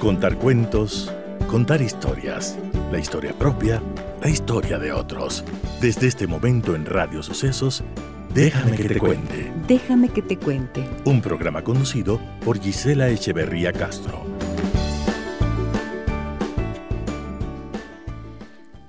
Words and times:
Contar 0.00 0.38
cuentos, 0.38 1.12
contar 1.48 1.82
historias, 1.82 2.56
la 2.92 3.00
historia 3.00 3.32
propia, 3.32 3.82
la 4.22 4.30
historia 4.30 4.78
de 4.78 4.92
otros. 4.92 5.44
Desde 5.80 6.06
este 6.06 6.28
momento 6.28 6.76
en 6.76 6.86
Radio 6.86 7.20
Sucesos, 7.20 7.82
Déjame 8.32 8.76
que 8.76 8.88
te 8.88 8.98
cuente. 9.00 9.52
Déjame 9.66 10.08
que 10.10 10.22
te 10.22 10.36
cuente. 10.36 10.88
Un 11.04 11.20
programa 11.20 11.64
conducido 11.64 12.20
por 12.44 12.60
Gisela 12.60 13.08
Echeverría 13.08 13.72
Castro. 13.72 14.24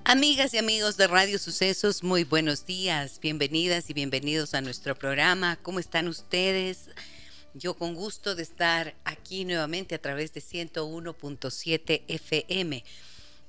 Amigas 0.04 0.54
y 0.54 0.60
amigos 0.60 0.96
de 0.96 1.08
Radio 1.08 1.40
Sucesos, 1.40 2.04
muy 2.04 2.24
buenos 2.24 2.68
días, 2.68 3.20
bienvenidas 3.20 3.90
y 3.90 3.94
bienvenidos 3.94 4.54
a 4.54 4.62
nuestro 4.62 4.94
programa. 4.94 5.58
¿Cómo 5.64 5.80
están 5.80 6.08
ustedes? 6.08 6.90
Yo 7.54 7.74
con 7.74 7.96
gusto 7.96 8.36
de 8.36 8.44
estar 8.44 8.96
aquí 9.06 9.44
nuevamente 9.44 9.96
a 9.96 10.02
través 10.02 10.34
de 10.34 10.42
101.7 10.42 12.04
FM. 12.08 12.84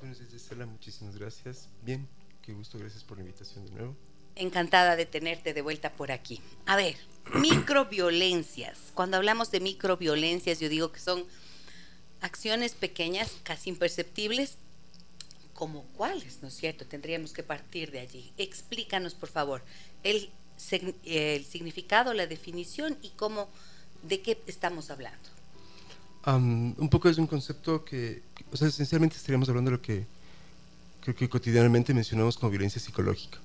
Buenos 0.00 0.18
días, 0.18 0.32
Gisela, 0.32 0.66
muchísimas 0.66 1.16
gracias. 1.16 1.68
Bien, 1.82 2.08
Qué 2.42 2.52
gusto, 2.52 2.76
gracias 2.78 3.04
por 3.04 3.18
la 3.18 3.22
invitación 3.22 3.64
de 3.64 3.70
nuevo. 3.70 3.96
Encantada 4.34 4.96
de 4.96 5.06
tenerte 5.06 5.54
de 5.54 5.62
vuelta 5.62 5.92
por 5.92 6.10
aquí. 6.10 6.40
A 6.66 6.74
ver, 6.74 6.96
microviolencias. 7.34 8.78
Cuando 8.94 9.16
hablamos 9.16 9.52
de 9.52 9.60
microviolencias, 9.60 10.58
yo 10.58 10.68
digo 10.68 10.90
que 10.90 10.98
son 10.98 11.24
acciones 12.20 12.74
pequeñas, 12.74 13.32
casi 13.44 13.70
imperceptibles, 13.70 14.56
como 15.54 15.84
cuáles, 15.96 16.42
¿no 16.42 16.48
es 16.48 16.54
cierto? 16.54 16.84
Tendríamos 16.84 17.32
que 17.32 17.44
partir 17.44 17.92
de 17.92 18.00
allí. 18.00 18.32
Explícanos, 18.36 19.14
por 19.14 19.28
favor, 19.28 19.62
el, 20.02 20.28
el 21.04 21.44
significado, 21.44 22.12
la 22.12 22.26
definición 22.26 22.98
y 23.02 23.10
cómo, 23.10 23.48
de 24.02 24.20
qué 24.20 24.42
estamos 24.48 24.90
hablando. 24.90 25.28
un 26.26 26.88
poco 26.90 27.08
es 27.08 27.18
un 27.18 27.28
concepto 27.28 27.84
que, 27.84 28.22
o 28.50 28.56
sea, 28.56 28.66
esencialmente 28.66 29.16
estaríamos 29.16 29.48
hablando 29.48 29.70
de 29.70 29.76
lo 29.76 29.82
que 29.82 30.06
creo 31.02 31.16
que 31.16 31.28
cotidianamente 31.28 31.92
mencionamos 31.92 32.36
como 32.36 32.50
violencia 32.50 32.80
psicológica. 32.80 33.38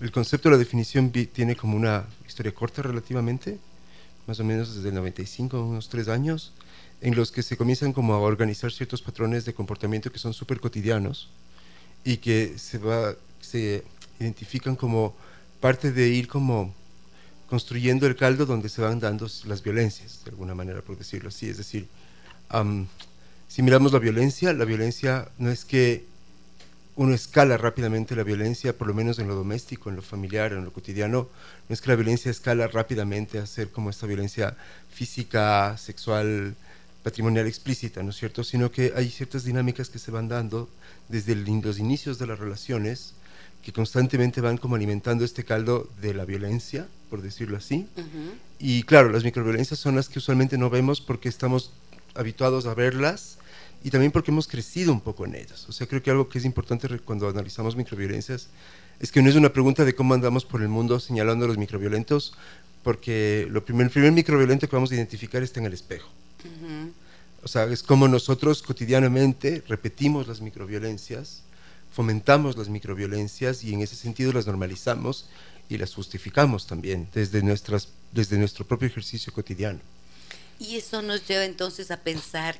el 0.00 0.12
concepto 0.12 0.48
de 0.48 0.54
la 0.54 0.58
definición 0.58 1.10
tiene 1.10 1.56
como 1.56 1.76
una 1.76 2.06
historia 2.26 2.52
corta 2.52 2.82
relativamente, 2.82 3.58
más 4.26 4.40
o 4.40 4.44
menos 4.44 4.74
desde 4.74 4.88
el 4.88 4.94
95, 4.94 5.62
unos 5.62 5.88
tres 5.88 6.08
años, 6.08 6.52
en 7.00 7.14
los 7.14 7.30
que 7.30 7.42
se 7.42 7.56
comienzan 7.56 7.92
como 7.92 8.14
a 8.14 8.18
organizar 8.18 8.72
ciertos 8.72 9.02
patrones 9.02 9.44
de 9.44 9.54
comportamiento 9.54 10.10
que 10.10 10.18
son 10.18 10.32
súper 10.32 10.60
cotidianos 10.60 11.28
y 12.04 12.16
que 12.18 12.58
se, 12.58 12.78
va, 12.78 13.14
se 13.40 13.84
identifican 14.18 14.76
como 14.76 15.14
parte 15.60 15.92
de 15.92 16.08
ir 16.08 16.28
como 16.28 16.72
construyendo 17.48 18.06
el 18.06 18.16
caldo 18.16 18.46
donde 18.46 18.68
se 18.68 18.82
van 18.82 18.98
dando 18.98 19.28
las 19.44 19.62
violencias, 19.62 20.24
de 20.24 20.30
alguna 20.30 20.54
manera, 20.54 20.80
por 20.80 20.96
decirlo 20.96 21.28
así. 21.28 21.48
Es 21.48 21.58
decir, 21.58 21.86
si 23.56 23.62
miramos 23.62 23.90
la 23.90 23.98
violencia, 23.98 24.52
la 24.52 24.66
violencia 24.66 25.30
no 25.38 25.50
es 25.50 25.64
que 25.64 26.04
uno 26.94 27.14
escala 27.14 27.56
rápidamente 27.56 28.14
la 28.14 28.22
violencia, 28.22 28.76
por 28.76 28.86
lo 28.86 28.92
menos 28.92 29.18
en 29.18 29.28
lo 29.28 29.34
doméstico, 29.34 29.88
en 29.88 29.96
lo 29.96 30.02
familiar, 30.02 30.52
en 30.52 30.62
lo 30.62 30.74
cotidiano, 30.74 31.30
no 31.66 31.72
es 31.72 31.80
que 31.80 31.88
la 31.88 31.96
violencia 31.96 32.30
escala 32.30 32.66
rápidamente 32.66 33.38
a 33.38 33.46
ser 33.46 33.70
como 33.70 33.88
esta 33.88 34.06
violencia 34.06 34.58
física, 34.90 35.74
sexual, 35.78 36.54
patrimonial 37.02 37.46
explícita, 37.46 38.02
¿no 38.02 38.10
es 38.10 38.16
cierto? 38.16 38.44
Sino 38.44 38.70
que 38.70 38.92
hay 38.94 39.08
ciertas 39.08 39.44
dinámicas 39.44 39.88
que 39.88 39.98
se 39.98 40.10
van 40.10 40.28
dando 40.28 40.68
desde 41.08 41.34
los 41.34 41.78
inicios 41.78 42.18
de 42.18 42.26
las 42.26 42.38
relaciones 42.38 43.14
que 43.62 43.72
constantemente 43.72 44.42
van 44.42 44.58
como 44.58 44.74
alimentando 44.74 45.24
este 45.24 45.44
caldo 45.44 45.88
de 46.02 46.12
la 46.12 46.26
violencia, 46.26 46.88
por 47.08 47.22
decirlo 47.22 47.56
así. 47.56 47.88
Y 48.58 48.82
claro, 48.82 49.08
las 49.08 49.24
microviolencias 49.24 49.80
son 49.80 49.96
las 49.96 50.10
que 50.10 50.18
usualmente 50.18 50.58
no 50.58 50.68
vemos 50.68 51.00
porque 51.00 51.30
estamos 51.30 51.72
habituados 52.14 52.66
a 52.66 52.74
verlas 52.74 53.38
y 53.84 53.90
también 53.90 54.12
porque 54.12 54.30
hemos 54.30 54.48
crecido 54.48 54.92
un 54.92 55.00
poco 55.00 55.24
en 55.24 55.34
ellas. 55.34 55.66
O 55.68 55.72
sea, 55.72 55.86
creo 55.86 56.02
que 56.02 56.10
algo 56.10 56.28
que 56.28 56.38
es 56.38 56.44
importante 56.44 56.88
cuando 57.00 57.28
analizamos 57.28 57.76
microviolencias 57.76 58.48
es 58.98 59.12
que 59.12 59.22
no 59.22 59.30
es 59.30 59.36
una 59.36 59.52
pregunta 59.52 59.84
de 59.84 59.94
cómo 59.94 60.14
andamos 60.14 60.44
por 60.44 60.62
el 60.62 60.68
mundo 60.68 60.98
señalando 61.00 61.44
a 61.44 61.48
los 61.48 61.58
microviolentos, 61.58 62.34
porque 62.82 63.46
lo 63.50 63.64
primer, 63.64 63.86
el 63.86 63.92
primer 63.92 64.12
microviolento 64.12 64.68
que 64.68 64.76
vamos 64.76 64.90
a 64.90 64.94
identificar 64.94 65.42
está 65.42 65.60
en 65.60 65.66
el 65.66 65.72
espejo. 65.72 66.08
O 67.42 67.48
sea, 67.48 67.64
es 67.64 67.82
como 67.82 68.08
nosotros 68.08 68.62
cotidianamente 68.62 69.62
repetimos 69.68 70.26
las 70.26 70.40
microviolencias, 70.40 71.42
fomentamos 71.92 72.56
las 72.56 72.68
microviolencias 72.68 73.62
y 73.64 73.72
en 73.72 73.82
ese 73.82 73.96
sentido 73.96 74.32
las 74.32 74.46
normalizamos 74.46 75.28
y 75.68 75.78
las 75.78 75.94
justificamos 75.94 76.66
también 76.66 77.08
desde, 77.12 77.42
nuestras, 77.42 77.88
desde 78.12 78.38
nuestro 78.38 78.66
propio 78.66 78.88
ejercicio 78.88 79.32
cotidiano. 79.32 79.80
Y 80.58 80.76
eso 80.76 81.02
nos 81.02 81.26
lleva 81.26 81.44
entonces 81.44 81.90
a 81.90 81.98
pensar 81.98 82.58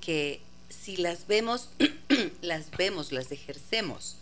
que 0.00 0.40
si 0.68 0.96
las 0.96 1.26
vemos, 1.26 1.68
las 2.42 2.70
vemos, 2.72 3.12
las 3.12 3.32
ejercemos 3.32 4.16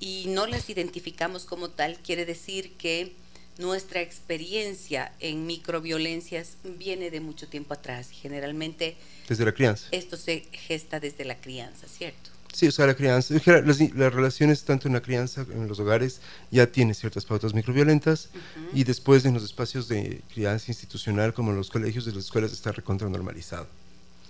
y 0.00 0.26
no 0.28 0.46
las 0.46 0.70
identificamos 0.70 1.44
como 1.44 1.70
tal, 1.70 1.98
quiere 1.98 2.24
decir 2.24 2.72
que 2.78 3.12
nuestra 3.58 4.00
experiencia 4.00 5.12
en 5.20 5.46
microviolencias 5.46 6.56
viene 6.64 7.10
de 7.10 7.20
mucho 7.20 7.46
tiempo 7.48 7.74
atrás 7.74 8.10
y 8.12 8.14
generalmente... 8.14 8.96
Desde 9.28 9.44
la 9.44 9.52
crianza. 9.52 9.88
Esto 9.92 10.16
se 10.16 10.46
gesta 10.52 10.98
desde 10.98 11.24
la 11.24 11.36
crianza, 11.36 11.86
¿cierto? 11.86 12.30
Sí, 12.52 12.66
o 12.66 12.72
sea, 12.72 12.86
la 12.86 12.94
crianza, 12.94 13.34
las, 13.34 13.78
relaciones 14.12 14.64
tanto 14.64 14.88
en 14.88 14.94
la 14.94 15.02
crianza, 15.02 15.46
en 15.52 15.68
los 15.68 15.78
hogares, 15.78 16.20
ya 16.50 16.66
tiene 16.66 16.94
ciertas 16.94 17.24
pautas 17.24 17.54
microviolentas 17.54 18.30
y 18.74 18.82
después 18.82 19.24
en 19.24 19.34
los 19.34 19.44
espacios 19.44 19.86
de 19.86 20.22
crianza 20.32 20.66
institucional 20.68 21.32
como 21.32 21.52
en 21.52 21.58
los 21.58 21.70
colegios 21.70 22.06
de 22.06 22.12
las 22.12 22.24
escuelas 22.24 22.52
está 22.52 22.72
recontra 22.72 23.08
normalizado. 23.08 23.68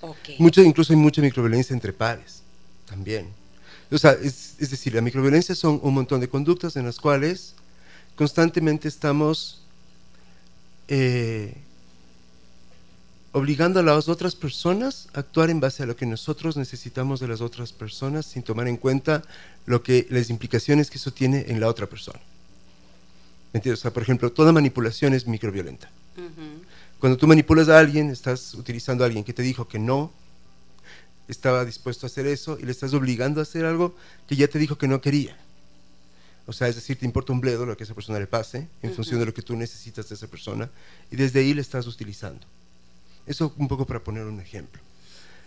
Okay. 0.01 0.37
Mucho, 0.39 0.63
incluso 0.63 0.93
hay 0.93 0.99
mucha 0.99 1.21
microviolencia 1.21 1.75
entre 1.75 1.93
pares 1.93 2.43
también. 2.89 3.29
O 3.91 3.99
sea, 3.99 4.13
es, 4.13 4.55
es, 4.59 4.71
decir, 4.71 4.95
la 4.95 5.01
microviolencia 5.01 5.55
son 5.55 5.81
un 5.83 5.95
montón 5.95 6.21
de 6.21 6.29
conductas 6.29 6.77
en 6.77 6.87
las 6.87 6.99
cuales 6.99 7.55
constantemente 8.15 8.89
estamos 8.89 9.63
eh, 10.89 11.55
obligando 13.33 13.81
a 13.81 13.83
las 13.83 14.09
otras 14.09 14.35
personas 14.35 15.09
a 15.15 15.21
actuar 15.21 15.51
en 15.51 15.61
base 15.61 15.83
a 15.83 15.87
lo 15.87 15.97
que 15.97 16.07
nosotros 16.07 16.57
necesitamos 16.57 17.21
de 17.21 17.29
las 17.29 17.41
otras 17.41 17.73
personas 17.73 18.27
sin 18.27 18.43
tomar 18.43 18.67
en 18.69 18.77
cuenta 18.77 19.23
lo 19.67 19.83
que 19.83 20.07
las 20.11 20.31
implicaciones 20.31 20.91
que 20.91 20.99
eso 20.99 21.13
tiene 21.13 21.47
en 21.49 21.61
la 21.61 21.69
otra 21.69 21.87
persona. 21.87 22.19
¿Me 23.53 23.59
entiendes? 23.59 23.81
O 23.81 23.83
sea, 23.83 23.93
por 23.93 24.03
ejemplo, 24.03 24.33
toda 24.33 24.53
manipulación 24.53 25.15
es 25.15 25.27
microviolenta. 25.27 25.91
Cuando 27.01 27.17
tú 27.17 27.27
manipulas 27.27 27.71
a 27.71 27.79
alguien, 27.79 28.11
estás 28.11 28.53
utilizando 28.53 29.03
a 29.03 29.07
alguien 29.07 29.25
que 29.25 29.33
te 29.33 29.43
dijo 29.43 29.67
que 29.67 29.79
no 29.79 30.13
estaba 31.29 31.65
dispuesto 31.65 32.05
a 32.05 32.09
hacer 32.09 32.27
eso 32.27 32.59
y 32.61 32.65
le 32.65 32.73
estás 32.73 32.93
obligando 32.93 33.41
a 33.41 33.45
hacer 33.45 33.65
algo 33.65 33.97
que 34.29 34.37
ya 34.37 34.49
te 34.49 34.59
dijo 34.59 34.77
que 34.77 34.87
no 34.87 35.01
quería. 35.01 35.37
O 36.47 36.53
sea, 36.53 36.69
es 36.69 36.75
decir, 36.75 36.99
te 36.99 37.07
importa 37.07 37.33
un 37.33 37.41
bledo 37.41 37.65
lo 37.65 37.75
que 37.75 37.85
a 37.85 37.87
esa 37.87 37.95
persona 37.95 38.19
le 38.19 38.27
pase 38.27 38.69
en 38.83 38.93
función 38.93 39.19
de 39.19 39.27
lo 39.27 39.33
que 39.33 39.41
tú 39.41 39.57
necesitas 39.57 40.09
de 40.11 40.15
esa 40.15 40.27
persona 40.27 40.69
y 41.11 41.17
desde 41.17 41.41
ahí 41.41 41.55
le 41.55 41.63
estás 41.63 41.87
utilizando. 41.87 42.47
Eso 43.27 43.55
un 43.57 43.69
poco 43.69 43.87
para 43.87 44.05
poner 44.05 44.25
un 44.27 44.41
ejemplo. 44.41 44.83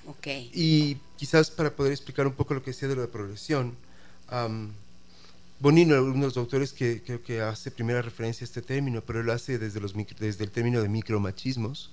Okay. 0.07 0.50
Y 0.53 0.97
quizás 1.17 1.51
para 1.51 1.75
poder 1.75 1.91
explicar 1.91 2.25
un 2.25 2.33
poco 2.33 2.53
lo 2.53 2.63
que 2.63 2.71
decía 2.71 2.88
de 2.88 2.95
la 2.95 3.07
progresión, 3.07 3.75
Bonino, 5.63 6.04
uno 6.04 6.13
de 6.13 6.25
los 6.25 6.36
autores 6.36 6.74
que 6.74 7.01
creo 7.01 7.24
que 7.24 7.39
hace 7.39 7.71
primera 7.71 8.01
referencia 8.01 8.44
a 8.44 8.48
este 8.48 8.62
término, 8.62 9.00
pero 9.00 9.21
él 9.21 9.27
lo 9.27 9.31
hace 9.31 9.57
desde, 9.57 9.80
los, 9.80 9.94
desde 10.19 10.44
el 10.44 10.51
término 10.51 10.81
de 10.81 10.89
micromachismos, 10.89 11.89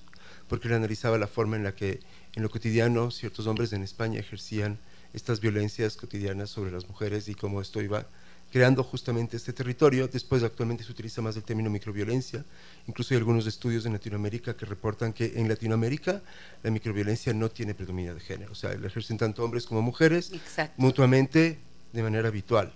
porque 0.49 0.67
él 0.67 0.75
analizaba 0.75 1.19
la 1.19 1.29
forma 1.29 1.55
en 1.55 1.63
la 1.63 1.77
que 1.77 2.01
en 2.35 2.43
lo 2.43 2.51
cotidiano 2.51 3.13
ciertos 3.13 3.47
hombres 3.47 3.73
en 3.73 3.85
España 3.85 4.19
ejercían 4.19 4.81
estas 5.13 5.39
violencias 5.39 5.97
cotidianas 5.97 6.51
sobre 6.51 6.73
las 6.73 6.89
mujeres 6.89 7.29
y 7.29 7.37
cómo 7.37 7.61
esto 7.61 7.81
iba 7.81 8.09
creando 8.51 8.83
justamente 8.83 9.37
este 9.37 9.53
territorio. 9.53 10.09
Después 10.09 10.43
actualmente 10.43 10.83
se 10.83 10.91
utiliza 10.91 11.23
más 11.23 11.37
el 11.37 11.45
término 11.45 11.71
microviolencia. 11.71 12.45
Incluso 12.89 13.15
hay 13.15 13.19
algunos 13.19 13.47
estudios 13.47 13.87
en 13.87 13.93
Latinoamérica 13.93 14.57
que 14.57 14.67
reportan 14.67 15.13
que 15.13 15.35
en 15.37 15.49
Latinoamérica 15.49 16.23
la 16.65 16.73
microviolencia 16.73 17.33
no 17.35 17.49
tiene 17.49 17.77
predominio 17.77 18.17
de 18.17 18.21
género. 18.21 18.51
O 18.51 18.57
sea, 18.57 18.75
la 18.75 18.89
ejercen 18.89 19.17
tanto 19.17 19.45
hombres 19.45 19.65
como 19.65 19.81
mujeres 19.81 20.33
mutuamente 20.77 21.61
de 21.93 22.03
manera 22.03 22.27
habitual, 22.27 22.73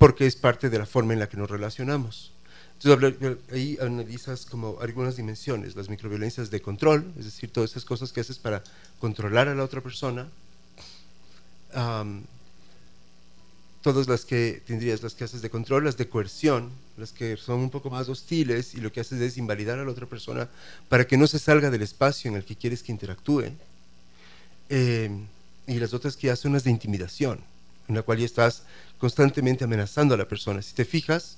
porque 0.00 0.26
es 0.26 0.34
parte 0.34 0.70
de 0.70 0.78
la 0.78 0.86
forma 0.86 1.12
en 1.12 1.18
la 1.18 1.28
que 1.28 1.36
nos 1.36 1.50
relacionamos. 1.50 2.32
Entonces 2.82 3.36
ahí 3.52 3.76
analizas 3.82 4.46
como 4.46 4.78
algunas 4.80 5.16
dimensiones, 5.16 5.76
las 5.76 5.90
microviolencias 5.90 6.50
de 6.50 6.62
control, 6.62 7.12
es 7.18 7.26
decir, 7.26 7.52
todas 7.52 7.72
esas 7.72 7.84
cosas 7.84 8.10
que 8.10 8.20
haces 8.20 8.38
para 8.38 8.64
controlar 8.98 9.48
a 9.48 9.54
la 9.54 9.62
otra 9.62 9.82
persona, 9.82 10.26
todas 13.82 14.08
las 14.08 14.24
que 14.24 14.62
tendrías, 14.66 15.02
las 15.02 15.12
que 15.12 15.24
haces 15.24 15.42
de 15.42 15.50
control, 15.50 15.84
las 15.84 15.98
de 15.98 16.08
coerción, 16.08 16.70
las 16.96 17.12
que 17.12 17.36
son 17.36 17.60
un 17.60 17.68
poco 17.68 17.90
más 17.90 18.08
hostiles 18.08 18.72
y 18.72 18.80
lo 18.80 18.90
que 18.90 19.00
haces 19.00 19.20
es 19.20 19.36
invalidar 19.36 19.78
a 19.78 19.84
la 19.84 19.90
otra 19.90 20.06
persona 20.06 20.48
para 20.88 21.06
que 21.06 21.18
no 21.18 21.26
se 21.26 21.38
salga 21.38 21.68
del 21.68 21.82
espacio 21.82 22.30
en 22.30 22.38
el 22.38 22.46
que 22.46 22.56
quieres 22.56 22.82
que 22.82 22.90
interactúe. 22.90 23.52
Eh, 24.70 25.10
y 25.66 25.74
las 25.74 25.92
otras 25.92 26.16
que 26.16 26.30
hacen 26.30 26.52
unas 26.52 26.64
de 26.64 26.70
intimidación, 26.70 27.44
en 27.90 27.96
la 27.96 28.02
cual 28.02 28.18
ya 28.18 28.24
estás 28.24 28.62
constantemente 28.98 29.64
amenazando 29.64 30.14
a 30.14 30.16
la 30.16 30.28
persona. 30.28 30.62
Si 30.62 30.74
te 30.74 30.84
fijas, 30.84 31.36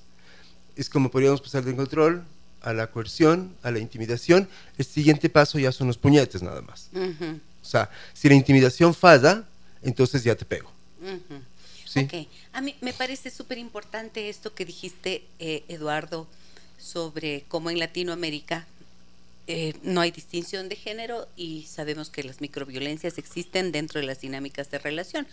es 0.77 0.89
como 0.89 1.11
podríamos 1.11 1.41
pasar 1.41 1.65
del 1.65 1.77
control 1.77 2.25
a 2.61 2.73
la 2.73 2.91
coerción, 2.91 3.57
a 3.63 3.71
la 3.71 3.79
intimidación. 3.79 4.49
El 4.79 4.85
siguiente 4.85 5.29
paso 5.29 5.59
ya 5.59 5.73
son 5.73 5.87
los 5.87 5.99
puñetes 5.99 6.43
nada 6.43 6.61
más. 6.63 6.91
O 6.95 7.65
sea, 7.65 7.91
si 8.13 8.29
la 8.29 8.35
intimidación 8.35 8.95
falla, 8.95 9.45
entonces 9.83 10.23
ya 10.23 10.37
te 10.37 10.45
pego. 10.45 10.71
Ok, 11.97 12.29
a 12.53 12.61
mí 12.61 12.75
me 12.81 12.93
parece 12.93 13.31
súper 13.31 13.59
importante 13.59 14.29
esto 14.29 14.55
que 14.55 14.65
dijiste, 14.65 15.25
eh, 15.39 15.65
Eduardo, 15.69 16.27
sobre 16.79 17.45
cómo 17.49 17.71
en 17.71 17.79
Latinoamérica 17.79 18.67
eh, 19.47 19.75
no 19.83 20.01
hay 20.01 20.11
distinción 20.11 20.69
de 20.69 20.77
género 20.77 21.29
y 21.37 21.65
sabemos 21.65 22.11
que 22.11 22.23
las 22.23 22.41
microviolencias 22.41 23.19
existen 23.19 23.73
dentro 23.73 24.01
de 24.01 24.07
las 24.07 24.21
dinámicas 24.21 24.71
de 24.71 24.79
relación. 24.79 25.27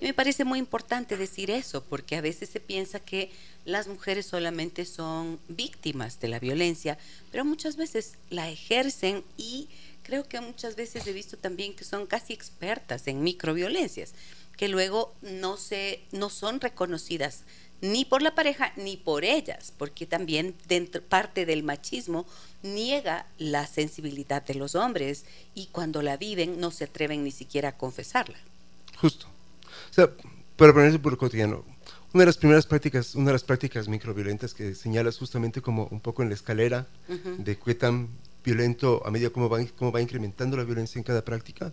Y 0.00 0.04
me 0.04 0.14
parece 0.14 0.44
muy 0.44 0.58
importante 0.58 1.16
decir 1.16 1.50
eso, 1.50 1.82
porque 1.82 2.16
a 2.16 2.20
veces 2.20 2.50
se 2.50 2.60
piensa 2.60 3.00
que 3.00 3.30
las 3.64 3.88
mujeres 3.88 4.26
solamente 4.26 4.84
son 4.84 5.40
víctimas 5.48 6.20
de 6.20 6.28
la 6.28 6.38
violencia, 6.38 6.98
pero 7.32 7.44
muchas 7.44 7.76
veces 7.76 8.14
la 8.28 8.48
ejercen 8.50 9.24
y 9.36 9.68
creo 10.02 10.28
que 10.28 10.40
muchas 10.40 10.76
veces 10.76 11.06
he 11.06 11.12
visto 11.12 11.36
también 11.36 11.74
que 11.74 11.84
son 11.84 12.06
casi 12.06 12.32
expertas 12.32 13.08
en 13.08 13.22
microviolencias 13.22 14.14
que 14.56 14.68
luego 14.68 15.14
no, 15.22 15.56
se, 15.56 16.00
no 16.12 16.30
son 16.30 16.60
reconocidas 16.60 17.44
ni 17.80 18.04
por 18.04 18.22
la 18.22 18.34
pareja 18.34 18.72
ni 18.76 18.96
por 18.96 19.24
ellas, 19.24 19.72
porque 19.76 20.06
también 20.06 20.54
dentro, 20.66 21.02
parte 21.02 21.44
del 21.44 21.62
machismo 21.62 22.26
niega 22.74 23.26
la 23.38 23.66
sensibilidad 23.66 24.44
de 24.44 24.54
los 24.54 24.74
hombres 24.74 25.24
y 25.54 25.66
cuando 25.66 26.02
la 26.02 26.16
viven 26.16 26.60
no 26.60 26.70
se 26.70 26.84
atreven 26.84 27.24
ni 27.24 27.30
siquiera 27.30 27.70
a 27.70 27.76
confesarla. 27.76 28.36
Justo. 29.00 29.26
O 29.90 29.94
sea, 29.94 30.10
para 30.56 30.72
ponerse 30.72 30.98
por 30.98 31.12
lo 31.12 31.18
cotidiano, 31.18 31.64
una 32.12 32.22
de 32.22 32.26
las 32.26 32.36
primeras 32.36 32.66
prácticas, 32.66 33.14
una 33.14 33.26
de 33.26 33.32
las 33.32 33.44
prácticas 33.44 33.88
microviolentas 33.88 34.54
que 34.54 34.74
señalas 34.74 35.18
justamente 35.18 35.60
como 35.60 35.86
un 35.86 36.00
poco 36.00 36.22
en 36.22 36.28
la 36.28 36.34
escalera 36.34 36.86
de 37.08 37.58
qué 37.58 37.74
tan 37.74 38.08
violento 38.44 39.02
a 39.04 39.10
medida 39.10 39.30
como 39.30 39.48
va, 39.48 39.58
cómo 39.76 39.92
va 39.92 40.00
incrementando 40.00 40.56
la 40.56 40.64
violencia 40.64 40.98
en 40.98 41.04
cada 41.04 41.24
práctica, 41.24 41.72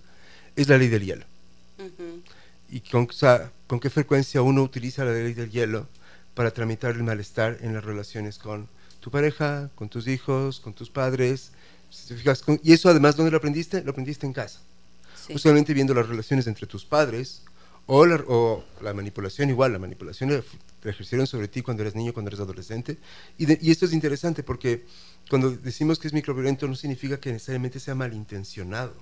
es 0.55 0.67
la 0.67 0.77
ley 0.77 0.87
del 0.87 1.05
hielo 1.05 1.25
y 2.73 2.81
con, 2.81 3.07
con 3.67 3.79
qué 3.79 3.89
frecuencia 3.91 4.41
uno 4.41 4.63
utiliza 4.63 5.05
la 5.05 5.13
ley 5.13 5.33
del 5.33 5.51
hielo 5.51 5.87
para 6.33 6.49
tramitar 6.49 6.95
el 6.95 7.03
malestar 7.03 7.59
en 7.61 7.75
las 7.75 7.83
relaciones 7.83 8.39
con 8.39 8.67
tu 9.03 9.11
pareja, 9.11 9.69
con 9.75 9.89
tus 9.89 10.07
hijos, 10.07 10.59
con 10.59 10.73
tus 10.73 10.89
padres. 10.89 11.51
y 12.63 12.73
eso 12.73 12.89
además, 12.89 13.15
¿dónde 13.15 13.31
lo 13.31 13.37
aprendiste? 13.37 13.83
Lo 13.83 13.91
aprendiste 13.91 14.25
en 14.25 14.33
casa. 14.33 14.61
Usualmente 15.29 15.73
viendo 15.73 15.93
las 15.93 16.07
relaciones 16.07 16.47
entre 16.47 16.67
tus 16.67 16.85
padres 16.85 17.43
o 17.85 18.05
la, 18.05 18.15
o 18.27 18.63
la 18.81 18.93
manipulación 18.93 19.49
igual, 19.49 19.73
la 19.73 19.79
manipulación 19.79 20.31
la, 20.31 20.89
ejercieron 20.89 21.27
sobre 21.27 21.47
ti 21.47 21.61
cuando 21.61 21.83
eres 21.83 21.95
niño, 21.95 22.13
cuando 22.13 22.29
eres 22.29 22.39
adolescente. 22.39 22.97
Y, 23.37 23.67
y 23.67 23.71
esto 23.71 23.85
es 23.85 23.93
interesante 23.93 24.41
porque 24.41 24.85
cuando 25.29 25.51
decimos 25.51 25.99
que 25.99 26.07
es 26.07 26.13
microviolento 26.13 26.67
no 26.67 26.75
significa 26.75 27.19
que 27.19 27.31
necesariamente 27.31 27.79
sea 27.79 27.95
malintencionado 27.95 28.93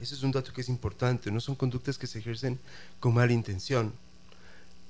ese 0.00 0.14
es 0.14 0.22
un 0.22 0.30
dato 0.30 0.52
que 0.52 0.60
es 0.60 0.68
importante. 0.68 1.30
No 1.30 1.40
son 1.40 1.56
conductas 1.56 1.98
que 1.98 2.06
se 2.06 2.20
ejercen 2.20 2.58
con 3.00 3.14
mala 3.14 3.32
intención, 3.32 3.92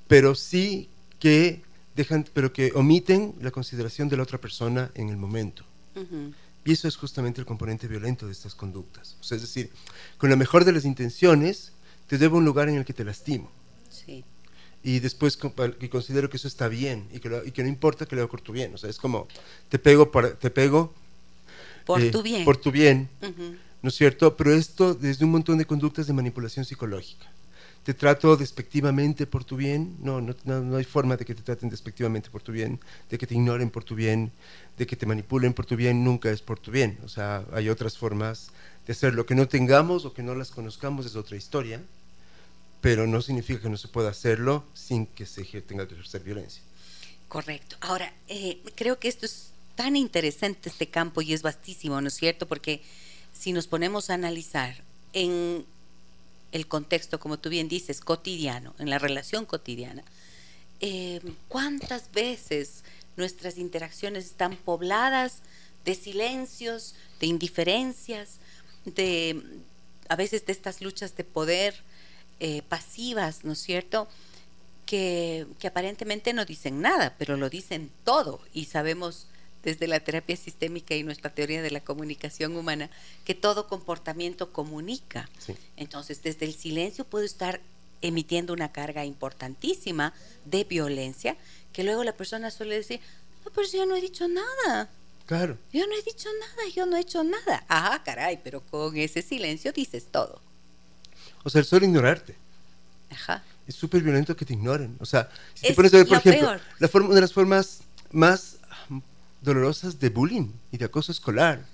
pero 0.07 0.35
sí 0.35 0.89
que 1.19 1.63
dejan, 1.99 2.25
pero 2.33 2.53
que 2.53 2.73
omiten 2.75 3.35
la 3.41 3.51
consideración 3.51 4.09
de 4.09 4.17
la 4.17 4.23
otra 4.23 4.41
persona 4.41 4.91
en 4.95 5.09
el 5.11 5.17
momento. 5.17 5.65
Y 6.65 6.73
eso 6.73 6.87
es 6.87 6.97
justamente 6.97 7.41
el 7.41 7.47
componente 7.47 7.89
violento 7.89 8.27
de 8.27 8.33
estas 8.33 8.55
conductas. 8.55 9.17
O 9.21 9.25
sea, 9.25 9.37
es 9.37 9.43
decir, 9.43 9.71
con 10.17 10.31
la 10.31 10.37
mejor 10.37 10.65
de 10.65 10.73
las 10.73 10.85
intenciones, 10.85 11.73
te 12.07 12.19
debo 12.19 12.39
un 12.39 12.45
lugar 12.45 12.69
en 12.69 12.77
el 12.77 12.85
que 12.85 12.93
te 12.93 13.05
lastimo. 13.05 13.51
Sí. 13.91 14.25
Y 14.85 15.01
después 15.01 15.37
que 15.37 15.91
considero 15.91 16.31
que 16.31 16.37
eso 16.37 16.47
está 16.47 16.69
bien 16.69 17.09
y 17.13 17.19
que, 17.19 17.43
y 17.47 17.51
que 17.51 17.63
no 17.63 17.69
importa 17.69 18.07
que 18.07 18.15
lo 18.15 18.23
haga 18.23 18.31
por 18.31 18.41
tu 18.41 18.53
bien. 18.53 18.73
O 18.75 18.79
sea, 18.79 18.89
es 18.89 18.99
como, 18.99 19.27
te 19.69 19.79
pego, 19.81 20.13
por, 20.13 20.31
te 20.35 20.51
pego 20.51 20.95
por 21.85 22.11
tu 22.11 22.23
bien. 22.23 22.45
Por 22.45 22.57
tu 22.59 22.71
bien. 22.71 23.09
¿no 23.83 23.89
es 23.89 23.95
cierto? 23.95 24.37
Pero 24.37 24.55
esto 24.55 24.95
desde 24.95 25.25
un 25.25 25.33
montón 25.33 25.59
de 25.59 25.65
conductas 25.65 26.07
de 26.07 26.13
manipulación 26.13 26.65
psicológica. 26.65 27.27
Te 27.89 27.95
trato 27.95 28.37
despectivamente 28.37 29.27
por 29.27 29.45
tu 29.45 29.57
bien, 29.57 29.97
no, 30.03 30.21
no, 30.21 30.35
no, 30.45 30.77
hay 30.77 30.85
forma 30.85 31.17
de 31.17 31.25
que 31.25 31.35
te 31.35 31.41
traten 31.41 31.71
despectivamente 31.71 32.29
por 32.29 32.43
tu 32.43 32.53
bien, 32.53 32.79
de 33.09 33.17
que 33.17 33.27
te 33.27 33.33
ignoren 33.33 33.71
por 33.71 33.83
tu 33.83 33.95
bien, 33.95 34.31
de 34.77 34.87
que 34.87 34.95
te 34.95 35.07
manipulen 35.07 35.55
por 35.55 35.65
tu 35.65 35.75
bien, 35.75 36.05
nunca 36.05 36.31
es 36.31 36.43
por 36.43 36.59
tu 36.59 36.71
bien. 36.71 36.99
O 37.03 37.09
sea, 37.09 37.47
hay 37.51 37.71
otras 37.71 37.97
formas 37.97 38.51
de 38.87 38.93
hacerlo. 38.93 39.25
Que 39.25 39.35
no 39.35 39.49
tengamos 39.49 40.05
o 40.05 40.13
que 40.13 40.23
no 40.23 40.35
las 40.35 40.51
conozcamos 40.51 41.07
es 41.07 41.17
otra 41.17 41.39
historia, 41.39 41.83
pero 42.83 43.07
no 43.07 43.23
significa 43.23 43.63
que 43.63 43.71
no 43.71 43.79
se 43.79 43.89
pueda 43.89 44.11
hacerlo 44.11 44.67
sin 44.75 45.07
que 45.07 45.25
se 45.25 45.43
tenga 45.63 45.89
que 45.89 45.95
ejercer 45.95 46.23
violencia. 46.23 46.63
Correcto. 47.29 47.77
Ahora, 47.81 48.13
eh, 48.29 48.61
creo 48.75 48.99
que 48.99 49.09
esto 49.09 49.25
es 49.25 49.53
tan 49.77 49.97
interesante 49.97 50.69
este 50.69 50.89
campo 50.89 51.23
y 51.23 51.33
es 51.33 51.41
vastísimo, 51.41 51.99
¿no 52.03 52.09
es 52.09 52.15
cierto? 52.15 52.47
Porque 52.47 52.83
si 53.33 53.55
nos 53.55 53.67
ponemos 53.67 54.11
a 54.11 54.15
analizar 54.15 54.75
en 55.15 55.65
el 56.53 56.67
contexto, 56.67 57.21
como 57.21 57.39
tú 57.39 57.49
bien 57.51 57.69
dices, 57.69 58.01
cotidiano, 58.01 58.75
en 58.79 58.91
la 58.91 58.99
relación 58.99 59.45
cotidiana, 59.45 60.03
eh, 60.81 61.21
¿cuántas 61.49 62.11
veces 62.13 62.85
nuestras 63.17 63.59
interacciones 63.59 64.27
están 64.27 64.57
pobladas 64.57 65.43
de 65.85 65.95
silencios, 65.95 66.95
de 67.21 67.27
indiferencias, 67.27 68.39
de 68.85 69.43
a 70.09 70.17
veces 70.17 70.47
de 70.47 70.53
estas 70.53 70.81
luchas 70.81 71.17
de 71.17 71.25
poder 71.25 71.75
eh, 72.41 72.63
pasivas, 72.63 73.45
¿no 73.45 73.53
es 73.53 73.59
cierto? 73.61 74.09
Que, 74.87 75.47
que 75.59 75.67
aparentemente 75.67 76.33
no 76.33 76.47
dicen 76.47 76.81
nada, 76.81 77.15
pero 77.19 77.37
lo 77.37 77.51
dicen 77.51 77.91
todo 78.05 78.41
y 78.55 78.67
sabemos 78.67 79.27
desde 79.63 79.87
la 79.87 80.01
terapia 80.01 80.37
sistémica 80.37 80.95
y 80.95 81.03
nuestra 81.03 81.31
teoría 81.31 81.63
de 81.63 81.71
la 81.71 81.81
comunicación 81.81 82.57
humana, 82.57 82.91
que 83.25 83.35
todo 83.35 83.67
comportamiento 83.69 84.53
comunica. 84.53 85.29
Entonces, 85.77 86.23
desde 86.23 86.47
el 86.47 86.55
silencio 86.55 87.05
puedo 87.05 87.25
estar 87.25 87.61
emitiendo 88.01 88.53
una 88.53 88.71
carga 88.71 89.05
importantísima 89.05 90.13
de 90.45 90.65
violencia, 90.65 91.37
que 91.73 91.85
luego 91.85 92.05
la 92.05 92.13
persona 92.17 92.51
suele 92.51 92.77
decir, 92.77 93.01
no, 93.45 93.51
pero 93.53 93.67
yo 93.69 93.87
no 93.87 93.97
he 93.97 94.01
dicho 94.01 94.27
nada. 94.29 94.89
Claro. 95.27 95.59
Yo 95.73 95.87
no 95.87 95.93
he 95.95 96.03
dicho 96.03 96.29
nada, 96.41 96.69
yo 96.75 96.87
no 96.87 96.97
he 96.97 97.01
hecho 97.01 97.23
nada. 97.23 97.65
Ajá, 97.69 98.03
caray, 98.03 98.41
pero 98.43 98.61
con 98.63 98.97
ese 98.97 99.21
silencio 99.23 99.73
dices 99.73 100.07
todo. 100.11 100.41
O 101.45 101.51
sea, 101.51 101.61
el 101.61 101.67
solo 101.67 101.85
ignorarte. 101.85 102.35
Ajá. 103.11 103.43
Es 103.67 103.75
súper 103.75 104.03
violento 104.03 104.35
que 104.35 104.45
te 104.45 104.55
ignoren. 104.55 104.97
O 105.01 105.07
sea, 105.07 105.29
si 105.55 105.63
te 105.63 105.69
Es 105.71 105.77
pones 105.77 105.93
a 105.93 105.99
ver, 105.99 106.07
por 106.07 106.15
lo 106.15 106.19
ejemplo, 106.21 106.49
peor. 106.49 106.61
la 106.79 106.89
forma, 106.89 107.07
una 107.09 107.15
de 107.17 107.21
las 107.21 107.33
formas 107.33 107.81
más 108.11 108.57
ah, 108.58 108.58
dolorosas 109.43 109.99
de 110.01 110.09
bullying 110.11 110.49
y 110.73 110.79
de 110.79 110.85
acoso 110.87 111.13
escolar 111.13 111.65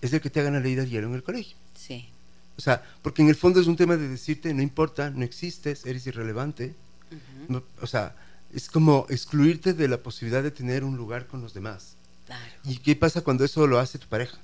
es 0.00 0.12
el 0.12 0.20
que 0.20 0.30
te 0.30 0.40
hagan 0.40 0.54
la 0.54 0.60
ley 0.60 0.74
del 0.74 0.88
hielo 0.88 1.08
en 1.08 1.14
el 1.14 1.22
colegio. 1.22 1.56
Sí. 1.74 2.08
O 2.56 2.60
sea, 2.60 2.82
porque 3.02 3.22
en 3.22 3.28
el 3.28 3.34
fondo 3.36 3.60
es 3.60 3.66
un 3.66 3.76
tema 3.76 3.96
de 3.96 4.08
decirte, 4.08 4.52
no 4.54 4.62
importa, 4.62 5.10
no 5.10 5.24
existes, 5.24 5.86
eres 5.86 6.06
irrelevante. 6.06 6.74
No- 7.48 7.62
o 7.80 7.86
sea, 7.86 8.14
es 8.52 8.68
como 8.68 9.06
excluirte 9.10 9.72
de 9.72 9.88
la 9.88 9.98
posibilidad 9.98 10.42
de 10.42 10.50
tener 10.50 10.84
un 10.84 10.96
lugar 10.96 11.26
con 11.26 11.40
los 11.40 11.54
demás. 11.54 11.96
Claro. 12.26 12.42
¿Y 12.64 12.76
qué 12.78 12.94
pasa 12.96 13.20
cuando 13.22 13.44
eso 13.44 13.66
lo 13.66 13.78
hace 13.78 13.98
tu 13.98 14.06
pareja? 14.08 14.38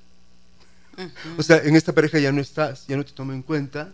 O 1.37 1.43
sea, 1.45 1.59
en 1.59 1.77
esta 1.77 1.93
pareja 1.93 2.19
ya 2.19 2.33
no 2.33 2.41
estás, 2.41 2.87
ya 2.89 2.97
no 2.97 3.05
te 3.05 3.13
tomo 3.13 3.33
en 3.33 3.43
cuenta, 3.43 3.93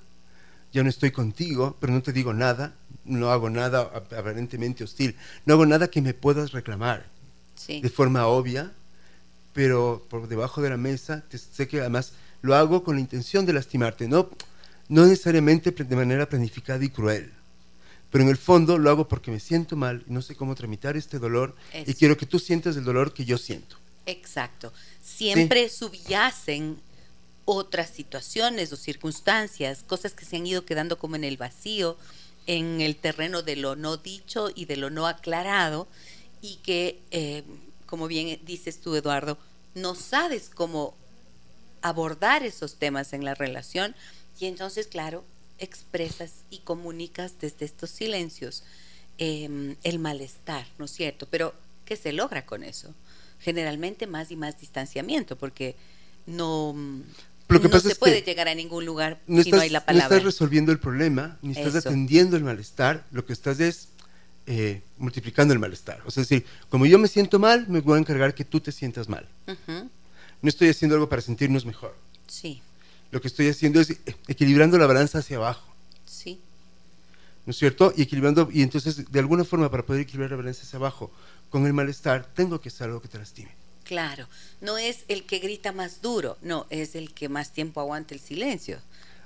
ya 0.73 0.83
no 0.83 0.89
estoy 0.89 1.11
contigo, 1.11 1.77
pero 1.79 1.93
no 1.93 2.03
te 2.03 2.13
digo 2.13 2.33
nada, 2.33 2.75
no 3.05 3.31
hago 3.31 3.51
nada 3.51 3.83
ap- 3.83 4.13
aparentemente 4.15 4.85
hostil, 4.85 5.15
no 5.45 5.55
hago 5.55 5.67
nada 5.67 5.89
que 5.89 6.01
me 6.01 6.15
puedas 6.15 6.53
reclamar 6.53 7.07
Sí. 7.55 7.81
de 7.81 7.89
forma 7.91 8.27
obvia, 8.27 8.73
pero 9.53 10.05
por 10.11 10.29
debajo 10.29 10.61
de 10.63 10.71
la 10.71 10.77
mesa, 10.77 11.23
te- 11.29 11.39
sé 11.39 11.69
que 11.69 11.81
además 11.81 12.13
lo 12.43 12.55
hago 12.55 12.83
con 12.85 12.97
la 12.97 13.01
intención 13.01 13.47
de 13.47 13.53
lastimarte, 13.53 14.09
no, 14.09 14.29
no 14.89 15.07
necesariamente 15.07 15.71
de 15.71 15.97
manera 15.97 16.29
planificada 16.29 16.85
y 16.85 16.91
cruel. 16.91 17.33
Pero 18.11 18.25
en 18.25 18.31
el 18.31 18.37
fondo 18.37 18.79
lo 18.79 18.91
hago 18.91 19.09
porque 19.09 19.31
me 19.31 19.41
siento 19.41 19.77
mal, 19.77 20.05
y 20.09 20.13
no 20.13 20.23
sé 20.23 20.37
cómo 20.37 20.55
tramitar 20.55 20.97
este 20.97 21.19
dolor 21.19 21.55
y 21.87 21.95
quiero 21.95 22.17
que 22.17 22.27
tú 22.27 22.39
sientas 22.39 22.77
el 22.77 22.85
dolor 22.85 23.13
que 23.13 23.25
yo 23.25 23.39
siento. 23.39 23.77
Exacto. 24.07 24.73
Siempre 25.03 25.69
subyacen 25.69 26.77
otras 27.45 27.91
situaciones 27.91 28.73
o 28.73 28.77
circunstancias, 28.77 29.85
cosas 29.87 30.13
que 30.13 30.25
se 30.25 30.37
han 30.37 30.47
ido 30.47 30.65
quedando 30.65 30.99
como 30.99 31.17
en 31.17 31.25
el 31.25 31.37
vacío, 31.37 31.97
en 32.47 32.81
el 32.81 32.97
terreno 32.97 33.43
de 33.43 33.57
lo 33.57 33.75
no 33.77 33.97
dicho 33.97 34.51
y 34.55 34.67
de 34.67 34.77
lo 34.77 34.91
no 34.91 35.07
aclarado, 35.07 35.89
y 36.45 36.57
que, 36.57 37.01
eh, 37.11 37.43
como 37.87 38.07
bien 38.07 38.39
dices 38.45 38.79
tú, 38.79 38.95
Eduardo, 38.95 39.39
no 39.75 39.95
sabes 39.95 40.51
cómo 40.55 40.95
abordar 41.81 42.43
esos 42.43 42.75
temas 42.75 43.15
en 43.15 43.25
la 43.25 43.35
relación, 43.35 43.95
y 44.39 44.45
entonces, 44.45 44.87
claro, 44.87 45.25
expresas 45.59 46.33
y 46.51 46.59
comunicas 46.59 47.37
desde 47.41 47.65
estos 47.65 47.89
silencios 47.89 48.63
eh, 49.17 49.75
el 49.85 49.99
malestar, 49.99 50.67
¿no 50.77 50.85
es 50.85 50.91
cierto? 50.91 51.27
Pero, 51.31 51.55
¿qué 51.87 51.97
se 51.97 52.13
logra 52.13 52.45
con 52.45 52.63
eso? 52.63 52.95
Generalmente 53.41 54.07
más 54.07 54.31
y 54.31 54.37
más 54.37 54.61
distanciamiento, 54.61 55.37
porque 55.39 55.77
no, 56.27 56.75
Lo 57.49 57.59
que 57.59 57.69
no 57.69 57.71
pasa 57.71 57.87
se 57.87 57.93
es 57.93 57.99
puede 57.99 58.23
que 58.23 58.31
llegar 58.33 58.49
a 58.49 58.55
ningún 58.55 58.85
lugar 58.85 59.19
no 59.27 59.43
si 59.43 59.49
estás, 59.49 59.57
no 59.57 59.63
hay 59.63 59.71
la 59.71 59.81
no 59.81 59.87
palabra. 59.87 60.17
estás 60.17 60.25
resolviendo 60.25 60.73
el 60.73 60.79
problema, 60.79 61.39
ni 61.41 61.53
estás 61.53 61.75
Eso. 61.75 61.89
atendiendo 61.89 62.37
el 62.37 62.45
malestar, 62.45 63.07
lo 63.13 63.25
que 63.25 63.33
estás 63.33 63.61
es 63.61 63.89
eh, 64.47 64.83
multiplicando 64.99 65.53
el 65.55 65.61
malestar. 65.61 66.03
O 66.07 66.11
sea, 66.11 66.23
es 66.23 66.29
decir, 66.29 66.47
como 66.69 66.87
yo 66.87 66.99
me 66.99 67.09
siento 67.09 67.39
mal, 67.39 67.67
me 67.69 67.81
voy 67.81 67.97
a 67.97 68.01
encargar 68.01 68.35
que 68.35 68.45
tú 68.45 68.61
te 68.61 68.73
sientas 68.73 69.09
mal. 69.09 69.29
No 69.47 70.49
estoy 70.49 70.69
haciendo 70.69 70.95
algo 70.97 71.09
para 71.09 71.23
sentirnos 71.23 71.65
mejor. 71.65 71.97
Sí, 72.27 72.61
Lo 73.11 73.21
que 73.21 73.29
estoy 73.29 73.49
haciendo 73.49 73.81
es 73.81 73.91
eh, 73.91 73.99
equilibrando 74.29 74.77
la 74.79 74.87
balanza 74.87 75.19
hacia 75.19 75.37
abajo, 75.37 75.73
sí, 76.05 76.41
¿no 77.47 77.51
es 77.53 77.57
cierto? 77.59 77.93
Y 77.97 78.03
equilibrando, 78.03 78.49
y 78.53 78.63
entonces, 78.63 79.11
de 79.11 79.19
alguna 79.21 79.45
forma, 79.45 79.71
para 79.71 79.85
poder 79.85 80.01
equilibrar 80.03 80.31
la 80.33 80.37
balanza 80.39 80.63
hacia 80.63 80.79
abajo 80.79 81.13
con 81.51 81.65
el 81.67 81.73
malestar, 81.73 82.27
tengo 82.35 82.61
que 82.61 82.71
hacer 82.71 82.89
algo 82.89 83.01
que 83.01 83.09
te 83.09 83.19
lastime. 83.19 83.51
claro. 83.85 84.27
No 84.61 84.79
es 84.79 85.05
el 85.09 85.25
que 85.25 85.39
grita 85.39 85.73
más 85.73 86.01
duro, 86.03 86.39
no, 86.43 86.67
es 86.71 86.95
el 86.97 87.13
que 87.13 87.29
más 87.29 87.53
tiempo 87.53 87.81
aguanta 87.81 88.15
el 88.15 88.21
silencio. 88.21 88.79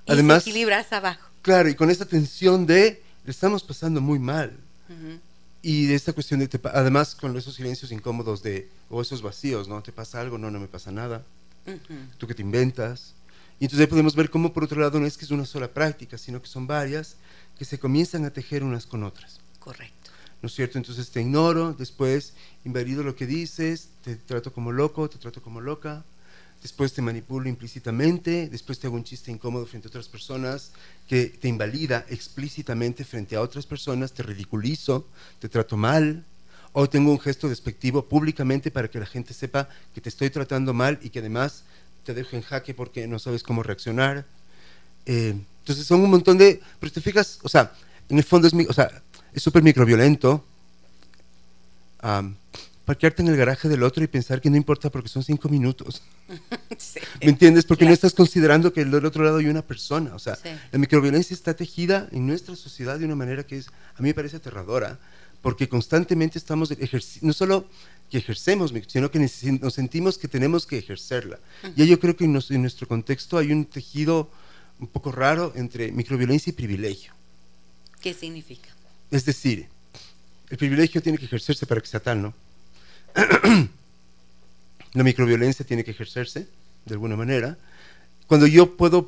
Y 0.07 0.13
Además- 0.13 0.43
se 0.45 0.51
equilibra 0.51 0.81
hacia 0.81 0.99
abajo. 0.99 1.31
Claro, 1.43 1.69
y 1.69 1.75
con 1.75 1.91
esta 1.91 2.05
tensión 2.05 2.67
de, 2.67 3.03
le 3.25 3.31
estamos 3.31 3.63
pasando 3.63 4.01
muy 4.01 4.19
mal. 4.19 4.57
Y 5.63 5.87
de 5.87 5.95
esta 5.95 6.13
cuestión 6.13 6.41
de, 6.41 6.49
te 6.49 6.61
además 6.73 7.15
con 7.15 7.37
esos 7.37 7.55
silencios 7.55 7.91
incómodos 7.91 8.43
de, 8.43 8.69
o 8.89 9.03
esos 9.03 9.23
vacíos, 9.23 9.69
¿no? 9.69 9.83
¿Te 9.83 9.93
pasa 9.93 10.21
algo? 10.21 10.39
No, 10.39 10.51
no 10.51 10.61
me 10.61 10.69
pasa 10.69 10.93
nada. 10.93 11.25
tú 12.17 12.27
que 12.27 12.35
te 12.35 12.43
inventas. 12.43 13.15
Y 13.61 13.65
entonces 13.65 13.81
ahí 13.81 13.91
podemos 13.91 14.15
ver 14.15 14.31
cómo, 14.31 14.53
por 14.53 14.65
otro 14.65 14.81
lado, 14.81 15.01
no 15.01 15.07
es 15.07 15.17
que 15.17 15.25
es 15.25 15.31
una 15.31 15.45
sola 15.45 15.69
práctica, 15.69 16.17
sino 16.17 16.41
que 16.41 16.49
son 16.49 16.67
varias 16.67 17.17
que 17.59 17.65
se 17.65 17.79
comienzan 17.79 18.25
a 18.25 18.31
tejer 18.31 18.63
unas 18.63 18.87
con 18.87 19.03
otras. 19.03 19.41
Correcto. 19.59 20.11
¿No 20.41 20.47
es 20.47 20.55
cierto? 20.55 20.79
Entonces 20.79 21.11
te 21.11 21.21
ignoro, 21.21 21.75
después 21.75 22.35
invalido 22.65 23.03
lo 23.03 23.17
que 23.17 23.27
dices, 23.27 23.89
te 24.05 24.15
trato 24.15 24.53
como 24.53 24.71
loco, 24.71 25.11
te 25.11 25.19
trato 25.19 25.43
como 25.43 25.61
loca, 25.61 26.05
después 26.63 26.93
te 26.93 27.03
manipulo 27.03 27.49
implícitamente, 27.49 28.49
después 28.49 28.79
te 28.79 28.87
hago 28.87 28.97
un 28.97 29.05
chiste 29.05 29.31
incómodo 29.31 29.67
frente 29.67 29.89
a 29.89 29.91
otras 29.91 30.09
personas, 30.09 30.73
que 31.07 31.27
te 31.27 31.49
invalida 31.49 32.05
explícitamente 32.09 33.05
frente 33.05 33.37
a 33.37 33.41
otras 33.41 33.67
personas, 33.67 34.13
te 34.13 34.23
ridiculizo, 34.23 35.07
te 35.39 35.49
trato 35.49 35.77
mal, 35.77 36.25
o 36.73 36.89
tengo 36.89 37.11
un 37.11 37.19
gesto 37.19 37.49
despectivo 37.49 38.05
públicamente 38.05 38.71
para 38.71 38.89
que 38.89 39.01
la 39.01 39.07
gente 39.07 39.35
sepa 39.35 39.69
que 39.95 40.01
te 40.01 40.09
estoy 40.09 40.31
tratando 40.31 40.75
mal 40.75 40.99
y 41.03 41.11
que 41.11 41.21
además 41.21 41.65
te 42.05 42.15
dejo 42.15 42.37
en 42.37 42.43
jaque 42.43 42.75
porque 42.75 43.07
no 43.07 43.19
sabes 43.19 43.43
cómo 43.43 43.63
reaccionar. 43.63 44.27
Eh, 45.07 45.35
entonces 45.61 45.87
son 45.87 46.01
un 46.01 46.11
montón 46.11 46.39
de... 46.39 46.61
Pero 46.79 46.93
te 46.93 47.01
fijas, 47.01 47.39
o 47.43 47.49
sea, 47.49 47.73
en 48.09 48.19
el 48.19 48.25
fondo 48.25 48.49
es, 48.49 48.55
o 48.55 48.73
sea, 48.73 49.03
microviolento 49.63 50.45
parquearte 52.89 53.21
en 53.23 53.29
el 53.29 53.37
garaje 53.37 53.69
del 53.69 53.83
otro 53.83 54.03
y 54.03 54.07
pensar 54.07 54.41
que 54.41 54.49
no 54.49 54.57
importa 54.57 54.89
porque 54.91 55.09
son 55.11 55.23
cinco 55.23 55.49
minutos. 55.49 56.03
Sí. 56.79 57.01
¿Me 57.23 57.31
entiendes? 57.31 57.65
Porque 57.65 57.85
no 57.85 57.89
Claro. 57.89 57.95
estás 57.95 58.15
considerando 58.15 58.73
que 58.73 58.85
del 58.85 59.05
otro 59.05 59.25
lado 59.25 59.39
hay 59.39 59.47
una 59.47 59.63
persona. 59.63 60.15
O 60.15 60.19
sea, 60.19 60.37
Sí. 60.37 60.49
la 60.73 60.79
microviolencia 60.79 61.35
está 61.35 61.55
tejida 61.55 62.09
en 62.13 62.27
nuestra 62.27 62.55
sociedad 62.57 62.99
de 62.99 63.05
una 63.05 63.17
manera 63.17 63.45
que 63.45 63.57
es, 63.59 63.67
a 63.97 64.01
mí 64.03 64.09
me 64.09 64.15
parece 64.15 64.37
aterradora, 64.37 64.99
porque 65.43 65.69
constantemente 65.69 66.39
estamos 66.39 66.73
no 67.23 67.33
solo 67.33 67.67
que 68.11 68.19
ejercemos, 68.19 68.73
sino 68.87 69.11
que 69.11 69.19
nos 69.61 69.75
sentimos 69.75 70.19
que 70.19 70.29
tenemos 70.29 70.67
que 70.67 70.79
ejercerla. 70.79 71.39
Y 71.77 71.87
yo 71.87 71.99
creo 71.99 72.17
que 72.17 72.25
en, 72.25 72.33
nos- 72.35 72.51
en 72.51 72.63
nuestro 72.63 72.87
contexto 72.87 73.37
hay 73.39 73.51
un 73.53 73.65
tejido 73.65 74.31
un 74.79 74.87
poco 74.87 75.11
raro 75.11 75.53
entre 75.57 75.91
microviolencia 75.93 76.51
y 76.51 76.55
privilegio. 76.55 77.13
¿Qué 78.01 78.15
significa? 78.15 78.69
Es 79.11 79.25
decir, 79.25 79.67
el 80.51 80.57
privilegio 80.59 81.03
tiene 81.03 81.19
que 81.19 81.25
ejercerse 81.25 81.67
para 81.67 81.81
que 81.81 81.89
sea 81.89 82.01
tal, 82.01 82.23
¿no? 82.23 82.35
La 84.95 85.05
microviolencia 85.05 85.67
tiene 85.67 85.85
que 85.85 85.91
ejercerse 85.91 86.49
de 86.85 86.95
alguna 86.95 87.17
manera. 87.17 87.59
Cuando 88.27 88.47
yo 88.47 88.77
puedo 88.77 89.07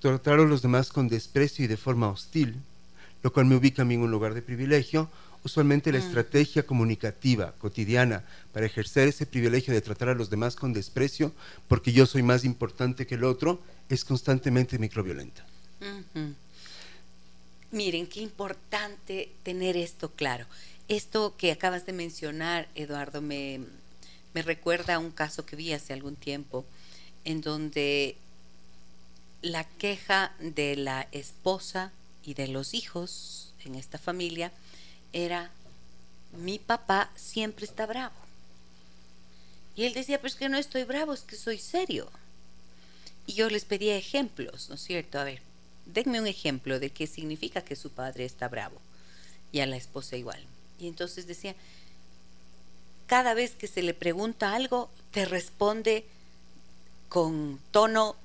tratar 0.00 0.40
a 0.40 0.44
los 0.44 0.62
demás 0.62 0.90
con 0.90 1.08
desprecio 1.08 1.64
y 1.64 1.68
de 1.68 1.76
forma 1.76 2.08
hostil, 2.08 2.56
lo 3.22 3.32
cual 3.32 3.46
me 3.46 3.56
ubica 3.56 3.82
a 3.82 3.84
mí 3.84 3.94
en 3.94 4.00
un 4.00 4.10
lugar 4.10 4.34
de 4.34 4.42
privilegio, 4.42 5.08
usualmente 5.44 5.92
la 5.92 5.98
estrategia 5.98 6.64
comunicativa 6.64 7.54
cotidiana 7.58 8.24
para 8.52 8.66
ejercer 8.66 9.08
ese 9.08 9.26
privilegio 9.26 9.72
de 9.72 9.80
tratar 9.80 10.08
a 10.08 10.14
los 10.14 10.30
demás 10.30 10.56
con 10.56 10.72
desprecio, 10.72 11.32
porque 11.68 11.92
yo 11.92 12.06
soy 12.06 12.22
más 12.22 12.44
importante 12.44 13.06
que 13.06 13.14
el 13.14 13.24
otro, 13.24 13.62
es 13.88 14.04
constantemente 14.04 14.78
microviolenta. 14.78 15.46
Miren, 17.70 18.06
qué 18.06 18.20
importante 18.20 19.30
tener 19.42 19.76
esto 19.76 20.10
claro. 20.10 20.46
Esto 20.88 21.36
que 21.36 21.50
acabas 21.50 21.84
de 21.84 21.92
mencionar, 21.92 22.68
Eduardo, 22.74 23.20
me, 23.20 23.60
me 24.34 24.42
recuerda 24.42 24.94
a 24.94 24.98
un 24.98 25.10
caso 25.10 25.44
que 25.44 25.56
vi 25.56 25.72
hace 25.72 25.92
algún 25.92 26.14
tiempo, 26.14 26.64
en 27.24 27.40
donde 27.40 28.16
la 29.42 29.64
queja 29.64 30.32
de 30.38 30.76
la 30.76 31.08
esposa 31.12 31.92
y 32.24 32.34
de 32.34 32.48
los 32.48 32.74
hijos 32.74 33.52
en 33.64 33.74
esta 33.74 33.98
familia 33.98 34.52
era, 35.12 35.50
mi 36.32 36.58
papá 36.58 37.10
siempre 37.16 37.64
está 37.64 37.86
bravo. 37.86 38.14
Y 39.74 39.84
él 39.84 39.92
decía, 39.92 40.20
pues 40.20 40.34
que 40.34 40.48
no 40.48 40.56
estoy 40.56 40.84
bravo, 40.84 41.12
es 41.12 41.20
que 41.20 41.36
soy 41.36 41.58
serio. 41.58 42.10
Y 43.26 43.34
yo 43.34 43.50
les 43.50 43.64
pedía 43.64 43.96
ejemplos, 43.96 44.68
¿no 44.68 44.76
es 44.76 44.82
cierto? 44.82 45.18
A 45.18 45.24
ver, 45.24 45.42
denme 45.84 46.20
un 46.20 46.26
ejemplo 46.26 46.78
de 46.78 46.90
qué 46.90 47.06
significa 47.06 47.62
que 47.62 47.76
su 47.76 47.90
padre 47.90 48.24
está 48.24 48.48
bravo. 48.48 48.80
Y 49.52 49.60
a 49.60 49.66
la 49.66 49.76
esposa 49.76 50.16
igual. 50.16 50.42
Y 50.78 50.88
entonces 50.88 51.26
decía, 51.26 51.54
cada 53.06 53.34
vez 53.34 53.52
que 53.52 53.66
se 53.66 53.82
le 53.82 53.94
pregunta 53.94 54.54
algo, 54.54 54.90
te 55.12 55.24
responde 55.24 56.04
con 57.08 57.60
tono 57.70 58.16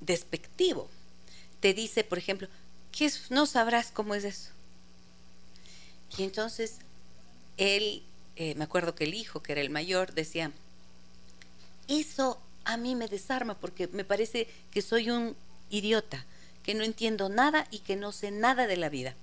despectivo. 0.00 0.88
Te 1.60 1.74
dice, 1.74 2.04
por 2.04 2.18
ejemplo, 2.18 2.48
¿qué 2.92 3.06
es? 3.06 3.30
No 3.30 3.46
sabrás 3.46 3.90
cómo 3.90 4.14
es 4.14 4.24
eso. 4.24 4.50
Y 6.16 6.22
entonces 6.22 6.76
él, 7.56 8.02
eh, 8.36 8.54
me 8.54 8.64
acuerdo 8.64 8.94
que 8.94 9.04
el 9.04 9.14
hijo, 9.14 9.42
que 9.42 9.52
era 9.52 9.60
el 9.60 9.70
mayor, 9.70 10.14
decía, 10.14 10.52
eso 11.88 12.40
a 12.64 12.76
mí 12.76 12.94
me 12.94 13.08
desarma 13.08 13.54
porque 13.54 13.88
me 13.88 14.04
parece 14.04 14.48
que 14.70 14.82
soy 14.82 15.10
un 15.10 15.36
idiota, 15.70 16.24
que 16.62 16.74
no 16.74 16.84
entiendo 16.84 17.28
nada 17.28 17.66
y 17.70 17.80
que 17.80 17.96
no 17.96 18.12
sé 18.12 18.30
nada 18.30 18.66
de 18.66 18.76
la 18.76 18.88
vida, 18.88 19.14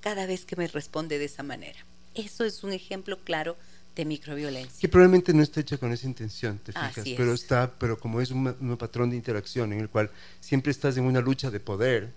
cada 0.00 0.26
vez 0.26 0.44
que 0.44 0.56
me 0.56 0.66
responde 0.66 1.18
de 1.18 1.26
esa 1.26 1.42
manera. 1.42 1.78
Eso 2.14 2.44
es 2.44 2.62
un 2.64 2.72
ejemplo 2.72 3.18
claro 3.24 3.56
de 3.96 4.04
microviolencia. 4.04 4.78
Que 4.80 4.88
probablemente 4.88 5.32
no 5.34 5.42
está 5.42 5.60
hecha 5.60 5.78
con 5.78 5.92
esa 5.92 6.06
intención, 6.06 6.58
te 6.58 6.72
fijas, 6.72 6.98
Así 6.98 7.14
pero 7.16 7.32
es. 7.34 7.42
está, 7.42 7.72
pero 7.78 7.98
como 7.98 8.20
es 8.20 8.30
un, 8.30 8.46
un 8.60 8.76
patrón 8.76 9.10
de 9.10 9.16
interacción 9.16 9.72
en 9.72 9.80
el 9.80 9.88
cual 9.88 10.10
siempre 10.40 10.70
estás 10.70 10.96
en 10.96 11.04
una 11.04 11.20
lucha 11.20 11.50
de 11.50 11.60
poder, 11.60 12.12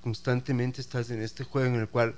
constantemente 0.00 0.80
estás 0.80 1.10
en 1.10 1.22
este 1.22 1.44
juego 1.44 1.74
en 1.74 1.80
el 1.80 1.88
cual, 1.88 2.16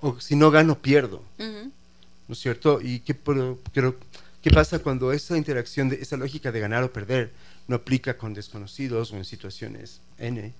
o 0.00 0.20
si 0.20 0.36
no 0.36 0.50
gano, 0.50 0.80
pierdo. 0.80 1.22
¿no 1.38 2.32
es 2.34 2.38
cierto? 2.38 2.80
¿Y 2.80 3.00
qué, 3.00 3.14
pero- 3.14 3.58
pero, 3.74 3.96
qué 4.40 4.50
pasa 4.50 4.78
cuando 4.78 5.12
esa 5.12 5.36
interacción, 5.36 5.88
de, 5.88 5.96
esa 5.96 6.16
lógica 6.16 6.50
de 6.52 6.60
ganar 6.60 6.82
o 6.84 6.92
perder, 6.92 7.32
no 7.68 7.76
aplica 7.76 8.16
con 8.16 8.32
desconocidos 8.34 9.12
o 9.12 9.16
en 9.16 9.24
situaciones 9.24 10.00
N 10.18 10.52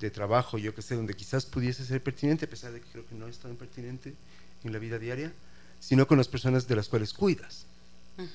de 0.00 0.10
trabajo, 0.10 0.58
yo 0.58 0.74
que 0.74 0.82
sé, 0.82 0.96
donde 0.96 1.14
quizás 1.14 1.46
pudiese 1.46 1.84
ser 1.84 2.02
pertinente, 2.02 2.44
a 2.44 2.50
pesar 2.50 2.72
de 2.72 2.80
que 2.80 2.86
creo 2.90 3.06
que 3.06 3.14
no 3.14 3.26
es 3.28 3.38
tan 3.38 3.54
pertinente 3.56 4.12
en 4.64 4.72
la 4.72 4.78
vida 4.78 4.98
diaria, 4.98 5.32
sino 5.80 6.06
con 6.06 6.18
las 6.18 6.28
personas 6.28 6.66
de 6.66 6.76
las 6.76 6.88
cuales 6.88 7.12
cuidas? 7.12 7.66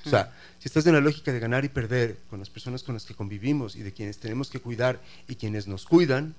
O 0.05 0.09
sea, 0.09 0.33
si 0.59 0.67
estás 0.67 0.85
en 0.87 0.93
la 0.93 0.99
lógica 0.99 1.31
de 1.31 1.39
ganar 1.39 1.63
y 1.63 1.69
perder 1.69 2.17
con 2.29 2.39
las 2.39 2.49
personas 2.49 2.83
con 2.83 2.95
las 2.95 3.05
que 3.05 3.15
convivimos 3.15 3.75
y 3.75 3.81
de 3.81 3.93
quienes 3.93 4.17
tenemos 4.17 4.49
que 4.49 4.59
cuidar 4.59 4.99
y 5.27 5.35
quienes 5.35 5.67
nos 5.67 5.85
cuidan, 5.85 6.35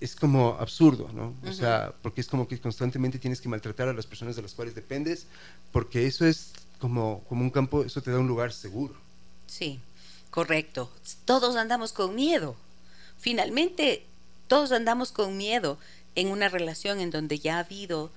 es 0.00 0.14
como 0.14 0.56
absurdo, 0.60 1.10
¿no? 1.12 1.34
O 1.48 1.52
sea, 1.52 1.92
porque 2.02 2.20
es 2.20 2.28
como 2.28 2.46
que 2.46 2.60
constantemente 2.60 3.18
tienes 3.18 3.40
que 3.40 3.48
maltratar 3.48 3.88
a 3.88 3.92
las 3.92 4.06
personas 4.06 4.36
de 4.36 4.42
las 4.42 4.54
cuales 4.54 4.74
dependes, 4.74 5.26
porque 5.72 6.06
eso 6.06 6.26
es 6.26 6.52
como, 6.78 7.24
como 7.28 7.42
un 7.42 7.50
campo, 7.50 7.82
eso 7.84 8.02
te 8.02 8.10
da 8.10 8.18
un 8.18 8.28
lugar 8.28 8.52
seguro. 8.52 8.94
Sí, 9.46 9.80
correcto. 10.30 10.92
Todos 11.24 11.56
andamos 11.56 11.92
con 11.92 12.14
miedo. 12.14 12.54
Finalmente, 13.18 14.04
todos 14.46 14.72
andamos 14.72 15.10
con 15.10 15.36
miedo 15.36 15.78
en 16.14 16.28
una 16.28 16.48
relación 16.48 17.00
en 17.00 17.10
donde 17.10 17.38
ya 17.38 17.56
ha 17.56 17.60
habido 17.60 18.12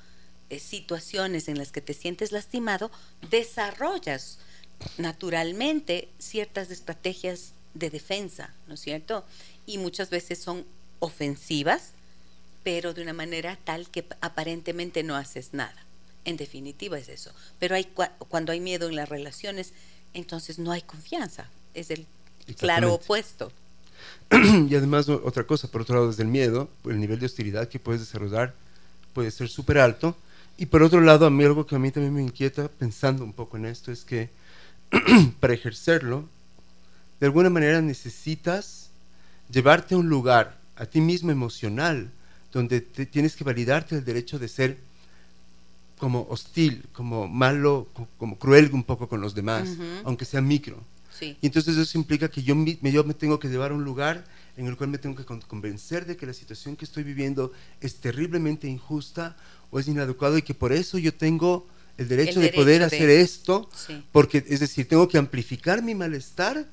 eh, 0.49 0.59
situaciones 0.59 1.47
en 1.47 1.57
las 1.57 1.71
que 1.71 1.81
te 1.81 1.93
sientes 1.93 2.31
lastimado, 2.31 2.91
desarrollas 3.29 4.39
naturalmente 4.97 6.09
ciertas 6.19 6.69
estrategias 6.71 7.53
de 7.73 7.89
defensa, 7.89 8.53
¿no 8.67 8.75
es 8.75 8.79
cierto? 8.79 9.25
Y 9.65 9.77
muchas 9.77 10.09
veces 10.09 10.39
son 10.39 10.65
ofensivas, 10.99 11.91
pero 12.63 12.93
de 12.93 13.01
una 13.01 13.13
manera 13.13 13.57
tal 13.63 13.89
que 13.89 14.05
aparentemente 14.21 15.03
no 15.03 15.15
haces 15.15 15.53
nada. 15.53 15.75
En 16.25 16.37
definitiva 16.37 16.97
es 16.97 17.07
eso. 17.09 17.31
Pero 17.59 17.75
hay 17.75 17.85
cua- 17.95 18.11
cuando 18.29 18.51
hay 18.51 18.59
miedo 18.59 18.87
en 18.89 18.95
las 18.95 19.07
relaciones, 19.09 19.73
entonces 20.13 20.59
no 20.59 20.71
hay 20.71 20.81
confianza. 20.81 21.49
Es 21.73 21.89
el 21.91 22.05
claro 22.57 22.93
opuesto. 22.95 23.51
y 24.69 24.75
además 24.75 25.07
otra 25.09 25.45
cosa, 25.45 25.69
por 25.69 25.81
otro 25.81 25.95
lado, 25.95 26.07
desde 26.07 26.23
el 26.23 26.29
miedo, 26.29 26.69
el 26.85 26.99
nivel 26.99 27.19
de 27.19 27.25
hostilidad 27.27 27.69
que 27.69 27.79
puedes 27.79 28.01
desarrollar 28.01 28.53
puede 29.13 29.31
ser 29.31 29.49
súper 29.49 29.77
alto. 29.77 30.17
Y 30.57 30.65
por 30.65 30.81
otro 30.81 31.01
lado, 31.01 31.25
a 31.25 31.29
mí 31.29 31.43
algo 31.43 31.65
que 31.67 31.75
a 31.75 31.79
mí 31.79 31.91
también 31.91 32.13
me 32.13 32.21
inquieta 32.23 32.67
pensando 32.67 33.23
un 33.23 33.33
poco 33.33 33.57
en 33.57 33.65
esto 33.65 33.91
es 33.91 34.03
que 34.03 34.29
para 35.39 35.53
ejercerlo, 35.53 36.27
de 37.19 37.25
alguna 37.27 37.49
manera 37.49 37.81
necesitas 37.81 38.89
llevarte 39.51 39.95
a 39.95 39.97
un 39.97 40.09
lugar, 40.09 40.57
a 40.75 40.85
ti 40.85 41.01
mismo 41.01 41.31
emocional, 41.31 42.11
donde 42.51 42.81
te- 42.81 43.05
tienes 43.05 43.35
que 43.35 43.43
validarte 43.43 43.95
el 43.95 44.05
derecho 44.05 44.39
de 44.39 44.47
ser 44.47 44.77
como 45.99 46.27
hostil, 46.29 46.85
como 46.91 47.27
malo, 47.27 47.87
co- 47.93 48.07
como 48.17 48.37
cruel 48.37 48.69
un 48.73 48.83
poco 48.83 49.07
con 49.09 49.19
los 49.21 49.33
demás, 49.33 49.69
aunque 50.05 50.25
sea 50.25 50.41
micro. 50.41 50.83
Sí. 51.11 51.35
Y 51.41 51.47
entonces 51.47 51.75
eso 51.77 51.97
implica 51.97 52.29
que 52.29 52.43
yo, 52.43 52.55
me- 52.55 52.77
yo 52.91 53.03
me 53.03 53.15
tengo 53.15 53.39
que 53.39 53.47
llevar 53.47 53.71
a 53.71 53.73
un 53.73 53.83
lugar 53.83 54.23
en 54.55 54.67
el 54.67 54.77
cual 54.77 54.89
me 54.91 54.99
tengo 54.99 55.15
que 55.15 55.25
con- 55.25 55.41
convencer 55.41 56.05
de 56.05 56.15
que 56.17 56.27
la 56.27 56.33
situación 56.33 56.75
que 56.75 56.85
estoy 56.85 57.03
viviendo 57.03 57.51
es 57.81 57.95
terriblemente 57.95 58.67
injusta 58.67 59.35
o 59.71 59.79
es 59.79 59.87
inadecuado 59.87 60.37
y 60.37 60.41
que 60.41 60.53
por 60.53 60.71
eso 60.73 60.97
yo 60.97 61.13
tengo 61.13 61.67
el 61.97 62.07
derecho, 62.07 62.39
El 62.39 62.47
de 62.47 62.53
poder 62.53 62.79
de- 62.79 62.85
hacer 62.85 63.09
esto, 63.09 63.69
Sí. 63.75 64.03
porque 64.11 64.45
es 64.47 64.59
decir, 64.59 64.87
tengo 64.87 65.07
que 65.07 65.17
amplificar 65.17 65.81
mi 65.81 65.95
malestar 65.95 66.65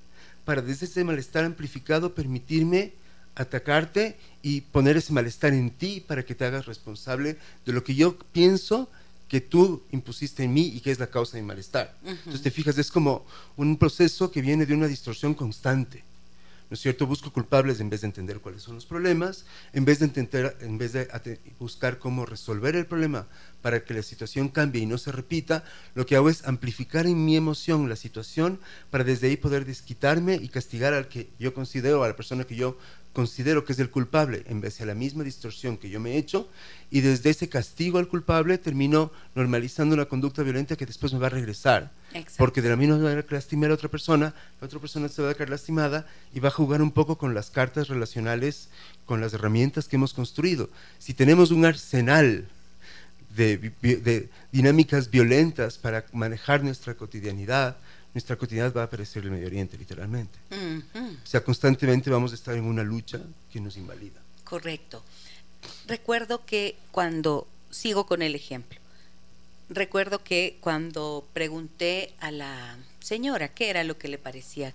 para 0.45 0.61
desde 0.61 0.85
ese 0.87 1.03
malestar 1.05 1.45
amplificado 1.45 2.15
permitirme 2.15 2.93
atacarte 3.35 4.17
y 4.43 4.61
poner 4.61 4.97
ese 4.97 5.13
malestar 5.13 5.53
en 5.55 5.71
ti 5.71 6.01
para 6.07 6.25
que 6.25 6.35
te 6.35 6.45
hagas 6.45 6.67
responsable 6.67 7.37
de 7.67 7.73
lo 7.73 7.83
que 7.83 7.95
yo 7.95 8.17
pienso 8.33 8.89
que 9.29 9.41
tú 9.41 9.83
impusiste 9.91 10.45
en 10.45 10.53
mí 10.53 10.67
y 10.75 10.81
que 10.81 10.91
es 10.93 10.99
la 10.99 11.09
causa 11.09 11.37
de 11.37 11.43
mi 11.43 11.49
malestar. 11.49 11.97
Entonces 12.05 12.43
te 12.43 12.51
fijas, 12.51 12.77
es 12.79 12.91
como 12.91 13.25
un 13.57 13.77
proceso 13.77 14.31
que 14.31 14.43
viene 14.43 14.67
de 14.67 14.75
una 14.75 14.87
distorsión 14.87 15.35
constante. 15.35 16.05
¿No 16.71 16.75
es 16.75 16.81
cierto? 16.81 17.07
Busco 17.07 17.33
culpables 17.33 17.81
en 17.81 17.91
vez 17.91 18.01
de 18.01 18.07
entender 18.07 18.41
cuáles 18.41 18.63
son 18.63 18.75
los 18.75 18.87
problemas, 18.87 19.45
en 19.73 19.85
vez 19.85 19.99
de 19.99 20.07
intentar, 20.07 20.57
en 20.61 20.79
vez 20.79 20.93
de 20.93 21.09
buscar 21.59 21.99
cómo 21.99 22.25
resolver 22.27 22.75
el 22.75 22.87
problema 22.87 23.27
para 23.65 23.83
que 23.83 23.95
la 23.95 24.03
situación 24.03 24.51
cambie 24.51 24.83
y 24.83 24.87
no 24.87 24.99
se 24.99 25.11
repita, 25.11 25.65
lo 25.95 26.05
que 26.05 26.17
hago 26.17 26.29
es 26.29 26.47
amplificar 26.47 27.07
en 27.07 27.25
mi 27.25 27.35
emoción 27.35 27.89
la 27.89 27.97
situación 27.97 28.61
para 28.91 29.05
desde 29.05 29.29
ahí 29.29 29.39
poder 29.39 29.65
desquitarme 29.65 30.35
y 30.35 30.49
castigar 30.49 30.93
al 30.93 31.09
que 31.09 31.31
yo 31.39 31.55
considero, 31.55 32.05
a 32.05 32.09
la 32.09 32.15
persona 32.15 32.45
que 32.45 32.57
yo 32.57 32.77
considero 33.15 33.65
que 33.65 33.73
es 33.73 33.79
el 33.79 33.89
culpable, 33.89 34.45
en 34.49 34.61
vez 34.61 34.83
a 34.83 34.85
la 34.85 34.95
misma 34.95 35.25
distorsión 35.25 35.79
que 35.79 35.89
yo 35.89 35.99
me 35.99 36.13
he 36.13 36.19
hecho, 36.19 36.47
y 36.91 37.01
desde 37.01 37.31
ese 37.31 37.49
castigo 37.49 37.99
al 37.99 38.09
culpable 38.09 38.59
termino 38.59 39.11
normalizando 39.35 39.95
una 39.95 40.05
conducta 40.05 40.43
violenta 40.43 40.77
que 40.77 40.85
después 40.85 41.15
me 41.15 41.19
va 41.19 41.29
a 41.29 41.31
regresar. 41.31 41.91
Exacto. 42.13 42.35
Porque 42.37 42.61
de 42.61 42.69
la 42.69 42.77
misma 42.77 42.99
manera 42.99 43.23
que 43.23 43.35
lastimé 43.35 43.65
a 43.65 43.69
la 43.71 43.77
otra 43.77 43.89
persona, 43.89 44.35
la 44.61 44.67
otra 44.67 44.79
persona 44.79 45.09
se 45.09 45.23
va 45.23 45.31
a 45.31 45.35
quedar 45.35 45.49
lastimada 45.49 46.07
y 46.35 46.41
va 46.41 46.49
a 46.49 46.53
jugar 46.53 46.83
un 46.83 46.91
poco 46.91 47.17
con 47.17 47.33
las 47.33 47.51
cartas 47.51 47.89
relacionales, 47.89 48.69
con 49.07 49.23
las 49.23 49.33
herramientas 49.33 49.89
que 49.89 49.97
hemos 49.97 50.13
construido. 50.13 50.69
Si 50.99 51.15
tenemos 51.15 51.51
un 51.51 51.65
arsenal 51.65 52.49
de, 53.35 54.29
dinámicas 54.53 55.11
violentas 55.11 55.79
para 55.79 56.05
manejar 56.13 56.63
nuestra 56.63 56.95
cotidianidad, 56.95 57.77
nuestra 58.13 58.37
cotidianidad 58.37 58.77
va 58.77 58.83
a 58.83 58.85
aparecer 58.85 59.25
el 59.25 59.31
Medio 59.31 59.47
Oriente, 59.47 59.77
literalmente. 59.77 60.39
O 60.51 61.27
sea, 61.27 61.43
constantemente 61.43 62.11
vamos 62.11 62.33
a 62.33 62.35
estar 62.37 62.55
en 62.55 62.65
una 62.65 62.83
lucha 62.83 63.21
que 63.51 63.61
nos 63.61 63.77
invalida. 63.77 64.21
Correcto. 64.45 65.03
Recuerdo 65.87 66.45
que 66.45 66.77
cuando, 66.93 67.47
sigo 67.71 68.07
con 68.07 68.23
el 68.23 68.35
ejemplo, 68.35 68.79
recuerdo 69.69 70.23
que 70.23 70.59
cuando 70.61 71.27
pregunté 71.33 72.15
a 72.21 72.31
la 72.31 72.79
señora 73.01 73.49
qué 73.49 73.71
era 73.71 73.83
lo 73.85 73.99
que 73.99 74.09
le 74.09 74.19
parecía, 74.19 74.75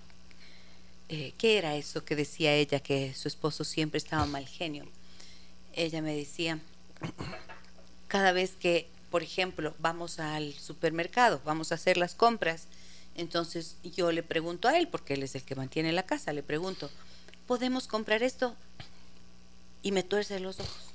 eh, 1.08 1.32
qué 1.38 1.58
era 1.58 1.76
eso 1.76 2.04
que 2.04 2.16
decía 2.16 2.54
ella, 2.54 2.80
que 2.80 3.14
su 3.14 3.28
esposo 3.28 3.64
siempre 3.64 3.98
estaba 3.98 4.26
mal 4.26 4.46
genio, 4.46 4.86
ella 5.72 6.02
me 6.02 6.14
decía, 6.14 6.60
cada 8.10 8.32
vez 8.32 8.52
que, 8.60 8.90
por 9.10 9.22
ejemplo, 9.22 9.74
vamos 9.78 10.20
al 10.20 10.52
supermercado, 10.52 11.40
vamos 11.46 11.72
a 11.72 11.76
hacer 11.76 11.96
las 11.96 12.14
compras, 12.14 12.66
entonces 13.14 13.76
yo 13.82 14.12
le 14.12 14.22
pregunto 14.22 14.68
a 14.68 14.76
él, 14.78 14.86
porque 14.86 15.14
él 15.14 15.22
es 15.22 15.34
el 15.34 15.42
que 15.42 15.54
mantiene 15.54 15.92
la 15.92 16.04
casa, 16.04 16.34
le 16.34 16.42
pregunto, 16.42 16.90
¿podemos 17.46 17.86
comprar 17.86 18.22
esto? 18.22 18.54
y 19.82 19.92
me 19.92 20.02
tuerce 20.02 20.40
los 20.40 20.60
ojos. 20.60 20.92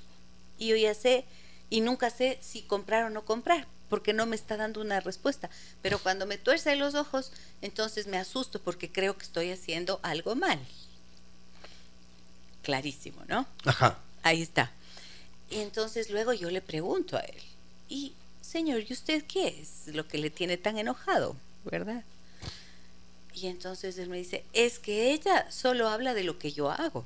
Y 0.58 0.68
yo 0.68 0.76
ya 0.76 0.94
sé, 0.94 1.24
y 1.70 1.80
nunca 1.80 2.10
sé 2.10 2.38
si 2.40 2.62
comprar 2.62 3.04
o 3.04 3.10
no 3.10 3.24
comprar, 3.24 3.66
porque 3.88 4.12
no 4.12 4.26
me 4.26 4.36
está 4.36 4.56
dando 4.56 4.80
una 4.80 5.00
respuesta. 5.00 5.50
Pero 5.82 5.98
cuando 5.98 6.26
me 6.26 6.38
tuerce 6.38 6.76
los 6.76 6.94
ojos, 6.94 7.32
entonces 7.62 8.06
me 8.06 8.18
asusto 8.18 8.60
porque 8.60 8.90
creo 8.90 9.16
que 9.16 9.24
estoy 9.24 9.50
haciendo 9.50 10.00
algo 10.02 10.34
mal. 10.34 10.58
Clarísimo, 12.62 13.22
¿no? 13.28 13.46
Ajá. 13.64 13.98
Ahí 14.22 14.42
está. 14.42 14.72
Y 15.50 15.60
entonces 15.60 16.10
luego 16.10 16.32
yo 16.32 16.50
le 16.50 16.60
pregunto 16.60 17.16
a 17.16 17.20
él, 17.20 17.42
y 17.88 18.12
señor, 18.40 18.82
¿y 18.88 18.92
usted 18.92 19.24
qué 19.24 19.48
es 19.48 19.94
lo 19.94 20.06
que 20.08 20.18
le 20.18 20.30
tiene 20.30 20.56
tan 20.56 20.78
enojado? 20.78 21.36
¿Verdad? 21.64 22.04
Y 23.34 23.48
entonces 23.48 23.98
él 23.98 24.08
me 24.08 24.16
dice, 24.16 24.44
es 24.52 24.78
que 24.78 25.12
ella 25.12 25.50
solo 25.50 25.88
habla 25.88 26.14
de 26.14 26.24
lo 26.24 26.38
que 26.38 26.52
yo 26.52 26.70
hago. 26.70 27.04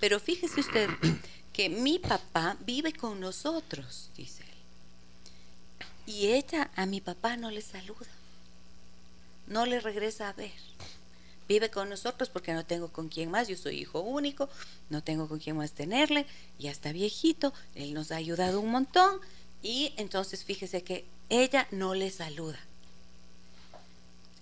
Pero 0.00 0.20
fíjese 0.20 0.60
usted 0.60 0.88
que 1.52 1.68
mi 1.68 1.98
papá 1.98 2.56
vive 2.64 2.92
con 2.92 3.20
nosotros, 3.20 4.10
dice 4.16 4.42
él. 4.42 6.14
Y 6.14 6.28
ella 6.28 6.70
a 6.76 6.86
mi 6.86 7.00
papá 7.00 7.36
no 7.36 7.50
le 7.50 7.60
saluda. 7.60 8.06
No 9.46 9.66
le 9.66 9.80
regresa 9.80 10.28
a 10.28 10.32
ver. 10.32 10.52
Vive 11.48 11.70
con 11.70 11.88
nosotros 11.88 12.28
porque 12.28 12.52
no 12.54 12.64
tengo 12.66 12.88
con 12.88 13.08
quién 13.08 13.30
más. 13.30 13.46
Yo 13.48 13.56
soy 13.56 13.78
hijo 13.78 14.00
único, 14.00 14.48
no 14.90 15.02
tengo 15.02 15.28
con 15.28 15.38
quién 15.38 15.56
más 15.56 15.72
tenerle. 15.72 16.26
Ya 16.58 16.70
está 16.70 16.92
viejito, 16.92 17.52
él 17.74 17.94
nos 17.94 18.10
ha 18.12 18.16
ayudado 18.16 18.60
un 18.60 18.70
montón. 18.70 19.20
Y 19.62 19.92
entonces 19.96 20.44
fíjese 20.44 20.82
que 20.82 21.04
ella 21.28 21.66
no 21.70 21.94
le 21.94 22.10
saluda. 22.10 22.58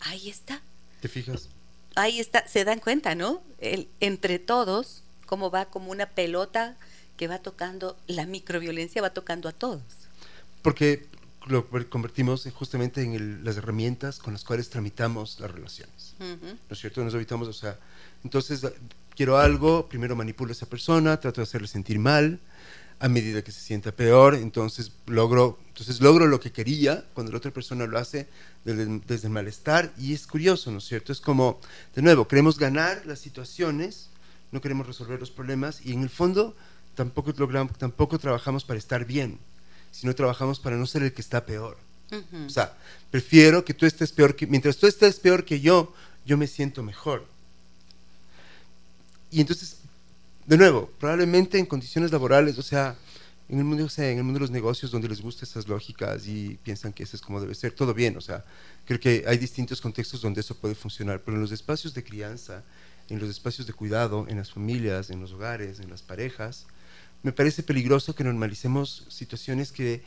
Ahí 0.01 0.29
está 0.29 0.61
¿Te 1.01 1.09
fijas? 1.09 1.49
ahí 1.95 2.21
está, 2.21 2.47
se 2.49 2.65
dan 2.65 2.81
cuenta, 2.81 3.15
¿no? 3.15 3.43
El, 3.59 3.89
entre 4.01 4.39
todos, 4.39 5.03
cómo 5.27 5.51
va 5.51 5.67
como 5.67 5.91
una 5.91 6.07
pelota 6.11 6.77
que 7.17 7.29
va 7.29 7.39
tocando, 7.39 7.97
la 8.07 8.27
microviolencia 8.27 9.01
va 9.01 9.11
tocando 9.15 9.49
a 9.49 9.53
todos. 9.53 9.83
Porque 10.63 11.07
lo 11.47 11.69
convertimos 11.91 12.47
en- 12.47 12.53
justamente 12.53 13.03
en 13.03 13.13
el- 13.15 13.45
las 13.45 13.57
herramientas 13.57 14.19
con 14.19 14.33
las 14.33 14.45
cuales 14.45 14.71
tramitamos 14.71 15.39
las 15.41 15.51
¿no 16.19 16.57
es 16.71 16.79
cierto? 16.79 17.03
Nos 17.03 17.15
evitamos, 17.15 17.49
o 17.49 17.53
sea, 17.53 17.79
entonces 18.23 18.65
eh, 18.65 18.73
quiero 19.15 19.39
algo, 19.39 19.89
primero 19.89 20.17
manipulo 20.17 20.51
a 20.51 20.53
esa 20.53 20.67
persona, 20.67 21.19
trato 21.19 21.41
de 21.41 21.45
hacerle 21.45 21.69
sentir 21.69 21.99
mal, 21.99 22.41
a 23.01 23.09
medida 23.09 23.43
que 23.43 23.53
se 23.53 23.61
sienta 23.61 23.93
peor, 23.93 24.35
entonces 24.35 24.93
logro, 25.07 25.59
entonces 25.69 26.01
logro 26.01 26.27
lo 26.27 26.41
que 26.41 26.53
quería 26.53 27.05
cuando 27.13 27.33
la 27.33 27.39
otra 27.39 27.51
persona 27.51 27.87
lo 27.87 27.99
hace 27.99 28.29
desde, 28.65 29.01
desde, 29.07 29.27
el 29.27 29.33
malestar 29.33 29.93
y 29.99 30.15
es 30.15 30.27
curioso, 30.27 30.71
¿no 30.71 30.79
es 30.79 30.85
cierto? 30.85 31.13
Es 31.13 31.21
como, 31.21 31.61
de 31.95 32.03
nuevo, 32.03 32.29
queremos 32.29 32.59
ganar 32.59 33.05
las 33.05 33.19
situaciones, 33.19 34.11
no 34.53 34.61
queremos 34.61 34.87
resolver 34.87 35.19
los 35.19 35.31
problemas 35.31 35.85
y 35.85 35.93
en 35.93 36.03
el 36.03 36.11
fondo 36.11 36.55
tampoco, 36.95 37.33
logramos, 37.37 37.77
tampoco 37.77 38.19
trabajamos 38.19 38.65
para 38.65 38.79
estar 38.79 39.05
bien, 39.05 39.39
sino 39.91 40.15
trabajamos 40.15 40.61
para 40.61 40.77
no 40.77 40.87
ser 40.87 41.03
el 41.03 41.13
que 41.13 41.21
está 41.21 41.45
peor. 41.45 41.77
O 42.47 42.49
sea, 42.49 42.77
prefiero 43.11 43.65
que 43.65 43.75
tú 43.75 43.87
estés 43.87 44.13
peor 44.13 44.37
que, 44.37 44.47
mientras 44.47 44.77
tú 44.77 44.87
estés 44.87 45.19
peor 45.21 45.45
que 45.45 45.61
yo, 45.61 45.95
yo 46.25 46.37
me 46.37 46.47
siento 46.47 46.83
mejor. 46.83 47.27
Y 49.31 49.41
entonces 49.41 49.79
de 50.47 50.59
nuevo, 50.59 50.91
probablemente 50.99 51.59
en 51.59 51.67
condiciones 51.67 52.13
laborales, 52.13 52.59
o 52.59 52.63
sea, 52.63 52.97
en 53.49 53.59
el 53.59 53.65
mundo, 53.65 53.85
o 53.85 53.89
sea, 53.89 54.11
en 54.11 54.19
el 54.19 54.25
mundo 54.25 54.39
de 54.39 54.43
los 54.43 54.51
negocios 54.51 54.91
donde 54.91 55.09
les 55.09 55.21
gustan 55.21 55.49
esas 55.49 55.69
lógicas 55.69 56.27
y 56.27 56.59
piensan 56.63 56.93
que 56.93 57.03
eso 57.03 57.17
es 57.17 57.23
como 57.23 57.41
debe 57.41 57.55
ser, 57.55 57.73
todo 57.73 57.95
bien, 57.95 58.17
o 58.17 58.21
sea, 58.21 58.45
creo 58.85 59.01
que 59.01 59.25
hay 59.27 59.39
distintos 59.39 59.81
contextos 59.81 60.21
donde 60.21 60.41
eso 60.41 60.55
puede 60.55 60.75
funcionar, 60.75 61.23
pero 61.23 61.37
en 61.37 61.43
los 61.43 61.53
espacios 61.53 61.95
de 61.95 62.05
crianza, 62.05 62.63
en 63.09 63.19
los 63.19 63.31
espacios 63.31 63.67
de 63.67 63.73
cuidado, 63.73 64.27
en 64.29 64.37
las 64.37 64.53
familias, 64.53 65.11
en 65.11 65.21
los 65.21 65.33
hogares, 65.33 65.81
en 65.81 65.91
las 65.91 66.03
parejas, 66.03 66.67
me 67.23 67.33
parece 67.33 67.63
peligroso 67.63 68.15
que 68.15 68.25
normalicemos 68.25 69.07
situaciones 69.09 69.73
que, 69.73 70.03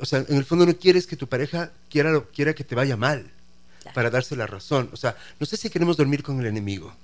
o 0.00 0.06
sea, 0.06 0.24
en 0.28 0.36
el 0.36 0.44
fondo 0.44 0.66
no 0.66 0.76
quieres 0.76 1.06
que 1.06 1.16
tu 1.16 1.28
pareja 1.28 1.72
quiera, 1.90 2.22
quiera 2.34 2.54
que 2.54 2.64
te 2.64 2.74
vaya 2.74 2.96
mal 2.96 3.30
para 3.94 4.10
darse 4.10 4.36
la 4.36 4.46
razón, 4.46 4.90
o 4.92 4.96
sea, 4.96 5.16
no 5.40 5.46
sé 5.46 5.56
si 5.56 5.70
queremos 5.70 5.96
dormir 5.96 6.22
con 6.22 6.38
el 6.40 6.46
enemigo. 6.46 6.94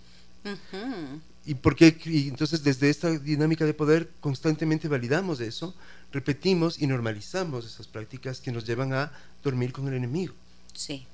¿Y 1.47 1.55
por 1.55 1.75
qué? 1.77 1.97
entonces 2.05 2.63
desde 2.63 2.91
esta 2.91 3.11
dinámica 3.11 3.65
de 3.65 3.75
poder 3.75 4.11
constantemente 4.21 4.89
validamos 4.89 5.41
eso, 5.41 5.75
repetimos 6.13 6.81
y 6.81 6.87
normalizamos 6.87 7.67
esas 7.67 7.87
prácticas 7.87 8.41
que 8.41 8.53
nos 8.53 8.67
llevan 8.67 8.93
a 8.93 9.13
dormir 9.43 9.73
con 9.73 9.89
el 9.89 9.95
enemigo. 9.95 10.35
Sí. 10.75 11.07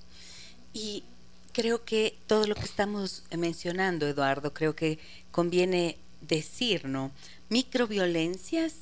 Y 0.73 1.05
creo 1.53 1.85
que 1.85 2.17
todo 2.27 2.47
lo 2.47 2.55
que 2.55 2.65
estamos 2.65 3.23
mencionando, 3.37 4.07
Eduardo, 4.07 4.53
creo 4.53 4.75
que 4.75 4.99
conviene 5.31 5.97
decir, 6.21 6.87
¿no? 6.87 7.11
Microviolencias 7.49 8.75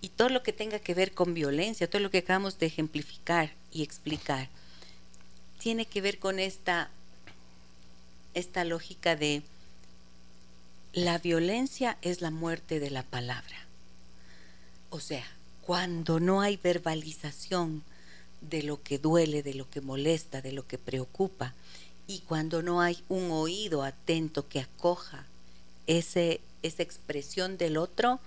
y 0.00 0.08
todo 0.08 0.28
lo 0.28 0.42
que 0.42 0.52
tenga 0.52 0.78
que 0.78 0.94
ver 0.94 1.12
con 1.12 1.34
violencia, 1.34 1.88
todo 1.88 2.02
lo 2.02 2.10
que 2.10 2.18
acabamos 2.18 2.58
de 2.58 2.66
ejemplificar 2.66 3.52
y 3.72 3.82
explicar, 3.82 4.48
tiene 5.58 5.84
que 5.84 6.00
ver 6.00 6.18
con 6.18 6.38
esta, 6.38 6.90
esta 8.34 8.64
lógica 8.64 9.14
de 9.16 9.42
la 10.92 11.18
violencia 11.18 11.98
es 12.02 12.20
la 12.20 12.30
muerte 12.30 12.80
de 12.80 12.90
la 12.90 13.02
palabra. 13.02 13.66
O 14.88 15.00
sea, 15.00 15.24
cuando 15.62 16.18
no 16.18 16.40
hay 16.40 16.56
verbalización 16.56 17.84
de 18.40 18.62
lo 18.62 18.82
que 18.82 18.98
duele, 18.98 19.42
de 19.42 19.54
lo 19.54 19.68
que 19.68 19.80
molesta, 19.80 20.40
de 20.40 20.52
lo 20.52 20.66
que 20.66 20.78
preocupa, 20.78 21.54
y 22.06 22.20
cuando 22.20 22.62
no 22.62 22.80
hay 22.80 23.04
un 23.08 23.30
oído 23.30 23.84
atento 23.84 24.48
que 24.48 24.60
acoja 24.60 25.26
ese, 25.86 26.40
esa 26.62 26.82
expresión 26.82 27.56
del 27.56 27.76
otro, 27.76 28.18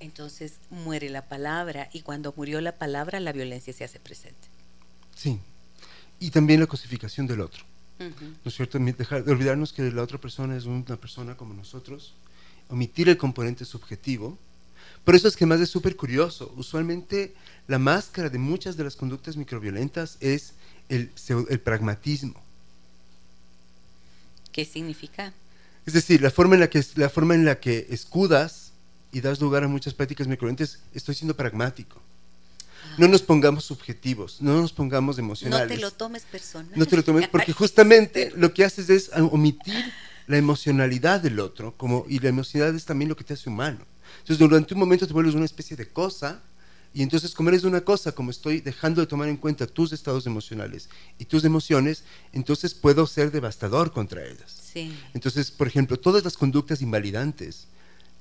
entonces 0.00 0.54
muere 0.70 1.08
la 1.10 1.28
palabra 1.28 1.88
y 1.92 2.02
cuando 2.02 2.32
murió 2.36 2.60
la 2.60 2.78
palabra 2.78 3.20
la 3.20 3.32
violencia 3.32 3.72
se 3.72 3.84
hace 3.84 4.00
presente. 4.00 4.48
Sí, 5.14 5.38
y 6.20 6.30
también 6.30 6.60
la 6.60 6.66
cosificación 6.66 7.26
del 7.26 7.40
otro. 7.40 7.64
¿No 7.98 8.14
es 8.44 8.54
cierto? 8.54 8.78
Dejar 8.78 9.24
de 9.24 9.32
olvidarnos 9.32 9.72
que 9.72 9.90
la 9.90 10.02
otra 10.02 10.18
persona 10.18 10.54
es 10.54 10.66
una 10.66 10.96
persona 10.96 11.34
como 11.34 11.54
nosotros, 11.54 12.14
omitir 12.68 13.08
el 13.08 13.16
componente 13.16 13.64
subjetivo. 13.64 14.38
Por 15.02 15.14
eso 15.14 15.28
es 15.28 15.36
que 15.36 15.46
más 15.46 15.60
es 15.60 15.70
súper 15.70 15.96
curioso. 15.96 16.52
Usualmente 16.56 17.34
la 17.68 17.78
máscara 17.78 18.28
de 18.28 18.38
muchas 18.38 18.76
de 18.76 18.84
las 18.84 18.96
conductas 18.96 19.36
microviolentas 19.36 20.18
es 20.20 20.52
el, 20.90 21.10
el 21.48 21.60
pragmatismo. 21.60 22.42
¿Qué 24.52 24.64
significa? 24.64 25.32
Es 25.86 25.94
decir, 25.94 26.20
la 26.20 26.30
forma, 26.30 26.54
en 26.54 26.60
la 26.60 26.68
que, 26.68 26.84
la 26.96 27.08
forma 27.08 27.34
en 27.34 27.44
la 27.44 27.60
que 27.60 27.86
escudas 27.90 28.65
y 29.12 29.20
das 29.20 29.40
lugar 29.40 29.64
a 29.64 29.68
muchas 29.68 29.94
prácticas 29.94 30.26
microviolentas, 30.26 30.80
estoy 30.94 31.14
siendo 31.14 31.36
pragmático. 31.36 32.00
No 32.98 33.08
nos 33.08 33.22
pongamos 33.22 33.64
subjetivos, 33.64 34.40
no 34.40 34.60
nos 34.60 34.72
pongamos 34.72 35.18
emocionales. 35.18 35.68
No 35.68 35.74
te 35.74 35.80
lo 35.80 35.90
tomes 35.90 36.22
personal. 36.22 36.72
No 36.74 36.86
te 36.86 36.96
lo 36.96 37.04
tomes, 37.04 37.28
porque 37.28 37.52
justamente 37.52 38.32
lo 38.36 38.54
que 38.54 38.64
haces 38.64 38.88
es 38.88 39.10
omitir 39.14 39.92
la 40.26 40.38
emocionalidad 40.38 41.20
del 41.20 41.40
otro, 41.40 41.76
como, 41.76 42.06
y 42.08 42.18
la 42.18 42.28
emocionalidad 42.28 42.74
es 42.74 42.84
también 42.84 43.08
lo 43.08 43.16
que 43.16 43.24
te 43.24 43.34
hace 43.34 43.48
humano. 43.48 43.80
Entonces, 44.18 44.38
durante 44.38 44.74
un 44.74 44.80
momento 44.80 45.06
te 45.06 45.12
vuelves 45.12 45.34
una 45.34 45.44
especie 45.44 45.76
de 45.76 45.88
cosa, 45.88 46.42
y 46.94 47.02
entonces, 47.02 47.34
como 47.34 47.50
eres 47.50 47.64
una 47.64 47.82
cosa, 47.82 48.12
como 48.12 48.30
estoy 48.30 48.60
dejando 48.60 49.02
de 49.02 49.06
tomar 49.06 49.28
en 49.28 49.36
cuenta 49.36 49.66
tus 49.66 49.92
estados 49.92 50.26
emocionales 50.26 50.88
y 51.18 51.26
tus 51.26 51.44
emociones, 51.44 52.04
entonces 52.32 52.72
puedo 52.72 53.06
ser 53.06 53.30
devastador 53.30 53.92
contra 53.92 54.24
ellas. 54.24 54.70
Sí. 54.72 54.96
Entonces, 55.12 55.50
por 55.50 55.66
ejemplo, 55.66 55.98
todas 55.98 56.24
las 56.24 56.38
conductas 56.38 56.80
invalidantes, 56.80 57.66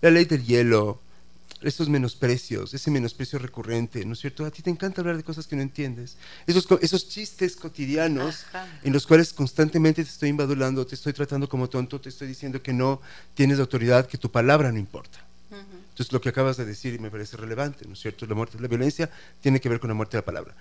la 0.06 0.12
ley 0.12 0.26
del 0.26 0.46
hielo, 0.46 1.02
esos 1.62 1.90
menosprecios, 1.90 2.76
ese 2.76 2.92
menosprecio 2.92 3.40
recurrente, 3.40 4.06
¿no 4.06 4.14
es 4.14 4.20
cierto? 4.20 4.46
A 4.46 4.52
ti 4.52 4.62
te 4.62 4.70
encanta 4.70 5.02
hablar 5.02 5.18
de 5.18 5.24
cosas 5.24 5.48
que 5.48 5.56
no 5.56 5.64
entiendes. 5.64 6.16
Esos, 6.46 6.68
esos 6.82 7.10
chistes 7.10 7.56
cotidianos 7.56 8.46
en 8.84 8.94
los 8.94 9.08
cuales 9.08 9.34
constantemente 9.34 10.04
te 10.04 10.10
estoy 10.12 10.30
invadulando, 10.30 10.86
te 10.86 10.94
estoy 10.94 11.12
tratando 11.12 11.50
como 11.50 11.70
tonto, 11.70 12.00
te 12.00 12.10
estoy 12.10 12.28
diciendo 12.28 12.62
que 12.62 12.72
no 12.72 13.02
tienes 13.34 13.58
autoridad, 13.58 14.06
que 14.06 14.20
tu 14.20 14.30
palabra 14.30 14.72
no 14.72 14.78
importa. 14.78 15.26
Entonces, 15.50 16.14
lo 16.14 16.22
que 16.22 16.30
acabas 16.30 16.58
de 16.58 16.66
decir 16.66 17.00
me 17.00 17.10
parece 17.10 17.38
relevante, 17.38 17.86
¿no 17.88 17.94
es 17.94 18.00
cierto? 18.00 18.28
La 18.28 18.36
muerte, 18.36 18.60
la 18.60 18.68
violencia 18.68 19.10
tiene 19.42 19.60
que 19.60 19.70
ver 19.70 19.80
con 19.80 19.88
la 19.88 19.96
muerte 19.96 20.18
de 20.18 20.22
la 20.22 20.26
palabra. 20.26 20.54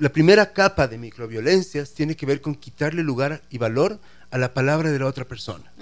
La, 0.00 0.08
primera 0.10 0.52
capa 0.52 0.86
de 0.86 0.98
microviolencias 0.98 1.92
tiene 1.92 2.14
que 2.14 2.26
ver 2.26 2.42
con 2.42 2.56
quitarle 2.56 3.02
lugar 3.02 3.40
y 3.48 3.56
valor 3.56 3.98
a 4.30 4.36
la 4.36 4.52
palabra 4.52 4.90
de 4.90 4.98
la 4.98 5.06
otra 5.06 5.24
persona. 5.24 5.72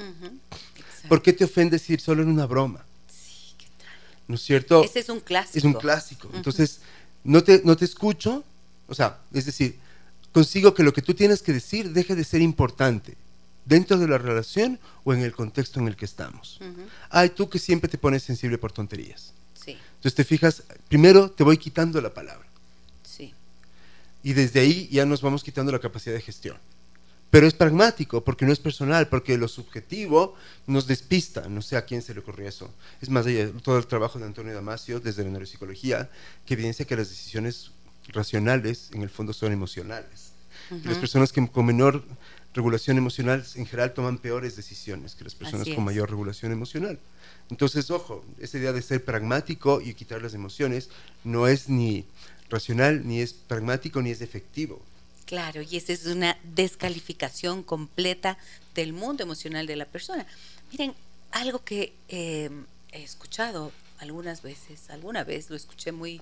¿Por 1.09 1.23
qué 1.23 1.33
te 1.33 1.45
ofende 1.45 1.73
decir 1.73 2.01
solo 2.01 2.23
en 2.23 2.29
una 2.29 2.47
broma? 2.47 2.85
¿No 4.31 4.37
es 4.37 4.43
cierto? 4.43 4.85
Ese 4.85 5.01
es 5.01 5.09
un 5.09 5.19
clásico. 5.19 5.59
Es 5.59 5.65
un 5.65 5.73
clásico. 5.75 6.31
Entonces, 6.33 6.81
no 7.25 7.43
te, 7.43 7.63
no 7.65 7.77
te 7.77 7.85
escucho, 7.85 8.45
o 8.87 8.95
sea, 8.95 9.19
es 9.33 9.45
decir, 9.45 9.77
consigo 10.33 10.73
que 10.73 10.85
lo 10.85 10.93
que 10.93 11.03
tú 11.03 11.15
tienes 11.15 11.43
que 11.43 11.53
decir 11.53 11.91
deje 11.91 12.15
de 12.15 12.23
ser 12.23 12.41
importante 12.41 13.17
dentro 13.65 13.99
de 13.99 14.07
la 14.07 14.19
relación 14.19 14.79
o 15.03 15.13
en 15.13 15.21
el 15.23 15.33
contexto 15.33 15.81
en 15.81 15.89
el 15.89 15.97
que 15.97 16.05
estamos. 16.05 16.61
Ay, 17.11 17.31
tú 17.31 17.51
que 17.51 17.59
siempre 17.59 17.91
te 17.91 17.99
pones 17.99 18.23
sensible 18.23 18.57
por 18.57 18.71
tonterías. 18.71 19.33
Sí. 19.53 19.77
Entonces 19.97 20.15
te 20.15 20.25
fijas, 20.25 20.63
primero 20.89 21.31
te 21.33 21.43
voy 21.43 21.59
quitando 21.59 22.01
la 22.01 22.15
palabra. 22.15 22.47
Sí. 23.03 23.35
Y 24.23 24.33
desde 24.33 24.61
ahí 24.61 24.89
ya 24.93 25.05
nos 25.07 25.23
vamos 25.23 25.43
quitando 25.43 25.73
la 25.73 25.81
capacidad 25.81 26.15
de 26.15 26.23
gestión. 26.23 26.57
Pero 27.31 27.47
es 27.47 27.55
pragmático, 27.55 28.25
porque 28.25 28.45
no 28.45 28.53
es 28.53 28.59
personal, 28.59 29.09
porque 29.09 29.39
lo 29.39 29.47
subjetivo 29.47 30.35
nos 30.67 30.87
despista. 30.87 31.49
No 31.49 31.63
sé 31.63 31.77
a 31.77 31.85
quién 31.85 32.03
se 32.03 32.13
le 32.13 32.21
ocurrió 32.21 32.49
eso. 32.49 32.71
Es 33.01 33.09
más 33.09 33.25
allá 33.27 33.51
todo 33.63 33.79
el 33.79 33.87
trabajo 33.87 34.19
de 34.19 34.25
Antonio 34.25 34.53
Damasio 34.53 34.99
desde 34.99 35.23
la 35.23 35.31
neuropsicología, 35.31 36.11
que 36.45 36.55
evidencia 36.55 36.87
que 36.87 36.97
las 36.97 37.09
decisiones 37.09 37.71
racionales 38.09 38.91
en 38.93 39.03
el 39.03 39.11
fondo 39.11 39.33
son 39.33 39.53
emocionales. 39.53 40.33
Las 40.85 40.99
personas 40.99 41.33
que 41.33 41.47
con 41.49 41.67
menor 41.67 42.05
regulación 42.55 42.99
emocional 42.99 43.45
en 43.55 43.67
general 43.67 43.95
toman 43.95 44.19
peores 44.19 44.57
decisiones 44.57 45.15
que 45.15 45.25
las 45.25 45.35
personas 45.35 45.69
con 45.69 45.85
mayor 45.85 46.11
regulación 46.11 46.53
emocional. 46.53 46.99
Entonces, 47.49 47.91
ojo, 47.91 48.25
esa 48.39 48.59
idea 48.59 48.73
de 48.73 48.83
ser 48.83 49.05
pragmático 49.05 49.81
y 49.81 49.95
quitar 49.95 50.23
las 50.23 50.35
emociones 50.35 50.91
no 51.25 51.49
es 51.49 51.69
ni 51.69 52.07
racional, 52.49 53.07
ni 53.07 53.21
es 53.21 53.33
pragmático, 53.33 54.03
ni 54.03 54.11
es 54.11 54.21
efectivo. 54.21 54.81
Claro, 55.31 55.63
y 55.63 55.77
esa 55.77 55.93
es 55.93 56.07
una 56.07 56.37
descalificación 56.43 57.63
completa 57.63 58.37
del 58.75 58.93
mundo 58.93 59.23
emocional 59.23 59.65
de 59.65 59.77
la 59.77 59.85
persona. 59.85 60.27
Miren, 60.73 60.93
algo 61.31 61.63
que 61.63 61.93
em, 62.09 62.67
he 62.91 63.05
escuchado 63.05 63.71
algunas 64.01 64.43
veces, 64.43 64.91
alguna 64.91 65.23
vez 65.23 65.49
lo 65.49 65.55
escuché 65.55 65.93
muy 65.93 66.21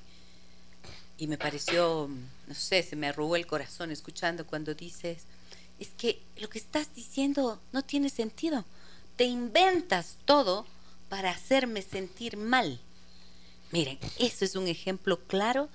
y 1.16 1.26
me 1.26 1.38
pareció, 1.38 2.10
no 2.48 2.54
sé, 2.54 2.82
se 2.82 2.96
me 2.96 3.06
arrugó 3.06 3.36
el 3.36 3.46
corazón 3.46 3.90
escuchando 3.90 4.44
cuando 4.44 4.74
dices, 4.74 5.22
es 5.80 5.88
que 5.96 6.20
lo 6.36 6.50
que 6.50 6.58
estás 6.58 6.94
diciendo 6.94 7.58
no 7.72 7.80
tiene 7.80 8.10
sentido. 8.10 8.66
Te 9.16 9.24
inventas 9.24 10.18
todo 10.26 10.66
para 11.08 11.30
hacerme 11.30 11.80
sentir 11.80 12.36
mal. 12.36 12.78
Miren, 13.72 13.98
eso 14.18 14.44
es 14.44 14.54
un 14.54 14.68
ejemplo 14.68 15.18
claro 15.26 15.70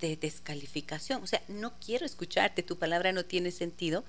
de 0.00 0.16
descalificación. 0.16 1.22
O 1.22 1.26
sea, 1.26 1.42
no 1.48 1.72
quiero 1.84 2.04
escucharte, 2.06 2.62
tu 2.62 2.76
palabra 2.76 3.12
no 3.12 3.24
tiene 3.24 3.50
sentido 3.50 4.04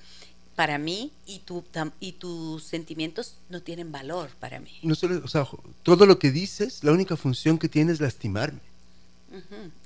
para 0.56 0.78
mí 0.78 1.12
y, 1.26 1.40
tu, 1.40 1.64
y 2.00 2.14
tus 2.14 2.64
sentimientos 2.64 3.36
no 3.50 3.62
tienen 3.62 3.92
valor 3.92 4.30
para 4.40 4.60
mí. 4.60 4.72
No 4.84 4.96
solo, 4.96 5.22
o 5.24 5.28
sea, 5.28 5.48
todo 5.84 6.06
lo 6.06 6.18
que 6.18 6.32
dices, 6.32 6.84
la 6.84 6.92
única 6.92 7.18
función 7.18 7.58
que 7.58 7.70
tiene 7.70 7.92
es 7.92 8.00
lastimarme. 8.00 8.62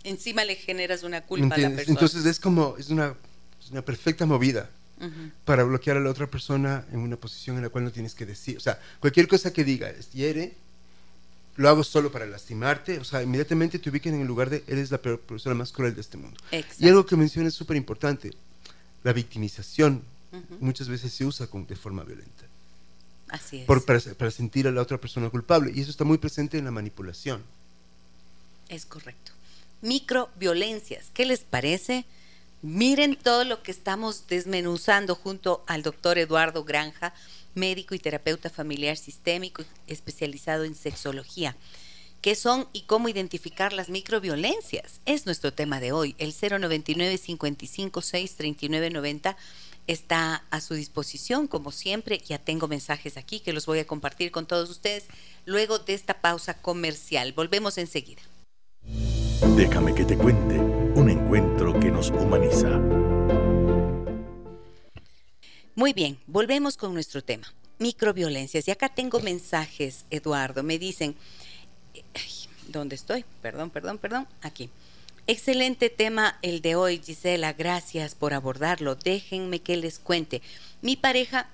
Encima 0.03 0.45
le 0.45 0.55
generas 0.55 1.03
una 1.03 1.21
culpa 1.21 1.55
a 1.55 1.57
la 1.57 1.69
persona. 1.69 1.91
Entonces 1.91 2.25
es 2.25 2.39
como, 2.39 2.75
es 2.77 2.89
una, 2.89 3.15
una 3.71 3.81
perfecta 3.81 4.25
movida 4.27 4.69
para 5.45 5.63
bloquear 5.63 5.97
a 5.97 5.99
la 6.01 6.09
otra 6.09 6.27
persona 6.27 6.85
en 6.91 6.99
una 6.99 7.15
posición 7.15 7.55
en 7.55 7.63
la 7.63 7.69
cual 7.69 7.85
no 7.85 7.91
tienes 7.91 8.13
que 8.13 8.25
decir. 8.25 8.57
O 8.57 8.59
sea, 8.59 8.79
cualquier 8.99 9.27
cosa 9.27 9.51
que 9.51 9.63
diga 9.63 9.91
hiere, 10.13 10.55
lo 11.59 11.67
hago 11.67 11.83
solo 11.83 12.09
para 12.09 12.25
lastimarte, 12.25 12.99
o 12.99 13.03
sea, 13.03 13.21
inmediatamente 13.21 13.79
te 13.79 13.89
ubiquen 13.89 14.15
en 14.15 14.21
el 14.21 14.27
lugar 14.27 14.49
de 14.49 14.63
eres 14.65 14.91
la 14.91 14.97
persona 14.97 15.53
más 15.55 15.73
cruel 15.73 15.93
de 15.93 15.99
este 15.99 16.15
mundo. 16.15 16.39
Y 16.79 16.87
algo 16.87 17.05
que 17.05 17.17
mencionas 17.17 17.51
es 17.51 17.57
súper 17.57 17.75
importante, 17.75 18.31
la 19.03 19.11
victimización 19.11 20.01
muchas 20.61 20.87
veces 20.87 21.11
se 21.11 21.25
usa 21.25 21.47
con, 21.47 21.67
de 21.67 21.75
forma 21.75 22.05
violenta. 22.05 22.45
Así 23.27 23.57
es. 23.57 23.65
Por, 23.65 23.83
para, 23.83 23.99
para, 23.99 24.31
sentir 24.31 24.69
a 24.69 24.71
la 24.71 24.81
otra 24.81 24.99
persona 24.99 25.29
culpable. 25.29 25.73
Y 25.75 25.81
eso 25.81 25.91
está 25.91 26.05
muy 26.05 26.17
presente 26.17 26.57
en 26.57 26.63
la 26.63 26.71
manipulación. 26.71 27.43
Es 28.69 28.85
correcto. 28.85 29.33
Microviolencias, 29.81 31.07
¿qué 31.13 31.25
les 31.25 31.41
parece? 31.41 32.05
Miren 32.61 33.17
todo 33.17 33.43
lo 33.43 33.63
que 33.63 33.71
estamos 33.71 34.27
desmenuzando 34.29 35.13
junto 35.13 35.61
al 35.67 35.83
doctor 35.83 36.19
Eduardo 36.19 36.63
Granja, 36.63 37.13
médico 37.59 37.93
y 37.93 37.99
terapeuta 37.99 38.49
familiar 38.49 38.97
sistémico 38.97 39.63
especializado 39.87 40.63
en 40.63 40.75
sexología. 40.75 41.55
¿Qué 42.21 42.35
son 42.35 42.67
y 42.73 42.81
cómo 42.81 43.07
identificar 43.07 43.71
las 43.71 43.89
microviolencias? 43.89 44.99
Es 45.05 45.25
nuestro 45.25 45.53
tema 45.53 45.79
de 45.79 45.93
hoy. 45.93 46.15
El 46.17 46.33
099 46.33 47.17
556 47.17 48.35
3990 48.35 49.37
está 49.87 50.43
a 50.51 50.59
su 50.59 50.73
disposición, 50.73 51.47
como 51.47 51.71
siempre. 51.71 52.19
Ya 52.19 52.37
tengo 52.37 52.67
mensajes 52.67 53.15
aquí 53.15 53.39
que 53.39 53.53
los 53.53 53.65
voy 53.65 53.79
a 53.79 53.87
compartir 53.87 54.31
con 54.31 54.45
todos 54.47 54.69
ustedes 54.69 55.05
luego 55.45 55.79
de 55.79 55.93
esta 55.93 56.19
pausa 56.19 56.55
comercial. 56.55 57.31
Volvemos 57.33 57.77
enseguida. 57.77 58.21
Déjame 59.55 59.95
que 59.95 60.03
te 60.03 60.17
cuente 60.17 60.59
un 60.59 61.09
encuentro 61.09 61.79
que 61.79 61.89
nos 61.89 62.09
humaniza. 62.09 62.79
Muy 65.79 65.93
bien, 65.93 66.19
volvemos 66.27 66.75
con 66.75 66.93
nuestro 66.93 67.23
tema, 67.23 67.53
microviolencias. 67.77 68.67
Y 68.67 68.71
acá 68.71 68.89
tengo 68.89 69.21
mensajes, 69.21 70.03
Eduardo. 70.09 70.61
Me 70.61 70.77
dicen, 70.77 71.15
¿dónde 72.67 72.95
estoy? 72.95 73.23
Perdón, 73.41 73.69
perdón, 73.69 73.97
perdón. 73.97 74.27
Aquí. 74.41 74.69
Excelente 75.25 75.89
tema 75.89 76.37
el 76.41 76.61
de 76.61 76.75
hoy, 76.75 76.99
Gisela. 77.01 77.53
Gracias 77.53 78.13
por 78.13 78.33
abordarlo. 78.33 78.95
Déjenme 78.95 79.61
que 79.61 79.77
les 79.77 79.99
cuente. 79.99 80.41
Mi 80.81 80.97
pareja 80.97 81.47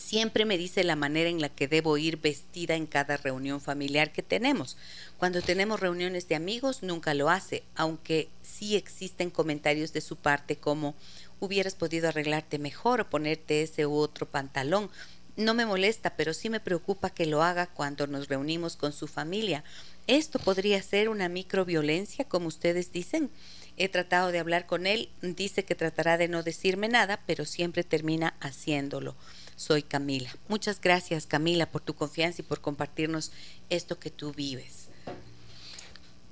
siempre 0.00 0.44
me 0.44 0.58
dice 0.58 0.82
la 0.82 0.96
manera 0.96 1.30
en 1.30 1.40
la 1.40 1.48
que 1.48 1.68
debo 1.68 1.96
ir 1.98 2.16
vestida 2.16 2.74
en 2.74 2.86
cada 2.86 3.16
reunión 3.16 3.60
familiar 3.60 4.12
que 4.12 4.22
tenemos. 4.22 4.76
Cuando 5.18 5.42
tenemos 5.42 5.78
reuniones 5.78 6.26
de 6.26 6.34
amigos, 6.34 6.82
nunca 6.82 7.14
lo 7.14 7.30
hace, 7.30 7.62
aunque 7.76 8.28
sí 8.42 8.76
existen 8.76 9.30
comentarios 9.30 9.92
de 9.92 10.00
su 10.00 10.16
parte 10.16 10.56
como 10.56 10.94
hubieras 11.38 11.74
podido 11.74 12.08
arreglarte 12.08 12.58
mejor 12.58 13.00
o 13.00 13.10
ponerte 13.10 13.62
ese 13.62 13.86
u 13.86 13.94
otro 13.94 14.26
pantalón. 14.26 14.90
No 15.36 15.54
me 15.54 15.64
molesta, 15.64 16.16
pero 16.16 16.34
sí 16.34 16.50
me 16.50 16.60
preocupa 16.60 17.10
que 17.10 17.26
lo 17.26 17.42
haga 17.42 17.66
cuando 17.66 18.06
nos 18.06 18.28
reunimos 18.28 18.76
con 18.76 18.92
su 18.92 19.06
familia. 19.06 19.64
Esto 20.06 20.38
podría 20.38 20.82
ser 20.82 21.08
una 21.08 21.28
microviolencia, 21.28 22.24
como 22.24 22.48
ustedes 22.48 22.92
dicen. 22.92 23.30
He 23.76 23.88
tratado 23.88 24.32
de 24.32 24.38
hablar 24.38 24.66
con 24.66 24.86
él, 24.86 25.08
dice 25.22 25.64
que 25.64 25.74
tratará 25.74 26.18
de 26.18 26.28
no 26.28 26.42
decirme 26.42 26.88
nada, 26.88 27.20
pero 27.26 27.46
siempre 27.46 27.84
termina 27.84 28.34
haciéndolo. 28.40 29.16
Soy 29.60 29.82
Camila. 29.82 30.30
Muchas 30.48 30.80
gracias, 30.80 31.26
Camila, 31.26 31.70
por 31.70 31.82
tu 31.82 31.92
confianza 31.92 32.40
y 32.40 32.44
por 32.46 32.62
compartirnos 32.62 33.30
esto 33.68 33.98
que 33.98 34.10
tú 34.10 34.32
vives. 34.32 34.88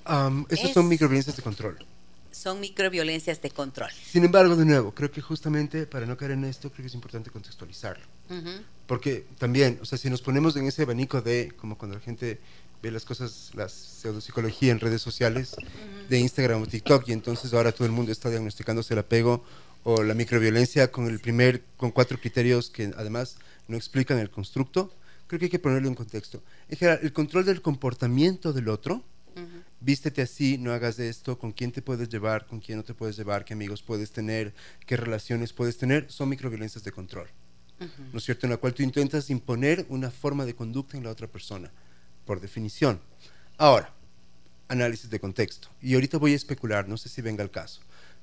Um, 0.08 0.46
Estas 0.48 0.72
son 0.72 0.88
microviolencias 0.88 1.36
de 1.36 1.42
control. 1.42 1.76
Son 2.30 2.58
microviolencias 2.58 3.42
de 3.42 3.50
control. 3.50 3.90
Sin 3.92 4.24
embargo, 4.24 4.56
de 4.56 4.64
nuevo, 4.64 4.94
creo 4.94 5.10
que 5.10 5.20
justamente 5.20 5.86
para 5.86 6.06
no 6.06 6.16
caer 6.16 6.30
en 6.30 6.44
esto, 6.44 6.70
creo 6.70 6.84
que 6.84 6.86
es 6.86 6.94
importante 6.94 7.30
contextualizarlo. 7.30 8.06
Porque 8.86 9.26
también, 9.36 9.78
o 9.82 9.84
sea, 9.84 9.98
si 9.98 10.08
nos 10.08 10.22
ponemos 10.22 10.56
en 10.56 10.66
ese 10.66 10.84
abanico 10.84 11.20
de, 11.20 11.52
como 11.54 11.76
cuando 11.76 11.98
la 11.98 12.02
gente 12.02 12.40
ve 12.82 12.90
las 12.90 13.04
cosas, 13.04 13.50
la 13.52 13.68
pseudopsicología 13.68 14.72
en 14.72 14.80
redes 14.80 15.02
sociales 15.02 15.54
de 16.08 16.18
Instagram 16.18 16.62
o 16.62 16.66
TikTok 16.66 17.06
y 17.08 17.12
entonces 17.12 17.52
ahora 17.52 17.72
todo 17.72 17.84
el 17.84 17.92
mundo 17.92 18.10
está 18.10 18.30
diagnosticándose 18.30 18.94
el 18.94 19.00
apego 19.00 19.44
o 19.84 20.02
la 20.02 20.14
microviolencia 20.14 20.90
con 20.90 21.06
el 21.06 21.20
primer, 21.20 21.64
con 21.76 21.90
cuatro 21.90 22.18
criterios 22.18 22.70
que 22.70 22.92
además 22.96 23.38
no 23.68 23.76
explican 23.76 24.18
el 24.18 24.30
constructo, 24.30 24.94
creo 25.26 25.38
que 25.38 25.46
hay 25.46 25.50
que 25.50 25.58
ponerlo 25.58 25.88
en 25.88 25.94
contexto. 25.94 26.42
En 26.68 26.76
general, 26.76 27.00
el 27.02 27.12
control 27.12 27.44
del 27.44 27.62
comportamiento 27.62 28.52
del 28.52 28.68
otro, 28.68 29.04
vístete 29.80 30.22
así, 30.22 30.58
no 30.58 30.72
hagas 30.72 30.98
esto, 30.98 31.38
con 31.38 31.52
quién 31.52 31.70
te 31.70 31.80
puedes 31.80 32.08
llevar, 32.08 32.46
con 32.46 32.58
quién 32.58 32.78
no 32.78 32.84
te 32.84 32.94
puedes 32.94 33.16
llevar, 33.16 33.44
qué 33.44 33.54
amigos 33.54 33.82
puedes 33.82 34.10
tener, 34.10 34.52
qué 34.84 34.96
relaciones 34.96 35.52
puedes 35.52 35.78
tener, 35.78 36.10
son 36.10 36.28
microviolencias 36.28 36.82
de 36.82 36.90
control. 36.90 37.28
¿No 38.12 38.18
es 38.18 38.24
cierto? 38.24 38.46
En 38.46 38.50
la 38.50 38.56
cual 38.56 38.74
tú 38.74 38.82
intentas 38.82 39.30
imponer 39.30 39.86
una 39.88 40.10
forma 40.10 40.44
de 40.44 40.54
conducta 40.54 40.96
en 40.96 41.04
la 41.04 41.10
otra 41.10 41.28
persona 41.28 41.70
por 42.24 42.40
definición. 42.40 43.00
Ahora, 43.56 43.94
análisis 44.66 45.08
de 45.08 45.20
contexto. 45.20 45.68
Y 45.80 45.94
ahorita 45.94 46.18
voy 46.18 46.32
a 46.32 46.36
especular, 46.36 46.88
no 46.88 46.96
sé 46.96 47.08
si 47.08 47.22
venga 47.22 47.44
el 47.44 47.50
caso. 47.50 47.80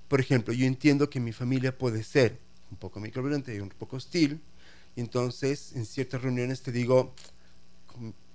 Por 0.08 0.20
ejemplo, 0.20 0.54
yo 0.54 0.66
entiendo 0.66 1.10
que 1.10 1.20
mi 1.20 1.34
familia 1.34 1.78
puede 1.78 2.04
ser 2.04 2.40
un 2.72 2.78
poco 2.78 3.00
microviolenta 3.00 3.54
y 3.54 3.60
un 3.60 3.70
poco 3.70 3.98
hostil, 3.98 4.42
y 4.96 5.02
entonces 5.02 5.74
en 5.76 5.86
ciertas 5.86 6.22
reuniones 6.22 6.62
te 6.62 6.72
digo, 6.72 7.14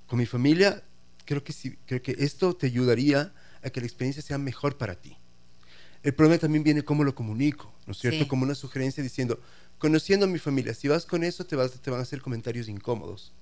con, 0.07 0.19
mi 0.19 0.27
familia, 0.27 0.83
creo 1.25 1.45
que, 1.45 1.53
sí, 1.53 1.77
creo 1.87 2.03
que 2.03 2.17
esto 2.19 2.55
te 2.55 2.67
ayudaría 2.67 3.33
a 3.63 3.71
que 3.71 3.81
la 3.81 3.87
experiencia 3.87 4.23
sea 4.23 4.39
mejor 4.39 4.77
para 4.77 4.95
ti. 4.95 5.17
El 6.03 6.15
problema 6.15 6.39
también 6.39 6.65
viene 6.65 6.83
cómo 6.83 7.05
lo 7.05 7.15
comunico, 7.15 7.73
¿no 7.87 7.93
es 7.93 7.99
cierto? 7.99 8.27
Como 8.27 8.45
una 8.45 8.55
sugerencia 8.55 9.03
diciendo, 9.03 9.39
conociendo 9.79 10.27
a 10.27 10.29
mi 10.29 10.39
familia, 10.39 10.75
si 10.75 10.89
vas 10.89 11.07
con 11.07 11.23
eso 11.23 11.45
te, 11.45 11.57
vas, 11.57 11.73
te 11.81 11.91
van 11.91 12.01
a 12.01 12.03
hacer 12.03 12.21
comentarios 12.21 12.69
incómodos 12.69 13.33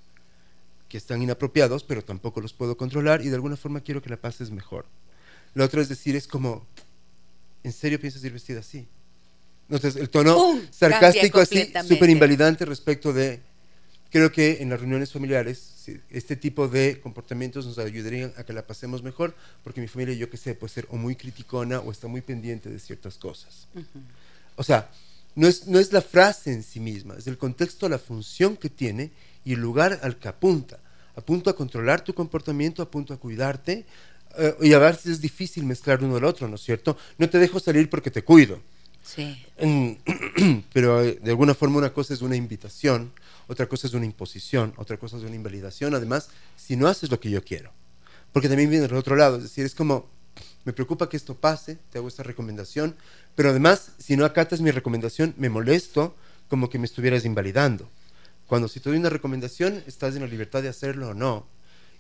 que 0.89 0.99
están 0.99 1.23
inapropiados, 1.23 1.85
pero 1.85 2.03
tampoco 2.03 2.41
los 2.41 2.53
puedo 2.53 2.77
controlar 2.77 3.23
y 3.23 3.29
de 3.29 3.35
alguna 3.35 3.57
forma 3.57 3.81
quiero 3.81 4.03
que 4.03 4.11
la 4.11 4.17
pases 4.17 4.51
mejor. 4.51 4.87
Lo 5.55 5.65
otro 5.65 5.81
es 5.81 5.89
decir, 5.89 6.17
es 6.17 6.27
como, 6.27 6.67
¿en 7.63 7.73
serio 7.73 8.01
piensas 8.01 8.23
ir 8.25 8.33
vestida 8.33 8.61
así? 8.61 8.87
Entonces, 9.69 9.97
el 9.97 10.09
tono 10.09 10.59
sarcástico 10.71 11.41
así, 11.41 11.73
súper 11.87 12.09
invalidante 12.09 12.65
respecto 12.65 13.13
de, 13.13 13.41
creo 14.11 14.33
que 14.33 14.63
en 14.63 14.71
las 14.71 14.81
reuniones 14.81 15.13
familiares, 15.13 15.75
este 16.11 16.37
tipo 16.37 16.69
de 16.69 17.01
comportamientos 17.01 17.67
nos 17.67 17.79
ayudarían 17.79 18.33
a 18.37 18.45
que 18.45 18.53
la 18.53 18.67
pasemos 18.67 19.03
mejor, 19.03 19.35
porque 19.63 19.81
mi 19.81 19.89
familia, 19.89 20.15
yo 20.15 20.31
que 20.31 20.37
sé, 20.37 20.55
puede 20.55 20.73
ser 20.73 20.87
o 20.91 20.97
muy 20.97 21.17
criticona 21.17 21.81
o 21.81 21.91
está 21.91 22.09
muy 22.09 22.23
pendiente 22.23 22.71
de 22.71 22.79
ciertas 22.79 23.19
cosas. 23.19 23.69
O 24.57 24.63
sea, 24.63 24.91
no 25.35 25.47
es, 25.47 25.67
no 25.67 25.79
es 25.79 25.93
la 25.93 26.03
frase 26.03 26.53
en 26.53 26.63
sí 26.63 26.81
misma, 26.81 27.15
es 27.17 27.27
el 27.27 27.39
contexto, 27.39 27.89
la 27.89 27.99
función 27.99 28.57
que 28.57 28.71
tiene 28.71 29.11
y 29.45 29.53
el 29.53 29.61
lugar 29.61 30.01
al 30.03 30.17
que 30.17 30.29
apunta. 30.29 30.79
Apunto 31.15 31.51
a 31.51 31.57
controlar 31.57 32.03
tu 32.03 32.15
comportamiento, 32.15 32.83
apunto 32.83 33.13
a 33.13 33.19
cuidarte. 33.19 33.85
Eh, 34.37 34.57
y 34.63 34.73
a 34.73 34.79
veces 34.79 35.07
es 35.07 35.21
difícil 35.21 35.65
mezclar 35.65 36.03
uno 36.03 36.17
al 36.17 36.25
otro, 36.25 36.49
¿no 36.49 36.57
es 36.57 36.63
cierto? 36.63 36.97
No 37.17 37.29
te 37.29 37.39
dejo 37.39 37.61
salir 37.61 37.89
porque 37.89 38.11
te 38.11 38.23
cuido. 38.23 38.61
Sí. 39.03 39.45
pero 40.73 41.03
eh, 41.03 41.19
de 41.23 41.31
alguna 41.31 41.55
forma 41.55 41.79
una 41.79 41.93
cosa 41.93 42.13
es 42.13 42.21
una 42.21 42.37
invitación, 42.37 43.13
otra 43.47 43.67
cosa 43.67 43.87
es 43.87 43.95
una 43.95 44.05
imposición, 44.05 44.75
otra 44.77 44.99
cosa 44.99 45.17
es 45.17 45.23
una 45.23 45.35
invalidación. 45.35 45.95
Además, 45.95 46.29
si 46.57 46.77
no 46.77 46.89
haces 46.89 47.11
lo 47.11 47.19
que 47.19 47.31
yo 47.31 47.43
quiero. 47.43 47.73
Porque 48.33 48.49
también 48.49 48.69
viene 48.69 48.87
del 48.87 48.97
otro 48.97 49.17
lado, 49.17 49.37
es 49.37 49.45
decir, 49.45 49.65
es 49.65 49.75
como, 49.75 50.07
me 50.65 50.75
preocupa 50.75 51.09
que 51.09 51.17
esto 51.17 51.35
pase, 51.35 51.79
te 51.91 51.99
hago 51.99 52.09
esta 52.09 52.23
recomendación, 52.23 52.95
pero 53.35 53.51
además, 53.51 53.93
si 53.99 54.17
no 54.17 54.27
acatas 54.27 54.61
mi 54.61 54.71
recomendación, 54.71 55.35
me 55.39 55.49
molesto 55.49 56.15
como 56.49 56.69
que 56.69 56.79
me 56.79 56.85
estuvieras 56.85 57.25
invalidando. 57.25 57.89
Cuando 58.47 58.69
si 58.69 58.81
te 58.81 58.91
doy 58.91 58.99
una 58.99 59.11
recomendación, 59.11 59.83
estás 59.87 60.15
en 60.15 60.23
la 60.23 60.27
libertad 60.27 60.63
de 60.63 60.69
hacerlo 60.69 61.11
o 61.11 61.15
no. 61.15 61.47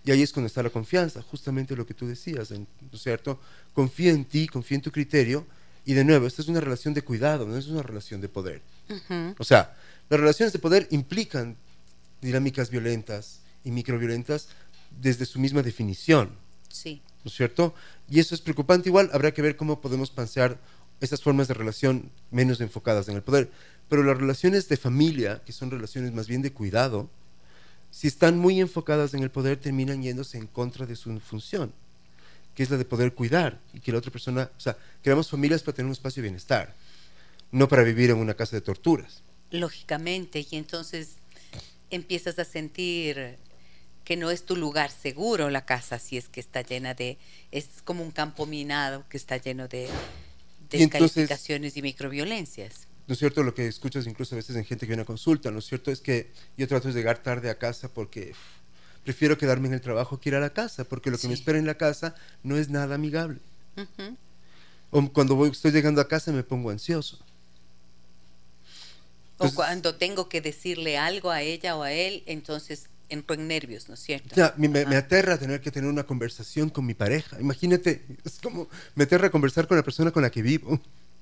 Y 0.04 0.10
ahí 0.10 0.22
es 0.22 0.32
cuando 0.32 0.46
está 0.46 0.62
la 0.62 0.70
confianza, 0.70 1.20
justamente 1.22 1.76
lo 1.76 1.86
que 1.86 1.94
tú 1.94 2.06
decías, 2.06 2.50
¿no 2.50 2.66
es 2.92 3.02
cierto? 3.02 3.40
Confía 3.74 4.10
en 4.12 4.24
ti, 4.24 4.46
confía 4.46 4.76
en 4.76 4.82
tu 4.82 4.90
criterio. 4.90 5.46
Y 5.84 5.94
de 5.94 6.04
nuevo, 6.04 6.26
esta 6.26 6.42
es 6.42 6.48
una 6.48 6.60
relación 6.60 6.94
de 6.94 7.02
cuidado, 7.02 7.46
no 7.46 7.56
es 7.56 7.66
una 7.66 7.82
relación 7.82 8.20
de 8.20 8.28
poder. 8.28 8.62
O 9.38 9.44
sea, 9.44 9.76
las 10.08 10.20
relaciones 10.20 10.52
de 10.52 10.58
poder 10.58 10.86
implican 10.90 11.56
dinámicas 12.20 12.70
violentas 12.70 13.40
y 13.64 13.70
microviolentas 13.70 14.48
desde 14.90 15.26
su 15.26 15.38
misma 15.38 15.62
definición. 15.62 16.30
Sí. 16.68 17.02
¿No 17.24 17.28
es 17.28 17.34
cierto? 17.34 17.74
Y 18.08 18.20
eso 18.20 18.34
es 18.34 18.40
preocupante. 18.40 18.88
Igual 18.88 19.10
habrá 19.12 19.32
que 19.32 19.42
ver 19.42 19.56
cómo 19.56 19.80
podemos 19.80 20.10
pensear 20.10 20.58
esas 21.00 21.22
formas 21.22 21.48
de 21.48 21.54
relación 21.54 22.10
menos 22.30 22.60
enfocadas 22.60 23.08
en 23.08 23.16
el 23.16 23.22
poder. 23.22 23.50
Pero 23.88 24.02
las 24.02 24.16
relaciones 24.16 24.68
de 24.68 24.76
familia, 24.76 25.42
que 25.44 25.52
son 25.52 25.70
relaciones 25.70 26.12
más 26.12 26.26
bien 26.28 26.42
de 26.42 26.52
cuidado, 26.52 27.10
si 27.90 28.06
están 28.06 28.38
muy 28.38 28.60
enfocadas 28.60 29.14
en 29.14 29.22
el 29.22 29.30
poder, 29.30 29.58
terminan 29.58 30.02
yéndose 30.02 30.38
en 30.38 30.46
contra 30.46 30.86
de 30.86 30.96
su 30.96 31.18
función, 31.20 31.72
que 32.54 32.62
es 32.62 32.70
la 32.70 32.76
de 32.76 32.84
poder 32.84 33.14
cuidar 33.14 33.60
y 33.72 33.80
que 33.80 33.92
la 33.92 33.98
otra 33.98 34.10
persona, 34.10 34.50
o 34.56 34.60
sea, 34.60 34.76
creamos 35.02 35.30
familias 35.30 35.62
para 35.62 35.76
tener 35.76 35.86
un 35.86 35.92
espacio 35.92 36.22
de 36.22 36.28
bienestar, 36.28 36.74
no 37.50 37.68
para 37.68 37.82
vivir 37.82 38.10
en 38.10 38.18
una 38.18 38.34
casa 38.34 38.56
de 38.56 38.62
torturas. 38.62 39.22
Lógicamente, 39.50 40.46
y 40.50 40.56
entonces 40.56 41.16
empiezas 41.90 42.38
a 42.38 42.44
sentir 42.44 43.36
que 44.04 44.16
no 44.16 44.30
es 44.30 44.44
tu 44.44 44.56
lugar 44.56 44.90
seguro 44.90 45.50
la 45.50 45.64
casa 45.64 45.98
si 45.98 46.16
es 46.16 46.28
que 46.28 46.40
está 46.40 46.62
llena 46.62 46.94
de, 46.94 47.18
es 47.52 47.68
como 47.84 48.02
un 48.02 48.10
campo 48.10 48.46
minado 48.46 49.04
que 49.08 49.16
está 49.16 49.36
lleno 49.36 49.68
de 49.68 49.88
descalificaciones 50.70 51.76
y, 51.76 51.80
y 51.80 51.82
microviolencias. 51.82 52.87
¿No 53.08 53.14
es 53.14 53.18
cierto? 53.18 53.42
Lo 53.42 53.54
que 53.54 53.66
escuchas 53.66 54.06
incluso 54.06 54.34
a 54.34 54.36
veces 54.36 54.54
en 54.54 54.66
gente 54.66 54.86
que 54.86 54.90
viene 54.90 55.02
a 55.02 55.06
consulta, 55.06 55.50
¿no 55.50 55.58
es 55.58 55.64
cierto? 55.64 55.90
Es 55.90 56.00
que 56.00 56.30
yo 56.58 56.68
trato 56.68 56.88
de 56.88 56.94
llegar 56.94 57.22
tarde 57.22 57.48
a 57.48 57.58
casa 57.58 57.88
porque 57.88 58.34
prefiero 59.02 59.38
quedarme 59.38 59.68
en 59.68 59.74
el 59.74 59.80
trabajo 59.80 60.20
que 60.20 60.28
ir 60.28 60.34
a 60.34 60.40
la 60.40 60.50
casa, 60.50 60.84
porque 60.84 61.10
lo 61.10 61.16
que 61.16 61.26
me 61.26 61.34
espera 61.34 61.58
en 61.58 61.66
la 61.66 61.76
casa 61.76 62.14
no 62.42 62.58
es 62.58 62.68
nada 62.68 62.96
amigable. 62.96 63.40
O 64.90 65.08
cuando 65.10 65.36
voy, 65.36 65.50
estoy 65.50 65.72
llegando 65.72 66.02
a 66.02 66.08
casa 66.08 66.32
me 66.32 66.42
pongo 66.42 66.68
ansioso. 66.68 67.18
o 69.38 69.50
cuando 69.54 69.94
tengo 69.94 70.28
que 70.28 70.42
decirle 70.42 70.98
algo 70.98 71.30
a 71.30 71.40
ella 71.40 71.76
o 71.76 71.84
a 71.84 71.92
él, 71.92 72.22
entonces 72.26 72.90
entro 73.08 73.34
en 73.34 73.48
nervios, 73.48 73.88
¿no 73.88 73.94
es 73.94 74.00
cierto? 74.00 74.34
Ya, 74.34 74.52
me, 74.58 74.68
me, 74.68 74.96
aterra 74.96 75.38
tener 75.38 75.62
que 75.62 75.70
tener 75.70 75.88
una 75.88 76.04
conversación 76.04 76.68
con 76.68 76.84
mi 76.84 76.92
pareja. 76.92 77.40
Imagínate, 77.40 78.04
es 78.22 78.38
como 78.38 78.68
me 78.94 79.04
aterra 79.04 79.30
conversar 79.30 79.66
con 79.66 79.78
la 79.78 79.82
persona 79.82 80.10
con 80.10 80.22
la 80.22 80.30
que 80.30 80.42
vivo. 80.42 80.78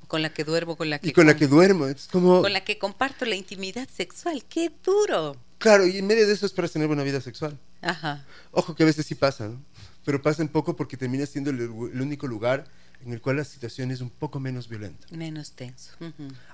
Con 0.07 0.23
la 0.23 0.33
que 0.33 0.45
duermo, 0.45 0.77
con 0.77 0.88
la 0.88 0.99
que... 0.99 1.09
Y 1.09 1.12
con 1.12 1.27
la 1.27 1.37
que 1.37 1.47
duermo, 1.47 1.87
es 1.87 2.07
como... 2.07 2.42
Con 2.42 2.53
la 2.53 2.62
que 2.64 2.79
comparto 2.79 3.25
la 3.25 3.35
intimidad 3.35 3.88
sexual, 3.88 4.45
qué 4.49 4.71
duro. 4.85 5.37
Claro, 5.59 5.87
y 5.87 5.99
en 5.99 6.07
medio 6.07 6.27
de 6.27 6.33
eso 6.33 6.47
esperas 6.47 6.73
tener 6.73 6.88
una 6.88 7.03
vida 7.03 7.21
sexual. 7.21 7.59
Ajá. 7.83 8.25
Ojo 8.53 8.75
que 8.75 8.83
a 8.83 8.87
veces 8.87 9.07
sí 9.07 9.14
pasa, 9.14 9.49
¿no? 9.49 9.62
Pero 10.05 10.23
pasa 10.23 10.42
un 10.42 10.49
poco 10.49 10.77
porque 10.77 10.97
termina 10.97 11.27
siendo 11.27 11.51
el, 11.51 11.69
único 11.71 12.27
lugar 12.27 12.66
en 13.05 13.12
el 13.12 13.21
cual 13.21 13.37
la 13.37 13.45
situación 13.45 13.90
es 13.90 14.01
un 14.01 14.11
poco 14.11 14.38
menos 14.38 14.69
violenta. 14.69 15.07
Menos 15.11 15.53
tenso. 15.53 15.92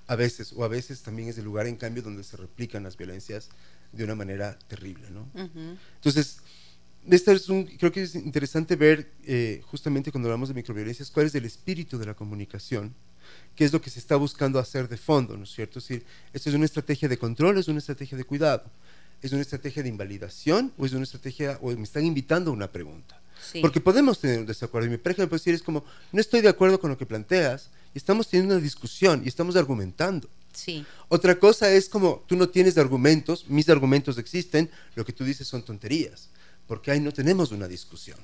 A 0.07 0.17
veces, 0.17 0.53
o 0.55 0.65
a 0.65 0.69
veces 0.69 1.03
también 1.03 1.29
es 1.29 1.39
el 1.39 1.45
lugar 1.45 1.67
en 1.67 1.77
cambio 1.77 2.03
donde 2.03 2.25
se 2.25 2.37
replican 2.37 2.83
las 2.83 2.97
violencias 2.97 3.51
de 3.93 4.05
una 4.05 4.15
manera 4.15 4.59
terrible, 4.69 5.11
¿no? 5.11 5.29
Entonces, 5.97 6.39
este 7.09 7.33
es 7.33 7.49
un, 7.49 7.65
creo 7.65 7.93
que 7.93 8.03
es 8.03 8.15
interesante 8.15 8.77
ver 8.77 9.13
eh, 9.25 9.61
justamente 9.67 10.11
cuando 10.13 10.29
hablamos 10.29 10.49
de 10.49 10.55
microviolencias 10.55 11.11
cuál 11.11 11.27
es 11.27 11.35
el 11.35 11.45
espíritu 11.45 11.99
de 11.99 12.07
la 12.07 12.15
comunicación, 12.15 12.95
qué 13.55 13.65
es 13.65 13.73
lo 13.73 13.81
que 13.81 13.91
se 13.91 13.99
está 13.99 14.17
buscando 14.17 14.59
hacer 14.59 14.89
de 14.89 14.97
fondo, 14.97 15.37
¿no 15.37 15.45
es 15.45 15.53
cierto? 15.53 15.79
Es 15.79 15.89
decir, 15.89 16.07
¿esto 16.33 16.49
es 16.49 16.55
una 16.55 16.65
estrategia 16.65 17.09
de 17.09 17.19
control 17.19 17.59
es 17.59 17.69
una 17.69 17.79
estrategia 17.79 18.17
de 18.17 18.25
cuidado? 18.25 18.65
¿Es 19.21 19.33
una 19.33 19.43
estrategia 19.43 19.83
de 19.83 19.89
invalidación 19.89 20.73
o 20.77 20.85
es 20.85 20.93
una 20.93 21.05
estrategia, 21.05 21.59
o 21.63 21.71
me 21.71 21.85
están 21.85 22.05
invitando 22.05 22.51
a 22.51 22.55
una 22.55 22.71
pregunta? 22.71 23.21
Porque 23.61 23.81
podemos 23.81 24.19
tener 24.19 24.41
un 24.41 24.47
desacuerdo. 24.47 24.87
Y 24.87 24.91
mi 24.91 24.99
pareja 24.99 25.23
me 25.23 25.29
puede 25.29 25.41
decir, 25.41 25.55
es 25.55 25.63
como, 25.63 25.85
no 26.13 26.21
estoy 26.21 26.41
de 26.41 26.49
acuerdo 26.49 26.81
con 26.81 26.91
lo 26.91 26.99
que 26.99 27.07
planteas, 27.07 27.71
y 27.95 27.99
estamos 27.99 28.29
teniendo 28.29 28.55
una 28.55 28.63
discusión 28.63 29.23
y 29.25 29.29
estamos 29.29 29.57
argumentando. 29.57 30.29
Sí. 30.53 30.85
Otra 31.09 31.39
cosa 31.39 31.71
es 31.71 31.89
como, 31.89 32.25
tú 32.27 32.37
no 32.37 32.49
tienes 32.49 32.79
argumentos, 32.79 33.47
mis 33.49 33.69
argumentos 33.69 34.19
existen, 34.19 34.71
lo 34.95 35.05
que 35.05 35.13
tú 35.13 35.25
dices 35.25 35.47
son 35.47 35.63
tonterías, 35.63 36.29
porque 36.67 36.91
ahí 36.91 37.01
no 37.01 37.13
tenemos 37.13 37.53
una 37.53 37.69
discusión. 37.69 38.19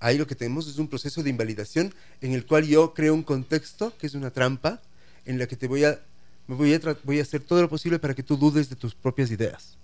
Ahí 0.00 0.18
lo 0.18 0.26
que 0.26 0.34
tenemos 0.34 0.68
es 0.68 0.78
un 0.78 0.88
proceso 0.88 1.22
de 1.22 1.30
invalidación 1.30 1.94
en 2.20 2.32
el 2.32 2.46
cual 2.46 2.66
yo 2.66 2.94
creo 2.94 3.14
un 3.14 3.22
contexto, 3.22 3.96
que 3.98 4.06
es 4.06 4.14
una 4.14 4.30
trampa, 4.30 4.80
en 5.24 5.38
la 5.38 5.46
que 5.46 5.56
te 5.56 5.66
voy 5.68 5.84
a, 5.84 6.00
voy 6.46 6.74
a, 6.74 6.80
voy 7.04 7.18
a 7.18 7.22
hacer 7.22 7.42
todo 7.42 7.62
lo 7.62 7.68
posible 7.68 7.98
para 7.98 8.14
que 8.14 8.22
tú 8.22 8.36
dudes 8.36 8.68
de 8.68 8.76
tus 8.76 8.94
propias 8.94 9.30
ideas. 9.30 9.76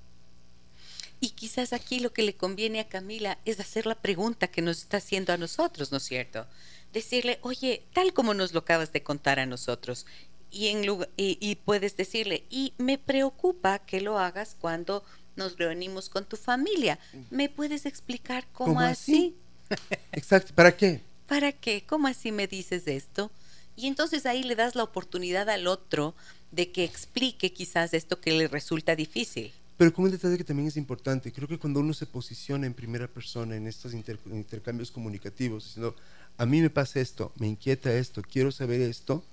Y 1.21 1.31
quizás 1.31 1.73
aquí 1.73 2.01
lo 2.01 2.13
que 2.13 2.25
le 2.25 2.35
conviene 2.35 2.81
a 2.81 2.89
Camila 2.89 3.39
es 3.45 3.61
hacer 3.61 3.87
la 3.87 3.95
pregunta 3.95 4.49
que 4.49 4.61
nos 4.61 4.79
está 4.79 4.97
haciendo 4.97 5.33
a 5.33 5.37
nosotros, 5.37 5.93
¿no 5.93 5.99
es 5.99 6.03
cierto? 6.03 6.47
Decirle, 6.93 7.39
oye, 7.43 7.85
tal 7.93 8.13
como 8.13 8.35
nos 8.35 8.53
lo 8.53 8.61
acabas 8.61 8.93
de 8.93 9.05
contar 9.05 9.39
a 9.39 9.47
nosotros, 9.47 10.05
y, 10.51 10.69
en 10.69 10.85
y, 11.17 11.55
puedes 11.65 11.97
decirle, 11.97 12.45
y 12.51 12.75
me 12.77 12.99
preocupa 12.99 13.79
que 13.79 14.01
lo 14.01 14.19
hagas 14.19 14.57
cuando 14.61 15.03
nos 15.35 15.57
reunimos 15.57 16.11
con 16.11 16.27
tu 16.27 16.37
familia. 16.37 16.99
¿Me 17.31 17.49
puedes 17.49 17.87
explicar 17.87 18.47
cómo, 18.53 18.81
así? 18.81 19.35
Exacto, 20.13 20.55
¿para 20.55 20.77
qué? 20.77 21.01
¿Para 21.27 21.53
qué? 21.53 21.85
¿Cómo 21.87 22.09
así 22.09 22.33
me 22.33 22.47
dices 22.47 22.87
esto? 22.87 23.31
Y 23.77 23.87
entonces 23.87 24.27
ahí 24.27 24.43
le 24.43 24.55
das 24.55 24.75
la 24.75 24.83
oportunidad 24.83 25.49
al 25.49 25.67
otro 25.67 26.15
de 26.51 26.71
que 26.71 26.85
explique 26.85 27.53
quizás 27.53 27.95
esto 27.95 28.21
que 28.21 28.33
le 28.33 28.49
resulta 28.49 28.95
difícil. 28.95 29.53
Pero 29.79 29.93
con 29.93 30.05
un 30.05 30.11
detalle 30.11 30.37
que 30.37 30.45
también 30.45 30.69
es 30.69 30.77
importante, 30.77 31.33
creo 31.33 31.49
que 31.49 31.59
cuando 31.59 31.81
uno 31.81 31.95
se 31.95 32.07
posiciona 32.07 32.67
en 32.67 32.75
primera 32.75 33.09
persona 33.09 33.57
en 33.57 33.67
estos 33.67 33.95
intercambios 33.95 34.91
comunicativos, 34.91 35.65
diciendo, 35.65 35.97
a 36.37 36.47
mí 36.47 36.61
me 36.61 36.71
pasa 36.71 37.01
esto, 37.01 37.33
me 37.37 37.49
inquieta 37.49 37.93
esto, 37.93 38.23
quiero 38.23 38.53
saber 38.53 38.81
esto, 38.83 39.25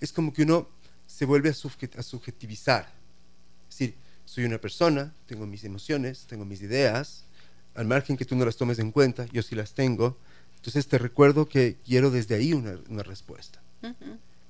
es 0.00 0.12
como 0.12 0.32
que 0.32 0.42
uno 0.42 0.68
se 1.06 1.24
vuelve 1.24 1.48
a, 1.48 1.54
subjetivizar. 1.54 2.92
Es 3.68 3.78
decir, 3.78 3.94
soy 4.24 4.44
una 4.44 4.58
persona, 4.58 5.12
tengo 5.26 5.46
mis 5.46 5.64
emociones, 5.64 6.26
tengo 6.28 6.44
mis 6.44 6.62
ideas, 6.62 7.24
al 7.76 7.86
margen 7.86 8.16
que 8.16 8.24
tú 8.24 8.36
no 8.36 8.44
las 8.44 8.56
tomes 8.56 8.78
en 8.78 8.90
cuenta, 8.90 9.26
yo 9.32 9.42
sí 9.42 9.54
las 9.54 9.72
tengo, 9.74 10.16
entonces 10.56 10.86
te 10.88 10.98
recuerdo 10.98 11.48
que 11.48 11.76
quiero 11.84 12.10
desde 12.10 12.34
ahí 12.34 12.52
una, 12.52 13.02
respuesta. 13.02 13.60
¿No 13.82 13.90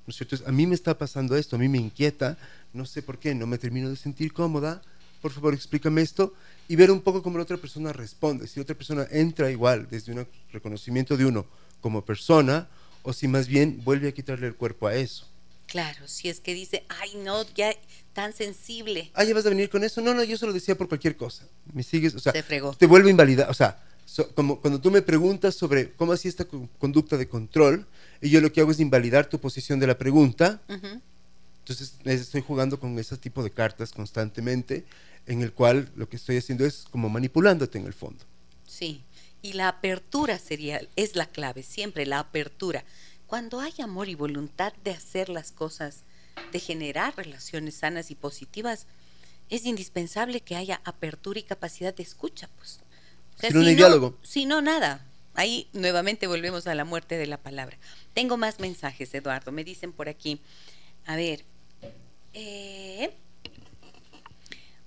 es 0.07 0.17
cierto? 0.17 0.37
A 0.47 0.53
mí 0.53 0.67
me 0.67 0.75
está 0.75 0.97
pasando 0.97 1.37
esto, 1.37 1.57
a 1.57 1.59
mí 1.59 1.69
me 1.69 1.79
inquieta, 1.79 2.39
no 2.73 2.87
sé 2.87 3.03
por 3.03 3.19
qué, 3.19 3.35
no 3.35 3.47
me 3.47 3.59
termino 3.59 3.91
de 3.91 3.97
sentir 3.97 4.33
cómoda, 4.33 4.81
por 5.21 5.33
favor 5.33 5.53
explícame 5.53 6.03
esto, 6.03 6.35
y 6.69 6.77
ver 6.77 6.91
un 6.91 7.01
poco 7.01 7.23
cómo 7.23 7.39
la 7.39 7.43
otra 7.43 7.57
persona 7.57 7.93
responde, 7.93 8.47
si 8.47 8.61
la 8.61 8.63
otra 8.63 8.77
persona 8.77 9.07
entra 9.11 9.51
igual 9.51 9.89
desde 9.91 10.13
un 10.13 10.27
reconocimiento 10.53 11.17
de 11.17 11.27
uno 11.27 11.47
como 11.81 12.05
persona, 12.05 12.69
o 13.03 13.13
si 13.13 13.29
más 13.29 13.47
bien 13.47 13.83
vuelve 13.85 14.09
a 14.09 14.13
quitarle 14.13 14.47
el 14.47 14.55
cuerpo 14.55 14.87
a 14.87 14.95
eso. 14.95 15.29
Claro, 15.67 16.07
si 16.07 16.29
es 16.29 16.41
que 16.41 16.55
dice, 16.55 16.85
ay 16.89 17.17
no, 17.17 17.45
ya 17.55 17.75
tan 18.13 18.33
sensible. 18.33 19.11
Ah, 19.15 19.25
ya 19.25 19.35
vas 19.35 19.47
a 19.47 19.51
venir 19.51 19.69
con 19.69 19.83
eso. 19.85 20.01
No, 20.01 20.15
no, 20.15 20.23
yo 20.25 20.39
se 20.39 20.47
lo 20.47 20.53
decía 20.53 20.77
por 20.77 20.89
cualquier 20.89 21.17
cosa. 21.17 21.47
Me 21.73 21.83
sigues, 21.83 22.15
o 22.15 22.19
sea, 22.19 22.33
Se 22.33 22.43
fregó. 22.43 22.73
te 22.75 22.87
vuelve 22.87 23.11
invalidar. 23.11 23.51
O 23.51 23.55
sea, 23.55 23.83
como 24.35 24.61
cuando 24.61 24.81
tú 24.81 24.91
me 24.91 25.03
preguntas 25.03 25.55
sobre 25.55 25.93
cómo 25.93 26.13
hacía 26.13 26.29
esta 26.29 26.47
conducta 26.79 27.17
de 27.17 27.29
control, 27.29 27.87
y 28.23 28.31
yo 28.31 28.41
lo 28.41 28.53
que 28.53 28.61
hago 28.61 28.71
es 28.71 28.81
invalidar 28.81 29.29
tu 29.29 29.39
posición 29.41 29.81
de 29.81 29.87
la 29.89 29.99
pregunta. 29.99 30.63
Entonces 30.69 31.95
estoy 32.05 32.43
jugando 32.43 32.79
con 32.79 32.97
ese 32.99 33.17
tipo 33.17 33.43
de 33.43 33.51
cartas 33.51 33.91
constantemente, 33.93 34.85
en 35.27 35.43
el 35.43 35.53
cual 35.53 35.91
lo 35.97 36.09
que 36.09 36.17
estoy 36.17 36.37
haciendo 36.37 36.65
es 36.65 36.85
como 36.91 37.09
manipulándote 37.09 37.79
en 37.79 37.87
el 37.87 37.93
fondo. 37.93 38.25
Sí, 38.69 39.03
y 39.43 39.55
la 39.55 39.69
apertura 39.69 40.39
sería, 40.39 40.81
es 40.95 41.17
la 41.17 41.27
clave, 41.27 41.65
siempre 41.65 42.07
la 42.07 42.21
apertura. 42.21 42.85
Cuando 43.27 43.61
hay 43.61 43.75
amor 43.83 44.09
y 44.09 44.15
voluntad 44.15 44.73
de 44.85 44.93
hacer 44.93 45.29
las 45.29 45.53
cosas, 45.53 46.05
de 46.53 46.61
generar 46.61 47.17
relaciones 47.17 47.77
sanas 47.77 48.11
y 48.11 48.15
positivas, 48.15 48.87
es 49.51 49.65
indispensable 49.65 50.41
que 50.41 50.57
haya 50.57 50.81
apertura 50.85 51.39
y 51.39 51.43
capacidad 51.43 51.95
de 51.95 52.03
escucha, 52.03 52.49
pues. 52.57 52.81
si 53.41 53.53
no, 53.53 53.61
diálogo. 53.61 54.17
Si 54.23 54.47
no, 54.47 54.63
nada. 54.63 55.05
Ahí 55.35 55.69
nuevamente 55.73 56.27
volvemos 56.27 56.67
a 56.67 56.75
la 56.75 56.85
muerte 56.85 57.19
de 57.19 57.27
la 57.27 57.37
palabra. 57.37 57.77
Tengo 58.15 58.37
más 58.37 58.59
mensajes, 58.59 59.13
Eduardo. 59.15 59.53
Me 59.53 59.65
dicen 59.65 59.93
por 59.93 60.09
aquí. 60.09 60.41
A 61.05 61.15
ver, 61.17 61.45
eh, 62.33 63.15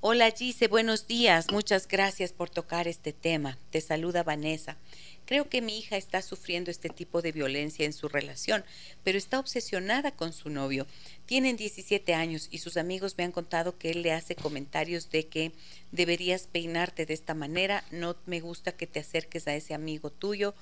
hola 0.01 0.31
Gise, 0.31 0.67
buenos 0.67 1.07
días. 1.07 1.51
Muchas 1.51 1.87
gracias 1.87 2.31
por 2.31 2.49
tocar 2.49 2.87
este 2.87 3.11
tema. 3.11 3.57
Te 3.69 3.81
saluda 3.81 4.23
Vanessa. 4.23 4.77
Creo 5.25 5.49
que 5.49 5.61
mi 5.61 5.77
hija 5.77 5.97
está 5.97 6.21
sufriendo 6.21 6.71
este 6.71 6.89
tipo 6.89 7.21
de 7.21 7.31
violencia 7.31 7.85
en 7.85 7.93
su 7.93 8.07
relación, 8.07 8.63
pero 9.03 9.17
está 9.17 9.39
obsesionada 9.39 10.11
con 10.11 10.33
su 10.33 10.49
novio. 10.49 10.87
Tienen 11.25 11.57
17 11.57 12.13
años 12.13 12.47
y 12.49 12.59
sus 12.59 12.77
amigos 12.77 13.15
me 13.17 13.25
han 13.25 13.31
contado 13.31 13.77
que 13.77 13.91
él 13.91 14.01
le 14.01 14.13
hace 14.13 14.35
comentarios 14.35 15.11
de 15.11 15.27
que 15.27 15.51
deberías 15.91 16.47
peinarte 16.47 17.05
de 17.05 17.13
esta 17.13 17.33
manera, 17.33 17.83
no 17.91 18.15
me 18.25 18.39
gusta 18.39 18.71
que 18.71 18.87
te 18.87 19.01
acerques 19.01 19.47
a 19.47 19.55
ese 19.55 19.73
amigo 19.73 20.09
tuyo, 20.09 20.55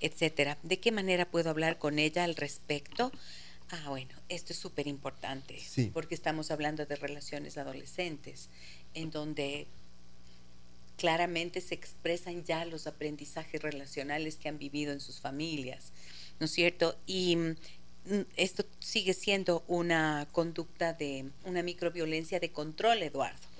etcétera. 0.00 0.56
¿De 0.62 0.78
qué 0.78 0.92
manera 0.92 1.30
puedo 1.30 1.50
hablar 1.50 1.78
con 1.78 1.98
ella 1.98 2.24
al 2.24 2.36
respecto? 2.36 3.12
Ah, 3.70 3.88
bueno, 3.88 4.14
esto 4.28 4.52
es 4.52 4.58
súper 4.58 4.86
importante, 4.86 5.58
porque 5.92 6.14
estamos 6.14 6.50
hablando 6.50 6.84
de 6.84 6.96
relaciones 6.96 7.56
adolescentes, 7.56 8.50
en 8.94 9.10
donde 9.10 9.66
claramente 10.96 11.60
se 11.60 11.74
expresan 11.74 12.44
ya 12.44 12.64
los 12.64 12.86
aprendizajes 12.86 13.60
relacionales 13.60 14.36
que 14.36 14.48
han 14.48 14.58
vivido 14.58 14.92
en 14.92 15.00
sus 15.00 15.20
familias, 15.20 15.92
¿no 16.38 16.46
es 16.46 16.52
cierto? 16.52 16.96
Y 17.06 17.36
mm, 17.36 17.54
esto 18.36 18.64
sigue 18.78 19.14
siendo 19.14 19.64
una 19.66 20.28
conducta 20.32 20.92
de 20.92 21.30
una 21.44 21.62
microviolencia 21.62 22.38
de 22.40 22.52
control, 22.52 23.02
Eduardo. 23.02 23.54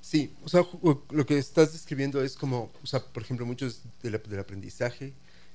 Sí, 0.00 0.32
o 0.44 0.48
sea, 0.48 0.66
lo 1.10 1.26
que 1.26 1.38
estás 1.38 1.74
describiendo 1.74 2.22
es 2.22 2.34
como, 2.34 2.72
o 2.82 2.86
sea, 2.86 3.00
por 3.00 3.22
ejemplo, 3.22 3.44
muchos 3.44 3.82
del 4.02 4.14
aprendizaje 4.14 5.12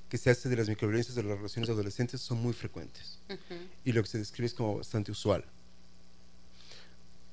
que 0.08 0.18
se 0.18 0.30
hace 0.30 0.48
de 0.48 0.56
las 0.56 0.68
microviolencias 0.68 1.16
de 1.16 1.24
las 1.24 1.36
relaciones 1.36 1.68
adolescentes 1.68 2.20
son 2.20 2.40
muy 2.40 2.52
frecuentes. 2.52 3.18
Y 3.84 3.92
lo 3.92 4.02
que 4.02 4.08
se 4.08 4.18
describe 4.18 4.46
es 4.46 4.54
como 4.54 4.76
bastante 4.76 5.10
usual. 5.10 5.44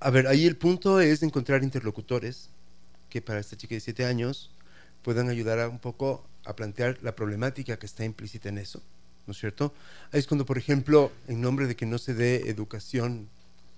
A 0.04 0.10
ver, 0.10 0.28
ahí 0.28 0.46
el 0.46 0.58
punto 0.58 1.00
es 1.00 1.24
encontrar 1.24 1.64
interlocutores 1.64 2.50
que 3.10 3.22
para 3.22 3.40
esta 3.40 3.56
chica 3.56 3.74
de 3.74 3.80
7 3.80 4.04
años 4.04 4.52
puedan 5.02 5.30
ayudar 5.30 5.62
a 5.62 5.70
un 5.70 5.80
poco 5.80 6.28
a 6.44 6.58
plantear 6.58 6.98
la 7.02 7.16
problemática 7.16 7.80
que 7.80 7.86
está 7.86 8.04
implícita 8.04 8.50
en 8.50 8.58
eso, 8.58 8.84
¿no 9.26 9.32
es 9.32 9.38
cierto? 9.38 9.74
Ahí 10.12 10.20
es 10.20 10.28
cuando, 10.28 10.46
por 10.46 10.58
ejemplo, 10.58 11.10
en 11.30 11.40
nombre 11.40 11.68
de 11.68 11.78
que 11.78 11.86
no 11.86 11.98
se 12.00 12.14
dé 12.14 12.50
educación 12.50 13.30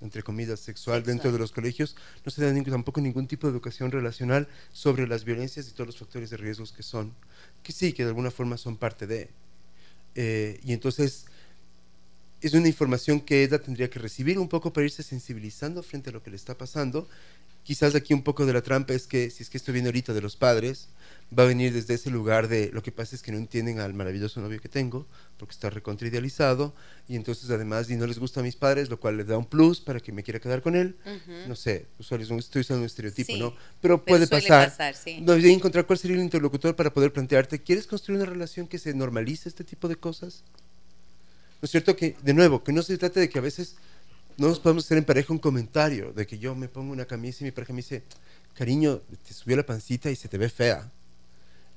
entre 0.02 0.24
comillas, 0.24 0.60
sexual, 0.60 1.04
dentro 1.04 1.32
de 1.32 1.38
los 1.38 1.52
colegios, 1.52 1.96
no 2.26 2.32
se 2.32 2.44
da 2.44 2.64
tampoco 2.72 3.02
ningún 3.02 3.28
tipo 3.28 3.46
de 3.46 3.54
educación 3.54 3.92
relacional 3.92 4.48
sobre 4.74 5.08
las 5.08 5.26
violencias 5.26 5.68
y 5.68 5.72
todos 5.74 5.88
los 5.88 5.98
factores 5.98 6.32
de 6.32 6.38
riesgos 6.38 6.72
que 6.72 6.82
son, 6.82 7.14
que 7.62 7.72
sí, 7.72 7.94
que 7.94 8.04
de 8.04 8.10
alguna 8.10 8.32
forma 8.32 8.58
son 8.58 8.78
parte 8.78 9.06
de. 9.06 9.30
Eh, 10.16 10.60
y 10.64 10.74
entonces 10.74 11.28
es 12.48 12.54
una 12.54 12.68
información 12.68 13.20
que 13.20 13.44
ella 13.44 13.60
tendría 13.60 13.90
que 13.90 14.00
recibir 14.00 14.40
un 14.40 14.48
poco 14.48 14.72
para 14.72 14.86
irse 14.86 15.04
sensibilizando 15.04 15.84
frente 15.84 16.10
a 16.10 16.14
lo 16.14 16.22
que 16.24 16.30
le 16.30 16.36
está 16.36 16.58
pasando 16.58 17.08
quizás 17.66 17.96
aquí 17.96 18.14
un 18.14 18.22
poco 18.22 18.46
de 18.46 18.54
la 18.54 18.62
trampa 18.62 18.94
es 18.94 19.08
que 19.08 19.30
si 19.32 19.44
es 19.44 19.50
que 19.50 19.58
estoy 19.58 19.74
viendo 19.74 19.90
ahorita 19.90 20.14
de 20.14 20.22
los 20.22 20.38
padres, 20.38 20.88
va 21.38 21.44
a 21.44 21.46
venir 21.48 21.74
desde 21.74 21.96
ese 21.96 22.12
lugar 22.12 22.48
de 22.48 22.70
lo 22.72 22.84
que 22.84 22.92
pasa 22.92 23.16
es 23.16 23.24
que 23.24 23.32
no 23.32 23.40
entienden 23.40 23.80
al 23.80 23.96
maravilloso 23.96 24.40
novio 24.40 24.62
que 24.62 24.70
tengo, 24.70 25.08
porque 25.38 25.54
está 25.54 25.72
recontridealizado, 25.72 26.76
y 27.10 27.16
entonces 27.16 27.50
además 27.50 27.90
y 27.90 27.96
no 27.96 28.06
les 28.06 28.20
gusta 28.20 28.42
a 28.42 28.44
mis 28.44 28.56
padres, 28.56 28.90
lo 28.90 29.00
cual 29.00 29.18
les 29.18 29.26
da 29.26 29.38
un 29.38 29.46
plus 29.46 29.82
para 29.82 30.00
que 30.00 30.12
me 30.12 30.22
quiera 30.22 30.40
quedar 30.40 30.62
con 30.62 30.76
él. 30.76 30.96
No 31.48 31.56
sé, 31.56 31.88
estoy 32.00 32.62
usando 32.62 32.82
un 32.82 32.86
estereotipo, 32.86 33.36
¿no? 33.36 33.56
Pero, 33.82 34.06
puede 34.06 34.28
pasar. 34.28 34.70
pasar 34.70 34.96
sí. 34.96 35.20
no, 35.22 35.34
encontrar 35.34 35.88
cuál 35.88 35.98
sería 35.98 36.18
el 36.18 36.24
interlocutor 36.24 36.76
para 36.76 36.94
poder 36.94 37.12
plantearte, 37.12 37.64
¿quieres 37.64 37.88
construir 37.88 38.22
una 38.22 38.30
relación 38.30 38.68
que 38.68 38.78
se 38.78 38.94
normalice 38.94 39.50
este 39.50 39.64
tipo 39.64 39.88
de 39.88 39.96
cosas? 39.96 40.44
¿No 41.62 41.66
es 41.66 41.72
cierto 41.72 41.96
que, 41.96 42.16
de 42.22 42.34
nuevo, 42.34 42.64
que 42.64 42.72
no 42.72 42.82
se 42.82 42.98
trate 42.98 43.20
de 43.20 43.30
que 43.30 43.40
a 43.40 43.42
veces 43.42 43.76
no 44.38 44.48
nos 44.48 44.60
podemos 44.60 44.86
hacer 44.86 44.98
en 44.98 45.06
pareja 45.06 45.32
un 45.32 45.40
comentario 45.40 46.12
de 46.14 46.28
que 46.28 46.38
yo 46.38 46.56
me 46.56 46.68
pongo 46.68 46.92
una 46.92 47.06
camisa 47.06 47.40
y 47.42 47.46
mi 47.46 47.52
pareja 47.52 47.74
me 47.74 47.78
dice, 47.78 48.04
cariño, 48.54 49.02
te 49.26 49.34
subió 49.34 49.56
la 49.58 49.66
pancita 49.66 50.12
y 50.12 50.16
se 50.16 50.28
te 50.28 50.38
ve 50.38 50.50
fea. 50.50 50.92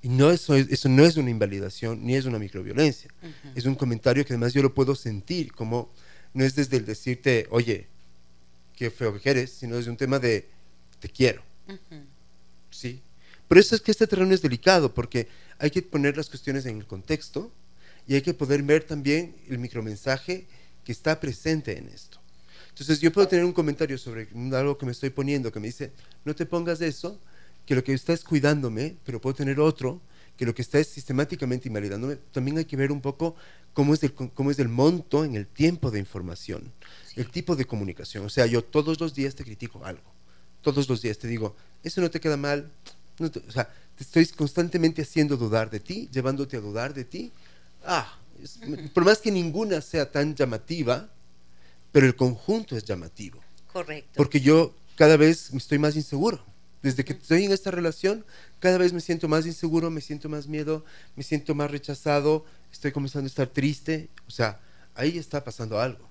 Y 0.02 0.08
no 0.08 0.30
eso, 0.30 0.54
eso 0.54 0.88
no 0.88 1.04
es 1.04 1.16
una 1.16 1.30
invalidación 1.30 2.04
ni 2.04 2.14
es 2.14 2.24
una 2.24 2.38
microviolencia. 2.38 3.10
Es 3.54 3.64
un 3.64 3.74
comentario 3.74 4.24
que 4.24 4.32
además 4.32 4.52
yo 4.52 4.62
lo 4.62 4.74
puedo 4.74 4.94
sentir, 4.94 5.52
como 5.52 5.92
no 6.34 6.44
es 6.44 6.54
desde 6.54 6.76
el 6.76 6.84
decirte, 6.84 7.46
oye, 7.50 7.88
qué 8.76 8.90
feo 8.90 9.20
que 9.20 9.30
eres, 9.30 9.52
sino 9.52 9.76
desde 9.76 9.90
un 9.90 9.96
tema 9.96 10.18
de 10.18 10.48
te 11.00 11.08
quiero. 11.08 11.42
¿Sí? 12.70 13.02
Por 13.48 13.58
eso 13.58 13.74
es 13.74 13.80
que 13.80 13.90
este 13.90 14.06
terreno 14.06 14.32
es 14.34 14.42
delicado, 14.42 14.94
porque 14.94 15.28
hay 15.58 15.70
que 15.70 15.82
poner 15.82 16.16
las 16.16 16.28
cuestiones 16.28 16.66
en 16.66 16.76
el 16.76 16.86
contexto 16.86 17.50
y 18.08 18.14
hay 18.14 18.22
que 18.22 18.34
poder 18.34 18.62
ver 18.62 18.84
también 18.84 19.36
el 19.48 19.58
micromensaje 19.58 20.46
que 20.84 20.92
está 20.92 21.20
presente 21.20 21.76
en 21.76 21.88
esto. 21.88 22.18
Entonces 22.70 23.00
yo 23.00 23.12
puedo 23.12 23.28
tener 23.28 23.44
un 23.44 23.52
comentario 23.52 23.98
sobre 23.98 24.28
algo 24.52 24.78
que 24.78 24.86
me 24.86 24.92
estoy 24.92 25.10
poniendo 25.10 25.52
que 25.52 25.60
me 25.60 25.66
dice, 25.66 25.92
no 26.24 26.34
te 26.34 26.46
pongas 26.46 26.80
eso, 26.80 27.20
que 27.66 27.74
lo 27.74 27.84
que 27.84 27.92
está 27.92 28.14
es 28.14 28.24
cuidándome, 28.24 28.96
pero 29.04 29.20
puedo 29.20 29.34
tener 29.34 29.60
otro 29.60 30.00
que 30.38 30.46
lo 30.46 30.54
que 30.54 30.62
está 30.62 30.78
es 30.78 30.86
sistemáticamente 30.86 31.68
invalidándome. 31.68 32.16
También 32.32 32.56
hay 32.56 32.64
que 32.64 32.76
ver 32.76 32.92
un 32.92 33.00
poco 33.00 33.34
cómo 33.74 33.92
es 33.92 34.02
el, 34.04 34.14
cómo 34.14 34.50
es 34.50 34.58
el 34.58 34.68
monto 34.68 35.24
en 35.24 35.34
el 35.34 35.46
tiempo 35.46 35.90
de 35.90 35.98
información, 35.98 36.72
el 37.16 37.28
tipo 37.30 37.56
de 37.56 37.66
comunicación. 37.66 38.24
O 38.24 38.30
sea, 38.30 38.46
yo 38.46 38.62
todos 38.62 39.00
los 39.00 39.14
días 39.14 39.34
te 39.34 39.44
critico 39.44 39.84
algo, 39.84 40.10
todos 40.62 40.88
los 40.88 41.02
días 41.02 41.18
te 41.18 41.28
digo, 41.28 41.56
eso 41.82 42.00
no 42.00 42.10
te 42.10 42.20
queda 42.20 42.36
mal, 42.36 42.70
o 43.18 43.50
sea, 43.50 43.68
te 43.96 44.04
estoy 44.04 44.26
constantemente 44.26 45.02
haciendo 45.02 45.36
dudar 45.36 45.68
de 45.70 45.80
ti, 45.80 46.08
llevándote 46.12 46.56
a 46.56 46.60
dudar 46.60 46.94
de 46.94 47.04
ti. 47.04 47.32
Ah, 47.90 48.18
por 48.92 49.04
más 49.06 49.18
que 49.18 49.30
ninguna 49.30 49.80
sea 49.80 50.12
tan 50.12 50.34
llamativa, 50.34 51.08
pero 51.90 52.06
el 52.06 52.14
conjunto 52.14 52.76
es 52.76 52.84
llamativo. 52.84 53.40
Correcto. 53.72 54.10
Porque 54.14 54.40
yo 54.40 54.74
cada 54.94 55.16
vez 55.16 55.50
me 55.52 55.58
estoy 55.58 55.78
más 55.78 55.96
inseguro. 55.96 56.44
Desde 56.82 57.02
que 57.02 57.14
estoy 57.14 57.46
en 57.46 57.52
esta 57.52 57.70
relación, 57.70 58.26
cada 58.60 58.76
vez 58.76 58.92
me 58.92 59.00
siento 59.00 59.26
más 59.26 59.46
inseguro, 59.46 59.90
me 59.90 60.02
siento 60.02 60.28
más 60.28 60.46
miedo, 60.46 60.84
me 61.16 61.22
siento 61.22 61.54
más 61.54 61.70
rechazado, 61.70 62.44
estoy 62.70 62.92
comenzando 62.92 63.26
a 63.26 63.28
estar 63.28 63.48
triste. 63.48 64.10
O 64.26 64.30
sea, 64.30 64.60
ahí 64.94 65.16
está 65.16 65.42
pasando 65.42 65.80
algo. 65.80 66.06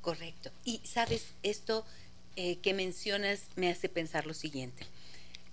Correcto. 0.00 0.50
Y 0.64 0.80
sabes, 0.84 1.24
esto 1.42 1.84
eh, 2.36 2.58
que 2.58 2.72
mencionas 2.72 3.40
me 3.56 3.68
hace 3.68 3.88
pensar 3.88 4.26
lo 4.26 4.34
siguiente. 4.34 4.86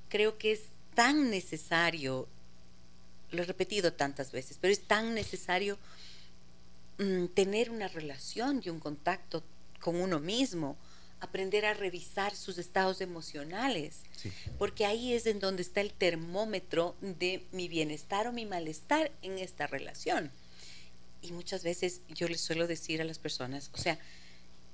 Creo 0.07 0.37
que 0.37 0.51
es 0.51 0.61
tan 0.93 1.31
necesario, 1.31 2.27
lo 3.31 3.43
he 3.43 3.45
repetido 3.45 3.93
tantas 3.93 4.31
veces, 4.31 4.57
pero 4.59 4.71
es 4.71 4.81
tan 4.81 5.13
necesario 5.13 5.77
mm, 6.97 7.27
tener 7.27 7.69
una 7.69 7.87
relación 7.87 8.61
y 8.63 8.69
un 8.69 8.79
contacto 8.79 9.43
con 9.79 9.99
uno 9.99 10.19
mismo 10.19 10.77
aprender 11.19 11.65
a 11.65 11.73
revisar 11.73 12.35
sus 12.35 12.57
estados 12.57 13.01
emocionales, 13.01 14.01
porque 14.59 14.85
ahí 14.85 15.13
es 15.13 15.25
en 15.25 15.39
donde 15.39 15.63
está 15.63 15.81
el 15.81 15.91
termómetro 15.91 16.95
de 17.01 17.43
mi 17.51 17.67
bienestar 17.67 18.27
o 18.27 18.31
mi 18.33 18.45
malestar 18.45 19.11
en 19.23 19.39
esta 19.39 19.65
relación. 19.65 20.31
Y 21.21 21.31
muchas 21.31 21.63
veces 21.63 22.01
yo 22.09 22.27
les 22.27 22.41
suelo 22.41 22.67
decir 22.67 23.01
a 23.01 23.05
las 23.05 23.17
personas, 23.17 23.71
o 23.73 23.77
sea, 23.77 23.97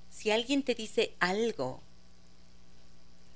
si 0.10 0.32
alguien 0.32 0.64
te 0.64 0.76
dice 0.76 1.14
algo 1.20 1.82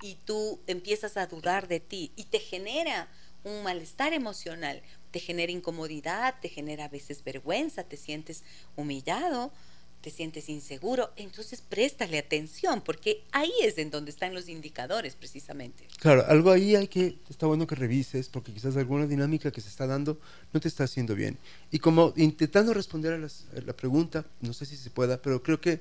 y 0.02 0.16
tú 0.26 0.60
empiezas 0.66 1.16
a 1.16 1.26
dudar 1.26 1.66
de 1.66 1.80
ti 1.80 2.12
y 2.14 2.24
te 2.24 2.38
genera 2.38 3.08
un 3.42 3.62
malestar 3.62 4.12
emocional, 4.12 4.82
te 5.10 5.20
genera 5.20 5.52
incomodidad, 5.52 6.36
te 6.40 6.48
genera 6.48 6.86
a 6.86 6.88
veces 6.88 7.24
vergüenza, 7.24 7.84
te 7.84 7.96
sientes 7.96 8.42
humillado, 8.76 9.52
te 10.00 10.10
sientes 10.10 10.48
inseguro, 10.48 11.10
entonces 11.16 11.60
préstale 11.60 12.18
atención, 12.18 12.82
porque 12.82 13.24
ahí 13.32 13.52
es 13.62 13.78
en 13.78 13.90
donde 13.90 14.10
están 14.10 14.32
los 14.32 14.48
indicadores 14.48 15.16
precisamente. 15.16 15.86
Claro, 15.98 16.24
algo 16.28 16.50
ahí 16.50 16.76
hay 16.76 16.86
que, 16.86 17.18
está 17.28 17.46
bueno 17.46 17.66
que 17.66 17.74
revises, 17.74 18.28
porque 18.28 18.52
quizás 18.52 18.76
alguna 18.76 19.06
dinámica 19.06 19.50
que 19.50 19.60
se 19.60 19.68
está 19.68 19.86
dando 19.86 20.20
no 20.52 20.60
te 20.60 20.68
está 20.68 20.84
haciendo 20.84 21.14
bien. 21.14 21.36
Y 21.70 21.80
como 21.80 22.12
intentando 22.16 22.72
responder 22.74 23.14
a, 23.14 23.60
la 23.60 23.72
pregunta, 23.72 24.24
no 24.40 24.52
sé 24.52 24.66
si 24.66 24.76
se 24.76 24.90
pueda, 24.90 25.20
pero 25.20 25.42
creo 25.42 25.60
que 25.60 25.80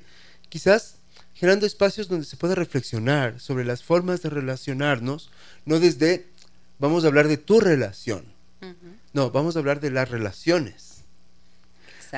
quizás 0.50 0.96
generando 1.34 1.68
espacios 1.68 2.08
donde 2.08 2.26
se 2.26 2.38
pueda 2.38 2.56
reflexionar 2.56 3.40
sobre 3.40 3.66
las 3.66 3.84
formas 3.84 4.24
de 4.24 4.30
relacionarnos, 4.30 5.30
no 5.66 5.80
desde, 5.80 6.26
vamos 6.80 7.04
a 7.04 7.08
hablar 7.08 7.28
de 7.28 7.38
tu 7.38 7.60
relación, 7.60 8.26
no, 9.14 9.32
vamos 9.32 9.56
a 9.56 9.60
hablar 9.60 9.80
de 9.80 9.92
las 9.92 10.10
relaciones 10.10 10.98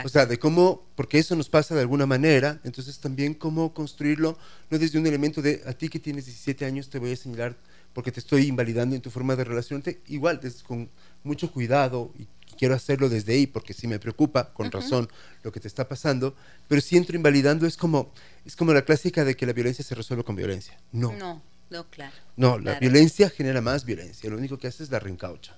o 0.03 0.09
sea, 0.09 0.25
de 0.25 0.37
cómo, 0.37 0.83
porque 0.95 1.19
eso 1.19 1.35
nos 1.35 1.49
pasa 1.49 1.75
de 1.75 1.81
alguna 1.81 2.05
manera, 2.05 2.59
entonces 2.63 2.99
también 2.99 3.33
cómo 3.33 3.73
construirlo, 3.73 4.37
no 4.69 4.77
desde 4.77 4.99
un 4.99 5.07
elemento 5.07 5.41
de 5.41 5.61
a 5.65 5.73
ti 5.73 5.89
que 5.89 5.99
tienes 5.99 6.25
17 6.25 6.65
años 6.65 6.89
te 6.89 6.99
voy 6.99 7.11
a 7.11 7.15
señalar 7.15 7.55
porque 7.93 8.11
te 8.11 8.19
estoy 8.19 8.47
invalidando 8.47 8.95
en 8.95 9.01
tu 9.01 9.09
forma 9.09 9.35
de 9.35 9.43
relacionarte, 9.43 10.01
igual, 10.07 10.39
con 10.67 10.89
mucho 11.23 11.51
cuidado 11.51 12.11
y 12.17 12.27
quiero 12.57 12.75
hacerlo 12.75 13.09
desde 13.09 13.33
ahí 13.33 13.47
porque 13.47 13.73
sí 13.73 13.87
me 13.87 13.99
preocupa, 13.99 14.53
con 14.53 14.71
razón, 14.71 15.09
lo 15.43 15.51
que 15.51 15.59
te 15.59 15.67
está 15.67 15.87
pasando, 15.87 16.35
pero 16.67 16.81
si 16.81 16.97
entro 16.97 17.15
invalidando 17.15 17.65
es 17.65 17.77
como, 17.77 18.11
es 18.45 18.55
como 18.55 18.73
la 18.73 18.83
clásica 18.83 19.25
de 19.25 19.35
que 19.35 19.45
la 19.45 19.53
violencia 19.53 19.83
se 19.83 19.95
resuelve 19.95 20.23
con 20.23 20.35
violencia. 20.35 20.77
No. 20.91 21.13
No. 21.13 21.41
No, 21.69 21.87
claro. 21.89 22.15
No, 22.35 22.57
la 22.57 22.79
violencia 22.79 23.29
genera 23.29 23.61
más 23.61 23.85
violencia. 23.85 24.29
Lo 24.29 24.37
único 24.37 24.57
que 24.57 24.67
hace 24.67 24.83
es 24.83 24.89
la 24.89 24.99
reencaucha. 24.99 25.57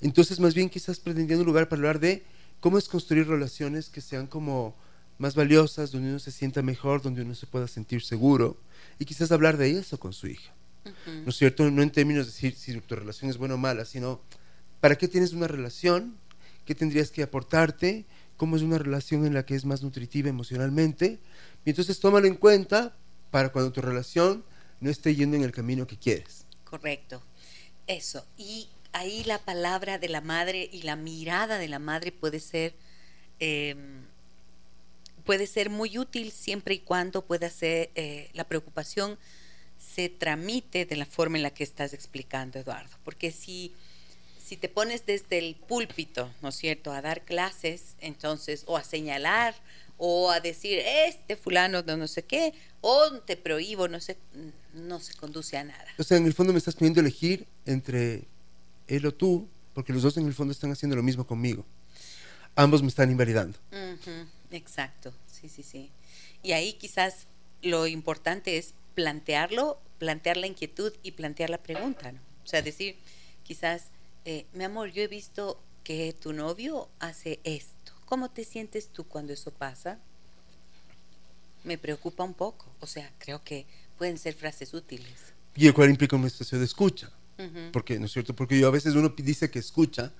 Entonces, 0.00 0.40
más 0.40 0.54
bien 0.54 0.70
quizás 0.70 0.98
pretendiendo 0.98 1.42
un 1.42 1.46
lugar 1.46 1.68
para 1.68 1.80
hablar 1.80 2.00
de 2.00 2.24
cómo 2.60 2.78
es 2.78 2.88
construir 2.88 3.26
relaciones 3.28 3.88
que 3.88 4.00
sean 4.00 4.26
como 4.26 4.74
más 5.18 5.34
valiosas, 5.34 5.92
donde 5.92 6.10
uno 6.10 6.18
se 6.18 6.30
sienta 6.30 6.62
mejor, 6.62 7.02
donde 7.02 7.22
uno 7.22 7.34
se 7.34 7.46
pueda 7.46 7.68
sentir 7.68 8.02
seguro 8.02 8.56
y 8.98 9.04
quizás 9.04 9.30
hablar 9.30 9.56
de 9.56 9.70
eso 9.78 9.98
con 9.98 10.12
su 10.12 10.26
hija. 10.26 10.52
¿No 11.06 11.30
es 11.30 11.36
cierto? 11.36 11.70
No 11.70 11.82
en 11.82 11.90
términos 11.90 12.26
de 12.26 12.32
decir 12.32 12.54
si 12.56 12.80
tu 12.80 12.96
relación 12.96 13.30
es 13.30 13.36
buena 13.36 13.54
o 13.54 13.58
mala, 13.58 13.84
sino 13.84 14.20
¿para 14.80 14.96
qué 14.96 15.06
tienes 15.06 15.32
una 15.32 15.46
relación? 15.46 16.16
¿Qué 16.64 16.74
tendrías 16.74 17.10
que 17.10 17.22
aportarte? 17.22 18.04
¿Cómo 18.36 18.56
es 18.56 18.62
una 18.62 18.78
relación 18.78 19.24
en 19.26 19.34
la 19.34 19.44
que 19.44 19.54
es 19.54 19.64
más 19.64 19.82
nutritiva 19.82 20.28
emocionalmente? 20.28 21.20
Y 21.64 21.70
entonces 21.70 22.00
tómalo 22.00 22.26
en 22.26 22.34
cuenta 22.34 22.96
para 23.30 23.50
cuando 23.50 23.70
tu 23.70 23.80
relación 23.80 24.44
no 24.82 24.90
esté 24.90 25.14
yendo 25.14 25.36
en 25.36 25.44
el 25.44 25.52
camino 25.52 25.86
que 25.86 25.96
quieres. 25.96 26.44
Correcto. 26.64 27.22
Eso. 27.86 28.26
Y 28.36 28.68
ahí 28.92 29.24
la 29.24 29.38
palabra 29.38 29.98
de 29.98 30.08
la 30.08 30.20
madre 30.20 30.68
y 30.70 30.82
la 30.82 30.96
mirada 30.96 31.58
de 31.58 31.68
la 31.68 31.78
madre 31.78 32.12
puede 32.12 32.40
ser, 32.40 32.74
em, 33.38 34.04
puede 35.24 35.46
ser 35.46 35.70
muy 35.70 35.98
útil 35.98 36.32
siempre 36.32 36.74
y 36.74 36.78
cuando 36.80 37.24
pueda 37.24 37.48
ser 37.48 37.90
eh, 37.94 38.28
la 38.34 38.44
preocupación 38.44 39.18
se 39.78 40.08
tramite 40.08 40.84
de 40.84 40.96
la 40.96 41.06
forma 41.06 41.36
en 41.36 41.42
la 41.42 41.50
que 41.50 41.64
estás 41.64 41.92
explicando, 41.92 42.58
Eduardo. 42.58 42.96
Porque 43.04 43.30
si, 43.30 43.72
si 44.44 44.56
te 44.56 44.68
pones 44.68 45.06
desde 45.06 45.38
el 45.38 45.54
púlpito, 45.54 46.30
¿no 46.40 46.48
es 46.48 46.56
cierto?, 46.56 46.92
a 46.92 47.02
dar 47.02 47.24
clases, 47.24 47.94
entonces, 48.00 48.64
o 48.66 48.76
a 48.76 48.84
señalar, 48.84 49.54
o 50.04 50.32
a 50.32 50.40
decir, 50.40 50.80
este 50.84 51.36
fulano 51.36 51.80
no, 51.82 51.96
no 51.96 52.08
sé 52.08 52.24
qué, 52.24 52.54
o 52.80 53.20
te 53.20 53.36
prohíbo, 53.36 53.86
no 53.86 54.00
sé, 54.00 54.18
no 54.74 54.98
se 54.98 55.14
conduce 55.14 55.56
a 55.56 55.62
nada. 55.62 55.86
O 55.96 56.02
sea, 56.02 56.16
en 56.16 56.26
el 56.26 56.34
fondo 56.34 56.52
me 56.52 56.58
estás 56.58 56.74
pidiendo 56.74 56.98
elegir 56.98 57.46
entre 57.66 58.24
él 58.88 59.06
o 59.06 59.14
tú, 59.14 59.46
porque 59.74 59.92
los 59.92 60.02
dos 60.02 60.16
en 60.16 60.26
el 60.26 60.34
fondo 60.34 60.50
están 60.50 60.72
haciendo 60.72 60.96
lo 60.96 61.04
mismo 61.04 61.24
conmigo. 61.24 61.64
Ambos 62.56 62.82
me 62.82 62.88
están 62.88 63.12
invalidando. 63.12 63.56
Exacto, 64.50 65.14
sí, 65.28 65.48
sí, 65.48 65.62
sí. 65.62 65.92
Y 66.42 66.50
ahí 66.50 66.72
quizás 66.72 67.28
lo 67.62 67.86
importante 67.86 68.58
es 68.58 68.74
plantearlo, 68.96 69.80
plantear 69.98 70.36
la 70.36 70.48
inquietud 70.48 70.92
y 71.04 71.12
plantear 71.12 71.48
la 71.48 71.58
pregunta, 71.58 72.10
¿no? 72.10 72.18
O 72.44 72.48
sea, 72.48 72.60
decir, 72.60 72.96
quizás, 73.44 73.84
eh, 74.24 74.46
mi 74.52 74.64
amor, 74.64 74.90
yo 74.90 75.04
he 75.04 75.06
visto 75.06 75.62
que 75.84 76.12
tu 76.12 76.32
novio 76.32 76.88
hace 76.98 77.38
esto. 77.44 77.71
¿Cómo 78.12 78.30
te 78.30 78.44
sientes 78.44 78.88
tú 78.88 79.04
cuando 79.04 79.32
eso 79.32 79.50
pasa? 79.50 79.98
Me 81.64 81.78
preocupa 81.78 82.22
un 82.22 82.34
poco. 82.34 82.66
O 82.80 82.86
sea, 82.86 83.10
creo 83.16 83.42
que 83.42 83.64
pueden 83.96 84.18
ser 84.18 84.34
frases 84.34 84.74
útiles. 84.74 85.32
Y 85.56 85.66
el 85.66 85.72
cual 85.72 85.88
implica 85.88 86.14
una 86.16 86.28
situación 86.28 86.60
de 86.60 86.66
escucha. 86.66 87.10
Porque, 87.72 87.98
¿no 87.98 88.04
es 88.04 88.12
cierto? 88.12 88.36
Porque 88.36 88.60
yo 88.60 88.68
a 88.68 88.70
veces 88.70 88.96
uno 88.96 89.14
dice 89.16 89.50
que 89.50 89.58
escucha, 89.58 90.12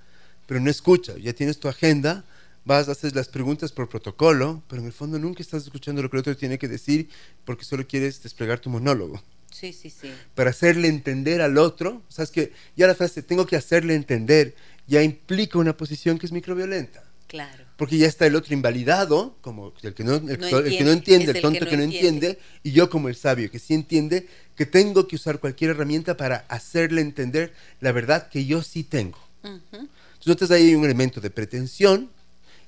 pero 0.46 0.58
no 0.58 0.70
escucha. 0.70 1.18
Ya 1.18 1.34
tienes 1.34 1.60
tu 1.60 1.68
agenda, 1.68 2.24
vas, 2.64 2.88
haces 2.88 3.14
las 3.14 3.28
preguntas 3.28 3.72
por 3.72 3.90
protocolo, 3.90 4.62
pero 4.68 4.80
en 4.80 4.86
el 4.86 4.94
fondo 4.94 5.18
nunca 5.18 5.42
estás 5.42 5.64
escuchando 5.64 6.00
lo 6.00 6.08
que 6.08 6.16
el 6.16 6.20
otro 6.20 6.34
tiene 6.34 6.58
que 6.58 6.68
decir 6.68 7.10
porque 7.44 7.66
solo 7.66 7.86
quieres 7.86 8.22
desplegar 8.22 8.58
tu 8.58 8.70
monólogo. 8.70 9.22
Sí, 9.50 9.74
sí, 9.74 9.90
sí. 9.90 10.10
Para 10.34 10.48
hacerle 10.48 10.88
entender 10.88 11.42
al 11.42 11.58
otro, 11.58 12.02
sabes 12.08 12.30
que 12.30 12.54
ya 12.74 12.86
la 12.86 12.94
frase 12.94 13.22
tengo 13.22 13.46
que 13.46 13.56
hacerle 13.56 13.94
entender 13.94 14.54
ya 14.86 15.02
implica 15.02 15.58
una 15.58 15.76
posición 15.76 16.18
que 16.18 16.24
es 16.24 16.32
microviolenta. 16.32 17.04
Claro. 17.32 17.64
Porque 17.82 17.98
ya 17.98 18.06
está 18.06 18.26
el 18.26 18.36
otro 18.36 18.54
invalidado, 18.54 19.34
como 19.40 19.72
el 19.82 19.92
que 19.92 20.04
no, 20.04 20.14
el, 20.14 20.38
No 20.38 20.58
el 20.58 20.78
que 20.78 20.84
no 20.84 20.92
entiende, 20.92 20.92
entiende, 20.92 21.30
el 21.32 21.36
el 21.36 21.42
tonto 21.42 21.64
que 21.64 21.70
que 21.70 21.76
no 21.76 21.78
no 21.78 21.92
entiende, 21.92 22.38
y 22.62 22.70
yo 22.70 22.88
como 22.88 23.08
el 23.08 23.16
sabio 23.16 23.50
que 23.50 23.58
sí 23.58 23.74
entiende, 23.74 24.28
que 24.54 24.66
tengo 24.66 25.08
que 25.08 25.16
usar 25.16 25.40
cualquier 25.40 25.70
herramienta 25.70 26.16
para 26.16 26.44
hacerle 26.48 27.00
entender 27.00 27.52
la 27.80 27.90
verdad 27.90 28.28
que 28.28 28.46
yo 28.46 28.62
sí 28.62 28.84
tengo. 28.84 29.18
Ujú. 29.42 29.88
Entonces 30.24 30.52
ahí 30.52 30.68
hay 30.68 30.74
un 30.76 30.84
elemento 30.84 31.20
de 31.20 31.30
pretensión 31.30 32.08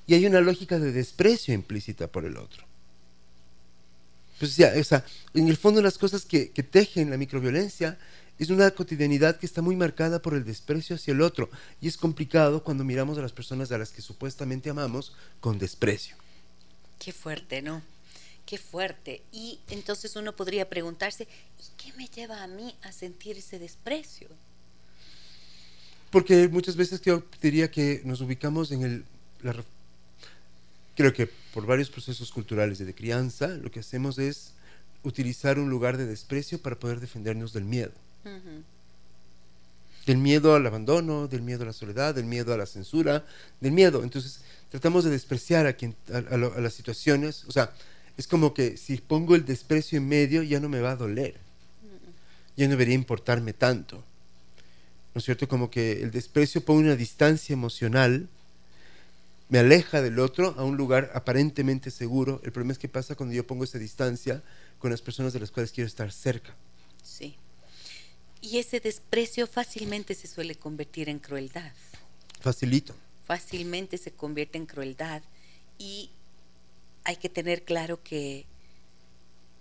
y 0.05 0.15
hay 0.15 0.25
una 0.25 0.41
lógica 0.41 0.79
de 0.79 0.91
desprecio 0.91 1.53
implícita 1.53 2.07
por 2.07 2.25
el 2.25 2.35
otro. 2.35 2.65
Pues 4.37 4.57
ya, 4.57 4.73
o 4.77 4.83
sea, 4.83 5.05
en 5.33 5.47
el 5.47 5.55
fondo 5.55 5.81
las 5.81 5.97
cosas 5.97 6.25
que, 6.25 6.51
que 6.51 6.63
tejen 6.63 7.09
la 7.09 7.15
microviolencia 7.15 7.97
es 8.37 8.49
una 8.49 8.69
cotidianidad 8.71 9.37
que 9.37 9.45
está 9.45 9.61
muy 9.61 9.75
marcada 9.75 10.21
por 10.21 10.33
el 10.33 10.43
desprecio 10.43 10.95
hacia 10.95 11.13
el 11.13 11.21
otro 11.21 11.49
y 11.81 11.87
es 11.87 11.97
complicado 11.97 12.63
cuando 12.63 12.83
miramos 12.83 13.17
a 13.17 13.21
las 13.21 13.31
personas 13.31 13.71
a 13.71 13.77
las 13.77 13.91
que 13.91 14.01
supuestamente 14.01 14.69
amamos 14.69 15.13
con 15.39 15.57
desprecio. 15.57 16.15
Qué 16.99 17.11
fuerte, 17.13 17.61
¿no? 17.61 17.81
Qué 18.45 18.57
fuerte. 18.57 19.21
Y 19.31 19.59
entonces 19.69 20.15
uno 20.15 20.35
podría 20.35 20.69
preguntarse, 20.69 21.27
¿y 21.59 21.81
qué 21.81 21.93
me 21.93 22.07
lleva 22.07 22.43
a 22.43 22.47
mí 22.47 22.75
a 22.83 22.91
sentir 22.91 23.37
ese 23.37 23.57
desprecio? 23.57 24.27
Porque 26.11 26.47
muchas 26.47 26.75
veces 26.75 27.01
yo 27.01 27.23
diría 27.41 27.71
que 27.71 28.01
nos 28.05 28.21
ubicamos 28.21 28.71
en 28.71 28.83
el... 28.83 29.05
la 29.41 29.53
re- 29.53 29.63
creo 30.95 31.11
que 31.11 31.27
por 31.53 31.65
varios 31.65 31.89
procesos 31.89 32.31
culturales 32.31 32.77
de 32.79 32.93
crianza, 32.95 33.47
lo 33.47 33.71
que 33.71 33.79
hacemos 33.79 34.17
es 34.19 34.53
utilizar 35.03 35.59
un 35.59 35.69
lugar 35.69 35.97
de 35.97 36.05
desprecio 36.05 36.61
para 36.61 36.77
poder 36.77 36.99
defendernos 36.99 37.51
del 37.51 37.65
miedo. 37.65 37.91
Del 40.05 40.17
miedo 40.17 40.53
al 40.55 40.65
abandono, 40.67 41.27
del 41.27 41.41
miedo 41.41 41.63
a 41.63 41.67
la 41.67 41.73
soledad, 41.73 42.13
del 42.13 42.25
miedo 42.25 42.53
a 42.53 42.57
la 42.57 42.65
censura, 42.67 43.25
del 43.59 43.71
miedo. 43.71 44.03
Entonces 44.03 44.41
tratamos 44.69 45.03
de 45.03 45.09
despreciar 45.09 45.65
a, 45.65 45.73
quien, 45.73 45.95
a, 46.13 46.17
a 46.33 46.37
lo- 46.37 46.53
a 46.53 46.59
las 46.61 46.73
situaciones. 46.73 47.43
O 47.45 47.51
sea, 47.51 47.71
es 48.17 48.27
como 48.27 48.53
que 48.53 48.77
si 48.77 48.97
pongo 48.97 49.35
el 49.35 49.45
desprecio 49.45 49.97
en 49.97 50.07
medio 50.07 50.43
ya 50.43 50.59
no 50.59 50.69
me 50.69 50.79
va 50.79 50.91
a 50.91 50.95
doler. 50.95 51.35
Ya 52.55 52.65
no 52.65 52.71
debería 52.71 52.93
importarme 52.95 53.53
tanto. 53.53 53.97
¿No 55.13 55.19
es 55.19 55.25
cierto? 55.25 55.47
Como 55.47 55.71
que 55.71 56.03
el 56.03 56.11
desprecio 56.11 56.63
pone 56.63 56.81
una 56.81 56.95
distancia 56.95 57.53
emocional, 57.53 58.27
me 59.49 59.59
aleja 59.59 60.01
del 60.01 60.19
otro 60.19 60.53
a 60.57 60.63
un 60.63 60.77
lugar 60.77 61.11
aparentemente 61.13 61.89
seguro. 61.91 62.41
El 62.43 62.51
problema 62.51 62.73
es 62.73 62.79
que 62.79 62.89
pasa 62.89 63.15
cuando 63.15 63.33
yo 63.33 63.45
pongo 63.47 63.63
esa 63.63 63.77
distancia 63.79 64.43
con 64.79 64.91
las 64.91 65.01
personas 65.01 65.33
de 65.33 65.39
las 65.39 65.51
cuales 65.51 65.71
quiero 65.71 65.87
estar 65.87 66.11
cerca. 66.11 66.53
Sí. 67.03 67.35
Y 68.45 68.59
ese 68.59 68.79
desprecio 68.79 69.47
fácilmente 69.47 70.13
se 70.13 70.27
suele 70.27 70.53
convertir 70.53 71.09
en 71.09 71.17
crueldad. 71.17 71.71
Facilito. 72.39 72.95
Fácilmente 73.25 73.97
se 73.97 74.11
convierte 74.11 74.59
en 74.59 74.67
crueldad. 74.67 75.23
Y 75.79 76.11
hay 77.03 77.15
que 77.15 77.27
tener 77.27 77.63
claro 77.63 78.03
que, 78.03 78.45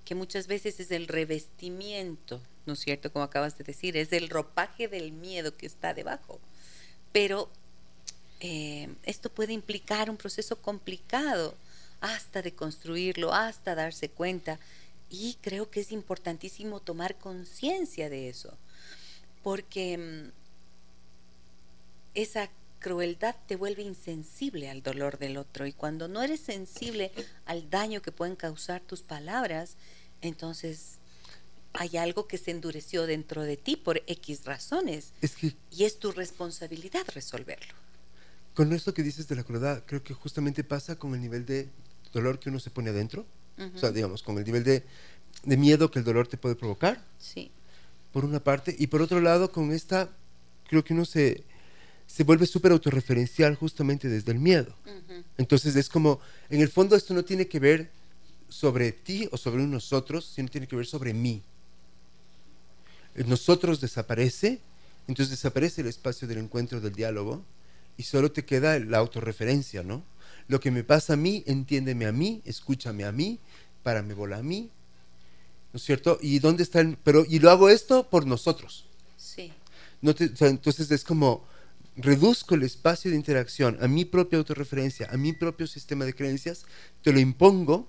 que 0.05 0.15
muchas 0.15 0.49
veces 0.49 0.81
es 0.81 0.91
el 0.91 1.09
revestimiento, 1.09 2.43
¿no 2.67 2.75
es 2.75 2.81
cierto? 2.81 3.11
Como 3.11 3.25
acabas 3.25 3.57
de 3.57 3.65
decir, 3.65 3.97
es 3.97 4.13
el 4.13 4.29
ropaje 4.29 4.87
del 4.87 5.13
miedo 5.13 5.57
que 5.57 5.65
está 5.65 5.95
debajo. 5.95 6.39
Pero 7.11 7.49
eh, 8.41 8.95
esto 9.05 9.31
puede 9.31 9.55
implicar 9.55 10.11
un 10.11 10.19
proceso 10.19 10.61
complicado 10.61 11.55
hasta 12.03 12.43
de 12.43 12.53
construirlo, 12.53 13.33
hasta 13.33 13.75
darse 13.75 14.11
cuenta. 14.11 14.59
Y 15.09 15.39
creo 15.41 15.71
que 15.71 15.81
es 15.81 15.91
importantísimo 15.91 16.81
tomar 16.81 17.17
conciencia 17.17 18.11
de 18.11 18.29
eso, 18.29 18.59
porque 19.45 19.97
mm, 19.99 20.33
esa 22.15 22.51
crueldad 22.81 23.37
te 23.47 23.57
vuelve 23.57 23.83
insensible 23.83 24.69
al 24.69 24.83
dolor 24.83 25.19
del 25.19 25.37
otro. 25.37 25.67
Y 25.67 25.73
cuando 25.73 26.09
no 26.09 26.23
eres 26.23 26.41
sensible 26.41 27.13
al 27.47 27.71
daño 27.71 28.03
que 28.03 28.11
pueden 28.13 28.35
causar 28.37 28.81
tus 28.81 29.03
palabras, 29.03 29.77
entonces 30.21 30.99
hay 31.73 31.97
algo 31.97 32.27
que 32.27 32.39
se 32.39 32.51
endureció 32.51 33.07
dentro 33.07 33.43
de 33.43 33.57
ti 33.57 33.77
por 33.77 34.03
X 34.07 34.45
razones. 34.45 35.13
Es 35.21 35.35
que 35.37 35.55
y 35.71 35.85
es 35.85 35.99
tu 35.99 36.11
responsabilidad 36.13 37.05
resolverlo. 37.15 37.75
con 38.55 38.73
esto 38.73 38.95
que 38.95 39.03
dices 39.03 39.27
de 39.29 39.35
la 39.37 39.43
crueldad, 39.45 39.83
creo 39.85 40.03
que 40.03 40.15
justamente 40.15 40.63
pasa 40.63 40.97
con 40.97 41.15
el 41.15 41.21
nivel 41.21 41.45
de 41.45 41.69
dolor 42.13 42.39
que 42.39 42.49
uno 42.51 42.61
se 42.61 42.71
pone 42.71 42.91
adentro. 42.91 43.27
O 43.75 43.79
sea, 43.79 43.91
digamos, 43.93 44.23
con 44.23 44.37
el 44.39 44.45
nivel 44.45 44.65
de, 44.65 44.85
de 45.45 45.57
miedo 45.57 45.91
que 45.91 46.01
el 46.01 46.05
dolor 46.05 46.27
te 46.29 46.37
puede 46.37 46.55
provocar, 46.57 47.01
Sí, 47.19 47.51
por 48.15 48.25
una 48.25 48.43
parte. 48.43 48.75
Y 48.79 48.87
por 48.87 49.03
otro 49.03 49.21
lado, 49.21 49.51
con 49.51 49.73
esta, 49.73 50.09
creo 50.69 50.85
que 50.85 50.95
uno 50.95 51.05
se, 51.05 51.43
se 52.07 52.23
vuelve 52.23 52.47
súper 52.47 52.71
autorreferencial 52.71 53.57
justamente 53.57 54.09
desde 54.09 54.31
el 54.31 54.39
miedo. 54.39 54.73
Entonces 55.37 55.75
es 55.75 55.89
como, 55.89 56.21
en 56.49 56.61
el 56.61 56.69
fondo 56.69 56.95
esto 56.95 57.13
no 57.13 57.25
tiene 57.25 57.49
que 57.49 57.59
ver 57.59 57.91
sobre 58.49 58.93
ti 58.93 59.29
o 59.33 59.37
sobre 59.37 59.65
nosotros, 59.65 60.31
sino 60.33 60.49
tiene 60.49 60.69
que 60.69 60.77
ver 60.77 60.87
sobre 60.87 61.13
mí. 61.13 61.43
El 63.17 63.29
nosotros 63.29 63.81
desaparece, 63.81 64.61
entonces 65.09 65.31
desaparece 65.31 65.81
el 65.81 65.89
espacio 65.89 66.29
del 66.29 66.39
encuentro, 66.39 66.81
del 66.81 66.95
diálogo, 66.95 67.45
y 67.97 68.05
solo 68.05 68.31
te 68.31 68.45
queda 68.45 68.79
la 68.79 68.99
autorreferencia, 68.99 69.83
¿no? 69.83 70.05
Lo 70.47 70.61
que 70.61 70.71
me 70.71 70.85
pasa 70.85 71.15
a 71.15 71.17
mí, 71.17 71.43
entiéndeme 71.47 72.07
a 72.07 72.13
mí, 72.13 72.43
escúchame 72.45 73.05
a 73.05 73.11
mí, 73.11 73.41
párame 73.83 74.15
bola 74.15 74.39
a 74.39 74.43
mí, 74.43 74.71
¿no 75.75 75.79
es 75.79 75.83
cierto? 75.83 76.21
¿Y 76.23 76.39
dónde 76.39 76.63
está 76.63 76.79
el...? 76.79 76.97
Pero, 77.03 77.27
y 77.29 77.41
lo 77.41 77.51
hago 77.51 77.69
esto 77.69 78.09
por 78.09 78.27
nosotros. 78.29 78.87
sí, 79.17 79.53
No 80.01 80.15
te- 80.15 80.27
o 80.27 80.37
sea, 80.37 80.47
entonces 80.47 80.89
es 80.93 81.03
como 81.03 81.45
reduzco 81.97 82.55
el 82.55 82.63
espacio 82.63 83.11
de 83.11 83.17
interacción 83.17 83.77
a 83.81 83.89
mi 83.89 84.05
propia 84.05 84.39
autorreferencia, 84.39 85.09
a 85.11 85.17
mi 85.17 85.33
propio 85.33 85.67
sistema 85.67 86.05
de 86.05 86.15
creencias, 86.15 86.65
te 87.03 87.13
lo 87.13 87.19
impongo, 87.19 87.89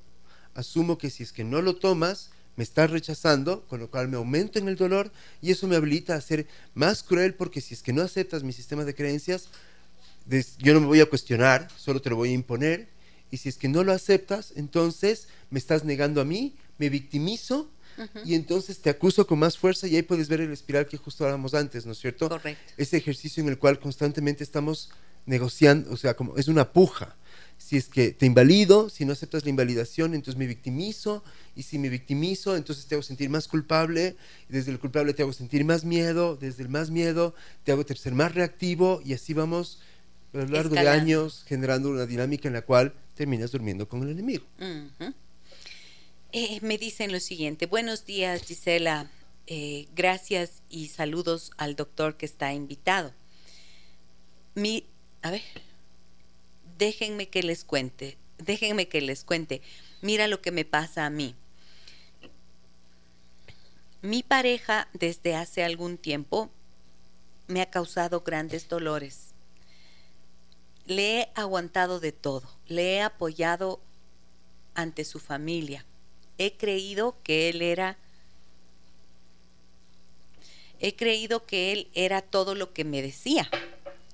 asumo 0.55 0.97
que 0.97 1.11
si 1.11 1.21
es 1.21 1.31
que 1.31 1.43
no 1.43 1.61
lo 1.61 1.75
tomas, 1.75 2.31
me 2.55 2.63
estás 2.63 2.89
rechazando, 2.89 3.67
con 3.67 3.79
lo 3.79 3.91
cual 3.91 4.07
me 4.07 4.17
aumento 4.17 4.57
en 4.57 4.67
el 4.67 4.77
dolor 4.77 5.11
y 5.39 5.51
eso 5.51 5.67
me 5.67 5.75
habilita 5.75 6.15
a 6.15 6.21
ser 6.21 6.47
más 6.73 7.03
cruel 7.03 7.35
porque 7.35 7.61
si 7.61 7.75
es 7.75 7.83
que 7.83 7.93
no 7.93 8.01
aceptas 8.01 8.41
mi 8.41 8.51
sistema 8.51 8.83
de 8.83 8.95
creencias, 8.95 9.49
des- 10.25 10.57
yo 10.57 10.73
no 10.73 10.81
me 10.81 10.87
voy 10.87 11.01
a 11.01 11.05
cuestionar, 11.05 11.67
solo 11.77 12.01
te 12.01 12.09
lo 12.09 12.15
voy 12.15 12.29
a 12.29 12.33
imponer 12.33 12.89
y 13.29 13.37
si 13.37 13.49
es 13.49 13.57
que 13.57 13.67
no 13.67 13.83
lo 13.83 13.91
aceptas, 13.93 14.53
entonces 14.55 15.27
me 15.51 15.59
estás 15.59 15.83
negando 15.83 16.19
a 16.21 16.25
mí, 16.25 16.55
me 16.79 16.89
victimizo 16.89 17.69
y 18.23 18.35
entonces 18.35 18.79
te 18.79 18.89
acuso 18.89 19.25
con 19.25 19.39
más 19.39 19.57
fuerza 19.57 19.87
y 19.87 19.95
ahí 19.95 20.01
puedes 20.01 20.27
ver 20.27 20.41
el 20.41 20.51
espiral 20.51 20.87
que 20.87 20.97
justo 20.97 21.23
hablamos 21.25 21.53
antes, 21.53 21.85
¿no 21.85 21.93
es 21.93 21.99
cierto? 21.99 22.29
correcto. 22.29 22.73
Ese 22.77 22.97
ejercicio 22.97 23.41
en 23.41 23.49
el 23.49 23.57
cual 23.57 23.79
constantemente 23.79 24.43
estamos 24.43 24.89
negociando, 25.25 25.91
o 25.91 25.97
sea, 25.97 26.15
como 26.15 26.37
es 26.37 26.47
una 26.47 26.71
puja. 26.71 27.15
Si 27.57 27.77
es 27.77 27.87
que 27.87 28.11
te 28.11 28.25
invalido, 28.25 28.89
si 28.89 29.05
no 29.05 29.13
aceptas 29.13 29.45
la 29.45 29.49
invalidación, 29.49 30.13
entonces 30.13 30.37
me 30.37 30.45
victimizo, 30.45 31.23
y 31.55 31.63
si 31.63 31.79
me 31.79 31.89
victimizo, 31.89 32.57
entonces 32.57 32.85
te 32.85 32.95
hago 32.95 33.01
sentir 33.01 33.29
más 33.29 33.47
culpable, 33.47 34.17
y 34.49 34.53
desde 34.53 34.71
el 34.71 34.79
culpable 34.79 35.13
te 35.13 35.23
hago 35.23 35.31
sentir 35.31 35.63
más 35.63 35.85
miedo, 35.85 36.35
desde 36.35 36.63
el 36.63 36.69
más 36.69 36.91
miedo 36.91 37.33
te 37.63 37.71
hago 37.71 37.83
ser 37.87 38.13
más 38.13 38.35
reactivo, 38.35 39.01
y 39.05 39.13
así 39.13 39.33
vamos 39.33 39.79
a 40.33 40.39
lo 40.39 40.47
largo 40.47 40.75
de 40.75 40.89
años 40.89 41.45
generando 41.47 41.89
una 41.89 42.05
dinámica 42.05 42.49
en 42.49 42.55
la 42.55 42.61
cual 42.61 42.93
terminas 43.15 43.51
durmiendo 43.51 43.87
con 43.87 44.03
el 44.03 44.09
enemigo. 44.09 44.45
Eh, 46.37 46.59
me 46.61 46.77
dicen 46.77 47.13
lo 47.13 47.21
siguiente, 47.21 47.65
buenos 47.65 48.05
días 48.05 48.43
Gisela, 48.43 49.09
Eh, 49.47 49.87
gracias 49.95 50.63
y 50.69 50.89
saludos 50.89 51.51
al 51.55 51.77
doctor 51.77 52.17
que 52.17 52.25
está 52.25 52.51
invitado. 52.51 53.13
Mi, 54.53 54.85
a 55.21 55.31
ver, 55.31 55.43
déjenme 56.77 57.29
que 57.29 57.41
les 57.41 57.63
cuente, 57.63 58.17
déjenme 58.37 58.89
que 58.89 58.99
les 58.99 59.23
cuente, 59.23 59.61
mira 60.01 60.27
lo 60.27 60.41
que 60.41 60.51
me 60.51 60.65
pasa 60.65 61.05
a 61.05 61.09
mí. 61.09 61.35
Mi 64.01 64.21
pareja 64.21 64.89
desde 64.91 65.35
hace 65.35 65.63
algún 65.63 65.97
tiempo 65.97 66.49
me 67.47 67.61
ha 67.61 67.69
causado 67.69 68.23
grandes 68.25 68.67
dolores. 68.67 69.33
Le 70.85 71.21
he 71.21 71.29
aguantado 71.35 72.01
de 72.01 72.11
todo, 72.11 72.49
le 72.67 72.95
he 72.95 73.01
apoyado 73.01 73.79
ante 74.73 75.05
su 75.05 75.21
familia. 75.21 75.85
He 76.37 76.53
creído 76.53 77.15
que 77.23 77.49
él 77.49 77.61
era 77.61 77.97
he 80.79 80.95
creído 80.95 81.45
que 81.45 81.71
él 81.71 81.87
era 81.93 82.21
todo 82.21 82.53
lo 82.53 82.73
que 82.73 82.83
me 82.83 83.01
decía, 83.01 83.49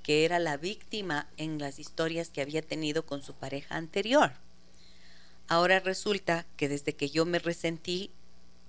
que 0.03 0.26
era 0.26 0.39
la 0.39 0.57
víctima 0.57 1.28
en 1.38 1.57
las 1.57 1.80
historias 1.80 2.30
que 2.30 2.41
había 2.41 2.61
tenido 2.61 3.05
con 3.05 3.22
su 3.22 3.34
pareja 3.34 3.76
anterior. 3.76 4.34
Ahora 5.47 5.80
resulta 5.80 6.45
que 6.57 6.69
desde 6.69 6.93
que 6.93 7.09
yo 7.09 7.26
me 7.26 7.39
resentí, 7.39 8.11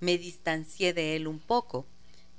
me 0.01 0.19
distancié 0.19 0.93
de 0.93 1.15
él 1.15 1.29
un 1.29 1.39
poco 1.39 1.87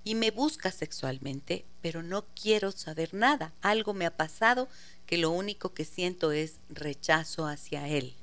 y 0.04 0.16
me 0.16 0.32
busca 0.32 0.70
sexualmente, 0.72 1.64
pero 1.82 2.04
no 2.04 2.26
quiero 2.36 2.72
saber 2.72 3.14
nada. 3.14 3.54
Algo 3.62 3.94
me 3.94 4.06
ha 4.06 4.18
pasado 4.18 4.68
que 5.06 5.18
lo 5.18 5.30
único 5.30 5.74
que 5.74 5.86
siento 5.86 6.32
es 6.32 6.56
rechazo 6.70 7.48
hacia 7.48 7.88
él. 7.88 8.14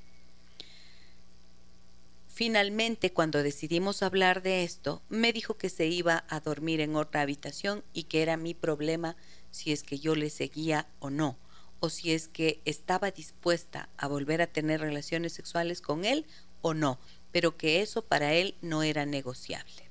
Finalmente, 2.40 3.12
cuando 3.12 3.42
decidimos 3.42 4.02
hablar 4.02 4.40
de 4.40 4.64
esto, 4.64 5.02
me 5.10 5.30
dijo 5.30 5.58
que 5.58 5.68
se 5.68 5.88
iba 5.88 6.24
a 6.26 6.40
dormir 6.40 6.80
en 6.80 6.96
otra 6.96 7.20
habitación 7.20 7.84
y 7.92 8.04
que 8.04 8.22
era 8.22 8.38
mi 8.38 8.54
problema 8.54 9.14
si 9.50 9.72
es 9.72 9.82
que 9.82 9.98
yo 9.98 10.14
le 10.14 10.30
seguía 10.30 10.88
o 11.00 11.10
no, 11.10 11.36
o 11.80 11.90
si 11.90 12.14
es 12.14 12.28
que 12.28 12.62
estaba 12.64 13.10
dispuesta 13.10 13.90
a 13.98 14.08
volver 14.08 14.40
a 14.40 14.46
tener 14.46 14.80
relaciones 14.80 15.34
sexuales 15.34 15.82
con 15.82 16.06
él 16.06 16.24
o 16.62 16.72
no, 16.72 16.98
pero 17.30 17.58
que 17.58 17.82
eso 17.82 18.00
para 18.00 18.32
él 18.32 18.54
no 18.62 18.82
era 18.82 19.04
negociable. 19.04 19.90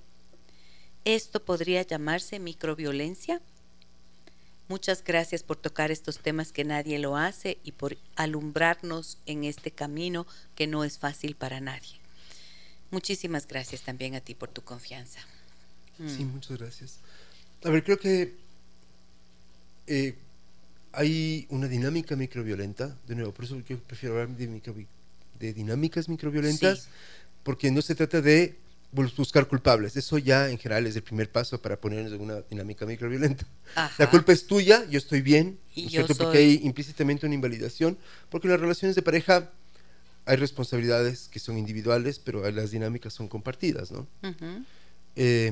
¿Esto 1.05 1.45
podría 1.45 1.83
llamarse 1.83 2.39
microviolencia? 2.39 3.43
Muchas 4.69 5.03
gracias 5.03 5.43
por 5.43 5.57
tocar 5.57 5.91
estos 5.91 6.17
temas 6.17 6.51
que 6.51 6.63
nadie 6.63 6.97
lo 6.97 7.15
hace 7.15 7.59
y 7.63 7.73
por 7.73 7.95
alumbrarnos 8.15 9.19
en 9.27 9.43
este 9.43 9.69
camino 9.69 10.25
que 10.55 10.65
no 10.65 10.83
es 10.83 10.97
fácil 10.97 11.35
para 11.35 11.61
nadie. 11.61 11.98
Muchísimas 12.91 13.47
gracias 13.47 13.81
también 13.81 14.15
a 14.15 14.21
ti 14.21 14.35
por 14.35 14.49
tu 14.49 14.61
confianza. 14.63 15.19
Sí, 15.97 16.23
mm. 16.23 16.33
muchas 16.33 16.57
gracias. 16.57 16.99
A 17.63 17.69
ver, 17.69 17.83
creo 17.83 17.99
que 17.99 18.35
eh, 19.87 20.15
hay 20.91 21.45
una 21.49 21.67
dinámica 21.67 22.15
microviolenta, 22.15 22.95
de 23.07 23.15
nuevo, 23.15 23.33
por 23.33 23.45
eso 23.45 23.59
yo 23.67 23.77
prefiero 23.79 24.19
hablar 24.19 24.35
de, 24.37 24.61
de 25.39 25.53
dinámicas 25.53 26.09
microviolentas, 26.09 26.87
porque 27.43 27.71
no 27.71 27.81
se 27.81 27.95
trata 27.95 28.21
de 28.21 28.55
buscar 28.91 29.47
culpables. 29.47 29.95
Eso 29.95 30.17
ya 30.17 30.49
en 30.49 30.57
general 30.57 30.87
es 30.87 30.95
el 30.95 31.03
primer 31.03 31.31
paso 31.31 31.61
para 31.61 31.79
ponernos 31.79 32.11
en 32.11 32.21
una 32.21 32.41
dinámica 32.41 32.85
microviolenta. 32.85 33.45
La 33.97 34.09
culpa 34.09 34.31
es 34.31 34.47
tuya, 34.47 34.85
yo 34.89 34.97
estoy 34.97 35.21
bien, 35.21 35.59
cierto? 35.73 36.15
porque 36.15 36.39
hay 36.39 36.61
implícitamente 36.63 37.25
una 37.25 37.35
invalidación, 37.35 37.97
porque 38.29 38.47
las 38.47 38.59
relaciones 38.59 38.95
de 38.95 39.01
pareja 39.01 39.51
hay 40.29 40.37
responsabilidades 40.37 41.27
que 41.27 41.39
son 41.39 41.57
individuales, 41.57 42.19
pero 42.19 42.49
las 42.51 42.69
dinámicas 42.69 43.13
son 43.13 43.27
compartidas, 43.27 43.91
¿no? 43.91 44.07
Eh, 45.15 45.51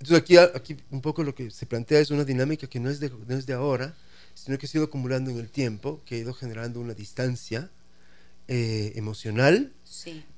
entonces 0.00 0.18
aquí, 0.18 0.36
aquí 0.36 0.76
un 0.90 1.00
poco 1.00 1.22
lo 1.22 1.36
que 1.36 1.52
se 1.52 1.66
plantea 1.66 2.00
es 2.00 2.10
una 2.10 2.24
dinámica 2.24 2.66
que 2.66 2.80
no 2.80 2.90
es, 2.90 2.98
de, 2.98 3.10
no 3.10 3.36
es 3.36 3.46
de 3.46 3.52
ahora, 3.52 3.94
sino 4.34 4.58
que 4.58 4.66
ha 4.66 4.70
ido 4.74 4.86
acumulando 4.86 5.30
en 5.30 5.38
el 5.38 5.50
tiempo, 5.50 6.02
que 6.04 6.16
ha 6.16 6.18
ido 6.18 6.34
generando 6.34 6.80
una 6.80 6.94
distancia 6.94 7.70
eh, 8.48 8.92
emocional, 8.96 9.72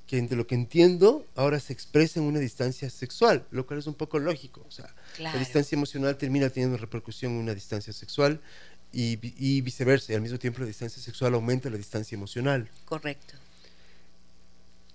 que 0.05 0.21
de 0.21 0.35
lo 0.35 0.45
que 0.45 0.53
entiendo 0.55 1.27
ahora 1.35 1.59
se 1.59 1.73
expresa 1.73 2.19
en 2.19 2.27
una 2.27 2.39
distancia 2.39 2.89
sexual, 2.91 3.47
lo 3.49 3.65
cual 3.65 3.79
es 3.79 3.87
un 3.87 3.95
poco 3.95 4.19
lógico. 4.19 4.63
O 4.67 4.71
sea, 4.71 4.93
la 5.17 5.35
distancia 5.37 5.75
emocional 5.75 6.17
termina 6.17 6.49
teniendo 6.49 6.77
repercusión 6.77 7.31
en 7.31 7.39
una 7.39 7.55
distancia 7.55 7.93
sexual 7.93 8.41
y, 8.91 9.61
viceversa. 9.61 10.11
Y 10.11 10.15
al 10.15 10.21
mismo 10.21 10.39
tiempo 10.39 10.61
la 10.61 10.67
distancia 10.67 11.01
sexual 11.01 11.33
aumenta 11.33 11.69
la 11.69 11.77
distancia 11.77 12.15
emocional. 12.15 12.69
Correcto. 12.85 13.35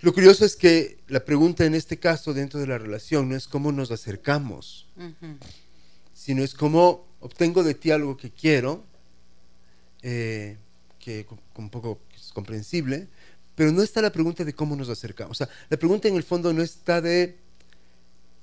Lo 0.00 0.12
curioso 0.12 0.44
es 0.44 0.56
que 0.56 0.98
la 1.08 1.24
pregunta 1.24 1.64
en 1.64 1.74
este 1.74 1.98
caso 1.98 2.34
dentro 2.34 2.60
de 2.60 2.66
la 2.66 2.76
relación 2.78 3.28
no 3.28 3.36
es 3.36 3.48
cómo 3.48 3.72
nos 3.72 3.90
acercamos, 3.90 4.86
sino 6.12 6.42
es 6.42 6.54
cómo 6.54 7.06
obtengo 7.20 7.62
de 7.62 7.74
ti 7.74 7.90
algo 7.90 8.16
que 8.16 8.30
quiero, 8.30 8.84
eh, 10.02 10.58
que 10.98 11.26
un 11.56 11.70
poco 11.70 12.00
es 12.14 12.32
comprensible, 12.32 13.08
pero 13.54 13.72
no 13.72 13.82
está 13.82 14.02
la 14.02 14.12
pregunta 14.12 14.44
de 14.44 14.52
cómo 14.52 14.76
nos 14.76 14.88
acercamos. 14.88 15.40
O 15.40 15.44
sea, 15.44 15.48
la 15.70 15.78
pregunta 15.78 16.08
en 16.08 16.16
el 16.16 16.22
fondo 16.22 16.52
no 16.52 16.62
está 16.62 17.00
de, 17.00 17.38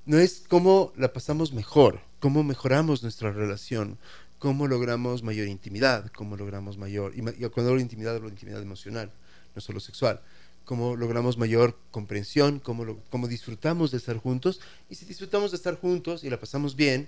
no 0.04 0.18
es 0.18 0.42
cómo 0.48 0.92
la 0.96 1.12
pasamos 1.12 1.52
mejor, 1.52 2.00
cómo 2.18 2.42
mejoramos 2.42 3.02
nuestra 3.02 3.30
relación, 3.30 3.98
cómo 4.42 4.66
logramos 4.66 5.22
mayor 5.22 5.46
intimidad, 5.46 6.10
cómo 6.10 6.36
logramos 6.36 6.76
mayor, 6.76 7.12
y 7.14 7.20
cuando 7.22 7.70
hablo 7.70 7.76
de 7.76 7.82
intimidad 7.82 8.16
hablo 8.16 8.26
de 8.26 8.34
intimidad 8.34 8.60
emocional, 8.60 9.12
no 9.54 9.60
solo 9.60 9.78
sexual, 9.78 10.20
cómo 10.64 10.96
logramos 10.96 11.38
mayor 11.38 11.78
comprensión, 11.92 12.58
cómo, 12.58 13.00
cómo 13.08 13.28
disfrutamos 13.28 13.92
de 13.92 13.98
estar 13.98 14.16
juntos, 14.16 14.60
y 14.90 14.96
si 14.96 15.04
disfrutamos 15.04 15.52
de 15.52 15.58
estar 15.58 15.76
juntos 15.76 16.24
y 16.24 16.28
la 16.28 16.40
pasamos 16.40 16.74
bien, 16.74 17.06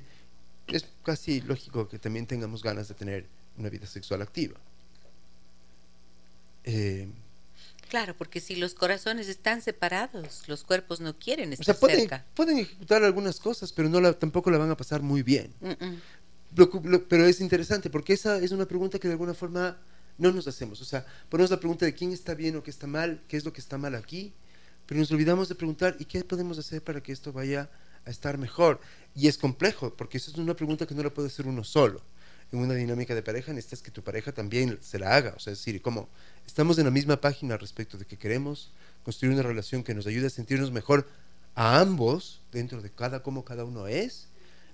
es 0.68 0.87
casi 1.03 1.41
lógico 1.41 1.89
que 1.89 1.99
también 1.99 2.28
tengamos 2.28 2.62
ganas 2.62 2.87
de 2.87 2.95
tener 2.95 3.26
una 3.59 3.68
vida 3.68 3.89
sexual 3.89 4.22
activa. 4.22 4.61
Eh, 6.62 7.09
claro, 7.91 8.14
porque 8.16 8.39
si 8.39 8.55
los 8.55 8.74
corazones 8.74 9.26
están 9.26 9.61
separados, 9.61 10.45
los 10.47 10.62
cuerpos 10.62 11.01
no 11.01 11.18
quieren 11.18 11.53
estar 11.53 11.64
o 11.64 11.64
sea, 11.64 11.80
pueden, 11.80 11.99
cerca. 11.99 12.24
Pueden 12.35 12.59
ejecutar 12.59 13.03
algunas 13.03 13.41
cosas, 13.41 13.72
pero 13.72 13.89
no 13.89 14.14
tampoco 14.14 14.53
la 14.53 14.59
van 14.59 14.70
a 14.70 14.76
pasar 14.76 15.03
muy 15.03 15.24
bien 15.24 15.53
pero 17.09 17.26
es 17.26 17.40
interesante 17.40 17.90
porque 17.90 18.12
esa 18.12 18.38
es 18.38 18.52
una 18.52 18.66
pregunta 18.66 18.98
que 18.98 19.09
de 19.09 19.14
alguna 19.14 19.34
forma 19.34 19.78
no 20.18 20.30
nos 20.32 20.46
hacemos. 20.46 20.80
O 20.80 20.84
sea, 20.84 21.05
ponemos 21.28 21.50
la 21.50 21.59
pregunta 21.59 21.84
de 21.86 21.94
quién 21.94 22.12
está 22.12 22.34
bien 22.34 22.57
o 22.57 22.62
qué 22.62 22.70
está 22.70 22.86
mal, 22.86 23.22
qué 23.28 23.36
es 23.36 23.44
lo 23.44 23.52
que 23.52 23.61
está 23.61 23.78
mal 23.78 23.94
aquí, 23.94 24.32
pero 24.86 25.00
nos 25.00 25.11
olvidamos 25.11 25.48
de 25.48 25.55
preguntar 25.55 25.96
¿y 25.98 26.05
qué 26.05 26.22
podemos 26.24 26.59
hacer 26.59 26.82
para 26.82 27.02
que 27.02 27.12
esto 27.12 27.32
vaya 27.32 27.70
a 28.05 28.11
estar 28.11 28.38
mejor? 28.38 28.80
Y 29.14 29.28
es 29.28 29.38
complejo, 29.38 29.94
porque 29.94 30.18
esa 30.18 30.30
es 30.30 30.38
una 30.38 30.55
pregunta 30.55 30.86
que 30.86 30.94
no 30.94 31.02
la 31.02 31.12
puede 31.12 31.28
hacer 31.28 31.46
uno 31.46 31.64
solo. 31.64 32.02
En 32.52 32.61
una 32.61 32.74
dinámica 32.74 33.14
de 33.14 33.22
pareja 33.22 33.52
necesitas 33.52 33.82
que 33.82 33.90
tu 33.90 34.02
pareja 34.05 34.30
también 34.30 34.78
se 34.80 34.98
la 34.98 35.16
haga. 35.16 35.34
O 35.36 35.40
sea, 35.40 35.52
es 35.52 35.59
decir, 35.59 35.80
como 35.82 36.09
estamos 36.46 36.78
en 36.78 36.84
la 36.84 36.90
misma 36.90 37.20
página 37.20 37.57
respecto 37.57 37.98
de 37.98 38.05
que 38.05 38.18
queremos 38.18 38.70
construir 39.02 39.34
una 39.34 39.42
relación 39.42 39.82
que 39.82 39.94
nos 39.94 40.07
ayude 40.07 40.28
a 40.28 40.30
sentirnos 40.30 40.70
mejor 40.70 41.09
a 41.55 41.80
ambos 41.80 42.42
dentro 42.52 42.80
de 42.80 42.90
cada 42.90 43.22
cómo 43.22 43.44
cada 43.44 43.64
uno 43.64 43.86
es 43.88 44.28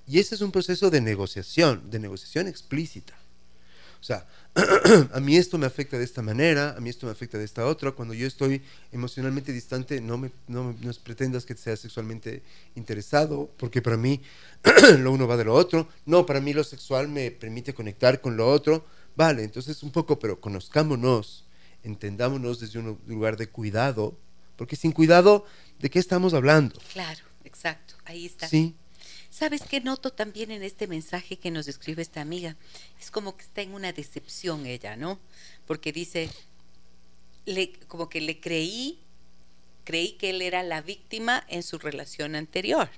y 0.06 0.18
ese 0.18 0.34
es 0.34 0.40
un 0.40 0.52
proceso 0.52 0.90
de 0.90 1.00
negociación, 1.00 1.90
de 1.90 1.98
negociación 1.98 2.48
explícita. 2.48 3.14
O 4.00 4.02
sea, 4.02 4.26
a 5.12 5.20
mí 5.20 5.36
esto 5.36 5.58
me 5.58 5.66
afecta 5.66 5.98
de 5.98 6.04
esta 6.04 6.22
manera, 6.22 6.74
a 6.76 6.80
mí 6.80 6.88
esto 6.88 7.06
me 7.06 7.12
afecta 7.12 7.36
de 7.36 7.44
esta 7.44 7.66
otra. 7.66 7.92
Cuando 7.92 8.14
yo 8.14 8.26
estoy 8.26 8.62
emocionalmente 8.92 9.52
distante, 9.52 10.00
no 10.00 10.16
me 10.16 10.32
no, 10.48 10.74
pretendas 11.04 11.44
que 11.44 11.54
sea 11.54 11.76
sexualmente 11.76 12.42
interesado, 12.74 13.50
porque 13.58 13.82
para 13.82 13.98
mí 13.98 14.22
lo 14.98 15.12
uno 15.12 15.28
va 15.28 15.36
de 15.36 15.44
lo 15.44 15.54
otro. 15.54 15.86
No, 16.06 16.24
para 16.24 16.40
mí 16.40 16.54
lo 16.54 16.64
sexual 16.64 17.08
me 17.08 17.30
permite 17.30 17.74
conectar 17.74 18.22
con 18.22 18.38
lo 18.38 18.48
otro. 18.48 18.86
Vale, 19.16 19.44
entonces 19.44 19.82
un 19.82 19.90
poco, 19.90 20.18
pero 20.18 20.40
conozcámonos, 20.40 21.44
entendámonos 21.82 22.58
desde 22.58 22.78
un 22.78 22.98
lugar 23.06 23.36
de 23.36 23.48
cuidado, 23.48 24.16
porque 24.56 24.76
sin 24.76 24.92
cuidado, 24.92 25.44
¿de 25.78 25.90
qué 25.90 25.98
estamos 25.98 26.32
hablando? 26.32 26.80
Claro, 26.92 27.20
exacto, 27.44 27.94
ahí 28.06 28.24
está. 28.24 28.48
Sí. 28.48 28.74
¿Sabes 29.30 29.62
qué 29.62 29.80
noto 29.80 30.12
también 30.12 30.50
en 30.50 30.64
este 30.64 30.88
mensaje 30.88 31.38
que 31.38 31.52
nos 31.52 31.68
escribe 31.68 32.02
esta 32.02 32.20
amiga? 32.20 32.56
Es 33.00 33.10
como 33.12 33.36
que 33.36 33.44
está 33.44 33.62
en 33.62 33.74
una 33.74 33.92
decepción 33.92 34.66
ella, 34.66 34.96
¿no? 34.96 35.20
Porque 35.66 35.92
dice, 35.92 36.28
como 37.86 38.08
que 38.08 38.20
le 38.20 38.40
creí, 38.40 38.98
creí 39.84 40.12
que 40.12 40.30
él 40.30 40.42
era 40.42 40.64
la 40.64 40.82
víctima 40.82 41.44
en 41.48 41.62
su 41.62 41.78
relación 41.78 42.34
anterior. 42.34 42.90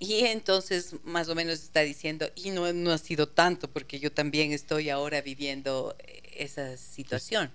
Y 0.00 0.20
entonces 0.26 0.94
más 1.04 1.28
o 1.28 1.34
menos 1.34 1.60
está 1.60 1.80
diciendo, 1.80 2.30
y 2.34 2.50
no, 2.50 2.72
no 2.72 2.92
ha 2.92 2.98
sido 2.98 3.28
tanto, 3.28 3.68
porque 3.68 3.98
yo 3.98 4.10
también 4.10 4.52
estoy 4.52 4.88
ahora 4.88 5.20
viviendo 5.20 5.94
esa 6.36 6.76
situación. 6.76 7.52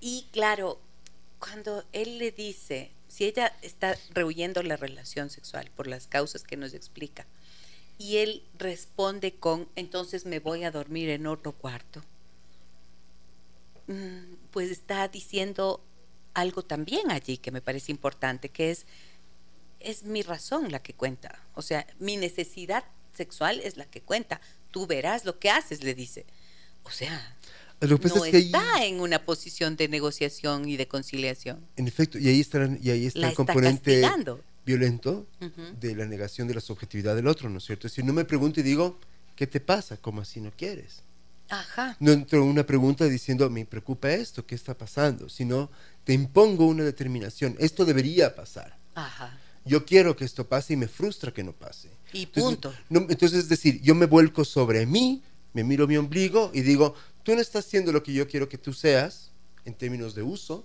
Y 0.00 0.26
claro, 0.32 0.80
cuando 1.38 1.84
él 1.92 2.18
le 2.18 2.32
dice, 2.32 2.90
si 3.14 3.26
ella 3.26 3.56
está 3.62 3.96
rehuyendo 4.10 4.60
la 4.64 4.76
relación 4.76 5.30
sexual 5.30 5.70
por 5.76 5.86
las 5.86 6.08
causas 6.08 6.42
que 6.42 6.56
nos 6.56 6.74
explica 6.74 7.26
y 7.96 8.16
él 8.16 8.42
responde 8.58 9.34
con, 9.34 9.68
entonces 9.76 10.26
me 10.26 10.40
voy 10.40 10.64
a 10.64 10.72
dormir 10.72 11.08
en 11.10 11.28
otro 11.28 11.52
cuarto, 11.52 12.02
mm, 13.86 14.34
pues 14.50 14.68
está 14.72 15.06
diciendo 15.06 15.80
algo 16.34 16.64
también 16.64 17.12
allí 17.12 17.36
que 17.36 17.52
me 17.52 17.60
parece 17.60 17.92
importante, 17.92 18.48
que 18.48 18.72
es, 18.72 18.84
es 19.78 20.02
mi 20.02 20.22
razón 20.22 20.72
la 20.72 20.82
que 20.82 20.94
cuenta, 20.94 21.40
o 21.54 21.62
sea, 21.62 21.86
mi 22.00 22.16
necesidad 22.16 22.82
sexual 23.14 23.60
es 23.60 23.76
la 23.76 23.84
que 23.84 24.00
cuenta, 24.00 24.40
tú 24.72 24.88
verás 24.88 25.24
lo 25.24 25.38
que 25.38 25.50
haces, 25.50 25.84
le 25.84 25.94
dice. 25.94 26.26
O 26.82 26.90
sea, 26.90 27.36
no 27.80 28.24
está 28.24 28.84
en 28.84 29.00
una 29.00 29.24
posición 29.24 29.76
de 29.76 29.88
negociación 29.88 30.68
y 30.68 30.76
de 30.76 30.88
conciliación. 30.88 31.58
En 31.76 31.86
efecto, 31.88 32.18
y 32.18 32.28
ahí 32.28 32.40
está, 32.40 32.68
y 32.82 32.90
ahí 32.90 33.06
está 33.06 33.28
el 33.28 33.34
componente 33.34 34.02
violento 34.64 35.26
de 35.80 35.94
la 35.94 36.06
negación 36.06 36.48
de 36.48 36.54
la 36.54 36.60
subjetividad 36.60 37.14
del 37.14 37.26
otro, 37.26 37.50
¿no 37.50 37.58
es 37.58 37.64
cierto? 37.64 37.86
Es 37.86 37.92
decir, 37.92 38.04
no 38.04 38.12
me 38.12 38.24
pregunto 38.24 38.60
y 38.60 38.62
digo, 38.62 38.98
¿qué 39.36 39.46
te 39.46 39.60
pasa? 39.60 39.96
¿Cómo 39.98 40.20
así 40.22 40.40
no 40.40 40.50
quieres? 40.56 41.02
Ajá. 41.50 41.96
No 42.00 42.12
entro 42.12 42.42
en 42.42 42.48
una 42.48 42.64
pregunta 42.64 43.04
diciendo, 43.04 43.48
me 43.50 43.66
preocupa 43.66 44.10
esto, 44.10 44.46
¿qué 44.46 44.54
está 44.54 44.76
pasando? 44.76 45.28
Sino, 45.28 45.70
te 46.04 46.14
impongo 46.14 46.66
una 46.66 46.84
determinación, 46.84 47.56
esto 47.58 47.84
debería 47.84 48.34
pasar. 48.34 48.76
Ajá. 48.94 49.38
Yo 49.66 49.84
quiero 49.84 50.14
que 50.16 50.24
esto 50.24 50.46
pase 50.46 50.74
y 50.74 50.76
me 50.76 50.88
frustra 50.88 51.32
que 51.32 51.42
no 51.42 51.52
pase. 51.52 51.90
Y 52.12 52.26
punto. 52.26 52.72
Entonces, 52.88 53.10
entonces 53.10 53.38
es 53.40 53.48
decir, 53.48 53.80
yo 53.82 53.94
me 53.94 54.06
vuelco 54.06 54.44
sobre 54.44 54.86
mí, 54.86 55.22
me 55.52 55.64
miro 55.64 55.86
mi 55.86 55.96
ombligo 55.96 56.50
y 56.52 56.62
digo, 56.62 56.94
tú 57.24 57.34
no 57.34 57.40
estás 57.40 57.66
haciendo 57.66 57.90
lo 57.90 58.02
que 58.04 58.12
yo 58.12 58.28
quiero 58.28 58.48
que 58.48 58.58
tú 58.58 58.72
seas 58.72 59.32
en 59.64 59.74
términos 59.74 60.14
de 60.14 60.22
uso. 60.22 60.64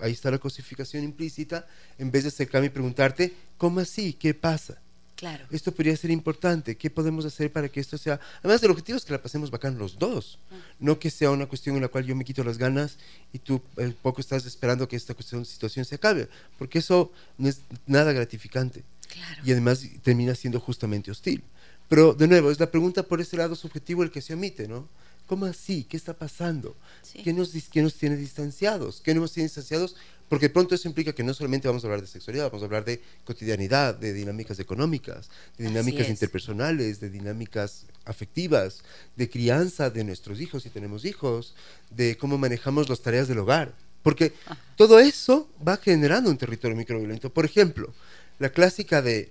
Ahí 0.00 0.12
está 0.12 0.30
la 0.30 0.38
cosificación 0.38 1.04
implícita. 1.04 1.66
En 1.98 2.10
vez 2.10 2.22
de 2.22 2.28
acercarme 2.28 2.68
y 2.68 2.70
preguntarte, 2.70 3.34
¿cómo 3.58 3.80
así? 3.80 4.14
¿Qué 4.14 4.32
pasa? 4.32 4.80
Claro. 5.16 5.44
Esto 5.50 5.72
podría 5.72 5.94
ser 5.96 6.10
importante. 6.10 6.76
¿Qué 6.76 6.88
podemos 6.88 7.26
hacer 7.26 7.52
para 7.52 7.68
que 7.68 7.80
esto 7.80 7.98
sea? 7.98 8.18
Además, 8.38 8.62
el 8.62 8.70
objetivo 8.70 8.96
es 8.96 9.04
que 9.04 9.12
la 9.12 9.20
pasemos 9.20 9.50
bacán 9.50 9.76
los 9.76 9.98
dos. 9.98 10.38
No 10.78 10.98
que 10.98 11.10
sea 11.10 11.30
una 11.30 11.46
cuestión 11.46 11.76
en 11.76 11.82
la 11.82 11.88
cual 11.88 12.06
yo 12.06 12.16
me 12.16 12.24
quito 12.24 12.42
las 12.42 12.56
ganas 12.56 12.96
y 13.32 13.38
tú 13.38 13.60
eh, 13.76 13.92
poco 14.00 14.22
estás 14.22 14.46
esperando 14.46 14.88
que 14.88 14.96
esta 14.96 15.12
cuestión, 15.12 15.44
situación 15.44 15.84
se 15.84 15.96
acabe. 15.96 16.28
Porque 16.56 16.78
eso 16.78 17.12
no 17.36 17.48
es 17.48 17.60
nada 17.86 18.12
gratificante. 18.12 18.82
Claro. 19.08 19.42
Y 19.44 19.52
además 19.52 19.84
termina 20.02 20.34
siendo 20.34 20.60
justamente 20.60 21.10
hostil. 21.10 21.42
Pero, 21.88 22.14
de 22.14 22.28
nuevo, 22.28 22.50
es 22.52 22.60
la 22.60 22.70
pregunta 22.70 23.02
por 23.02 23.20
ese 23.20 23.36
lado 23.36 23.56
subjetivo 23.56 24.04
el 24.04 24.12
que 24.12 24.22
se 24.22 24.32
omite, 24.32 24.68
¿no? 24.68 24.88
¿Cómo 25.30 25.46
así? 25.46 25.84
¿Qué 25.84 25.96
está 25.96 26.12
pasando? 26.12 26.76
Sí. 27.02 27.22
¿Qué, 27.22 27.32
nos, 27.32 27.54
dis- 27.54 27.68
qué 27.70 27.82
nos 27.82 27.94
tiene 27.94 28.16
distanciados? 28.16 29.00
¿Qué 29.00 29.14
nos 29.14 29.30
tiene 29.32 29.44
distanciados? 29.44 29.94
Porque 30.28 30.46
de 30.48 30.54
pronto 30.54 30.74
eso 30.74 30.88
implica 30.88 31.12
que 31.12 31.22
no 31.22 31.32
solamente 31.34 31.68
vamos 31.68 31.84
a 31.84 31.86
hablar 31.86 32.00
de 32.00 32.08
sexualidad, 32.08 32.46
vamos 32.46 32.62
a 32.62 32.64
hablar 32.64 32.84
de 32.84 33.00
cotidianidad, 33.24 33.94
de 33.94 34.12
dinámicas 34.12 34.58
económicas, 34.58 35.30
de 35.56 35.66
dinámicas 35.68 36.06
es. 36.06 36.10
interpersonales, 36.10 36.98
de 36.98 37.10
dinámicas 37.10 37.86
afectivas, 38.06 38.82
de 39.14 39.30
crianza 39.30 39.88
de 39.88 40.02
nuestros 40.02 40.40
hijos 40.40 40.64
si 40.64 40.68
tenemos 40.68 41.04
hijos, 41.04 41.54
de 41.90 42.16
cómo 42.16 42.36
manejamos 42.36 42.88
las 42.88 43.00
tareas 43.00 43.28
del 43.28 43.38
hogar. 43.38 43.72
Porque 44.02 44.32
todo 44.74 44.98
eso 44.98 45.48
va 45.64 45.76
generando 45.76 46.28
un 46.28 46.38
territorio 46.38 46.76
microviolento. 46.76 47.32
Por 47.32 47.44
ejemplo, 47.44 47.94
la 48.40 48.48
clásica 48.50 49.00
de 49.00 49.30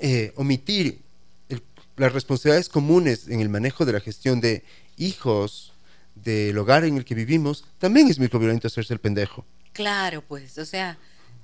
eh, 0.00 0.32
omitir 0.34 1.06
las 1.98 2.12
responsabilidades 2.12 2.68
comunes 2.68 3.28
en 3.28 3.40
el 3.40 3.48
manejo 3.48 3.84
de 3.84 3.92
la 3.92 4.00
gestión 4.00 4.40
de 4.40 4.64
hijos, 4.96 5.72
del 6.14 6.56
hogar 6.58 6.84
en 6.84 6.96
el 6.96 7.04
que 7.04 7.14
vivimos, 7.14 7.64
también 7.78 8.08
es 8.08 8.18
microviolento 8.18 8.66
hacerse 8.66 8.94
el 8.94 9.00
pendejo. 9.00 9.44
Claro, 9.72 10.22
pues, 10.26 10.58
o 10.58 10.64
sea, 10.64 10.98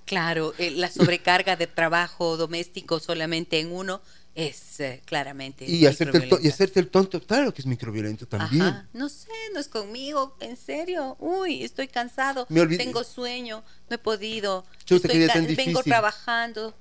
claro, 0.04 0.54
eh, 0.58 0.70
la 0.70 0.90
sobrecarga 0.90 1.56
de 1.56 1.66
trabajo 1.66 2.36
doméstico 2.36 2.98
solamente 2.98 3.60
en 3.60 3.72
uno 3.72 4.00
es 4.34 4.80
eh, 4.80 5.00
claramente. 5.04 5.64
Y 5.64 5.86
hacerte, 5.86 6.18
el 6.18 6.44
y 6.44 6.48
hacerte 6.48 6.80
el 6.80 6.88
tonto, 6.88 7.20
claro 7.20 7.54
que 7.54 7.62
es 7.62 7.66
microviolento 7.66 8.26
también. 8.26 8.62
Ajá. 8.62 8.88
No 8.92 9.08
sé, 9.08 9.30
no 9.52 9.60
es 9.60 9.68
conmigo, 9.68 10.36
en 10.40 10.56
serio. 10.56 11.16
Uy, 11.20 11.62
estoy 11.62 11.86
cansado, 11.86 12.46
Me 12.48 12.66
tengo 12.76 13.04
sueño, 13.04 13.62
no 13.88 13.94
he 13.94 13.98
podido. 13.98 14.64
Qué 14.84 14.96
estoy 14.96 15.26
tan 15.28 15.46
vengo 15.54 15.82
trabajando. 15.82 16.74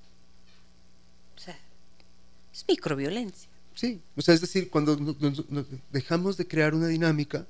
O 1.36 1.39
sea, 1.39 1.57
es 2.51 2.65
microviolencia. 2.67 3.52
Sí, 3.76 4.01
o 4.15 4.21
sea, 4.21 4.34
es 4.36 4.41
decir, 4.41 4.69
cuando 4.69 4.95
no- 4.97 5.15
no- 5.19 5.45
no- 5.49 5.65
dejamos 5.91 6.38
de 6.38 6.47
crear 6.47 6.74
una 6.76 6.88
dinámica 6.88 7.45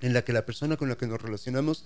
en 0.00 0.12
la 0.12 0.22
que 0.24 0.32
la 0.32 0.44
persona 0.44 0.76
con 0.76 0.88
la 0.88 0.96
que 0.96 1.06
nos 1.06 1.20
relacionamos 1.22 1.84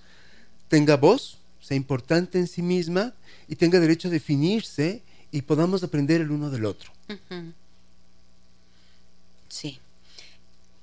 tenga 0.68 0.96
voz, 0.96 1.38
sea 1.60 1.76
importante 1.76 2.38
en 2.38 2.46
sí 2.48 2.62
misma 2.62 3.14
y 3.48 3.56
tenga 3.56 3.78
derecho 3.80 4.08
a 4.08 4.10
definirse 4.10 5.02
y 5.32 5.42
podamos 5.42 5.82
aprender 5.82 6.20
el 6.20 6.30
uno 6.30 6.50
del 6.50 6.64
otro. 6.64 6.90
Sí. 9.48 9.78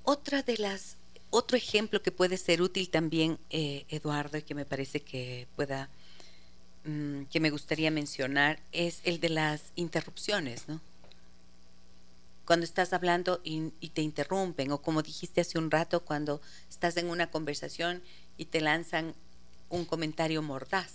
Otra 0.03 0.41
de 0.43 0.57
las, 0.57 0.95
otro 1.29 1.57
ejemplo 1.57 2.01
que 2.01 2.11
puede 2.11 2.37
ser 2.37 2.61
útil 2.61 2.89
también, 2.89 3.37
eh, 3.49 3.85
Eduardo, 3.89 4.37
y 4.37 4.41
que 4.41 4.55
me 4.55 4.65
parece 4.65 5.01
que 5.01 5.47
pueda, 5.55 5.89
mm, 6.85 7.23
que 7.31 7.39
me 7.39 7.49
gustaría 7.49 7.91
mencionar, 7.91 8.59
es 8.71 8.99
el 9.03 9.19
de 9.19 9.29
las 9.29 9.61
interrupciones, 9.75 10.67
¿no? 10.67 10.81
Cuando 12.45 12.65
estás 12.65 12.91
hablando 12.93 13.39
y, 13.43 13.71
y 13.79 13.89
te 13.89 14.01
interrumpen, 14.01 14.71
o 14.71 14.81
como 14.81 15.01
dijiste 15.01 15.41
hace 15.41 15.57
un 15.57 15.71
rato, 15.71 16.03
cuando 16.03 16.41
estás 16.69 16.97
en 16.97 17.07
una 17.09 17.31
conversación 17.31 18.01
y 18.37 18.45
te 18.45 18.59
lanzan 18.61 19.13
un 19.69 19.85
comentario 19.85 20.41
mordaz, 20.41 20.91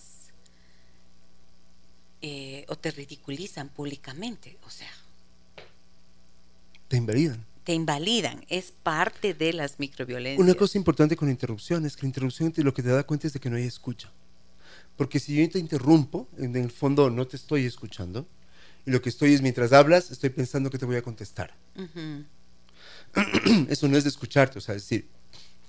eh, 2.20 2.64
o 2.68 2.76
te 2.76 2.90
ridiculizan 2.90 3.68
públicamente, 3.68 4.58
o 4.66 4.70
sea, 4.70 4.90
Te 6.88 6.96
invalidan. 6.96 7.44
te 7.64 7.74
invalidan, 7.74 8.44
es 8.48 8.72
parte 8.82 9.34
de 9.34 9.52
las 9.52 9.78
microviolencias. 9.78 10.42
Una 10.44 10.54
cosa 10.54 10.78
importante 10.78 11.16
con 11.16 11.28
la 11.28 11.32
interrupción 11.32 11.86
es 11.86 11.94
que 11.96 12.02
la 12.02 12.08
interrupción 12.08 12.50
te- 12.52 12.62
lo 12.64 12.74
que 12.74 12.82
te 12.82 12.88
da 12.88 13.04
cuenta 13.04 13.26
es 13.26 13.32
de 13.32 13.40
que 13.40 13.50
no 13.50 13.56
hay 13.56 13.64
escucha. 13.64 14.10
Porque 14.96 15.20
si 15.20 15.36
yo 15.36 15.48
te 15.48 15.58
interrumpo, 15.60 16.26
en 16.38 16.56
el 16.56 16.70
fondo 16.72 17.08
no 17.08 17.26
te 17.26 17.36
estoy 17.36 17.66
escuchando, 17.66 18.26
y 18.88 18.90
lo 18.90 19.02
que 19.02 19.10
estoy 19.10 19.34
es 19.34 19.42
mientras 19.42 19.74
hablas, 19.74 20.10
estoy 20.10 20.30
pensando 20.30 20.70
que 20.70 20.78
te 20.78 20.86
voy 20.86 20.96
a 20.96 21.02
contestar. 21.02 21.54
Eso 23.68 23.86
no 23.86 23.98
es 23.98 24.04
de 24.04 24.08
escucharte, 24.08 24.56
o 24.56 24.62
sea, 24.62 24.74
es 24.74 24.82
decir, 24.82 25.06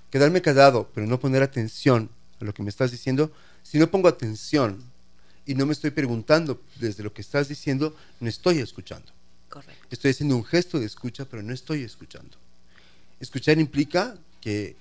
quedarme 0.09 0.41
callado, 0.41 0.89
pero 0.95 1.05
no 1.05 1.19
poner 1.19 1.43
atención 1.43 2.09
a 2.39 2.45
lo 2.45 2.53
que 2.53 2.63
me 2.63 2.69
estás 2.69 2.91
diciendo. 2.91 3.29
Si 3.61 3.77
no 3.77 3.91
pongo 3.91 4.07
atención 4.07 4.81
y 5.45 5.53
no 5.53 5.65
me 5.65 5.73
estoy 5.73 5.91
preguntando 5.91 6.63
desde 6.79 7.03
lo 7.03 7.11
que 7.11 7.21
estás 7.21 7.49
diciendo, 7.49 7.93
no 8.21 8.29
estoy 8.29 8.59
escuchando. 8.59 9.11
correcto. 9.49 9.87
Estoy 9.91 10.11
haciendo 10.11 10.37
un 10.37 10.45
gesto 10.45 10.79
de 10.79 10.85
escucha, 10.85 11.25
pero 11.25 11.43
no 11.43 11.53
estoy 11.53 11.83
escuchando. 11.83 12.37
Escuchar 13.19 13.59
implica 13.59 14.17
que 14.39 14.77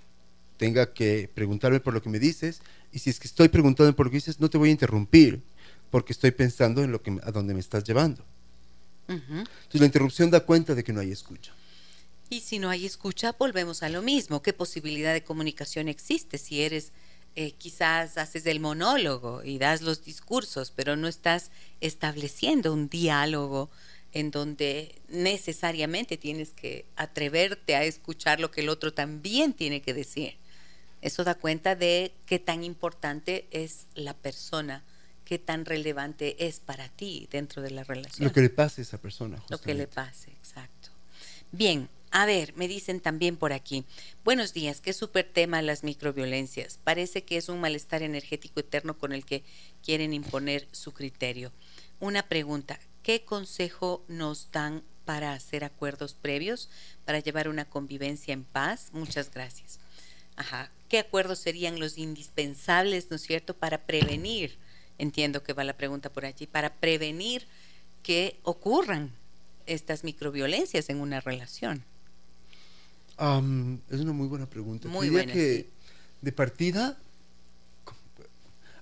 tenga 0.58 0.92
que 0.92 1.28
preguntarme 1.34 1.80
por 1.80 1.92
lo 1.92 2.00
que 2.00 2.08
me 2.08 2.20
dices 2.20 2.62
y 2.92 3.00
si 3.00 3.10
es 3.10 3.18
que 3.18 3.26
estoy 3.26 3.48
preguntando 3.48 3.96
por 3.96 4.06
lo 4.06 4.10
que 4.12 4.18
dices, 4.18 4.38
no 4.38 4.48
te 4.48 4.58
voy 4.58 4.68
a 4.68 4.72
interrumpir 4.72 5.42
porque 5.90 6.12
estoy 6.12 6.30
pensando 6.30 6.82
en 6.82 6.92
lo 6.92 7.02
que 7.02 7.18
a 7.22 7.30
dónde 7.30 7.54
me 7.54 7.60
estás 7.60 7.84
llevando. 7.84 8.24
Ujú. 9.08 9.38
Entonces 9.38 9.80
la 9.80 9.86
interrupción 9.86 10.30
da 10.30 10.40
cuenta 10.40 10.74
de 10.74 10.84
que 10.84 10.92
no 10.92 11.00
hay 11.00 11.12
escucha. 11.12 11.52
Y 12.30 12.40
si 12.40 12.58
no 12.58 12.68
hay 12.68 12.84
escucha, 12.84 13.34
volvemos 13.38 13.82
a 13.82 13.88
lo 13.88 14.02
mismo. 14.02 14.42
¿Qué 14.42 14.52
posibilidad 14.52 15.14
de 15.14 15.24
comunicación 15.24 15.88
existe 15.88 16.36
si 16.36 16.62
eres, 16.62 16.92
eh, 17.36 17.52
quizás 17.52 18.18
haces 18.18 18.44
el 18.46 18.60
monólogo 18.60 19.42
y 19.42 19.58
das 19.58 19.80
los 19.80 20.04
discursos, 20.04 20.70
pero 20.74 20.96
no 20.96 21.08
estás 21.08 21.50
estableciendo 21.80 22.72
un 22.72 22.88
diálogo 22.88 23.70
en 24.12 24.30
donde 24.30 25.00
necesariamente 25.08 26.16
tienes 26.18 26.50
que 26.50 26.84
atreverte 26.96 27.76
a 27.76 27.84
escuchar 27.84 28.40
lo 28.40 28.50
que 28.50 28.60
el 28.60 28.68
otro 28.68 28.92
también 28.92 29.54
tiene 29.54 29.80
que 29.80 29.94
decir? 29.94 30.36
Eso 31.00 31.24
da 31.24 31.34
cuenta 31.34 31.76
de 31.76 32.12
qué 32.26 32.38
tan 32.38 32.64
importante 32.64 33.46
es 33.52 33.86
la 33.94 34.14
persona, 34.14 34.84
qué 35.28 35.38
tan 35.38 35.66
relevante 35.66 36.46
es 36.48 36.58
para 36.58 36.88
ti 36.88 37.28
dentro 37.30 37.60
de 37.60 37.70
la 37.70 37.84
relación 37.84 38.26
Lo 38.26 38.32
que 38.32 38.40
le 38.40 38.48
pasa 38.48 38.80
a 38.80 38.82
esa 38.82 38.96
persona. 38.96 39.36
lo 39.50 39.60
que 39.60 39.74
le 39.74 39.84
justamente. 39.84 39.94
pase, 39.94 40.30
exacto. 40.30 40.88
Bien, 41.52 41.90
a 42.10 42.24
ver, 42.24 42.54
me 42.56 42.66
dicen 42.66 43.00
también 43.00 43.36
por 43.36 43.52
aquí. 43.52 43.84
Buenos 44.24 44.54
días, 44.54 44.80
qué 44.80 44.94
súper 44.94 45.28
tema 45.30 45.60
las 45.60 45.84
microviolencias. 45.84 46.78
Parece 46.82 47.24
que 47.24 47.36
es 47.36 47.50
un 47.50 47.60
malestar 47.60 48.02
energético 48.02 48.60
eterno 48.60 48.96
con 48.96 49.12
el 49.12 49.26
que 49.26 49.44
quieren 49.84 50.14
imponer 50.14 50.66
su 50.72 50.92
criterio. 50.92 51.52
Una 52.00 52.22
pregunta, 52.22 52.80
¿qué 53.02 53.26
consejo 53.26 54.02
nos 54.08 54.50
dan 54.50 54.82
para 55.04 55.34
hacer 55.34 55.62
acuerdos 55.62 56.14
previos, 56.14 56.70
para 57.04 57.18
llevar 57.18 57.48
una 57.50 57.66
convivencia 57.66 58.32
en 58.32 58.44
paz? 58.44 58.88
Muchas 58.92 59.30
gracias. 59.30 59.78
Ajá. 60.36 60.70
¿Qué 60.88 60.98
acuerdos 60.98 61.38
serían 61.38 61.78
los 61.80 61.98
indispensables, 61.98 63.10
¿no 63.10 63.16
es 63.16 63.22
cierto?, 63.22 63.52
para 63.54 63.82
prevenir, 63.84 64.56
entiendo 64.98 65.42
que 65.42 65.52
va 65.52 65.64
la 65.64 65.76
pregunta 65.76 66.10
por 66.10 66.26
allí, 66.26 66.46
para 66.46 66.74
prevenir 66.74 67.46
que 68.02 68.38
ocurran 68.42 69.12
estas 69.66 70.04
microviolencias 70.04 70.88
en 70.88 71.00
una 71.00 71.20
relación. 71.20 71.84
Am, 73.16 73.80
es 73.90 74.00
una 74.00 74.12
muy 74.12 74.28
buena 74.28 74.46
pregunta. 74.46 74.88
Muy 74.88 75.10
buena, 75.10 75.32
que 75.32 75.62
sí. 75.62 75.70
de 76.22 76.32
partida, 76.32 76.98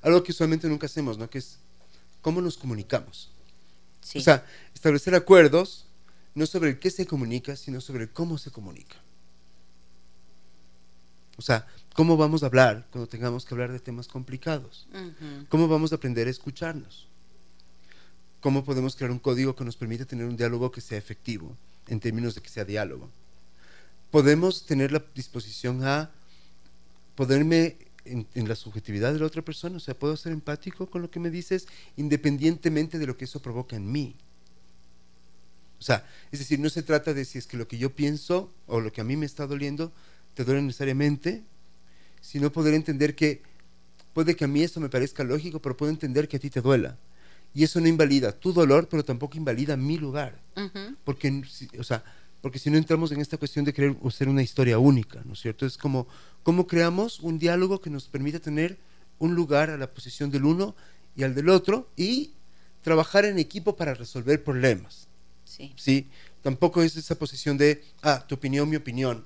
algo 0.02 0.22
que 0.22 0.32
usualmente 0.32 0.68
nunca 0.68 0.86
hacemos, 0.86 1.18
¿no? 1.18 1.28
Que 1.28 1.38
es 1.38 1.58
cómo 2.20 2.40
nos 2.40 2.56
comunicamos. 2.56 3.30
Sí. 4.00 4.18
O 4.18 4.22
sea, 4.22 4.44
establecer 4.74 5.14
acuerdos 5.14 5.86
no 6.34 6.46
sobre 6.46 6.70
el 6.70 6.78
qué 6.78 6.90
se 6.90 7.06
comunica, 7.06 7.56
sino 7.56 7.80
sobre 7.80 8.08
cómo 8.08 8.36
se 8.38 8.50
comunica. 8.50 8.96
O 11.38 11.42
sea, 11.42 11.66
cómo 11.96 12.18
vamos 12.18 12.42
a 12.42 12.46
hablar 12.46 12.86
cuando 12.90 13.08
tengamos 13.08 13.46
que 13.46 13.54
hablar 13.54 13.72
de 13.72 13.80
temas 13.80 14.06
complicados. 14.06 14.86
Ujú. 14.92 15.46
¿Cómo 15.48 15.66
vamos 15.66 15.92
a 15.92 15.96
aprender 15.96 16.26
a 16.28 16.30
escucharnos? 16.30 17.08
¿Cómo 18.40 18.64
podemos 18.64 18.94
crear 18.94 19.10
un 19.10 19.18
código 19.18 19.56
que 19.56 19.64
nos 19.64 19.76
permita 19.76 20.04
tener 20.04 20.26
un 20.26 20.36
diálogo 20.36 20.70
que 20.70 20.82
sea 20.82 20.98
efectivo, 20.98 21.56
en 21.88 21.98
términos 21.98 22.34
de 22.34 22.42
que 22.42 22.50
sea 22.50 22.66
diálogo? 22.66 23.08
Podemos 24.10 24.66
tener 24.66 24.92
la 24.92 25.02
disposición 25.14 25.84
a 25.84 26.10
ponerme 27.14 27.78
en, 28.04 28.26
en 28.34 28.46
la 28.46 28.56
subjetividad 28.56 29.14
de 29.14 29.18
la 29.18 29.26
otra 29.26 29.42
persona, 29.42 29.78
o 29.78 29.80
sea, 29.80 29.98
puedo 29.98 30.18
ser 30.18 30.32
empático 30.32 30.88
con 30.90 31.00
lo 31.00 31.10
que 31.10 31.18
me 31.18 31.30
dices 31.30 31.66
independientemente 31.96 32.98
de 32.98 33.06
lo 33.06 33.16
que 33.16 33.24
eso 33.24 33.40
provoca 33.40 33.74
en 33.74 33.90
mí. 33.90 34.14
O 35.80 35.82
sea, 35.82 36.06
es 36.30 36.40
decir, 36.40 36.60
no 36.60 36.68
se 36.68 36.82
trata 36.82 37.14
de 37.14 37.24
si 37.24 37.38
es 37.38 37.46
que 37.46 37.56
lo 37.56 37.66
que 37.66 37.78
yo 37.78 37.94
pienso 37.94 38.52
o 38.66 38.80
lo 38.80 38.92
que 38.92 39.00
a 39.00 39.04
mí 39.04 39.16
me 39.16 39.26
está 39.26 39.46
doliendo 39.46 39.92
te 40.34 40.44
duele 40.44 40.60
necesariamente, 40.60 41.42
sino 42.20 42.50
poder 42.52 42.74
entender 42.74 43.14
que 43.14 43.42
puede 44.12 44.34
que 44.36 44.44
a 44.44 44.48
mí 44.48 44.62
eso 44.62 44.80
me 44.80 44.88
parezca 44.88 45.24
lógico, 45.24 45.60
pero 45.60 45.76
puedo 45.76 45.90
entender 45.90 46.28
que 46.28 46.36
a 46.36 46.40
ti 46.40 46.50
te 46.50 46.60
duela. 46.60 46.96
Y 47.54 47.64
eso 47.64 47.80
no 47.80 47.88
invalida 47.88 48.32
tu 48.32 48.52
dolor, 48.52 48.88
pero 48.88 49.04
tampoco 49.04 49.36
invalida 49.36 49.76
mi 49.76 49.96
lugar. 49.98 50.38
Porque, 51.04 51.42
si- 51.50 51.68
o 51.78 51.84
sea, 51.84 52.02
porque 52.40 52.58
si 52.58 52.70
no 52.70 52.76
entramos 52.78 53.12
en 53.12 53.20
esta 53.20 53.36
cuestión 53.38 53.64
de 53.64 53.72
querer 53.72 53.96
hacer 54.06 54.28
una 54.28 54.42
historia 54.42 54.78
única, 54.78 55.22
¿no 55.24 55.32
es 55.32 55.40
cierto? 55.40 55.66
Es 55.66 55.76
como, 55.76 56.06
¿cómo 56.42 56.66
creamos 56.66 57.20
un 57.20 57.38
diálogo 57.38 57.80
que 57.80 57.90
nos 57.90 58.08
permita 58.08 58.38
tener 58.40 58.78
un 59.18 59.34
lugar 59.34 59.70
a 59.70 59.76
la 59.78 59.90
posición 59.92 60.30
del 60.30 60.44
uno 60.44 60.74
y 61.16 61.22
al 61.22 61.34
del 61.34 61.48
otro 61.48 61.88
y 61.96 62.32
trabajar 62.82 63.24
en 63.24 63.38
equipo 63.38 63.76
para 63.76 63.94
resolver 63.94 64.42
problemas? 64.44 65.08
Sí. 65.44 65.72
¿sí? 65.76 66.08
Tampoco 66.42 66.82
es 66.82 66.96
esa 66.96 67.14
posición 67.16 67.56
de, 67.56 67.82
ah, 68.02 68.24
tu 68.26 68.34
opinión, 68.34 68.68
mi 68.68 68.76
opinión, 68.76 69.24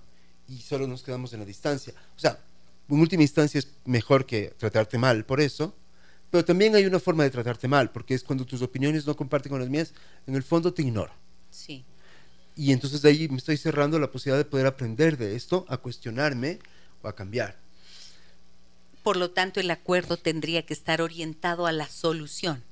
y 0.48 0.58
solo 0.58 0.86
nos 0.86 1.02
quedamos 1.02 1.32
en 1.32 1.40
la 1.40 1.46
distancia. 1.46 1.92
O 2.16 2.18
sea, 2.18 2.38
en 2.90 3.00
última 3.00 3.22
instancia 3.22 3.58
es 3.58 3.68
mejor 3.84 4.26
que 4.26 4.54
tratarte 4.58 4.98
mal 4.98 5.24
por 5.24 5.40
eso, 5.40 5.74
pero 6.30 6.44
también 6.44 6.74
hay 6.74 6.86
una 6.86 7.00
forma 7.00 7.24
de 7.24 7.30
tratarte 7.30 7.66
mal, 7.68 7.90
porque 7.90 8.14
es 8.14 8.22
cuando 8.22 8.46
tus 8.46 8.62
opiniones 8.62 9.06
no 9.06 9.16
comparten 9.16 9.50
con 9.50 9.60
las 9.60 9.68
mías, 9.68 9.92
en 10.26 10.34
el 10.34 10.42
fondo 10.42 10.72
te 10.72 10.82
ignoro. 10.82 11.12
Sí. 11.50 11.84
Y 12.56 12.72
entonces 12.72 13.02
de 13.02 13.08
ahí 13.08 13.28
me 13.28 13.38
estoy 13.38 13.56
cerrando 13.56 13.98
la 13.98 14.10
posibilidad 14.10 14.38
de 14.38 14.48
poder 14.48 14.66
aprender 14.66 15.16
de 15.16 15.34
esto, 15.34 15.64
a 15.68 15.76
cuestionarme 15.78 16.58
o 17.02 17.08
a 17.08 17.14
cambiar. 17.14 17.56
Por 19.02 19.16
lo 19.16 19.30
tanto, 19.30 19.60
el 19.60 19.70
acuerdo 19.70 20.16
tendría 20.16 20.66
que 20.66 20.74
estar 20.74 21.00
orientado 21.00 21.66
a 21.66 21.72
la 21.72 21.88
solución. 21.88 22.62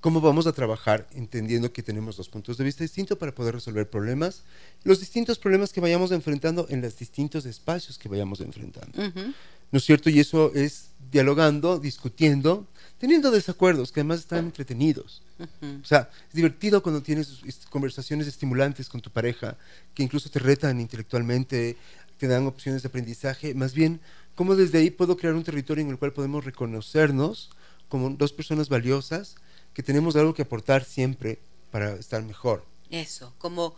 ¿Cómo 0.00 0.22
vamos 0.22 0.46
a 0.46 0.52
trabajar 0.52 1.06
entendiendo 1.12 1.72
que 1.72 1.82
tenemos 1.82 2.16
dos 2.16 2.28
puntos 2.28 2.56
de 2.56 2.64
vista 2.64 2.82
distintos 2.82 3.18
para 3.18 3.34
poder 3.34 3.54
resolver 3.54 3.88
problemas, 3.88 4.42
los 4.82 4.98
distintos 4.98 5.38
problemas 5.38 5.72
que 5.72 5.80
vayamos 5.80 6.10
enfrentando 6.10 6.66
en 6.70 6.80
los 6.80 6.98
distintos 6.98 7.44
espacios 7.44 7.98
que 7.98 8.08
vayamos 8.08 8.40
enfrentando? 8.40 8.98
Ujú. 8.98 9.34
¿No 9.72 9.76
es 9.78 9.84
cierto? 9.84 10.08
Y 10.08 10.18
eso 10.18 10.52
es 10.54 10.88
dialogando, 11.12 11.78
discutiendo, 11.78 12.66
teniendo 12.98 13.30
desacuerdos 13.30 13.92
que 13.92 14.00
además 14.00 14.20
están 14.20 14.46
entretenidos. 14.46 15.22
O 15.38 15.84
sea, 15.84 16.10
es 16.28 16.34
divertido 16.34 16.82
cuando 16.82 17.02
tienes 17.02 17.40
conversaciones 17.68 18.26
estimulantes 18.26 18.88
con 18.88 19.00
tu 19.00 19.10
pareja, 19.10 19.56
que 19.94 20.02
incluso 20.02 20.30
te 20.30 20.38
retan 20.38 20.80
intelectualmente, 20.80 21.76
te 22.18 22.26
dan 22.26 22.46
opciones 22.46 22.82
de 22.82 22.88
aprendizaje. 22.88 23.54
Más 23.54 23.74
bien, 23.74 24.00
cómo 24.34 24.56
desde 24.56 24.78
ahí 24.78 24.90
puedo 24.90 25.16
crear 25.16 25.34
un 25.34 25.44
territorio 25.44 25.84
en 25.84 25.90
el 25.90 25.98
cual 25.98 26.12
podemos 26.12 26.44
reconocernos 26.44 27.50
como 27.88 28.10
dos 28.10 28.32
personas 28.32 28.68
valiosas, 28.68 29.36
que 29.80 29.86
tenemos 29.86 30.14
algo 30.14 30.34
que 30.34 30.42
aportar 30.42 30.84
siempre 30.84 31.38
para 31.70 31.94
estar 31.94 32.22
mejor. 32.22 32.66
Eso, 32.90 33.32
como 33.38 33.74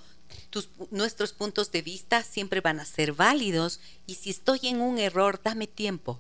tus, 0.51 0.69
nuestros 0.91 1.33
puntos 1.33 1.71
de 1.71 1.81
vista 1.81 2.25
siempre 2.25 2.61
van 2.61 2.81
a 2.81 2.85
ser 2.85 3.13
válidos 3.13 3.79
y 4.05 4.17
si 4.17 4.31
estoy 4.31 4.59
en 4.65 4.81
un 4.81 4.99
error, 4.99 5.41
dame 5.45 5.69
tiempo. 5.69 6.19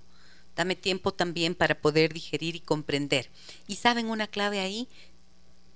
Dame 0.54 0.76
tiempo 0.76 1.12
también 1.12 1.56
para 1.56 1.74
poder 1.80 2.12
digerir 2.12 2.54
y 2.54 2.60
comprender. 2.60 3.28
Y 3.66 3.76
saben 3.76 4.06
una 4.08 4.28
clave 4.28 4.60
ahí 4.60 4.86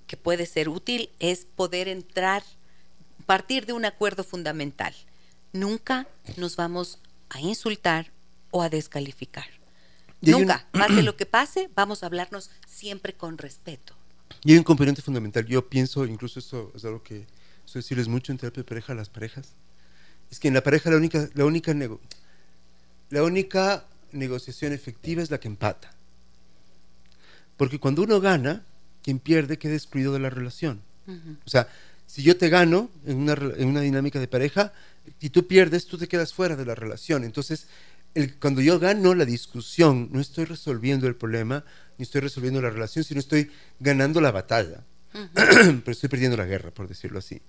que 0.05 0.15
puede 0.15 0.45
ser 0.45 0.69
útil 0.69 1.09
es 1.19 1.45
poder 1.45 1.89
entrar, 1.89 2.43
partir 3.25 3.65
de 3.65 3.73
un 3.73 3.83
acuerdo 3.83 4.23
fundamental. 4.23 4.93
Nunca 5.51 6.07
nos 6.37 6.55
vamos 6.55 6.99
a 7.27 7.41
insultar 7.41 8.11
o 8.51 8.61
a 8.61 8.69
descalificar. 8.69 9.47
Hay 10.23 10.33
un- 10.33 10.41
Nunca, 10.41 10.65
pase 10.71 11.01
lo 11.01 11.17
que 11.17 11.25
pase, 11.25 11.69
vamos 11.75 12.03
a 12.03 12.05
hablarnos 12.05 12.51
siempre 12.67 13.13
con 13.13 13.37
respeto. 13.37 13.96
Y 14.43 14.51
hay 14.51 14.57
un 14.57 14.63
componente 14.63 15.01
fundamental. 15.01 15.45
Yo 15.45 15.67
pienso, 15.69 16.05
incluso 16.05 16.39
esto 16.39 16.71
es 16.75 16.85
algo 16.85 17.03
que 17.03 17.25
suelo 17.65 17.83
decirles 17.83 18.07
mucho 18.07 18.31
en 18.31 18.37
terapia 18.37 18.63
de 18.63 18.67
pareja 18.67 18.93
a 18.93 18.95
las 18.95 19.09
parejas, 19.09 19.53
es 20.31 20.39
que 20.39 20.47
en 20.47 20.53
la 20.53 20.61
pareja 20.63 20.89
la 20.89 20.97
única, 20.97 21.29
la 21.33 21.45
única, 21.45 21.73
nego- 21.73 21.99
la 23.09 23.23
única 23.23 23.85
negociación 24.11 24.73
efectiva 24.73 25.21
es 25.21 25.31
la 25.31 25.39
que 25.39 25.47
empata. 25.47 25.91
Porque 27.57 27.79
cuando 27.79 28.03
uno 28.03 28.19
gana, 28.21 28.63
quien 29.03 29.19
pierde 29.19 29.57
queda 29.57 29.73
excluido 29.73 30.13
de 30.13 30.19
la 30.19 30.29
relación. 30.29 30.81
Ujú. 31.07 31.37
O 31.45 31.49
sea, 31.49 31.67
si 32.05 32.21
yo 32.23 32.37
te 32.37 32.49
gano 32.49 32.89
en 33.05 33.17
una, 33.17 33.33
en 33.33 33.67
una 33.67 33.81
dinámica 33.81 34.19
de 34.19 34.27
pareja 34.27 34.73
y 35.19 35.29
tú 35.29 35.47
pierdes, 35.47 35.87
tú 35.87 35.97
te 35.97 36.07
quedas 36.07 36.33
fuera 36.33 36.55
de 36.55 36.65
la 36.65 36.75
relación. 36.75 37.23
Entonces, 37.23 37.67
el- 38.13 38.35
cuando 38.37 38.61
yo 38.61 38.79
gano 38.79 39.13
la 39.13 39.25
discusión, 39.25 40.09
no 40.11 40.19
estoy 40.19 40.45
resolviendo 40.45 41.07
el 41.07 41.15
problema, 41.15 41.63
ni 41.97 42.03
estoy 42.03 42.21
resolviendo 42.21 42.61
la 42.61 42.69
relación, 42.69 43.03
sino 43.03 43.19
estoy 43.19 43.51
ganando 43.79 44.21
la 44.21 44.31
batalla. 44.31 44.83
Pero 45.33 45.91
estoy 45.91 46.09
perdiendo 46.09 46.37
la 46.37 46.45
guerra, 46.45 46.71
por 46.71 46.87
decirlo 46.87 47.19
así. 47.19 47.41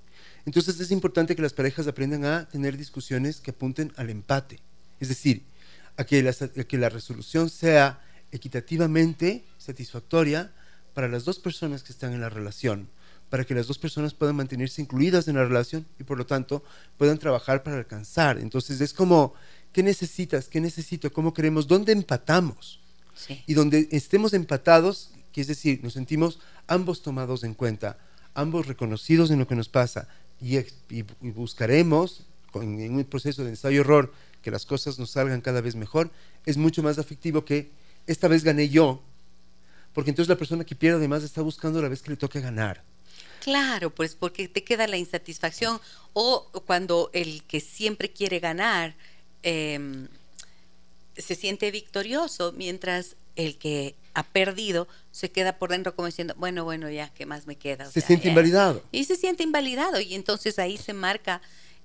Entonces 0.47 0.81
es 0.81 0.91
importante 0.91 1.37
que 1.37 1.43
las 1.43 1.53
parejas 1.53 1.87
aprendan 1.87 2.25
a 2.25 2.49
tener 2.49 2.77
discusiones 2.77 3.41
que 3.41 3.51
apunten 3.51 3.93
al 3.97 4.11
empate. 4.11 4.61
Es 5.01 5.09
decir, 5.09 5.45
a 5.97 6.05
que 6.05 6.23
la, 6.23 6.31
a 6.31 6.65
que 6.65 6.79
la 6.79 6.89
resolución 6.89 7.51
sea 7.51 8.01
equitativamente 8.31 9.45
satisfactoria 9.59 10.53
para 10.95 11.09
las 11.09 11.25
dos 11.25 11.39
personas 11.39 11.83
que 11.83 11.93
están 11.93 12.13
en 12.13 12.21
la 12.21 12.29
relación, 12.29 12.89
para 13.29 13.45
que 13.45 13.55
las 13.55 13.67
dos 13.67 13.79
personas 13.79 14.15
puedan 14.15 14.37
mantenerse 14.37 14.81
incluidas 14.81 15.29
en 15.29 15.37
la 15.37 15.45
relación 15.45 15.87
y 15.99 16.05
por 16.05 16.19
lo 16.19 16.27
tanto 16.27 16.65
puedan 16.97 17.19
trabajar 17.19 17.63
para 17.63 17.77
alcanzar. 17.77 18.39
Entonces 18.39 18.81
es 18.81 18.95
como, 18.95 19.35
¿qué 19.73 19.83
necesitas? 19.83 20.49
¿Qué 20.49 20.61
necesito? 20.61 21.13
¿Cómo 21.13 21.35
queremos? 21.35 21.67
¿Dónde 21.67 21.93
empatamos? 21.93 22.81
Sí. 23.27 23.43
y 23.47 23.55
donde 23.55 23.89
estemos 23.91 24.33
empatados, 24.33 25.11
que 25.33 25.41
es 25.41 25.47
decir, 25.49 25.81
nos 25.83 25.93
sentimos 25.95 26.39
ambos 26.67 27.03
tomados 27.03 27.43
en 27.45 27.55
cuenta, 27.55 27.99
ambos 28.35 28.67
reconocidos 28.67 29.31
en 29.31 29.39
lo 29.41 29.47
que 29.49 29.55
nos 29.57 29.69
pasa 29.69 30.09
y, 30.41 30.57
ex- 30.57 30.75
y- 30.89 31.05
y 31.21 31.31
buscaremos 31.31 32.25
con, 32.53 32.81
en 32.81 32.95
un 32.95 33.05
proceso 33.05 33.43
de 33.45 33.51
ensayo-error 33.51 34.13
que 34.43 34.51
las 34.51 34.65
cosas 34.65 34.99
nos 34.99 35.11
salgan 35.11 35.41
cada 35.41 35.61
vez 35.61 35.75
mejor, 35.75 36.11
es 36.47 36.57
mucho 36.57 36.83
más 36.83 36.99
afectivo 36.99 37.45
que 37.45 37.71
esta 38.07 38.29
vez 38.29 38.45
gané 38.45 38.69
yo, 38.69 39.03
porque 39.93 40.11
entonces 40.11 40.29
la 40.29 40.37
persona 40.39 40.65
que 40.65 40.75
pierde 40.77 40.99
además 40.99 41.23
está 41.25 41.43
buscando 41.43 41.83
la 41.83 41.89
vez 41.89 42.01
que 42.03 42.11
le 42.11 42.17
toque 42.17 42.41
ganar. 42.41 42.83
Claro, 43.43 43.91
pues 43.95 44.15
porque 44.15 44.49
te 44.49 44.63
queda 44.65 44.87
la 44.87 44.97
insatisfacción 44.97 45.81
o 46.13 46.49
cuando 46.67 47.11
el 47.13 47.43
que 47.45 47.61
siempre 47.61 48.11
quiere 48.11 48.39
ganar 48.41 48.95
eh, 49.43 50.07
se 51.19 51.35
siente 51.35 51.71
victorioso, 51.71 52.53
mientras 52.57 53.17
el 53.37 53.57
que 53.59 53.95
ha 54.15 54.23
perdido 54.25 54.89
se 55.13 55.31
queda 55.31 55.59
por 55.59 55.71
dentro 55.71 55.95
como 55.95 56.07
diciendo, 56.07 56.35
bueno, 56.39 56.65
bueno, 56.65 56.91
ya, 56.91 57.09
¿qué 57.11 57.27
más 57.27 57.47
me 57.47 57.57
queda? 57.57 57.85
O 57.87 57.91
Se 57.91 58.01
sea, 58.01 58.07
siente 58.09 58.25
ya. 58.27 58.31
invalidado. 58.31 58.83
Y 58.93 59.05
se 59.05 59.17
siente 59.17 59.43
invalidado 59.43 60.01
y 60.01 60.15
entonces 60.15 60.59
ahí 60.59 60.77
se 60.77 60.93
marca 60.93 61.41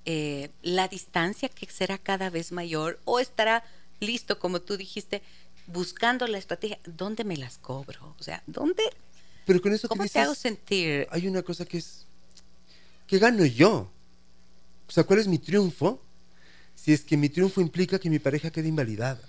eh, 0.06 0.50
la 0.62 0.88
distancia 0.88 1.50
que 1.50 1.66
será 1.68 1.98
cada 1.98 2.30
vez 2.30 2.52
mayor 2.52 3.00
o 3.06 3.20
estará 3.20 3.64
listo, 4.00 4.40
como 4.40 4.62
tú 4.62 4.78
dijiste, 4.78 5.22
buscando 5.68 6.28
la 6.28 6.38
estrategia. 6.38 6.80
¿Dónde 6.86 7.24
me 7.24 7.38
las 7.38 7.58
cobro? 7.58 8.16
O 8.20 8.24
sea, 8.24 8.42
¿dónde? 8.48 8.84
Pero 9.46 9.62
con 9.62 9.74
eso 9.74 9.88
que 9.88 9.90
¿Cómo 9.90 10.04
te 10.04 10.06
dices, 10.06 10.24
hago 10.24 10.36
sentir? 10.36 11.08
hay 11.12 11.28
una 11.28 11.42
cosa 11.44 11.66
que 11.66 11.78
es, 11.78 12.06
¿qué 13.08 13.20
gano 13.20 13.46
yo? 13.46 13.90
O 14.88 14.92
sea, 14.92 15.04
¿cuál 15.04 15.20
es 15.20 15.28
mi 15.28 15.38
triunfo? 15.38 16.02
Si 16.84 16.92
es 16.92 17.06
que 17.06 17.16
mi 17.16 17.30
triunfo 17.30 17.62
implica 17.62 17.98
que 17.98 18.10
mi 18.10 18.20
pareja 18.20 18.52
quede 18.52 18.68
invalidada. 18.68 19.22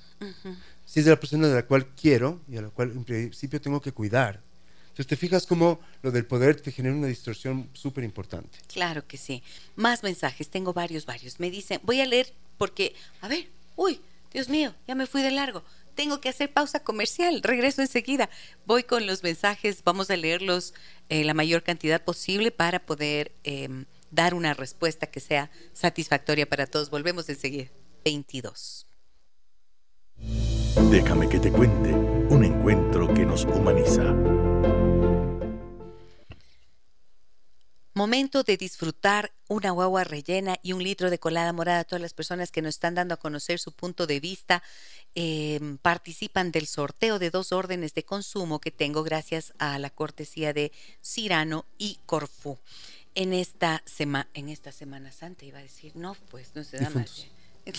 Si 0.85 0.99
es 0.99 1.05
de 1.05 1.13
la 1.13 1.21
persona 1.21 1.47
de 1.47 1.55
la 1.55 1.65
cual 1.65 1.87
quiero 1.95 2.41
y 2.49 2.57
a 2.57 2.63
la 2.63 2.71
cual 2.71 2.91
en 2.91 3.05
principio 3.05 3.61
tengo 3.61 3.81
que 3.81 3.93
cuidar. 3.93 4.41
Entonces 4.87 5.07
te 5.07 5.15
fijas 5.15 5.47
cómo 5.47 5.79
lo 6.03 6.11
del 6.11 6.27
poder 6.27 6.61
te 6.61 6.73
genera 6.73 6.97
una 6.97 7.07
distorsión 7.07 7.71
súper 7.73 8.03
importante. 8.03 8.59
Claro 8.67 9.07
que 9.07 9.17
sí. 9.19 9.41
Más 9.77 10.03
mensajes, 10.03 10.49
tengo 10.49 10.73
varios, 10.73 11.07
varios. 11.07 11.39
Me 11.39 11.49
dicen, 11.49 11.79
voy 11.85 12.01
a 12.01 12.07
leer 12.07 12.33
porque, 12.59 12.97
a 13.21 13.29
ver, 13.29 13.47
uy, 13.77 14.01
Dios 14.33 14.49
mío, 14.49 14.75
ya 14.89 14.97
me 14.97 15.07
fui 15.07 15.23
de 15.23 15.31
largo. 15.31 15.63
Tengo 15.95 16.21
que 16.21 16.31
hacer 16.31 16.53
pausa 16.53 16.81
comercial, 16.81 17.41
regreso 17.41 17.83
enseguida. 17.83 18.31
Voy 18.67 18.83
con 18.83 19.07
los 19.07 19.23
mensajes, 19.23 19.85
vamos 19.85 20.11
a 20.11 20.17
leerlos 20.17 20.75
eh, 21.09 21.23
la 21.23 21.35
mayor 21.35 21.63
cantidad 21.63 22.03
posible 22.03 22.51
para 22.51 22.81
poder 22.81 23.31
eh, 23.45 23.69
dar 24.15 24.35
una 24.35 24.55
respuesta 24.55 25.07
que 25.07 25.21
sea 25.21 25.51
satisfactoria 25.73 26.49
para 26.49 26.67
todos. 26.67 26.91
Volvemos 26.91 27.29
enseguida. 27.29 27.71
22. 28.05 28.87
Déjame 30.91 31.29
que 31.29 31.41
te 31.41 31.51
cuente 31.51 31.93
un 31.93 32.45
encuentro 32.45 33.13
que 33.13 33.25
nos 33.25 33.45
humaniza. 33.45 34.15
Momento 37.97 38.43
de 38.43 38.57
disfrutar 38.57 39.33
una 39.49 39.71
guagua 39.71 40.03
rellena 40.03 40.57
y 40.65 40.73
un 40.73 40.83
litro 40.83 41.11
de 41.11 41.21
colada 41.21 41.53
morada. 41.53 41.81
A 41.81 41.85
todas 41.85 42.03
las 42.03 42.13
personas 42.13 42.51
que 42.51 42.61
nos 42.61 42.71
están 42.71 42.97
dando 42.97 43.15
a 43.15 43.19
conocer 43.19 43.61
su 43.61 43.71
punto 43.71 44.09
de 44.09 44.19
vista 44.19 44.65
eh, 45.15 45.61
participan 45.81 46.51
del 46.51 46.67
sorteo 46.67 47.21
de 47.21 47.31
dos 47.31 47.53
órdenes 47.53 47.95
de 47.95 48.05
consumo 48.05 48.61
que 48.61 48.73
tengo 48.73 49.05
gracias 49.05 49.55
a 49.59 49.79
la 49.79 49.91
cortesía 49.91 50.53
de 50.53 50.73
Cirano 51.03 51.67
y 51.79 52.01
Corfú. 52.05 52.59
En 53.15 53.33
esta, 53.33 53.83
sema 53.87 54.29
en 54.35 54.49
esta 54.49 54.73
Semana 54.73 55.13
Santa 55.13 55.45
iba 55.45 55.59
a 55.59 55.63
decir, 55.63 55.95
no, 55.95 56.17
pues 56.31 56.51
no 56.55 56.65
se 56.65 56.79
da 56.79 56.91
más. 56.91 57.27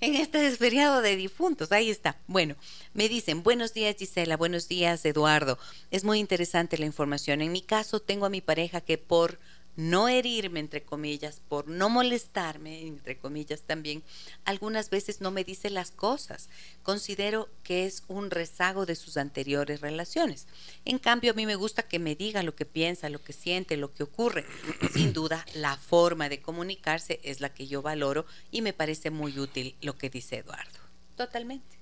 En 0.00 0.14
este 0.14 0.50
feriado 0.52 1.00
de 1.00 1.16
difuntos, 1.16 1.72
ahí 1.72 1.90
está. 1.90 2.18
Bueno, 2.26 2.54
me 2.92 3.08
dicen, 3.08 3.42
buenos 3.42 3.72
días 3.72 3.96
Gisela, 3.96 4.36
buenos 4.36 4.68
días 4.68 5.04
Eduardo. 5.06 5.58
Es 5.90 6.04
muy 6.04 6.18
interesante 6.18 6.76
la 6.76 6.84
información. 6.84 7.40
En 7.40 7.50
mi 7.50 7.62
caso 7.62 8.00
tengo 8.00 8.26
a 8.26 8.30
mi 8.30 8.42
pareja 8.42 8.82
que 8.82 8.98
por 8.98 9.38
no 9.76 10.08
herirme, 10.08 10.60
entre 10.60 10.82
comillas, 10.82 11.40
por 11.48 11.68
no 11.68 11.88
molestarme, 11.88 12.86
entre 12.86 13.18
comillas 13.18 13.62
también, 13.62 14.02
algunas 14.44 14.90
veces 14.90 15.20
no 15.20 15.30
me 15.30 15.44
dice 15.44 15.70
las 15.70 15.90
cosas. 15.90 16.48
Considero 16.82 17.48
que 17.62 17.86
es 17.86 18.02
un 18.08 18.30
rezago 18.30 18.86
de 18.86 18.96
sus 18.96 19.16
anteriores 19.16 19.82
relaciones. 19.82 20.46
En 20.84 20.98
cambio, 20.98 21.32
a 21.32 21.34
mí 21.34 21.46
me 21.46 21.56
gusta 21.56 21.82
que 21.82 21.98
me 21.98 22.16
diga 22.16 22.42
lo 22.42 22.54
que 22.54 22.64
piensa, 22.64 23.10
lo 23.10 23.22
que 23.22 23.32
siente, 23.32 23.76
lo 23.76 23.92
que 23.92 24.02
ocurre. 24.02 24.46
Sin 24.92 25.12
duda, 25.12 25.44
la 25.54 25.76
forma 25.76 26.28
de 26.28 26.40
comunicarse 26.40 27.20
es 27.22 27.40
la 27.40 27.52
que 27.52 27.66
yo 27.66 27.82
valoro 27.82 28.26
y 28.50 28.62
me 28.62 28.72
parece 28.72 29.10
muy 29.10 29.38
útil 29.38 29.76
lo 29.82 29.98
que 29.98 30.10
dice 30.10 30.38
Eduardo. 30.38 30.80
Totalmente. 31.16 31.76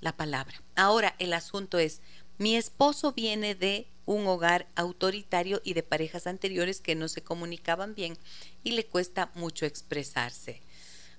La 0.00 0.16
palabra. 0.16 0.62
Ahora, 0.76 1.14
el 1.18 1.32
asunto 1.34 1.78
es, 1.78 2.00
Mi 2.40 2.56
esposo 2.56 3.12
viene 3.12 3.54
de 3.54 3.86
un 4.06 4.26
hogar 4.26 4.66
autoritario 4.74 5.60
y 5.62 5.74
de 5.74 5.82
parejas 5.82 6.26
anteriores 6.26 6.80
que 6.80 6.94
no 6.94 7.06
se 7.08 7.20
comunicaban 7.20 7.94
bien 7.94 8.16
y 8.64 8.70
le 8.70 8.86
cuesta 8.86 9.30
mucho 9.34 9.66
expresarse. 9.66 10.62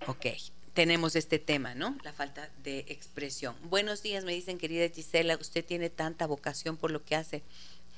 Ok, 0.08 0.26
tenemos 0.74 1.16
este 1.16 1.38
tema, 1.38 1.76
¿no? 1.76 1.96
La 2.04 2.12
falta 2.12 2.50
de 2.64 2.86
expresión. 2.88 3.56
Buenos 3.70 4.02
días, 4.02 4.24
me 4.24 4.34
dicen, 4.34 4.58
querida 4.58 4.90
Gisela, 4.90 5.38
usted 5.40 5.64
tiene 5.64 5.92
tanta 5.92 6.26
vocación 6.26 6.76
por 6.76 6.90
lo 6.90 7.06
que 7.06 7.16
hace. 7.16 7.44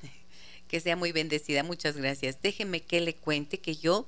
que 0.68 0.80
sea 0.80 0.94
muy 0.94 1.10
bendecida, 1.10 1.62
muchas 1.62 1.96
gracias. 1.96 2.42
Déjeme 2.42 2.82
que 2.82 3.00
le 3.00 3.14
cuente 3.14 3.56
que 3.58 3.74
yo 3.74 4.06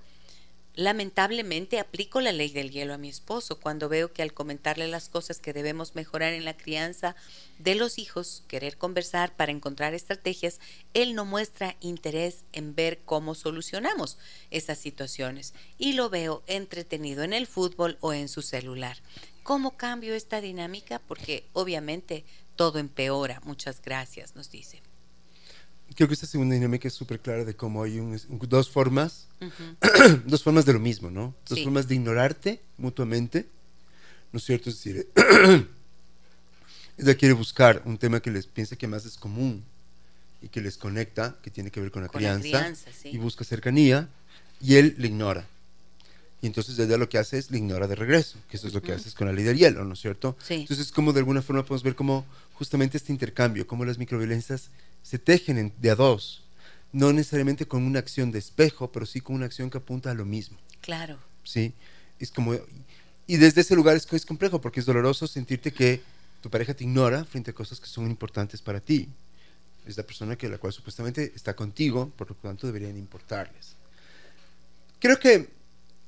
Lamentablemente 0.76 1.78
aplico 1.78 2.20
la 2.20 2.32
ley 2.32 2.50
del 2.50 2.70
hielo 2.70 2.92
a 2.92 2.98
mi 2.98 3.08
esposo 3.08 3.58
cuando 3.58 3.88
veo 3.88 4.12
que 4.12 4.20
al 4.20 4.34
comentarle 4.34 4.86
las 4.88 5.08
cosas 5.08 5.38
que 5.38 5.54
debemos 5.54 5.94
mejorar 5.94 6.34
en 6.34 6.44
la 6.44 6.58
crianza 6.58 7.16
de 7.58 7.74
los 7.74 7.98
hijos, 7.98 8.44
querer 8.46 8.76
conversar 8.76 9.34
para 9.36 9.52
encontrar 9.52 9.94
estrategias, 9.94 10.60
él 10.92 11.14
no 11.14 11.24
muestra 11.24 11.76
interés 11.80 12.44
en 12.52 12.74
ver 12.74 13.00
cómo 13.06 13.34
solucionamos 13.34 14.18
esas 14.50 14.76
situaciones 14.76 15.54
y 15.78 15.94
lo 15.94 16.10
veo 16.10 16.42
entretenido 16.46 17.22
en 17.22 17.32
el 17.32 17.46
fútbol 17.46 17.96
o 18.00 18.12
en 18.12 18.28
su 18.28 18.42
celular. 18.42 18.98
¿Cómo 19.44 19.78
cambio 19.78 20.14
esta 20.14 20.42
dinámica? 20.42 20.98
Porque 20.98 21.48
obviamente 21.54 22.26
todo 22.54 22.78
empeora. 22.78 23.40
Muchas 23.44 23.80
gracias, 23.80 24.36
nos 24.36 24.50
dice 24.50 24.82
creo 25.94 26.08
que 26.08 26.14
esta 26.14 26.26
segunda 26.26 26.54
dinámica 26.54 26.88
es 26.88 26.94
súper 26.94 27.20
clara 27.20 27.44
de 27.44 27.54
cómo 27.54 27.82
hay 27.82 28.00
dos 28.28 28.68
formas, 28.68 29.26
dos 30.26 30.42
formas 30.42 30.64
de 30.64 30.72
lo 30.72 30.80
mismo, 30.80 31.10
¿no? 31.10 31.34
Dos 31.48 31.62
formas 31.62 31.88
de 31.88 31.94
ignorarte 31.94 32.60
mutuamente, 32.76 33.46
¿no 34.32 34.38
es 34.38 34.44
cierto? 34.44 34.70
Es 34.70 34.76
decir, 34.76 35.08
ella 36.98 37.14
quiere 37.14 37.34
buscar 37.34 37.82
un 37.84 37.98
tema 37.98 38.20
que 38.20 38.30
les 38.30 38.46
piensa 38.46 38.76
que 38.76 38.86
más 38.86 39.04
es 39.06 39.16
común 39.16 39.64
y 40.42 40.48
que 40.48 40.60
les 40.60 40.76
conecta, 40.76 41.36
que 41.42 41.50
tiene 41.50 41.70
que 41.70 41.80
ver 41.80 41.90
con 41.90 42.02
la 42.02 42.08
crianza, 42.08 42.72
y 43.04 43.16
busca 43.18 43.44
cercanía, 43.44 44.08
y 44.60 44.76
él 44.76 44.94
le 44.98 45.08
ignora. 45.08 45.46
Y 46.42 46.46
entonces 46.46 46.78
ella 46.78 46.98
lo 46.98 47.08
que 47.08 47.18
hace 47.18 47.38
es 47.38 47.50
le 47.50 47.58
ignora 47.58 47.86
de 47.86 47.94
regreso, 47.94 48.38
que 48.50 48.58
eso 48.58 48.66
es 48.66 48.74
lo 48.74 48.82
que 48.82 48.92
haces 48.92 49.14
con 49.14 49.26
la 49.26 49.32
ley 49.32 49.44
del 49.44 49.56
hielo, 49.56 49.84
¿no 49.84 49.94
es 49.94 50.00
cierto? 50.00 50.36
Entonces, 50.48 50.92
como 50.92 51.12
de 51.12 51.20
alguna 51.20 51.40
forma 51.40 51.62
podemos 51.62 51.82
ver 51.82 51.94
cómo 51.94 52.26
justamente 52.54 52.98
este 52.98 53.12
intercambio, 53.12 53.66
cómo 53.66 53.84
las 53.84 53.98
microviolencias 53.98 54.70
se 55.06 55.20
tejen 55.20 55.72
de 55.78 55.90
a 55.90 55.94
dos, 55.94 56.42
no 56.90 57.12
necesariamente 57.12 57.68
con 57.68 57.84
una 57.84 58.00
acción 58.00 58.32
de 58.32 58.40
espejo, 58.40 58.90
pero 58.90 59.06
sí 59.06 59.20
con 59.20 59.36
una 59.36 59.46
acción 59.46 59.70
que 59.70 59.78
apunta 59.78 60.10
a 60.10 60.14
lo 60.14 60.24
mismo. 60.24 60.58
Claro. 60.80 61.20
Sí, 61.44 61.72
es 62.18 62.32
como... 62.32 62.54
Y 63.28 63.36
desde 63.36 63.60
ese 63.60 63.76
lugar 63.76 63.96
es, 63.96 64.12
es 64.12 64.26
complejo 64.26 64.60
porque 64.60 64.80
es 64.80 64.86
doloroso 64.86 65.28
sentirte 65.28 65.72
que 65.72 66.02
tu 66.40 66.50
pareja 66.50 66.74
te 66.74 66.82
ignora 66.82 67.24
frente 67.24 67.52
a 67.52 67.54
cosas 67.54 67.78
que 67.78 67.86
son 67.86 68.06
importantes 68.06 68.60
para 68.60 68.80
ti. 68.80 69.08
Es 69.86 69.96
la 69.96 70.02
persona 70.02 70.34
que 70.34 70.48
la 70.48 70.58
cual 70.58 70.72
supuestamente 70.72 71.32
está 71.36 71.54
contigo, 71.54 72.10
por 72.16 72.30
lo 72.30 72.34
tanto 72.34 72.66
deberían 72.66 72.96
importarles. 72.96 73.76
Creo 74.98 75.20
que 75.20 75.50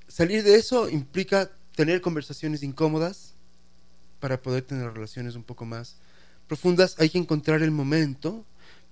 salir 0.08 0.42
de 0.42 0.56
eso 0.56 0.88
implica 0.88 1.52
tener 1.76 2.00
conversaciones 2.00 2.64
incómodas 2.64 3.34
para 4.18 4.42
poder 4.42 4.64
tener 4.64 4.92
relaciones 4.92 5.36
un 5.36 5.44
poco 5.44 5.64
más 5.64 5.94
profundas. 6.48 6.96
Hay 6.98 7.10
que 7.10 7.18
encontrar 7.18 7.62
el 7.62 7.70
momento 7.70 8.44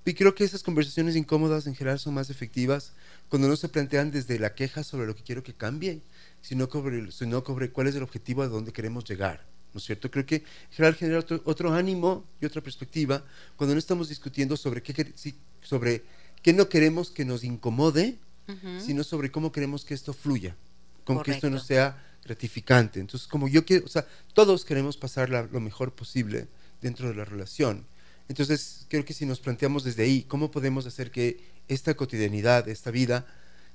y 0.07 0.15
creo 0.15 0.37
que 0.37 0.45
esas 0.45 0.63
conversaciones 0.63 1.17
incómodas 1.17 1.67
en 1.67 1.75
general 1.75 1.99
son 1.99 2.15
más 2.15 2.31
efectivas 2.31 2.93
cuando 3.29 3.49
no 3.49 3.57
se 3.57 3.69
plantean 3.69 4.13
desde 4.13 4.39
la 4.39 4.55
queja 4.55 4.85
sobre 4.85 5.05
lo 5.05 5.17
que 5.17 5.25
quiero 5.25 5.43
que 5.43 5.53
cambie, 5.53 6.01
sino 6.41 6.71
sobre, 6.71 7.11
sino 7.11 7.45
sobre 7.45 7.71
cuál 7.71 7.89
es 7.89 7.97
el 7.97 8.05
objetivo 8.05 8.43
a 8.43 8.47
dónde 8.47 8.73
queremos 8.73 9.05
llegar. 9.05 9.45
¿No 9.75 9.79
es 9.79 9.85
cierto? 9.85 10.09
Creo 10.09 10.25
que 10.25 10.37
en 10.37 10.45
general 10.71 10.95
genera 10.95 11.19
otro, 11.45 11.75
ánimo 11.75 12.25
y 12.41 12.47
otra 12.47 12.63
perspectiva 12.63 13.25
cuando 13.57 13.75
no 13.75 13.81
estamos 13.81 14.09
discutiendo 14.09 14.57
sobre 14.57 14.81
qué, 14.81 15.13
sobre 15.61 16.05
qué 16.41 16.53
no 16.53 16.69
queremos 16.69 17.11
que 17.11 17.25
nos 17.25 17.43
incomode, 17.43 18.17
sino 18.79 19.03
sobre 19.03 19.33
cómo 19.33 19.51
queremos 19.51 19.85
que 19.85 19.95
esto 19.95 20.13
fluya, 20.13 20.55
con 21.05 21.21
que 21.21 21.33
esto 21.33 21.51
no 21.51 21.59
sea 21.59 22.01
gratificante. 22.25 23.01
Entonces, 23.01 23.27
como 23.27 23.49
yo 23.49 23.65
quiero, 23.65 23.85
o 23.85 23.89
sea, 23.89 24.07
todos 24.35 24.65
queremos 24.65 24.97
pasar 24.97 25.31
lo 25.31 25.61
mejor 25.61 25.93
posible 25.93 26.47
dentro 26.81 27.09
de 27.09 27.17
la 27.17 27.25
relación 27.25 27.85
entonces, 28.29 28.87
creo 28.89 29.05
que 29.05 29.15
si 29.15 29.27
nos 29.27 29.41
planteamos 29.41 29.85
desde 29.85 30.03
ahí, 30.03 30.23
¿cómo 30.23 30.51
podemos 30.51 30.87
hacer 30.87 31.11
que 31.11 31.41
esta 31.69 31.95
cotidianidad, 31.95 32.69
esta 32.69 32.91
vida, 32.91 33.27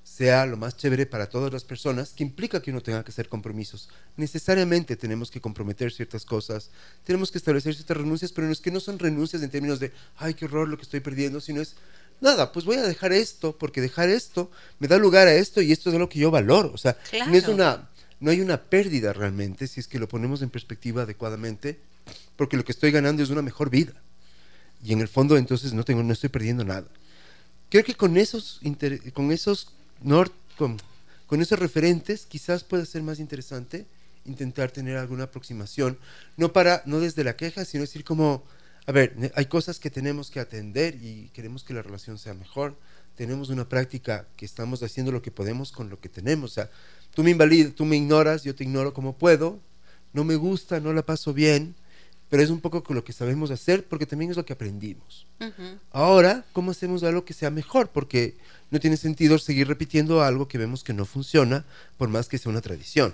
sea 0.03 0.45
lo 0.45 0.57
más 0.57 0.77
chévere 0.77 1.05
para 1.05 1.29
todas 1.29 1.53
las 1.53 1.63
personas, 1.63 2.11
que 2.11 2.23
implica 2.23 2.61
que 2.61 2.71
uno 2.71 2.81
tenga 2.81 3.03
que 3.03 3.11
hacer 3.11 3.29
compromisos. 3.29 3.89
Necesariamente 4.17 4.95
tenemos 4.95 5.29
que 5.29 5.39
comprometer 5.39 5.91
ciertas 5.91 6.25
cosas, 6.25 6.71
tenemos 7.03 7.31
que 7.31 7.37
establecer 7.37 7.75
ciertas 7.75 7.97
renuncias, 7.97 8.31
pero 8.31 8.47
no 8.47 8.53
es 8.53 8.61
que 8.61 8.71
no 8.71 8.79
son 8.79 8.99
renuncias 8.99 9.43
en 9.43 9.49
términos 9.49 9.79
de, 9.79 9.91
ay, 10.17 10.33
qué 10.33 10.45
horror 10.45 10.67
lo 10.67 10.77
que 10.77 10.83
estoy 10.83 11.01
perdiendo, 11.01 11.39
sino 11.39 11.61
es, 11.61 11.75
nada, 12.19 12.51
pues 12.51 12.65
voy 12.65 12.77
a 12.77 12.83
dejar 12.83 13.13
esto, 13.13 13.57
porque 13.57 13.79
dejar 13.79 14.09
esto 14.09 14.49
me 14.79 14.87
da 14.87 14.97
lugar 14.97 15.27
a 15.27 15.35
esto 15.35 15.61
y 15.61 15.71
esto 15.71 15.91
es 15.91 15.95
lo 15.97 16.09
que 16.09 16.19
yo 16.19 16.31
valoro. 16.31 16.71
O 16.73 16.77
sea, 16.77 16.97
no, 17.27 17.35
es 17.35 17.47
una, 17.47 17.89
no 18.19 18.31
hay 18.31 18.41
una 18.41 18.61
pérdida 18.61 19.13
realmente 19.13 19.67
si 19.67 19.79
es 19.79 19.87
que 19.87 19.99
lo 19.99 20.07
ponemos 20.07 20.41
en 20.41 20.49
perspectiva 20.49 21.03
adecuadamente, 21.03 21.79
porque 22.35 22.57
lo 22.57 22.65
que 22.65 22.71
estoy 22.71 22.91
ganando 22.91 23.21
es 23.21 23.29
una 23.29 23.43
mejor 23.43 23.69
vida 23.69 23.93
y 24.83 24.93
en 24.93 25.01
el 25.01 25.07
fondo 25.07 25.37
entonces 25.37 25.73
no 25.73 25.83
tengo 25.83 26.03
no 26.03 26.13
estoy 26.13 26.29
perdiendo 26.29 26.63
nada. 26.63 26.87
Creo 27.69 27.83
que 27.83 27.95
con 27.95 28.17
esos 28.17 28.59
con 29.13 29.31
esos 29.31 29.73
con, 30.57 30.77
con 31.27 31.41
esos 31.41 31.59
referentes 31.59 32.25
quizás 32.25 32.63
pueda 32.63 32.85
ser 32.85 33.03
más 33.03 33.19
interesante 33.19 33.85
intentar 34.25 34.71
tener 34.71 34.97
alguna 34.97 35.25
aproximación 35.25 35.97
no 36.37 36.53
para 36.53 36.83
no 36.85 36.99
desde 36.99 37.23
la 37.23 37.35
queja 37.35 37.65
sino 37.65 37.81
decir 37.81 38.03
como 38.03 38.43
a 38.85 38.91
ver 38.91 39.31
hay 39.35 39.45
cosas 39.45 39.79
que 39.79 39.89
tenemos 39.89 40.29
que 40.29 40.39
atender 40.39 40.95
y 41.01 41.29
queremos 41.33 41.63
que 41.63 41.73
la 41.73 41.81
relación 41.81 42.17
sea 42.17 42.33
mejor. 42.33 42.75
Tenemos 43.15 43.49
una 43.49 43.67
práctica 43.67 44.25
que 44.37 44.45
estamos 44.45 44.81
haciendo 44.83 45.11
lo 45.11 45.21
que 45.21 45.31
podemos 45.31 45.71
con 45.71 45.89
lo 45.89 45.99
que 45.99 46.09
tenemos. 46.09 46.51
O 46.51 46.53
sea 46.53 46.69
tú 47.13 47.23
me 47.23 47.31
invalidas 47.31 47.75
tú 47.75 47.85
me 47.85 47.97
ignoras 47.97 48.43
yo 48.43 48.55
te 48.55 48.63
ignoro 48.63 48.93
como 48.93 49.17
puedo 49.17 49.59
no 50.13 50.23
me 50.23 50.35
gusta 50.35 50.79
no 50.79 50.93
la 50.93 51.05
paso 51.05 51.33
bien 51.33 51.75
pero 52.31 52.41
es 52.41 52.49
un 52.49 52.61
poco 52.61 52.81
con 52.81 52.95
lo 52.95 53.03
que 53.03 53.11
sabemos 53.11 53.51
hacer 53.51 53.85
porque 53.85 54.05
también 54.05 54.31
es 54.31 54.37
lo 54.37 54.45
que 54.45 54.53
aprendimos. 54.53 55.27
Ahora, 55.91 56.45
¿cómo 56.53 56.71
hacemos 56.71 57.03
algo 57.03 57.25
que 57.25 57.33
sea 57.33 57.49
mejor? 57.49 57.89
Porque 57.89 58.37
no 58.69 58.79
tiene 58.79 58.95
sentido 58.95 59.37
seguir 59.37 59.67
repitiendo 59.67 60.23
algo 60.23 60.47
que 60.47 60.57
vemos 60.57 60.85
que 60.85 60.93
no 60.93 61.03
funciona, 61.05 61.65
por 61.97 62.07
más 62.07 62.29
que 62.29 62.37
sea 62.37 62.49
una 62.49 62.61
tradición. 62.61 63.13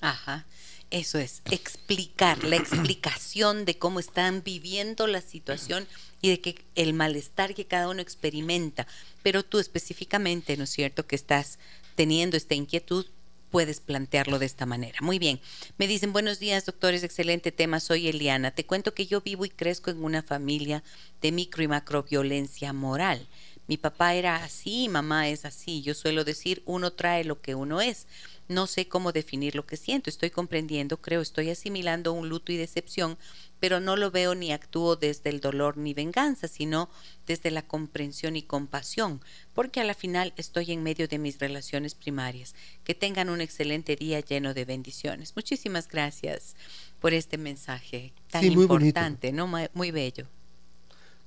Ajá. 0.00 0.46
Eso 0.90 1.18
es, 1.18 1.42
explicar, 1.48 2.42
la 2.42 2.56
explicación 2.56 3.66
de 3.66 3.78
cómo 3.78 4.00
están 4.00 4.42
viviendo 4.44 5.06
la 5.06 5.20
situación 5.20 5.86
y 6.20 6.30
de 6.30 6.40
que 6.40 6.64
el 6.74 6.92
malestar 6.92 7.54
que 7.54 7.66
cada 7.66 7.88
uno 7.88 8.02
experimenta. 8.02 8.88
Pero 9.22 9.44
tú 9.44 9.60
específicamente, 9.60 10.56
¿no 10.56 10.64
es 10.64 10.70
cierto?, 10.70 11.06
que 11.06 11.14
estás 11.14 11.60
teniendo 11.94 12.36
esta 12.36 12.56
inquietud, 12.56 13.06
puedes 13.50 13.80
plantearlo 13.80 14.38
de 14.38 14.46
esta 14.46 14.66
manera. 14.66 14.98
Muy 15.00 15.18
bien. 15.18 15.40
Me 15.78 15.86
dicen, 15.86 16.12
buenos 16.12 16.38
días, 16.38 16.66
doctores, 16.66 17.02
excelente 17.02 17.52
tema. 17.52 17.80
Soy 17.80 18.08
Eliana. 18.08 18.50
Te 18.50 18.66
cuento 18.66 18.94
que 18.94 19.06
yo 19.06 19.20
vivo 19.20 19.44
y 19.44 19.50
crezco 19.50 19.90
en 19.90 20.02
una 20.04 20.22
familia 20.22 20.82
de 21.20 21.32
micro 21.32 21.62
y 21.62 21.68
macro 21.68 22.02
violencia 22.02 22.72
moral. 22.72 23.26
Mi 23.68 23.76
papá 23.76 24.14
era 24.14 24.36
así, 24.44 24.88
mamá 24.88 25.28
es 25.28 25.44
así. 25.44 25.82
Yo 25.82 25.94
suelo 25.94 26.24
decir, 26.24 26.62
uno 26.66 26.92
trae 26.92 27.24
lo 27.24 27.40
que 27.40 27.54
uno 27.54 27.80
es. 27.80 28.06
No 28.48 28.66
sé 28.66 28.88
cómo 28.88 29.12
definir 29.12 29.54
lo 29.54 29.66
que 29.66 29.76
siento. 29.76 30.08
Estoy 30.08 30.30
comprendiendo, 30.30 31.00
creo, 31.00 31.20
estoy 31.20 31.50
asimilando 31.50 32.12
un 32.12 32.28
luto 32.28 32.52
y 32.52 32.56
decepción, 32.56 33.18
pero 33.58 33.80
no 33.80 33.96
lo 33.96 34.10
veo 34.10 34.34
ni 34.34 34.52
actúo 34.52 34.96
desde 34.96 35.30
el 35.30 35.40
dolor 35.40 35.76
ni 35.76 35.94
venganza, 35.94 36.46
sino 36.46 36.88
desde 37.26 37.50
la 37.50 37.62
comprensión 37.62 38.36
y 38.36 38.42
compasión, 38.42 39.20
porque 39.54 39.80
a 39.80 39.84
la 39.84 39.94
final 39.94 40.32
estoy 40.36 40.72
en 40.72 40.82
medio 40.82 41.08
de 41.08 41.18
mis 41.18 41.38
relaciones 41.38 41.94
primarias. 41.94 42.54
Que 42.84 42.94
tengan 42.94 43.30
un 43.30 43.40
excelente 43.40 43.96
día 43.96 44.20
lleno 44.20 44.54
de 44.54 44.64
bendiciones. 44.64 45.34
Muchísimas 45.34 45.88
gracias 45.88 46.54
por 47.00 47.14
este 47.14 47.38
mensaje 47.38 48.12
tan 48.30 48.44
importante, 48.44 49.32
¿no? 49.32 49.48
Muy 49.74 49.90
bello. 49.90 50.26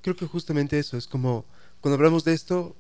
Creo 0.01 0.15
que 0.15 0.25
justamente 0.25 0.79
eso 0.79 0.97
es 0.97 1.07
como 1.07 1.45
cuando 1.81 1.95
hablamos 1.95 2.23
de 2.23 2.33
esto, 2.33 2.75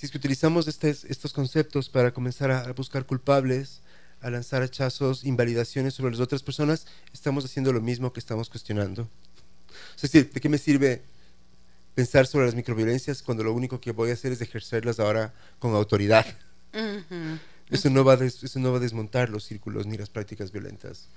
si 0.00 0.06
es 0.06 0.12
que 0.12 0.16
utilizamos 0.16 0.66
estos 0.66 1.34
conceptos 1.34 1.90
para 1.90 2.10
comenzar 2.14 2.50
a, 2.50 2.72
buscar 2.72 3.04
culpables, 3.04 3.82
a 4.22 4.30
lanzar 4.30 4.62
hachazos, 4.62 5.24
invalidaciones 5.24 5.92
sobre 5.92 6.12
las 6.12 6.20
otras 6.20 6.42
personas, 6.42 6.86
estamos 7.12 7.44
haciendo 7.44 7.70
lo 7.70 7.82
mismo 7.82 8.10
que 8.10 8.18
estamos 8.18 8.48
cuestionando. 8.48 9.10
Es 9.96 10.00
decir, 10.00 10.32
¿de 10.32 10.40
qué 10.40 10.48
me 10.48 10.56
sirve 10.56 11.02
pensar 11.94 12.26
sobre 12.26 12.46
las 12.46 12.54
microviolencias 12.54 13.22
cuando 13.22 13.44
lo 13.44 13.52
único 13.52 13.78
que 13.78 13.92
voy 13.92 14.08
a 14.08 14.14
hacer 14.14 14.32
es 14.32 14.40
ejercerlas 14.40 15.00
ahora 15.00 15.34
con 15.58 15.74
autoridad? 15.74 16.24
eso, 17.68 17.90
no 17.90 18.02
va 18.02 18.14
eso 18.14 18.58
no 18.58 18.72
va 18.72 18.78
a 18.78 18.80
desmontar 18.80 19.28
los 19.28 19.44
círculos 19.44 19.86
ni 19.86 19.98
las 19.98 20.08
prácticas 20.08 20.50
violentas. 20.50 21.08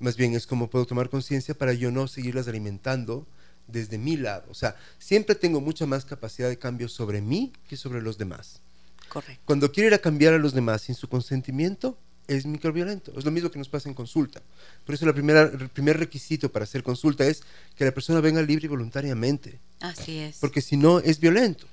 Más 0.00 0.16
bien 0.16 0.34
es 0.34 0.48
como 0.48 0.68
puedo 0.68 0.84
tomar 0.84 1.10
conciencia 1.10 1.54
para 1.54 1.74
yo 1.74 1.92
no 1.92 2.08
seguirlas 2.08 2.48
alimentando 2.48 3.24
desde 3.66 3.98
mi 3.98 4.16
lado. 4.16 4.46
O 4.50 4.54
sea, 4.54 4.76
siempre 4.98 5.34
tengo 5.34 5.60
mucha 5.60 5.86
más 5.86 6.04
capacidad 6.04 6.48
de 6.48 6.58
cambio 6.58 6.88
sobre 6.88 7.20
mí 7.20 7.52
que 7.68 7.76
sobre 7.76 8.02
los 8.02 8.18
demás. 8.18 8.60
Correcto. 9.08 9.42
Cuando 9.44 9.70
quiero 9.72 9.88
ir 9.88 9.94
a 9.94 9.98
cambiar 9.98 10.34
a 10.34 10.38
los 10.38 10.54
demás 10.54 10.82
sin 10.82 10.94
su 10.94 11.08
consentimiento, 11.08 11.98
es 12.28 12.46
microviolento. 12.46 13.12
Es 13.18 13.24
lo 13.24 13.30
mismo 13.30 13.50
que 13.50 13.58
nos 13.58 13.68
pasa 13.68 13.88
en 13.88 13.94
consulta. 13.94 14.42
Por 14.84 14.94
eso 14.94 15.06
la 15.06 15.12
primera, 15.12 15.42
el 15.42 15.68
primer 15.68 15.98
requisito 15.98 16.50
para 16.50 16.64
hacer 16.64 16.82
consulta 16.82 17.26
es 17.26 17.42
que 17.76 17.84
la 17.84 17.92
persona 17.92 18.20
venga 18.20 18.42
libre 18.42 18.66
y 18.66 18.68
voluntariamente. 18.68 19.58
Así 19.80 20.18
es. 20.18 20.38
Porque 20.38 20.60
si 20.60 20.76
no, 20.76 21.00
es 21.00 21.18
violento. 21.18 21.66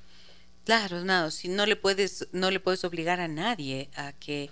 Claro, 0.66 1.04
no, 1.04 1.32
si 1.32 1.48
no 1.48 1.66
le 1.66 1.76
puedes, 1.76 2.28
no 2.32 2.52
le 2.52 2.60
puedes 2.60 2.84
obligar 2.84 3.20
a 3.20 3.28
nadie 3.28 3.90
a 3.96 4.14
que 4.14 4.50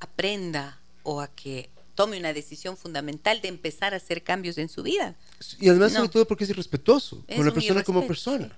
aprenda 0.00 0.80
o 1.02 1.20
a 1.20 1.28
que 1.28 1.70
tome 1.94 2.18
una 2.18 2.32
decisión 2.32 2.76
fundamental 2.76 3.40
de 3.40 3.48
empezar 3.48 3.94
a 3.94 3.98
hacer 3.98 4.22
cambios 4.22 4.58
en 4.58 4.68
su 4.68 4.82
vida. 4.82 5.14
Y 5.60 5.68
además, 5.68 5.92
No. 5.92 5.98
sobre 5.98 6.10
todo, 6.10 6.26
porque 6.26 6.44
es 6.44 6.50
irrespetuoso 6.50 7.24
Es 7.28 7.36
con 7.36 7.46
la 7.46 7.52
persona 7.52 7.82
como 7.82 8.06
persona. 8.06 8.56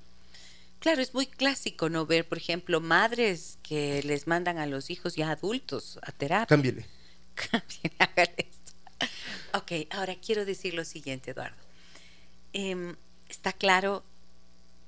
Claro, 0.79 1.01
es 1.01 1.15
muy 1.15 1.27
clásico 1.27 1.89
no 1.89 2.05
ver, 2.05 2.29
por 2.29 2.39
ejemplo, 2.39 2.81
madres 2.81 3.59
que 3.63 4.03
les 4.03 4.27
mandan 4.27 4.59
a 4.59 4.67
los 4.67 4.91
hijos 4.91 5.17
ya 5.17 5.31
adultos 5.31 5.99
a 6.03 6.13
terapia. 6.13 6.47
Cámbiele. 6.47 6.87
Cambien, 7.35 7.93
hagan 7.99 8.29
esto. 8.37 8.73
Ok, 9.55 9.89
ahora 9.91 10.15
quiero 10.17 10.45
decir 10.45 10.75
lo 10.75 10.85
siguiente, 10.85 11.31
Eduardo. 11.31 11.57
Em, 12.53 12.97
está 13.29 13.53
claro 13.53 14.05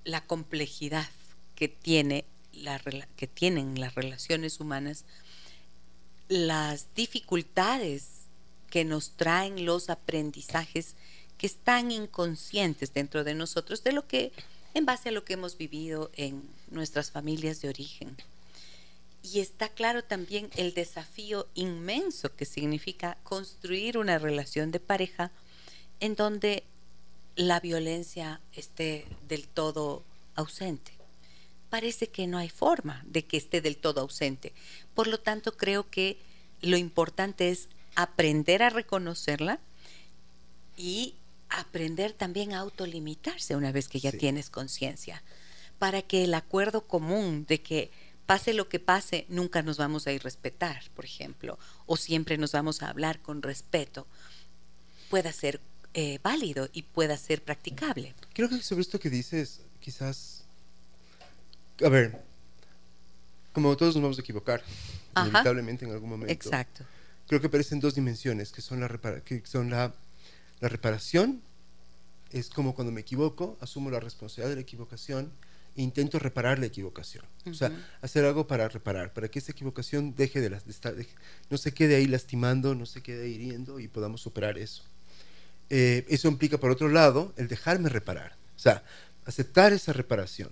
la 0.05 0.24
complejidad 0.24 1.09
que, 1.55 1.68
tiene 1.68 2.24
la, 2.53 2.78
que 3.16 3.26
tienen 3.26 3.80
las 3.80 3.94
relaciones 3.94 4.61
humanas, 4.61 5.05
las 6.28 6.94
dificultades 6.94 8.15
que 8.70 8.84
nos 8.84 9.10
traen 9.10 9.64
los 9.64 9.90
aprendizajes 9.90 10.94
que 11.38 11.46
están 11.46 11.90
inconscientes 11.90 12.92
dentro 12.92 13.24
de 13.24 13.34
nosotros, 13.34 13.84
de 13.84 13.92
lo 13.92 14.06
que, 14.06 14.32
en 14.74 14.86
base 14.86 15.10
a 15.10 15.12
lo 15.12 15.24
que 15.24 15.34
hemos 15.34 15.58
vivido 15.58 16.10
en 16.14 16.42
nuestras 16.70 17.10
familias 17.10 17.60
de 17.60 17.68
origen. 17.68 18.16
Y 19.22 19.40
está 19.40 19.68
claro 19.68 20.04
también 20.04 20.50
el 20.56 20.72
desafío 20.72 21.48
inmenso 21.54 22.34
que 22.36 22.44
significa 22.44 23.18
construir 23.24 23.98
una 23.98 24.18
relación 24.18 24.70
de 24.70 24.80
pareja 24.80 25.32
en 26.00 26.14
donde 26.14 26.64
la 27.34 27.60
violencia 27.60 28.40
esté 28.52 29.06
del 29.28 29.46
todo 29.48 30.04
ausente. 30.36 30.92
Parece 31.70 32.08
que 32.08 32.26
no 32.26 32.38
hay 32.38 32.48
forma 32.48 33.02
de 33.06 33.24
que 33.24 33.36
esté 33.36 33.60
del 33.60 33.76
todo 33.76 34.00
ausente. 34.00 34.52
Por 34.94 35.08
lo 35.08 35.18
tanto, 35.18 35.56
creo 35.56 35.90
que 35.90 36.18
lo 36.62 36.76
importante 36.76 37.50
es 37.50 37.68
aprender 37.97 38.62
a 38.62 38.70
reconocerla 38.70 39.59
y 40.76 41.16
aprender 41.49 42.12
también 42.12 42.53
a 42.53 42.59
autolimitarse 42.59 43.57
una 43.57 43.72
vez 43.72 43.88
que 43.88 43.99
ya 44.01 44.11
Sí. 44.12 44.18
tienes 44.18 44.51
conciencia, 44.51 45.22
para 45.78 46.03
que 46.03 46.24
el 46.24 46.34
acuerdo 46.34 46.86
común 46.86 47.44
de 47.47 47.62
que 47.62 47.90
pase 48.26 48.53
lo 48.55 48.68
que 48.68 48.80
pase, 48.80 49.24
nunca 49.28 49.62
nos 49.62 49.76
vamos 49.78 50.07
a 50.07 50.12
ir 50.12 50.22
respetar, 50.22 50.82
por 50.94 51.05
ejemplo, 51.05 51.59
o 51.86 51.97
siempre 51.97 52.38
nos 52.38 52.53
vamos 52.53 52.82
a 52.82 52.88
hablar 52.90 53.20
con 53.22 53.42
respeto, 53.42 54.07
pueda 55.11 55.32
ser 55.32 55.61
eh, 55.94 56.18
válido 56.22 56.68
y 56.72 56.82
pueda 56.82 57.16
ser 57.16 57.42
practicable. 57.42 58.14
Creo 58.34 58.49
que 58.49 58.61
sobre 58.62 58.82
esto 58.82 58.99
que 59.01 59.09
dices, 59.09 59.61
quizás. 59.80 60.44
A 61.84 61.88
ver, 61.88 62.22
como 63.53 63.74
todos 63.76 63.94
nos 63.94 64.03
vamos 64.03 64.18
a 64.18 64.20
equivocar, 64.20 64.62
Ajá. 65.14 65.28
inevitablemente 65.28 65.84
en 65.86 65.92
algún 65.92 66.11
momento. 66.11 66.32
Exacto. 66.32 66.84
Creo 67.26 67.40
que 67.40 67.48
aparecen 67.48 67.80
dos 67.80 67.94
dimensiones, 67.94 68.52
que 68.52 68.62
son 68.62 68.80
la, 68.80 68.88
repara- 68.88 69.22
que 69.22 69.42
son 69.44 69.70
la, 69.70 69.92
la 70.60 70.68
reparación, 70.68 71.42
es 72.32 72.48
como 72.50 72.74
cuando 72.74 72.92
me 72.92 73.00
equivoco, 73.00 73.56
asumo 73.60 73.90
la 73.90 74.00
responsabilidad 74.00 74.50
de 74.50 74.56
la 74.56 74.62
equivocación 74.62 75.30
e 75.76 75.82
intento 75.82 76.18
reparar 76.18 76.58
la 76.58 76.66
equivocación. 76.66 77.24
O 77.46 77.54
sea, 77.54 77.70
hacer 78.02 78.24
algo 78.24 78.46
para 78.46 78.68
reparar, 78.68 79.12
para 79.12 79.28
que 79.28 79.38
esa 79.38 79.52
equivocación 79.52 80.14
deje 80.14 80.40
de, 80.40 80.50
las- 80.50 80.64
de 80.64 80.70
estar, 80.72 80.94
no 81.50 81.58
se 81.58 81.72
quede 81.72 81.96
ahí 81.96 82.06
lastimando, 82.06 82.74
no 82.74 82.86
se 82.86 83.02
quede 83.02 83.28
hiriendo 83.28 83.78
y 83.80 83.88
podamos 83.88 84.20
superar 84.20 84.58
eso. 84.58 84.82
Eh, 85.68 86.04
eso 86.08 86.28
implica, 86.28 86.58
por 86.58 86.70
otro 86.70 86.88
lado, 86.88 87.32
el 87.36 87.48
dejarme 87.48 87.88
reparar, 87.88 88.36
o 88.56 88.58
sea, 88.58 88.84
aceptar 89.24 89.72
esa 89.72 89.92
reparación. 89.92 90.50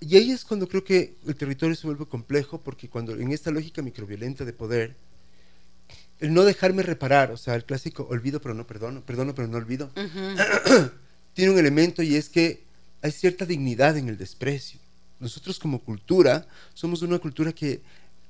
Y 0.00 0.16
ahí 0.16 0.30
es 0.30 0.44
cuando 0.44 0.68
creo 0.68 0.84
que 0.84 1.16
el 1.26 1.34
territorio 1.36 1.74
se 1.76 1.86
vuelve 1.86 2.06
complejo, 2.06 2.60
porque 2.60 2.88
cuando 2.88 3.14
en 3.14 3.32
esta 3.32 3.50
lógica 3.50 3.82
microviolenta 3.82 4.44
de 4.44 4.52
poder, 4.52 4.96
el 6.20 6.34
no 6.34 6.44
dejarme 6.44 6.82
reparar, 6.82 7.30
o 7.30 7.36
sea, 7.36 7.54
el 7.54 7.64
clásico 7.64 8.06
olvido 8.10 8.40
pero 8.40 8.54
no 8.54 8.66
perdono, 8.66 9.02
perdono 9.02 9.34
pero 9.34 9.48
no 9.48 9.56
olvido, 9.56 9.90
tiene 11.34 11.52
un 11.52 11.58
elemento 11.58 12.02
y 12.02 12.16
es 12.16 12.28
que 12.28 12.64
hay 13.02 13.12
cierta 13.12 13.46
dignidad 13.46 13.96
en 13.96 14.08
el 14.08 14.16
desprecio. 14.16 14.80
Nosotros 15.20 15.58
como 15.58 15.80
cultura 15.80 16.46
somos 16.74 17.02
una 17.02 17.18
cultura 17.18 17.52
que 17.52 17.80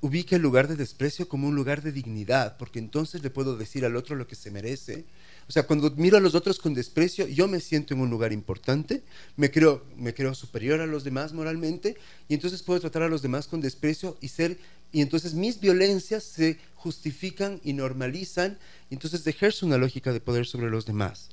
ubica 0.01 0.36
el 0.36 0.43
lugar 0.43 0.68
de 0.68 0.76
desprecio 0.76 1.28
como 1.28 1.49
un 1.49 1.57
lugar 1.57 1.82
de 1.82 1.93
dignidad, 1.93 2.57
porque 2.57 2.78
entonces 2.78 3.22
le 3.22 3.30
puedo 3.30 3.57
decir 3.57 3.84
al 3.84 3.97
otro 3.97 4.14
lo 4.16 4.26
que 4.26 4.36
se 4.36 4.51
merece. 4.51 5.05
O 5.49 5.53
sea, 5.53 5.66
cuando 5.66 5.91
miro 5.93 6.18
a 6.18 6.20
los 6.20 6.34
otros 6.34 6.59
con 6.59 6.74
desprecio, 6.74 7.26
yo 7.26 7.49
me 7.49 7.61
siento 7.61 7.95
en 7.95 8.01
un 8.01 8.11
lugar 8.11 8.32
importante, 8.32 9.03
me 9.36 9.51
creo, 9.51 9.84
me 9.97 10.14
creo 10.14 10.34
superior 10.34 10.80
a 10.80 10.86
los 10.86 11.05
demás 11.05 11.32
moralmente, 11.32 11.97
y 12.28 12.34
entonces 12.34 12.62
puedo 12.62 12.80
tratar 12.80 13.03
a 13.03 13.09
los 13.09 13.22
demás 13.22 13.49
con 13.49 13.61
desprecio 13.61 14.16
y 14.20 14.28
ser, 14.28 14.59
y 14.93 15.01
entonces 15.01 15.34
mis 15.34 15.59
violencias 15.59 16.22
se 16.22 16.59
justifican 16.79 17.61
y 17.64 17.72
normalizan, 17.72 18.57
y 18.89 18.95
entonces 18.95 19.26
ejerzo 19.26 19.66
una 19.66 19.79
lógica 19.79 20.12
de 20.12 20.20
poder 20.20 20.47
sobre 20.47 20.70
los 20.70 20.87
demás. 20.87 21.29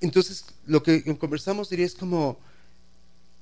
Entonces, 0.00 0.44
lo 0.66 0.82
que 0.82 1.02
conversamos 1.16 1.70
diría 1.70 1.86
es 1.86 1.94
como 1.94 2.38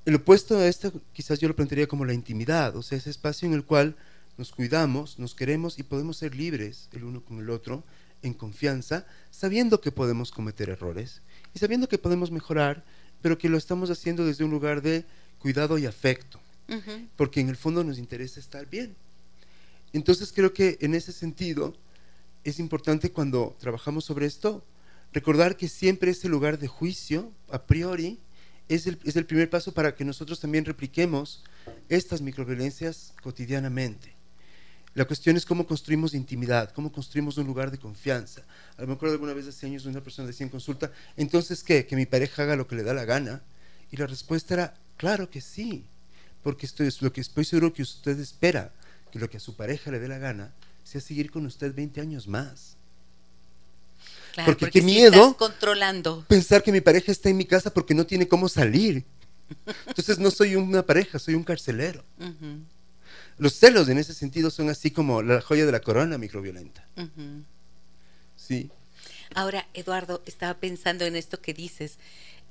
el 0.05 0.15
opuesto 0.15 0.57
a 0.57 0.67
esto, 0.67 0.93
quizás 1.13 1.39
yo 1.39 1.47
lo 1.47 1.55
plantearía 1.55 1.87
como 1.87 2.05
la 2.05 2.13
intimidad, 2.13 2.75
o 2.75 2.81
sea, 2.81 2.97
ese 2.97 3.09
espacio 3.09 3.47
en 3.47 3.53
el 3.53 3.63
cual 3.63 3.95
nos 4.37 4.51
cuidamos, 4.51 5.19
nos 5.19 5.35
queremos 5.35 5.77
y 5.77 5.83
podemos 5.83 6.17
ser 6.17 6.35
libres 6.35 6.89
el 6.93 7.03
uno 7.03 7.23
con 7.23 7.39
el 7.39 7.49
otro 7.49 7.83
en 8.21 8.33
confianza, 8.33 9.05
sabiendo 9.29 9.81
que 9.81 9.91
podemos 9.91 10.31
cometer 10.31 10.69
errores 10.69 11.21
y 11.53 11.59
sabiendo 11.59 11.89
que 11.89 11.97
podemos 11.97 12.31
mejorar, 12.31 12.83
pero 13.21 13.37
que 13.37 13.49
lo 13.49 13.57
estamos 13.57 13.89
haciendo 13.89 14.25
desde 14.25 14.43
un 14.43 14.51
lugar 14.51 14.81
de 14.81 15.05
cuidado 15.39 15.77
y 15.77 15.85
afecto, 15.85 16.39
porque 17.17 17.41
en 17.41 17.49
el 17.49 17.57
fondo 17.57 17.83
nos 17.83 17.99
interesa 17.99 18.39
estar 18.39 18.69
bien. 18.69 18.95
Entonces 19.93 20.33
creo 20.33 20.53
que 20.53 20.77
en 20.81 20.95
ese 20.95 21.11
sentido 21.11 21.75
es 22.43 22.59
importante 22.59 23.11
cuando 23.11 23.55
trabajamos 23.59 24.05
sobre 24.05 24.25
esto 24.25 24.65
recordar 25.13 25.55
que 25.55 25.69
siempre 25.69 26.11
ese 26.11 26.27
lugar 26.27 26.57
de 26.57 26.67
juicio, 26.67 27.31
a 27.49 27.63
priori, 27.63 28.19
es 28.67 28.87
el, 28.87 28.99
es 29.03 29.15
el 29.15 29.25
primer 29.25 29.49
paso 29.49 29.73
para 29.73 29.95
que 29.95 30.03
nosotros 30.03 30.39
también 30.39 30.65
repliquemos 30.65 31.43
estas 31.89 32.21
microviolencias 32.21 33.13
cotidianamente. 33.21 34.15
La 34.95 35.05
cuestión 35.05 35.35
es 35.37 35.45
cómo 35.45 35.65
construimos 35.65 36.13
intimidad, 36.13 36.71
cómo 36.71 36.91
construimos 36.91 37.37
un 37.37 37.47
lugar 37.47 37.71
de 37.71 37.79
confianza. 37.79 38.43
A 38.77 38.81
lo 38.81 38.87
mejor 38.87 39.09
alguna 39.09 39.33
vez 39.33 39.47
hace 39.47 39.65
años 39.65 39.85
una 39.85 40.03
persona 40.03 40.27
decía 40.27 40.45
en 40.45 40.51
consulta, 40.51 40.91
entonces 41.17 41.63
qué, 41.63 41.85
que 41.85 41.95
mi 41.95 42.05
pareja 42.05 42.43
haga 42.43 42.55
lo 42.55 42.67
que 42.67 42.75
le 42.75 42.83
da 42.83 42.93
la 42.93 43.05
gana. 43.05 43.41
Y 43.91 43.97
la 43.97 44.07
respuesta 44.07 44.53
era, 44.53 44.73
claro 44.97 45.29
que 45.29 45.41
sí, 45.41 45.85
porque 46.43 46.65
esto 46.65 46.83
es 46.83 47.01
lo 47.01 47.11
que 47.11 47.21
estoy 47.21 47.45
seguro 47.45 47.73
que 47.73 47.81
usted 47.81 48.19
espera, 48.19 48.71
que 49.13 49.19
lo 49.19 49.29
que 49.29 49.37
a 49.37 49.39
su 49.39 49.55
pareja 49.55 49.91
le 49.91 49.99
dé 49.99 50.07
la 50.07 50.17
gana 50.17 50.51
sea 50.83 50.99
seguir 50.99 51.29
con 51.29 51.45
usted 51.45 51.71
20 51.73 52.01
años 52.01 52.27
más. 52.27 52.75
Claro, 54.33 54.51
Porque 54.51 54.71
qué 54.71 54.79
si 54.79 54.85
miedo. 54.85 55.13
estás 55.13 55.35
controlando. 55.35 56.25
Pensar 56.27 56.63
que 56.63 56.71
mi 56.71 56.81
pareja 56.81 57.11
está 57.11 57.29
en 57.29 57.37
mi 57.37 57.45
casa 57.45 57.71
porque 57.71 57.93
no 57.93 58.07
tiene 58.07 58.27
cómo 58.27 58.49
salir. 58.49 59.05
Entonces 59.85 60.17
no 60.17 60.31
soy 60.31 60.55
una 60.55 60.83
pareja, 60.83 61.19
soy 61.19 61.35
un 61.35 61.43
carcelero. 61.43 62.03
Los 63.37 63.53
celos 63.53 63.87
en 63.87 63.99
ese 63.99 64.15
sentido 64.15 64.49
son 64.49 64.69
así 64.69 64.89
como 64.89 65.21
la 65.21 65.41
joya 65.41 65.67
de 65.67 65.71
la 65.71 65.81
corona 65.81 66.17
microviolenta. 66.17 66.87
Sí. 68.35 68.71
Ahora, 69.35 69.67
Eduardo, 69.75 70.23
estaba 70.25 70.55
pensando 70.55 71.05
en 71.05 71.15
esto 71.15 71.39
que 71.39 71.53
dices, 71.53 71.97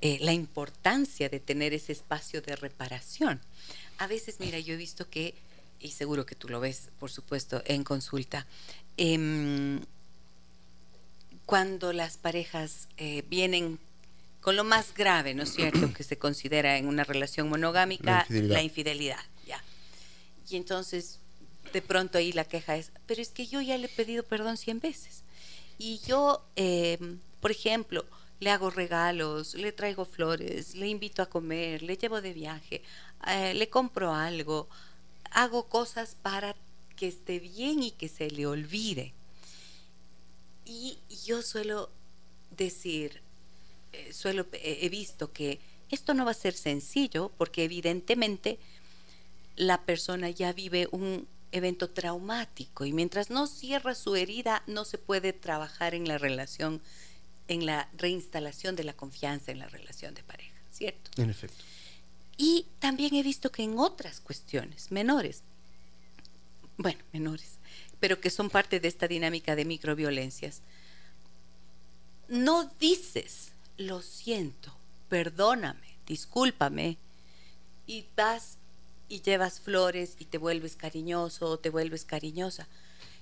eh, 0.01 0.19
la 0.21 0.33
importancia 0.33 1.29
de 1.29 1.41
tener 1.41 1.75
ese 1.75 1.91
espacio 1.91 2.41
de 2.41 2.55
reparación. 2.55 3.41
A 3.99 4.07
veces, 4.07 4.37
mira, 4.39 4.61
yo 4.61 4.75
he 4.75 4.77
visto 4.77 5.11
que, 5.11 5.35
y 5.83 5.91
seguro 5.91 6.25
que 6.25 6.35
tú 6.35 6.49
lo 6.49 6.61
ves, 6.61 6.91
por 6.99 7.11
supuesto, 7.11 7.63
en 7.67 7.85
consulta, 7.85 8.47
em, 8.97 9.81
cuando 11.47 11.93
las 11.93 12.17
parejas 12.17 12.89
eh, 12.97 13.25
vienen 13.29 13.79
con 14.41 14.57
lo 14.57 14.65
más 14.65 14.95
grave, 14.95 15.35
¿no 15.35 15.43
es 15.43 15.53
cierto?, 15.55 15.93
que 15.93 16.05
se 16.05 16.17
considera 16.19 16.79
en 16.79 16.87
una 16.87 17.05
relación 17.05 17.49
monogámica, 17.49 18.05
La 18.13 18.21
infidelidad. 18.23 18.55
la 18.55 18.63
infidelidad, 18.63 19.25
ya. 19.47 19.65
Y 20.49 20.57
entonces, 20.57 21.21
de 21.73 21.83
pronto 21.83 22.19
ahí 22.19 22.33
la 22.33 22.45
queja 22.45 22.77
es, 22.77 22.93
pero 23.07 23.21
es 23.23 23.31
que 23.31 23.47
yo 23.47 23.61
ya 23.61 23.77
le 23.79 23.87
he 23.87 23.91
pedido 23.91 24.23
perdón 24.25 24.57
cien 24.57 24.81
veces. 24.81 25.25
Y 25.79 26.01
yo, 26.07 26.45
eh, 26.57 26.99
por 27.41 27.51
ejemplo, 27.51 28.05
le 28.41 28.51
hago 28.51 28.71
regalos, 28.71 29.55
le 29.55 29.73
traigo 29.73 30.05
flores, 30.05 30.75
le 30.75 30.89
invito 30.89 31.23
a 31.23 31.27
comer, 31.27 31.83
le 31.83 31.97
llevo 31.97 32.21
de 32.21 32.33
viaje, 32.33 32.83
eh, 33.29 33.55
le 33.55 33.69
compro 33.69 34.13
algo, 34.13 34.69
hago 35.35 35.69
cosas 35.69 36.17
para 36.21 36.57
que 36.97 37.09
esté 37.09 37.39
bien 37.41 37.83
y 37.83 37.91
que 37.91 38.09
se 38.09 38.31
le 38.31 38.47
olvide. 38.47 39.15
Y 40.65 40.99
yo 41.25 41.43
suelo 41.43 41.91
decir, 42.57 43.23
eh, 43.93 44.13
suelo, 44.13 44.47
eh, 44.53 44.79
he 44.83 44.89
visto 44.89 45.33
que 45.33 45.61
esto 45.91 46.15
no 46.15 46.25
va 46.25 46.31
a 46.31 46.35
ser 46.35 46.55
sencillo 46.55 47.31
porque 47.37 47.65
evidentemente 47.65 48.59
la 49.57 49.83
persona 49.85 50.31
ya 50.31 50.53
vive 50.53 50.89
un 50.91 51.27
evento 51.53 51.91
traumático 51.91 52.87
y 52.87 52.93
mientras 52.93 53.29
no 53.29 53.47
cierra 53.47 53.95
su 53.95 54.17
herida 54.17 54.63
no 54.67 54.85
se 54.85 54.97
puede 54.97 55.33
trabajar 55.33 55.95
en 55.95 56.09
la 56.09 56.17
relación, 56.17 56.81
en 57.49 57.67
la 57.67 57.91
reinstalación 57.97 58.75
de 58.75 58.85
la 58.85 58.95
confianza 58.95 59.53
en 59.53 59.59
la 59.59 59.69
relación 59.69 60.15
de 60.15 60.23
pareja, 60.23 60.59
¿cierto? 60.71 61.11
En 61.21 61.29
efecto. 61.29 61.63
Y 62.37 62.67
también 62.79 63.15
he 63.15 63.23
visto 63.23 63.53
que 63.53 63.63
en 63.63 63.79
otras 63.79 64.21
cuestiones 64.21 64.91
menores, 64.91 65.43
bueno, 66.77 67.01
menores, 67.13 67.59
pero 68.01 68.21
que 68.21 68.31
son 68.31 68.51
parte 68.51 68.81
de 68.81 68.89
esta 68.89 69.07
dinámica 69.07 69.55
de 69.55 69.65
microviolencias, 69.65 70.63
no 72.29 72.65
dices, 72.81 73.53
lo 73.77 74.03
siento, 74.03 74.75
perdóname, 75.09 75.99
discúlpame, 76.07 76.99
y 77.87 78.07
das 78.17 78.59
y 79.09 79.21
llevas 79.21 79.61
flores 79.61 80.17
y 80.19 80.25
te 80.25 80.39
vuelves 80.39 80.75
cariñoso 80.77 81.51
o 81.51 81.59
te 81.59 81.69
vuelves 81.69 82.05
cariñosa. 82.05 82.67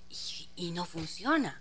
Y, 0.09 0.49
y, 0.57 0.71
no 0.71 0.85
funciona, 0.85 1.61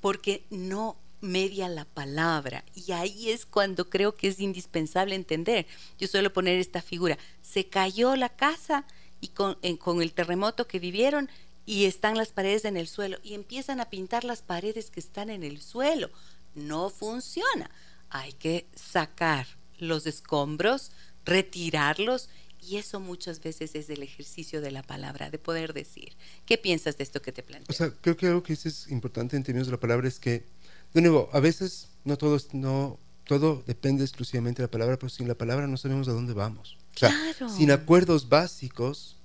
porque 0.00 0.44
no 0.50 0.96
media 1.20 1.68
la 1.68 1.84
palabra. 1.84 2.64
Y 2.74 2.92
ahí 2.92 3.30
es 3.30 3.46
cuando 3.46 3.90
creo 3.90 4.14
que 4.14 4.28
es 4.28 4.40
indispensable 4.40 5.14
entender. 5.14 5.66
Yo 5.98 6.06
suelo 6.08 6.32
poner 6.32 6.58
esta 6.58 6.82
figura. 6.82 7.18
Se 7.42 7.68
cayó 7.68 8.16
la 8.16 8.28
casa 8.28 8.86
y 9.20 9.28
con, 9.28 9.56
el 9.62 10.12
terremoto 10.12 10.66
que 10.66 10.78
vivieron 10.78 11.28
y 11.66 11.84
están 11.84 12.16
las 12.16 12.28
paredes 12.28 12.64
en 12.64 12.76
el 12.76 12.88
suelo 12.88 13.18
y 13.22 13.34
empiezan 13.34 13.80
a 13.80 13.90
pintar 13.90 14.24
las 14.24 14.42
paredes 14.42 14.90
que 14.90 15.00
están 15.00 15.30
en 15.30 15.42
el 15.42 15.60
suelo. 15.60 16.10
No 16.54 16.90
funciona. 16.90 17.70
Hay 18.10 18.32
que 18.32 18.66
sacar 18.74 19.46
los 19.78 20.06
escombros, 20.06 20.92
retirarlos 21.24 22.30
y 22.60 22.76
eso 22.76 23.00
muchas 23.00 23.40
veces 23.40 23.74
es 23.74 23.88
el 23.90 24.02
ejercicio 24.02 24.60
de 24.60 24.70
la 24.70 24.82
palabra, 24.82 25.30
de 25.30 25.38
poder 25.38 25.72
decir. 25.72 26.16
¿Qué 26.44 26.58
piensas 26.58 26.96
de 26.96 27.04
esto 27.04 27.22
que 27.22 27.32
te 27.32 27.42
planteo? 27.42 27.94
Creo 28.00 28.16
que 28.16 28.26
algo 28.26 28.42
que 28.42 28.54
es 28.54 28.88
importante 28.88 29.36
en 29.36 29.44
términos 29.44 29.68
de 29.68 29.72
la 29.72 29.80
palabra 29.80 30.08
es 30.08 30.18
que, 30.18 30.46
de 30.94 31.00
nuevo, 31.00 31.28
a 31.32 31.40
veces 31.40 31.88
no 32.04 32.16
todo, 32.16 32.38
no, 32.52 32.98
todo 33.24 33.62
depende 33.66 34.04
exclusivamente 34.04 34.62
de 34.62 34.66
la 34.66 34.70
palabra, 34.70 34.98
pero 34.98 35.10
sin 35.10 35.28
la 35.28 35.34
palabra 35.34 35.66
no 35.66 35.76
sabemos 35.76 36.08
a 36.08 36.12
dónde 36.12 36.32
vamos. 36.32 36.78
O 36.94 36.98
sea, 36.98 37.10
claro. 37.10 37.54
sin 37.54 37.70
acuerdos 37.70 38.28
básicos 38.28 39.16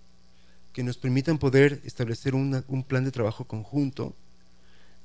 que 0.73 0.83
nos 0.83 0.97
permitan 0.97 1.37
poder 1.37 1.81
establecer 1.85 2.35
una, 2.35 2.63
un 2.67 2.83
plan 2.83 3.03
de 3.03 3.11
trabajo 3.11 3.45
conjunto, 3.45 4.15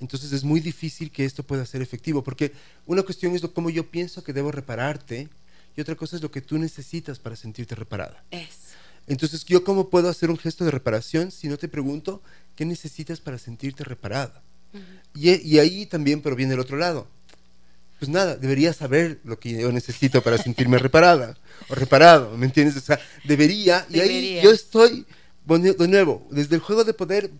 entonces 0.01 0.32
es 0.32 0.44
muy 0.44 0.60
difícil 0.60 1.10
que 1.10 1.24
esto 1.24 1.43
pueda 1.43 1.66
ser 1.66 1.82
efectivo, 1.82 2.22
porque 2.22 2.52
una 2.86 3.02
cuestión 3.02 3.35
es 3.35 3.43
lo, 3.43 3.52
cómo 3.52 3.70
yo 3.70 3.90
pienso 3.90 4.22
que 4.22 4.32
debo 4.32 4.52
repararte, 4.52 5.28
y 5.76 5.80
otra 5.80 5.94
cosa 5.94 6.16
es 6.16 6.22
lo 6.22 6.30
que 6.30 6.40
tú 6.40 6.59
necesitas 6.59 7.18
para 7.18 7.36
sentirte 7.36 7.74
reparada. 7.74 8.24
Es. 8.30 8.68
Entonces, 9.06 9.44
¿yo 9.44 9.64
cómo 9.64 9.89
puedo 9.89 10.09
hacer 10.09 10.30
un 10.30 10.36
gesto 10.36 10.64
de 10.64 10.70
reparación 10.70 11.30
si 11.30 11.48
no 11.48 11.56
te 11.56 11.68
pregunto 11.68 12.22
qué 12.56 12.64
necesitas 12.64 13.20
para 13.20 13.39
sentirte 13.39 13.85
reparada? 13.85 14.43
Uh 14.73 14.77
-huh. 14.77 15.40
y, 15.43 15.55
y, 15.55 15.59
ahí 15.59 15.86
también 15.86 16.20
proviene 16.20 16.55
el 16.55 16.61
otro 16.61 16.77
lado. 16.77 17.09
Pues 17.99 18.09
nada, 18.09 18.36
debería 18.36 18.73
saber 18.73 19.19
lo 19.24 19.39
que 19.40 19.61
yo 19.61 19.73
necesito 19.73 20.23
para 20.23 20.39
sentirme 20.39 20.78
reparada 20.89 21.36
o 21.69 21.74
reparado, 21.74 22.36
¿me 22.36 22.47
entiendes? 22.47 22.77
O 22.77 22.81
sea, 22.81 23.01
debería, 23.24 23.86
y 23.90 24.01
ahí 24.01 24.40
yo 24.43 24.53
estoy, 24.53 25.05
de 25.47 25.89
nuevo, 25.89 26.27
desde 26.31 26.55
el 26.55 26.61
juego 26.61 26.85
de 26.85 26.95
poder, 26.95 27.31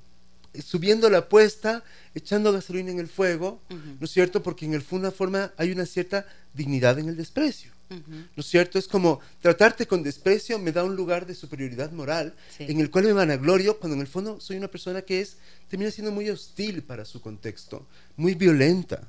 subiendo 0.65 1.09
la 1.11 1.19
apuesta, 1.19 1.85
echando 2.15 2.53
gasolina 2.53 2.91
en 2.91 2.99
el 2.99 3.09
fuego, 3.09 3.61
uh 3.71 3.75
-huh. 3.75 4.01
¿no 4.01 4.05
es 4.05 4.11
cierto? 4.11 4.43
Porque 4.43 4.65
en 4.65 4.75
el 4.75 4.85
una 4.91 5.11
forma 5.11 5.53
hay 5.57 5.71
una 5.71 5.87
cierta 5.87 6.27
dignidad 6.55 6.99
en 6.99 7.09
el 7.09 7.17
desprecio. 7.17 7.78
Uh 7.91 7.95
-huh. 7.95 8.29
¿No 8.37 8.41
es 8.41 8.47
cierto? 8.47 8.79
Es 8.79 8.87
como 8.87 9.21
tratarte 9.41 9.87
con 9.87 10.03
desprecio 10.03 10.59
me 10.59 10.73
da 10.73 10.85
un 10.85 10.95
lugar 10.95 11.27
de 11.27 11.35
superioridad 11.35 11.91
moral 11.93 12.35
sí. 12.57 12.65
en 12.69 12.81
el 12.81 12.91
cual 12.91 13.05
me 13.05 13.13
vanaglorio 13.13 13.79
cuando 13.79 13.95
en 13.95 14.03
el 14.03 14.07
fondo 14.07 14.41
soy 14.41 14.57
una 14.57 14.69
persona 14.69 15.03
que 15.03 15.21
es 15.21 15.39
termina 15.69 15.91
siendo 15.91 16.13
muy 16.13 16.29
hostil 16.29 16.83
para 16.83 17.05
su 17.05 17.21
contexto, 17.21 17.87
muy 18.17 18.35
violenta 18.35 19.09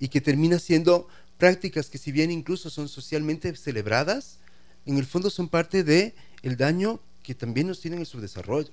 y 0.00 0.08
que 0.08 0.20
termina 0.20 0.58
siendo 0.58 1.08
prácticas 1.38 1.88
que 1.88 1.98
si 1.98 2.12
bien 2.12 2.30
incluso 2.30 2.70
son 2.70 2.88
socialmente 2.88 3.54
celebradas, 3.56 4.38
en 4.86 4.98
el 4.98 5.06
fondo 5.06 5.30
son 5.30 5.48
parte 5.48 5.84
de 5.84 6.14
el 6.42 6.56
daño 6.56 7.00
que 7.22 7.34
también 7.34 7.66
nos 7.66 7.80
tienen 7.80 8.00
en 8.00 8.06
su 8.06 8.20
desarrollo. 8.20 8.70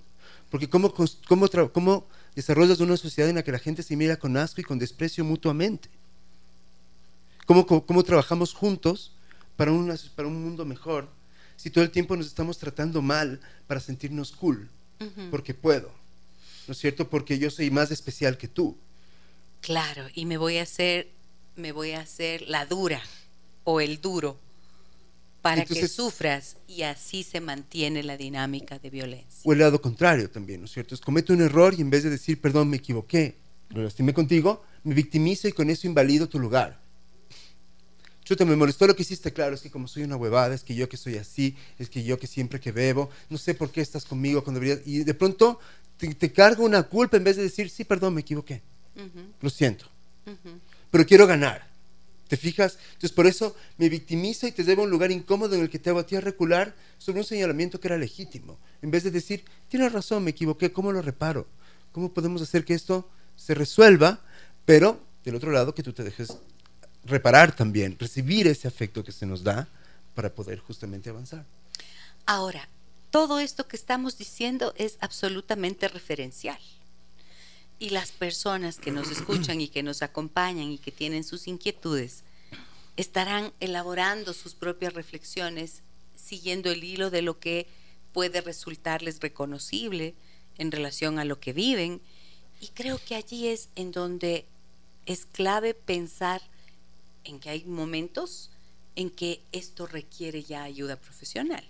Porque 0.50 0.70
cómo, 0.70 0.94
cómo, 1.28 1.50
cómo 1.72 2.08
desarrollas 2.36 2.80
una 2.80 2.98
sociedad 2.98 3.30
en 3.30 3.36
la 3.36 3.44
que 3.44 3.52
la 3.52 3.60
gente 3.60 3.84
se 3.84 3.96
mira 3.96 4.18
con 4.18 4.38
asco 4.38 4.62
y 4.62 4.64
con 4.64 4.78
desprecio 4.78 5.26
mutuamente. 5.26 5.90
¿Cómo, 7.46 7.66
cómo, 7.66 7.86
cómo 7.86 8.04
trabajamos 8.04 8.54
juntos 8.54 9.14
para, 9.56 9.72
una, 9.72 9.96
para 10.16 10.28
un 10.28 10.42
mundo 10.44 10.66
mejor 10.66 11.10
si 11.56 11.70
todo 11.70 11.84
el 11.84 11.92
tiempo 11.92 12.16
nos 12.16 12.28
estamos 12.28 12.58
tratando 12.58 13.02
mal 13.02 13.40
para 13.68 13.80
sentirnos 13.80 14.32
cool? 14.32 14.70
Uh 15.00 15.06
-huh. 15.06 15.30
Porque 15.30 15.54
puedo, 15.54 15.92
¿no 16.68 16.72
es 16.74 16.78
cierto? 16.78 17.10
Porque 17.10 17.40
yo 17.40 17.50
soy 17.50 17.72
más 17.72 17.92
especial 17.92 18.38
que 18.38 18.48
tú. 18.48 18.78
Claro, 19.62 20.08
y 20.14 20.26
me 20.26 20.38
voy 20.38 20.58
a 20.58 20.64
hacer, 20.64 21.10
me 21.56 21.72
voy 21.72 21.92
a 21.92 22.02
hacer 22.02 22.42
la 22.48 22.66
dura 22.66 23.02
o 23.64 23.80
el 23.80 24.02
duro 24.02 24.40
para 25.42 25.62
Entonces, 25.62 25.84
que 25.84 25.88
sufras 25.90 26.58
y 26.68 26.84
así 26.84 27.24
se 27.24 27.42
mantiene 27.42 28.04
la 28.04 28.18
dinámica 28.18 28.80
de 28.80 28.90
violencia. 28.90 29.42
O 29.44 29.54
el 29.54 29.60
lado 29.60 29.82
contrario 29.82 30.30
también, 30.30 30.62
¿no 30.62 30.66
es 30.66 30.72
cierto? 30.72 30.96
Es 30.96 31.02
cometo 31.02 31.34
un 31.34 31.42
error 31.42 31.74
y 31.78 31.82
en 31.82 31.90
vez 31.90 32.04
de 32.04 32.10
decir, 32.10 32.40
perdón, 32.42 32.70
me 32.70 32.78
equivoqué, 32.78 33.38
lo 33.70 33.84
lastimé 33.84 34.14
contigo, 34.14 34.64
me 34.84 34.94
victimizo 34.94 35.48
y 35.48 35.52
con 35.52 35.70
eso 35.70 35.88
invalido 35.88 36.28
tu 36.28 36.40
lugar. 36.40 36.83
Chuta, 38.24 38.46
me 38.46 38.56
molestó 38.56 38.88
lo 38.88 38.96
que 38.96 39.02
hiciste, 39.02 39.34
claro, 39.34 39.56
es 39.56 39.62
que 39.62 39.70
como 39.70 39.88
soy 39.88 40.04
una 40.04 40.16
huevada, 40.16 40.56
es 40.56 40.64
que 40.64 40.76
yo 40.76 40.88
que 40.88 40.96
soy 40.98 41.18
así, 41.18 41.56
es 41.78 41.90
que 41.90 42.04
yo 42.04 42.18
que 42.18 42.28
siempre 42.28 42.60
que 42.60 42.72
bebo, 42.72 43.10
no 43.30 43.38
sé 43.38 43.54
por 43.54 43.72
qué 43.72 43.82
estás 43.82 44.06
conmigo 44.06 44.44
cuando 44.44 44.62
deberías... 44.62 44.88
Y 44.88 45.04
de 45.04 45.14
pronto 45.14 45.60
te, 45.98 46.14
te 46.16 46.32
cargo 46.32 46.64
una 46.64 46.84
culpa 46.84 47.18
en 47.18 47.24
vez 47.26 47.36
de 47.36 47.44
decir, 47.44 47.70
sí, 47.70 47.84
perdón, 47.84 48.14
me 48.14 48.22
equivoqué. 48.22 48.62
Uh 48.96 49.02
-huh. 49.02 49.28
Lo 49.42 49.50
siento. 49.50 49.86
Uh 50.26 50.32
-huh. 50.32 50.60
Pero 50.90 51.06
quiero 51.06 51.28
ganar. 51.28 51.68
¿Te 52.28 52.38
fijas? 52.38 52.80
Entonces 52.94 53.12
por 53.12 53.28
eso 53.28 53.56
me 53.78 53.90
victimizo 53.90 54.48
y 54.48 54.52
te 54.52 54.64
llevo 54.64 54.82
a 54.82 54.86
un 54.86 54.92
lugar 54.92 55.12
incómodo 55.12 55.56
en 55.56 55.62
el 55.62 55.70
que 55.70 55.78
te 55.78 55.90
hago 55.90 56.00
a 56.00 56.06
ti 56.06 56.16
a 56.16 56.22
recular 56.22 56.74
sobre 56.98 57.20
un 57.20 57.26
señalamiento 57.26 57.80
que 57.80 57.88
era 57.90 57.98
legítimo. 57.98 58.58
En 58.82 58.90
vez 58.90 59.04
de 59.04 59.12
decir, 59.12 59.44
tienes 59.68 59.92
razón, 59.92 60.24
me 60.24 60.32
equivoqué, 60.32 60.72
¿cómo 60.72 60.92
lo 60.92 61.02
reparo? 61.02 61.46
¿Cómo 61.92 62.14
podemos 62.14 62.42
hacer 62.42 62.64
que 62.64 62.74
esto 62.74 63.08
se 63.36 63.54
resuelva? 63.54 64.22
Pero 64.66 65.00
del 65.26 65.36
otro 65.36 65.52
lado 65.52 65.76
que 65.76 65.84
tú 65.84 65.94
te 65.94 66.04
dejes 66.04 66.38
reparar 67.06 67.56
también, 67.56 67.98
recibir 68.00 68.48
ese 68.48 68.68
afecto 68.68 69.04
que 69.04 69.12
se 69.12 69.26
nos 69.26 69.44
da 69.44 69.68
para 70.16 70.34
poder 70.34 70.60
justamente 70.60 71.10
avanzar. 71.10 71.46
Ahora, 72.26 72.68
todo 73.12 73.40
esto 73.40 73.68
que 73.68 73.76
estamos 73.76 74.18
diciendo 74.18 74.74
es 74.78 74.98
absolutamente 75.02 75.88
referencial. 75.88 76.60
Y 77.80 77.90
las 77.90 78.12
personas 78.12 78.80
que 78.80 78.92
nos 78.92 79.12
escuchan 79.12 79.60
y 79.60 79.68
que 79.68 79.84
nos 79.84 80.02
acompañan 80.02 80.72
y 80.72 80.78
que 80.78 80.92
tienen 80.92 81.24
sus 81.24 81.48
inquietudes 81.48 82.24
estarán 82.96 83.52
elaborando 83.60 84.34
sus 84.34 84.56
propias 84.56 84.94
reflexiones 84.94 85.82
siguiendo 86.16 86.72
el 86.72 86.84
hilo 86.84 87.10
de 87.10 87.22
lo 87.22 87.40
que 87.40 87.68
puede 88.14 88.42
resultarles 88.42 89.20
reconocible 89.20 90.16
en 90.58 90.72
relación 90.72 91.20
a 91.20 91.26
lo 91.26 91.40
que 91.40 91.52
viven. 91.52 92.02
Y 92.62 92.70
creo 92.70 93.00
que 93.06 93.16
allí 93.16 93.48
es 93.48 93.70
en 93.76 93.92
donde 93.92 94.46
es 95.06 95.26
clave 95.26 95.74
pensar 95.74 96.42
en 97.24 97.40
que 97.40 97.50
hay 97.50 97.66
momentos 97.66 98.52
en 98.96 99.10
que 99.10 99.42
esto 99.52 99.88
requiere 99.88 100.44
ya 100.44 100.64
ayuda 100.64 100.96
profesional. 100.98 101.64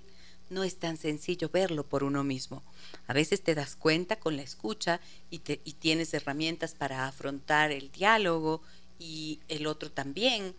No 0.50 0.64
es 0.64 0.78
tan 0.78 0.98
sencillo 0.98 1.50
verlo 1.50 1.86
por 1.86 2.04
uno 2.04 2.24
mismo. 2.24 2.64
A 3.08 3.14
veces 3.14 3.42
te 3.42 3.56
das 3.56 3.76
cuenta 3.76 4.20
con 4.20 4.36
la 4.36 4.44
escucha 4.44 5.00
y, 5.30 5.40
tienes 5.40 6.14
herramientas 6.14 6.76
para 6.76 7.08
afrontar 7.08 7.72
el 7.72 7.92
diálogo 7.92 8.62
y 9.00 9.40
el 9.48 9.68
otro 9.68 9.92
también. 9.92 10.54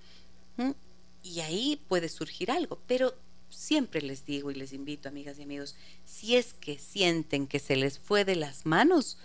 Y 1.22 1.40
ahí 1.40 1.80
puede 1.88 2.08
surgir 2.08 2.50
algo. 2.50 2.80
Pero 2.86 3.14
siempre 3.50 4.02
les 4.02 4.24
digo 4.24 4.50
y 4.50 4.54
les 4.54 4.72
invito, 4.72 5.08
amigas 5.08 5.38
y 5.38 5.42
amigos, 5.42 5.76
si 6.04 6.36
es 6.36 6.54
que 6.54 6.78
sienten 6.78 7.46
que 7.46 7.60
se 7.60 7.76
les 7.76 7.98
fue 7.98 8.24
de 8.24 8.36
las 8.36 8.66
manos, 8.66 9.18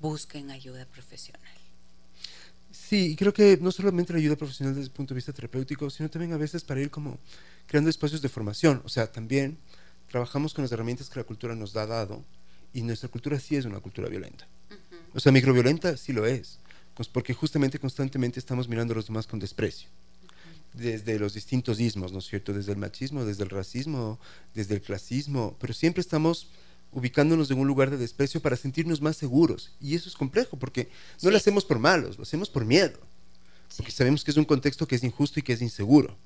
busquen 0.00 0.50
ayuda 0.50 0.86
profesional. 0.86 1.47
Sí, 2.88 3.16
creo 3.18 3.34
que 3.34 3.58
no 3.60 3.70
solamente 3.70 4.14
la 4.14 4.18
ayuda 4.18 4.34
profesional 4.34 4.74
desde 4.74 4.86
el 4.86 4.90
punto 4.90 5.12
de 5.12 5.16
vista 5.16 5.30
terapéutico, 5.30 5.90
sino 5.90 6.08
también 6.08 6.32
a 6.32 6.38
veces 6.38 6.64
para 6.64 6.80
ir 6.80 6.90
como 6.90 7.18
creando 7.66 7.90
espacios 7.90 8.22
de 8.22 8.30
formación. 8.30 8.80
O 8.82 8.88
sea, 8.88 9.12
también 9.12 9.58
trabajamos 10.10 10.54
con 10.54 10.62
las 10.64 10.72
herramientas 10.72 11.10
que 11.10 11.20
la 11.20 11.24
cultura 11.24 11.54
nos 11.54 11.76
ha 11.76 11.84
dado 11.84 12.24
y 12.72 12.80
nuestra 12.80 13.10
cultura 13.10 13.38
sí 13.38 13.56
es 13.56 13.66
una 13.66 13.80
cultura 13.80 14.08
violenta. 14.08 14.48
Uh 14.70 14.74
-huh. 14.74 14.98
O 15.16 15.20
sea, 15.20 15.32
microviolenta 15.32 15.98
sí 15.98 16.14
lo 16.14 16.24
es, 16.24 16.60
pues 16.94 17.08
porque 17.08 17.34
justamente 17.34 17.78
constantemente 17.78 18.40
estamos 18.40 18.68
mirando 18.68 18.94
a 18.94 18.96
los 18.96 19.06
demás 19.06 19.26
con 19.26 19.38
desprecio. 19.38 19.90
Uh 19.90 20.26
-huh. 20.26 20.80
Desde 20.80 21.18
los 21.18 21.34
distintos 21.34 21.80
ismos, 21.80 22.10
¿no 22.10 22.20
es 22.20 22.24
cierto? 22.26 22.54
Desde 22.54 22.72
el 22.72 22.78
machismo, 22.78 23.22
desde 23.22 23.42
el 23.42 23.50
racismo, 23.50 24.18
desde 24.54 24.76
el 24.76 24.80
clasismo, 24.80 25.58
pero 25.60 25.74
siempre 25.74 26.00
estamos 26.00 26.48
ubicándonos 26.92 27.50
en 27.50 27.58
un 27.58 27.66
lugar 27.66 27.90
de 27.90 27.96
desprecio 27.96 28.40
para 28.40 28.56
sentirnos 28.56 29.00
más 29.00 29.16
seguros. 29.16 29.72
Y 29.80 29.94
eso 29.94 30.08
es 30.08 30.14
complejo, 30.14 30.58
porque 30.58 30.84
no 31.14 31.28
sí. 31.28 31.30
lo 31.30 31.36
hacemos 31.36 31.64
por 31.64 31.78
malos, 31.78 32.16
lo 32.16 32.22
hacemos 32.22 32.48
por 32.48 32.64
miedo. 32.64 32.98
Porque 33.76 33.92
sabemos 33.92 34.24
que 34.24 34.30
es 34.30 34.36
un 34.36 34.44
contexto 34.44 34.88
que 34.88 34.96
es 34.96 35.04
injusto 35.04 35.40
y 35.40 35.42
que 35.42 35.52
es 35.52 35.62
inseguro. 35.62 36.16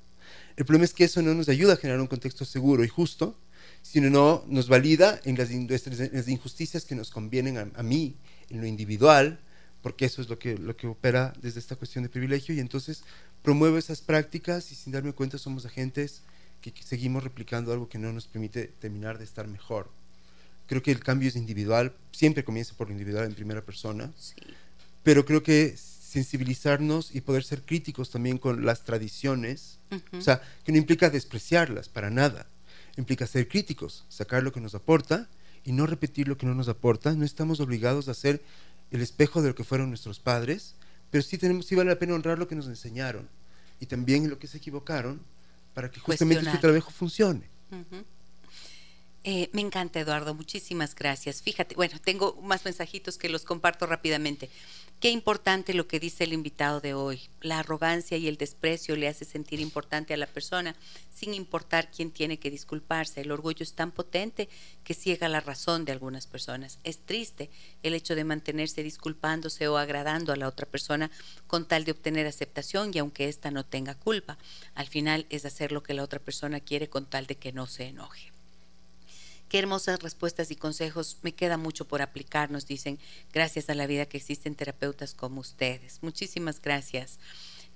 El 0.55 0.65
problema 0.65 0.85
es 0.85 0.93
que 0.93 1.03
eso 1.03 1.21
no 1.21 1.33
nos 1.33 1.49
ayuda 1.49 1.73
a 1.73 1.77
generar 1.77 1.99
un 1.99 2.07
contexto 2.07 2.45
seguro 2.45 2.83
y 2.83 2.87
justo 2.87 3.37
sino 3.83 4.09
no 4.09 4.43
nos 4.47 4.69
valida 4.69 5.19
en 5.25 5.37
las, 5.37 5.49
las 5.51 6.27
injusticias 6.27 6.85
que 6.85 6.95
nos 6.95 7.11
convienen 7.11 7.57
a, 7.57 7.67
a, 7.75 7.83
mí, 7.83 8.15
en 8.49 8.61
lo 8.61 8.65
individual, 8.65 9.39
porque 9.81 10.05
eso 10.05 10.21
es 10.21 10.29
lo 10.29 10.39
que, 10.39 10.57
lo 10.57 10.75
que 10.75 10.87
opera 10.87 11.33
desde 11.41 11.59
esta 11.59 11.75
cuestión 11.75 12.03
de 12.03 12.09
privilegio, 12.09 12.55
y 12.55 12.59
entonces 12.59 13.03
promuevo 13.43 13.77
esas 13.77 14.01
prácticas 14.01 14.71
y 14.71 14.75
sin 14.75 14.93
darme 14.93 15.11
cuenta 15.11 15.37
somos 15.37 15.65
agentes 15.65 16.21
que, 16.61 16.73
que 16.73 16.83
seguimos 16.83 17.23
replicando 17.23 17.73
algo 17.73 17.89
que 17.89 17.99
no 17.99 18.13
nos 18.13 18.27
permite 18.27 18.67
terminar 18.67 19.17
de 19.17 19.25
estar 19.25 19.47
mejor. 19.47 19.91
Creo 20.73 20.81
que 20.81 20.89
el 20.91 21.01
cambio 21.03 21.29
es 21.29 21.35
individual, 21.35 21.93
siempre 22.11 22.43
comienza 22.43 22.73
por 22.75 22.87
lo 22.87 22.93
individual 22.93 23.25
en 23.25 23.35
primera 23.35 23.61
persona, 23.61 24.11
Sí. 24.17 24.33
pero 25.03 25.23
creo 25.23 25.43
que 25.43 25.75
sensibilizarnos 25.77 27.13
y 27.13 27.21
poder 27.21 27.43
ser 27.43 27.61
críticos 27.61 28.09
también 28.09 28.39
con 28.39 28.65
las 28.65 28.83
tradiciones, 28.83 29.77
Ujú. 29.91 30.17
o 30.17 30.21
sea, 30.21 30.41
que 30.63 30.71
no 30.71 30.79
implica 30.79 31.11
despreciarlas 31.11 31.89
para 31.89 32.09
nada, 32.09 32.47
implica 32.97 33.27
ser 33.27 33.47
críticos, 33.47 34.03
sacar 34.09 34.41
lo 34.41 34.51
que 34.51 34.61
nos 34.61 34.73
aporta 34.73 35.29
y 35.63 35.73
no 35.73 35.85
repetir 35.85 36.27
lo 36.27 36.39
que 36.39 36.47
no 36.47 36.55
nos 36.55 36.67
aporta. 36.69 37.13
No 37.13 37.23
estamos 37.23 37.59
obligados 37.59 38.07
a 38.07 38.15
ser 38.15 38.41
el 38.89 39.01
espejo 39.01 39.43
de 39.43 39.49
lo 39.49 39.55
que 39.55 39.63
fueron 39.63 39.89
nuestros 39.89 40.19
padres, 40.19 40.73
pero 41.11 41.21
sí, 41.21 41.37
tenemos, 41.37 41.67
sí 41.67 41.75
vale 41.75 41.91
la 41.91 41.99
pena 41.99 42.15
honrar 42.15 42.39
lo 42.39 42.47
que 42.47 42.55
nos 42.55 42.65
enseñaron 42.65 43.29
y 43.79 43.85
también 43.85 44.27
lo 44.27 44.39
que 44.39 44.47
se 44.47 44.57
equivocaron 44.57 45.21
para 45.75 45.91
que 45.91 45.99
justamente 45.99 46.49
su 46.49 46.57
trabajo 46.57 46.89
funcione. 46.89 47.47
Ujú. 47.71 48.03
Eh, 49.25 49.49
me 49.53 49.61
encanta, 49.61 50.01
Eduardo. 50.01 50.33
Muchísimas 50.33 50.95
gracias. 50.95 51.41
Fíjate, 51.41 51.75
bueno, 51.75 51.97
tengo 52.03 52.37
más 52.41 52.65
mensajitos 52.65 53.17
que 53.17 53.29
los 53.29 53.45
comparto 53.45 53.85
rápidamente. 53.85 54.49
Qué 54.99 55.11
importante 55.11 55.73
lo 55.73 55.87
que 55.87 56.01
dice 56.01 56.25
el 56.25 56.33
invitado 56.33 56.81
de 56.81 56.93
hoy. 56.93 57.21
La 57.39 57.59
arrogancia 57.59 58.17
y 58.17 58.27
el 58.27 58.35
desprecio 58.35 58.97
le 58.97 59.07
hace 59.07 59.23
sentir 59.23 59.61
importante 59.61 60.13
a 60.13 60.17
la 60.17 60.27
persona 60.27 60.75
sin 61.13 61.33
importar 61.33 61.89
quién 61.89 62.11
tiene 62.11 62.37
que 62.37 62.51
disculparse. 62.51 63.21
El 63.21 63.31
orgullo 63.31 63.63
es 63.63 63.73
tan 63.75 63.91
potente 63.91 64.49
que 64.83 64.93
ciega 64.93 65.29
la 65.29 65.39
razón 65.39 65.85
de 65.85 65.93
algunas 65.93 66.27
personas. 66.27 66.79
Es 66.83 66.99
triste 66.99 67.49
el 67.81 67.93
hecho 67.93 68.15
de 68.15 68.25
mantenerse 68.25 68.83
disculpándose 68.83 69.69
o 69.69 69.77
agradando 69.77 70.33
a 70.33 70.37
la 70.37 70.49
otra 70.49 70.65
persona 70.65 71.09
con 71.47 71.65
tal 71.65 71.85
de 71.85 71.91
obtener 71.91 72.27
aceptación 72.27 72.91
y 72.93 72.99
aunque 72.99 73.29
ésta 73.29 73.51
no 73.51 73.65
tenga 73.65 73.95
culpa. 73.95 74.37
Al 74.75 74.87
final 74.87 75.27
es 75.29 75.45
hacer 75.45 75.71
lo 75.71 75.81
que 75.81 75.93
la 75.93 76.03
otra 76.03 76.19
persona 76.19 76.59
quiere 76.59 76.89
con 76.89 77.05
tal 77.05 77.25
de 77.25 77.35
que 77.35 77.53
no 77.53 77.67
se 77.67 77.85
enoje. 77.85 78.32
Qué 79.53 79.59
hermosas 79.59 80.01
respuestas 80.01 80.49
y 80.49 80.55
consejos. 80.55 81.17
Me 81.21 81.31
queda 81.31 81.57
mucho 81.57 81.85
por 81.85 82.01
aplicar, 82.01 82.49
nos 82.49 82.65
dicen, 82.65 82.97
gracias 83.31 83.69
a 83.69 83.75
la 83.75 83.85
vida 83.85 84.07
que 84.07 84.17
existen 84.17 84.55
terapeutas 84.55 85.13
como 85.13 85.41
ustedes. 85.41 85.99
Muchísimas 86.01 86.59
gracias. 86.59 87.19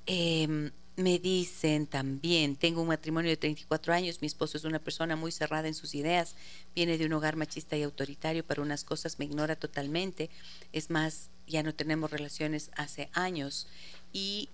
Eh, 0.08 0.72
me 0.96 1.20
dicen 1.20 1.86
también, 1.86 2.56
tengo 2.56 2.82
un 2.82 2.88
matrimonio 2.88 3.30
de 3.30 3.38
34 3.38 3.94
años, 3.94 4.22
mi 4.22 4.26
esposo 4.26 4.58
es 4.58 4.64
una 4.64 4.80
persona 4.80 5.16
muy 5.16 5.32
cerrada 5.32 5.68
en 5.68 5.76
sus 5.76 5.94
ideas, 5.94 6.34
viene 6.74 6.98
de 6.98 7.06
un 7.06 7.14
hogar 7.14 7.36
machista 7.36 7.78
y 7.78 7.84
autoritario, 7.84 8.44
para 8.44 8.64
unas 8.64 8.84
cosas 8.84 9.20
me 9.20 9.26
ignora 9.26 9.56
totalmente, 9.56 10.32
es 10.74 10.90
más, 10.90 11.30
ya 11.46 11.62
no 11.62 11.76
tenemos 11.76 12.10
relaciones 12.10 12.72
hace 12.76 13.12
años 13.14 13.68
y 14.12 14.50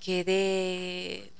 quedé 0.00 1.30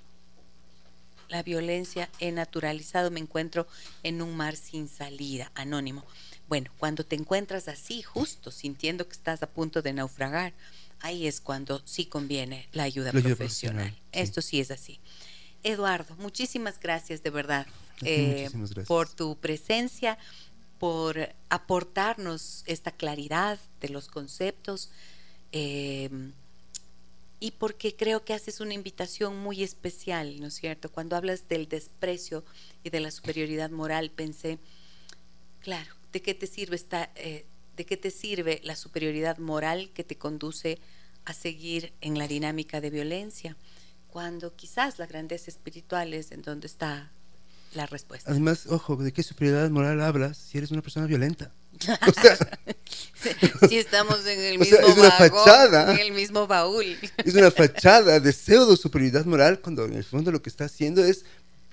la 1.29 1.43
violencia 1.43 2.09
he 2.21 2.33
naturalizado, 2.33 3.11
me 3.11 3.21
encuentro 3.21 3.67
en 4.03 4.23
un 4.23 4.37
mar 4.37 4.57
sin 4.57 4.89
salida, 4.89 5.51
anónimo. 5.55 6.05
Bueno, 6.49 6.71
cuando 6.79 7.05
te 7.05 7.17
encuentras 7.17 7.69
así, 7.69 8.03
justo 8.03 8.51
sintiendo 8.51 9.07
que 9.07 9.13
estás 9.15 9.43
a 9.43 9.47
punto 9.49 9.83
de 9.83 9.93
naufragar, 9.93 10.53
ahí 11.01 11.27
es 11.27 11.41
cuando 11.41 11.81
sí 11.85 12.07
conviene 12.07 12.69
la 12.73 12.83
ayuda, 12.85 13.13
La 13.13 13.19
ayuda 13.19 13.37
profesional. 13.37 13.89
profesional, 13.89 13.91
sí. 14.13 14.21
Esto 14.21 14.43
sí 14.43 14.61
es 14.61 14.71
así. 14.71 15.01
Eduardo, 15.63 16.15
muchísimas 16.17 16.79
gracias 16.79 17.23
de 17.23 17.31
verdad 17.31 17.67
eh, 18.03 18.49
gracias. 18.51 18.87
por 18.87 19.09
tu 19.09 19.37
presencia, 19.37 20.19
por 20.79 21.35
aportarnos 21.49 22.63
esta 22.67 22.91
claridad 22.91 23.59
de 23.81 23.89
los 23.89 24.09
conceptos. 24.09 24.91
eh, 25.53 26.11
y 27.45 27.51
porque 27.51 27.95
creo 27.95 28.25
que 28.25 28.33
haces 28.33 28.61
una 28.61 28.73
invitación 28.73 29.39
muy 29.39 29.63
especial, 29.63 30.41
¿no 30.41 30.47
es 30.47 30.55
cierto? 30.55 30.91
Cuando 30.91 31.15
hablas 31.15 31.47
del 31.47 31.69
desprecio 31.69 32.43
y 32.83 32.89
de 32.89 33.01
la 33.01 33.11
superioridad 33.11 33.69
moral, 33.69 34.11
pensé, 34.11 34.59
claro, 35.61 35.95
¿de 36.11 36.23
qué 36.23 36.33
te 36.33 36.47
sirve 36.47 36.77
esta, 36.77 37.11
eh, 37.17 37.45
de 37.77 37.85
qué 37.85 37.99
te 37.99 38.11
sirve 38.11 38.63
la 38.65 38.77
superioridad 38.77 39.37
moral 39.37 39.91
que 39.93 40.05
te 40.05 40.17
conduce 40.17 40.79
a 41.27 41.35
seguir 41.35 41.93
en 42.01 42.17
la 42.17 42.29
dinámica 42.29 42.81
de 42.81 42.89
violencia? 42.89 43.59
Cuando 44.07 44.57
quizás 44.57 44.99
la 44.99 45.05
grandeza 45.05 45.51
espiritual 45.51 46.15
es 46.15 46.33
en 46.33 46.41
donde 46.41 46.67
está 46.67 47.13
la 47.75 47.87
respuesta. 47.87 48.31
Además, 48.31 48.67
ojo, 48.69 48.97
¿de 48.97 49.13
qué 49.13 49.23
superioridad 49.23 49.71
moral 49.71 50.01
hablas 50.01 50.37
si 50.39 50.59
eres 50.59 50.71
una 50.71 50.83
persona 50.83 51.07
violenta? 51.07 51.53
O 52.09 52.13
sea, 52.21 52.37
Si 53.69 53.79
estamos 53.79 54.25
en 54.27 54.39
el 54.41 54.61
O 54.61 54.65
sea, 54.65 54.79
mismo 54.81 54.93
es 54.93 54.99
una 54.99 55.09
vagón, 55.19 55.39
fachada. 55.45 55.93
en 55.95 55.99
el 56.01 56.13
mismo 56.13 56.47
baúl. 56.47 56.97
es 57.25 57.35
una 57.35 57.51
fachada 57.51 58.21
de 58.21 58.33
pseudo 58.33 58.77
superioridad 58.77 59.25
moral 59.25 59.61
cuando 59.61 59.85
en 59.87 59.95
el 59.95 60.05
fondo 60.05 60.31
lo 60.31 60.41
que 60.43 60.51
está 60.51 60.67
haciendo 60.67 61.03
es 61.05 61.25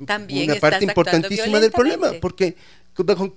También 0.05 0.49
una 0.49 0.59
parte 0.59 0.85
importantísima 0.85 1.59
del 1.59 1.71
problema, 1.71 2.13
porque 2.21 2.55
bajo- 2.97 3.35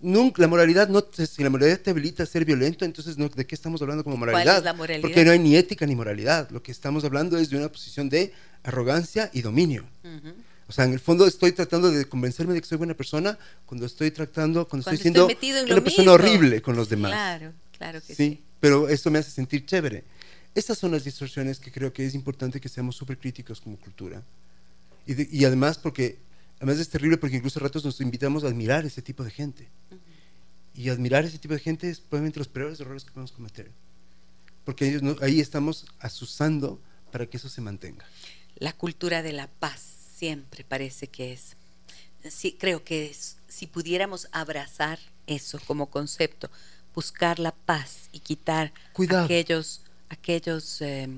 nunca 0.00 0.40
la 0.42 0.48
moralidad 0.48 0.88
no 0.88 1.04
si 1.12 1.42
la 1.42 1.50
moralidad 1.50 1.80
te 1.80 1.90
habilita 1.90 2.22
a 2.22 2.26
ser 2.26 2.44
violento, 2.44 2.84
entonces 2.84 3.18
no, 3.18 3.28
¿de 3.28 3.46
qué 3.46 3.54
estamos 3.54 3.82
hablando 3.82 4.02
como 4.04 4.16
¿Cuál 4.16 4.30
moralidad? 4.30 4.58
es 4.58 4.64
la 4.64 4.72
moralidad? 4.74 5.02
Porque 5.02 5.24
no 5.24 5.32
hay 5.32 5.38
ni 5.40 5.56
ética 5.56 5.84
ni 5.86 5.94
moralidad. 5.96 6.48
Lo 6.50 6.62
que 6.62 6.72
estamos 6.72 7.04
hablando 7.04 7.36
es 7.38 7.50
de 7.50 7.56
una 7.58 7.70
posición 7.70 8.08
de 8.08 8.32
arrogancia 8.62 9.30
y 9.32 9.42
dominio. 9.42 9.84
Ujú. 10.04 10.32
O 10.72 10.74
sea, 10.74 10.86
en 10.86 10.94
el 10.94 11.00
fondo 11.00 11.26
estoy 11.26 11.52
tratando 11.52 11.90
de 11.90 12.06
convencerme 12.08 12.54
de 12.54 12.62
que 12.62 12.66
soy 12.66 12.78
buena 12.78 12.94
persona 12.94 13.38
cuando 13.66 13.84
estoy 13.84 14.10
tratando, 14.10 14.66
cuando, 14.66 14.84
Cuando 14.84 14.90
estoy 14.90 14.96
siendo 14.96 15.26
una 15.26 15.84
persona 15.84 16.12
mismo. 16.12 16.12
horrible 16.12 16.62
con 16.62 16.76
los 16.76 16.88
demás. 16.88 17.10
Claro, 17.10 17.52
claro 17.76 18.00
que 18.00 18.14
sí. 18.14 18.14
sí, 18.14 18.42
pero 18.58 18.88
eso 18.88 19.10
me 19.10 19.18
hace 19.18 19.30
sentir 19.30 19.66
chévere. 19.66 20.02
Estas 20.54 20.78
son 20.78 20.92
las 20.92 21.04
distorsiones 21.04 21.58
que 21.58 21.70
creo 21.70 21.92
que 21.92 22.06
es 22.06 22.14
importante 22.14 22.58
que 22.58 22.70
seamos 22.70 22.96
súper 22.96 23.18
críticos 23.18 23.60
como 23.60 23.76
cultura. 23.76 24.22
Y, 25.06 25.12
de- 25.12 25.28
y 25.30 25.44
además 25.44 25.76
porque, 25.76 26.16
además 26.56 26.78
es 26.78 26.88
terrible 26.88 27.18
porque 27.18 27.36
incluso 27.36 27.60
a 27.60 27.64
ratos 27.64 27.84
nos 27.84 28.00
invitamos 28.00 28.42
a 28.42 28.46
admirar 28.46 28.86
ese 28.86 29.02
tipo 29.02 29.22
de 29.24 29.30
gente. 29.30 29.68
Y 30.74 30.88
admirar 30.88 31.26
ese 31.26 31.36
tipo 31.38 31.52
de 31.52 31.60
gente 31.60 31.90
es 31.90 32.00
probablemente 32.00 32.38
los 32.40 32.48
peores 32.48 32.80
errores 32.80 33.04
que 33.04 33.10
podemos 33.10 33.32
cometer. 33.32 33.70
Porque 34.64 34.88
ellos 34.88 35.02
no- 35.02 35.16
ahí 35.20 35.38
estamos 35.38 35.84
asusando 36.00 36.80
para 37.10 37.26
que 37.26 37.36
eso 37.36 37.50
se 37.50 37.60
mantenga. 37.60 38.06
La 38.56 38.72
cultura 38.72 39.20
de 39.22 39.32
la 39.34 39.48
paz 39.48 39.91
siempre 40.22 40.62
parece 40.62 41.08
que 41.08 41.32
es. 41.32 41.56
Sí, 42.30 42.56
creo 42.56 42.84
que 42.84 43.06
es, 43.06 43.38
si 43.48 43.66
pudiéramos 43.66 44.28
abrazar 44.30 45.00
eso 45.26 45.58
como 45.66 45.86
concepto, 45.90 46.48
buscar 46.94 47.40
la 47.40 47.50
paz 47.50 48.08
y 48.12 48.20
quitar 48.20 48.72
Cuidado. 48.92 49.24
aquellos, 49.24 49.80
aquellos, 50.10 50.80
eh, 50.80 51.08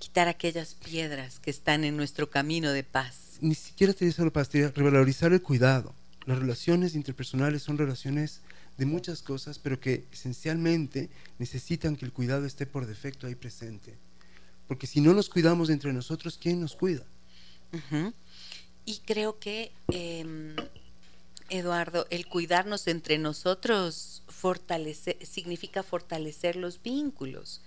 quitar 0.00 0.26
aquellas 0.26 0.74
piedras 0.74 1.38
que 1.38 1.52
están 1.52 1.84
en 1.84 1.96
nuestro 1.96 2.28
camino 2.28 2.72
de 2.72 2.82
paz. 2.82 3.38
ni 3.40 3.54
siquiera 3.54 3.92
te 3.92 4.12
la 4.18 4.30
pastilla, 4.30 4.72
revalorizar 4.74 5.32
el 5.32 5.40
cuidado. 5.40 5.94
Las 6.26 6.40
relaciones 6.40 6.96
interpersonales 6.96 7.62
son 7.62 7.78
relaciones 7.78 8.40
de 8.78 8.84
muchas 8.84 9.22
cosas, 9.22 9.60
pero 9.60 9.78
que 9.78 10.06
esencialmente 10.10 11.08
necesitan 11.38 11.94
que 11.94 12.04
el 12.04 12.12
cuidado 12.12 12.46
esté 12.46 12.66
por 12.66 12.86
defecto 12.86 13.28
ahí 13.28 13.36
presente. 13.36 13.96
Porque 14.66 14.88
si 14.88 15.00
no 15.00 15.14
nos 15.14 15.28
cuidamos 15.28 15.70
entre 15.70 15.92
nosotros, 15.92 16.36
¿quién 16.40 16.60
nos 16.60 16.74
cuida? 16.74 17.04
Y 18.84 18.98
creo 18.98 19.38
que, 19.38 19.72
eh, 19.92 20.56
Eduardo, 21.48 22.06
el 22.10 22.26
cuidarnos 22.26 22.86
entre 22.86 23.18
nosotros 23.18 24.22
fortalece, 24.28 25.18
significa 25.24 25.82
fortalecer 25.82 26.56
los 26.56 26.82
vínculos. 26.82 27.60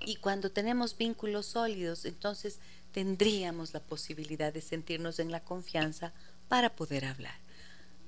Y 0.00 0.16
cuando 0.16 0.50
tenemos 0.50 0.96
vínculos 0.96 1.46
sólidos, 1.46 2.04
entonces 2.04 2.58
tendríamos 2.92 3.72
la 3.72 3.80
posibilidad 3.80 4.52
de 4.52 4.60
sentirnos 4.60 5.18
en 5.18 5.30
la 5.30 5.40
confianza 5.40 6.12
para 6.48 6.74
poder 6.76 7.04
hablar. 7.04 7.38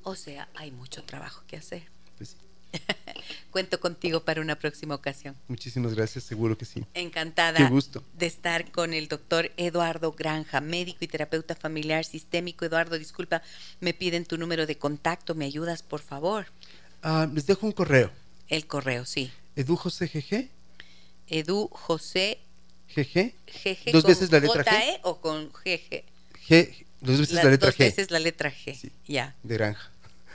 O 0.03 0.15
sea, 0.15 0.49
hay 0.55 0.71
mucho 0.71 1.03
trabajo 1.05 1.43
que 1.47 1.57
hacer. 1.57 1.85
Pues 2.17 2.31
sí. 2.31 2.37
Cuento 3.51 3.79
contigo 3.79 4.21
para 4.25 4.41
una 4.41 4.57
próxima 4.59 4.95
ocasión. 4.95 5.37
Muchísimas 5.49 5.95
gracias, 5.95 6.25
seguro 6.25 6.59
que 6.59 6.65
sí. 6.65 6.85
Encantada 6.95 7.59
Qué 7.59 7.65
gusto. 7.69 8.03
de 8.15 8.27
estar 8.27 8.71
con 8.73 8.93
el 8.93 9.07
doctor 9.09 9.53
Eduardo 9.57 10.13
Granja, 10.13 10.61
médico 10.61 10.99
y 11.05 11.09
terapeuta 11.09 11.55
familiar 11.55 12.05
sistémico. 12.05 12.65
Eduardo, 12.65 12.99
disculpa, 12.99 13.43
me 13.81 13.95
piden 13.95 14.25
tu 14.25 14.37
número 14.39 14.67
de 14.67 14.77
contacto, 14.77 15.35
¿me 15.35 15.45
ayudas, 15.45 15.83
por 15.83 16.01
favor? 16.01 16.47
Ah, 17.03 17.29
les 17.33 17.47
dejo 17.47 17.67
un 17.67 17.73
correo. 17.73 18.11
El 18.49 18.67
correo, 18.67 19.05
sí. 19.07 19.31
edujosegg, 19.57 20.51
Edu 21.27 21.69
José 21.73 22.39
GG, 22.95 23.33
GG 23.47 23.93
Dos 23.93 24.03
con 24.03 24.11
veces 24.11 24.31
la 24.31 24.41
letra 24.41 24.65
G. 24.65 24.99
O 25.03 25.21
con 25.21 25.51
GG. 25.53 26.05
G, 26.49 26.85
dos 27.01 27.19
veces 27.19 27.33
la, 27.35 27.45
letra 27.45 27.69
dos 27.69 27.77
G 27.77 27.79
veces 27.79 28.11
la 28.11 28.19
letra 28.19 28.53
G. 28.53 28.91
Ya. 29.07 29.35
de 29.43 29.55
granja, 29.55 29.91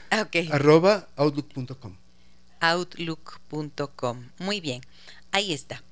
Ah, 0.10 0.22
Ok. 0.22 0.52
arroba 0.52 1.08
outlook.com. 1.16 1.96
Outlook.com. 2.60 4.30
Muy 4.40 4.62
bien. 4.62 4.82
Ahí 5.32 5.54
está. 5.54 5.84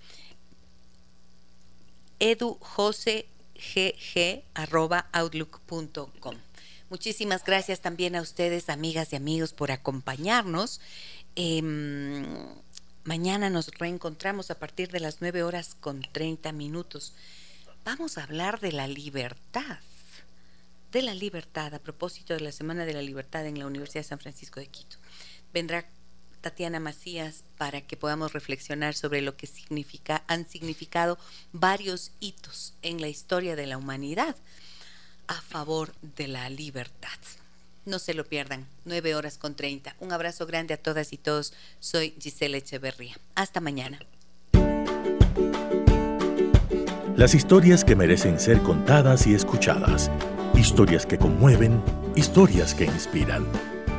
Edu 2.19 2.57
José 2.61 3.27
GG 3.55 4.43
arroba 4.53 5.07
outlook.com. 5.11 6.35
Muchísimas 6.89 7.43
gracias 7.43 7.81
también 7.81 8.15
a 8.15 8.21
ustedes, 8.21 8.69
amigas 8.69 9.11
y 9.11 9.17
amigos, 9.17 9.53
por 9.53 9.71
acompañarnos. 9.71 10.79
Em, 11.35 12.25
mañana 13.03 13.49
nos 13.49 13.67
reencontramos 13.77 14.51
a 14.51 14.59
partir 14.59 14.89
de 14.89 15.01
las 15.01 15.21
9 15.21 15.43
horas 15.43 15.75
con 15.79 16.01
30 16.01 16.51
minutos. 16.53 17.13
Vamos 17.83 18.17
a 18.17 18.23
hablar 18.23 18.59
de 18.61 18.71
la 18.71 18.87
libertad. 18.87 19.79
De 20.91 21.01
la 21.01 21.13
libertad, 21.13 21.73
a 21.73 21.79
propósito 21.79 22.33
de 22.33 22.39
la 22.39 22.53
Semana 22.53 22.85
de 22.85 22.93
la 22.93 23.01
Libertad 23.01 23.45
en 23.45 23.59
la 23.59 23.67
Universidad 23.67 24.03
de 24.03 24.09
San 24.09 24.19
Francisco 24.19 24.61
de 24.61 24.67
Quito. 24.67 24.97
Vendrá 25.53 25.85
Tatiana 26.41 26.79
Macías 26.79 27.43
para 27.57 27.81
que 27.81 27.97
podamos 27.97 28.33
reflexionar 28.33 28.93
sobre 28.93 29.21
lo 29.21 29.35
que 29.35 29.49
han 30.27 30.47
significado 30.47 31.17
varios 31.53 32.11
hitos 32.19 32.73
en 32.81 33.01
la 33.01 33.07
historia 33.07 33.55
de 33.55 33.67
la 33.67 33.77
humanidad 33.77 34.35
a 35.27 35.41
favor 35.41 35.93
de 36.15 36.27
la 36.27 36.49
libertad. 36.49 37.19
No 37.85 37.99
se 37.99 38.13
lo 38.13 38.25
pierdan, 38.25 38.67
9 38.85 39.15
horas 39.15 39.37
con 39.37 39.55
30. 39.55 39.95
Un 39.99 40.11
abrazo 40.11 40.45
grande 40.45 40.73
a 40.73 40.77
todas 40.77 41.13
y 41.13 41.17
todos. 41.17 41.53
Soy 41.79 42.13
Gisela 42.19 42.57
Echeverría. 42.57 43.17
Hasta 43.35 43.61
mañana. 43.61 43.99
Las 47.15 47.33
historias 47.33 47.83
que 47.83 47.95
merecen 47.95 48.39
ser 48.39 48.61
contadas 48.61 49.25
y 49.25 49.33
escuchadas. 49.33 50.11
Historias 50.53 51.05
que 51.05 51.17
conmueven, 51.17 51.81
historias 52.15 52.73
que 52.73 52.85
inspiran. 52.85 53.47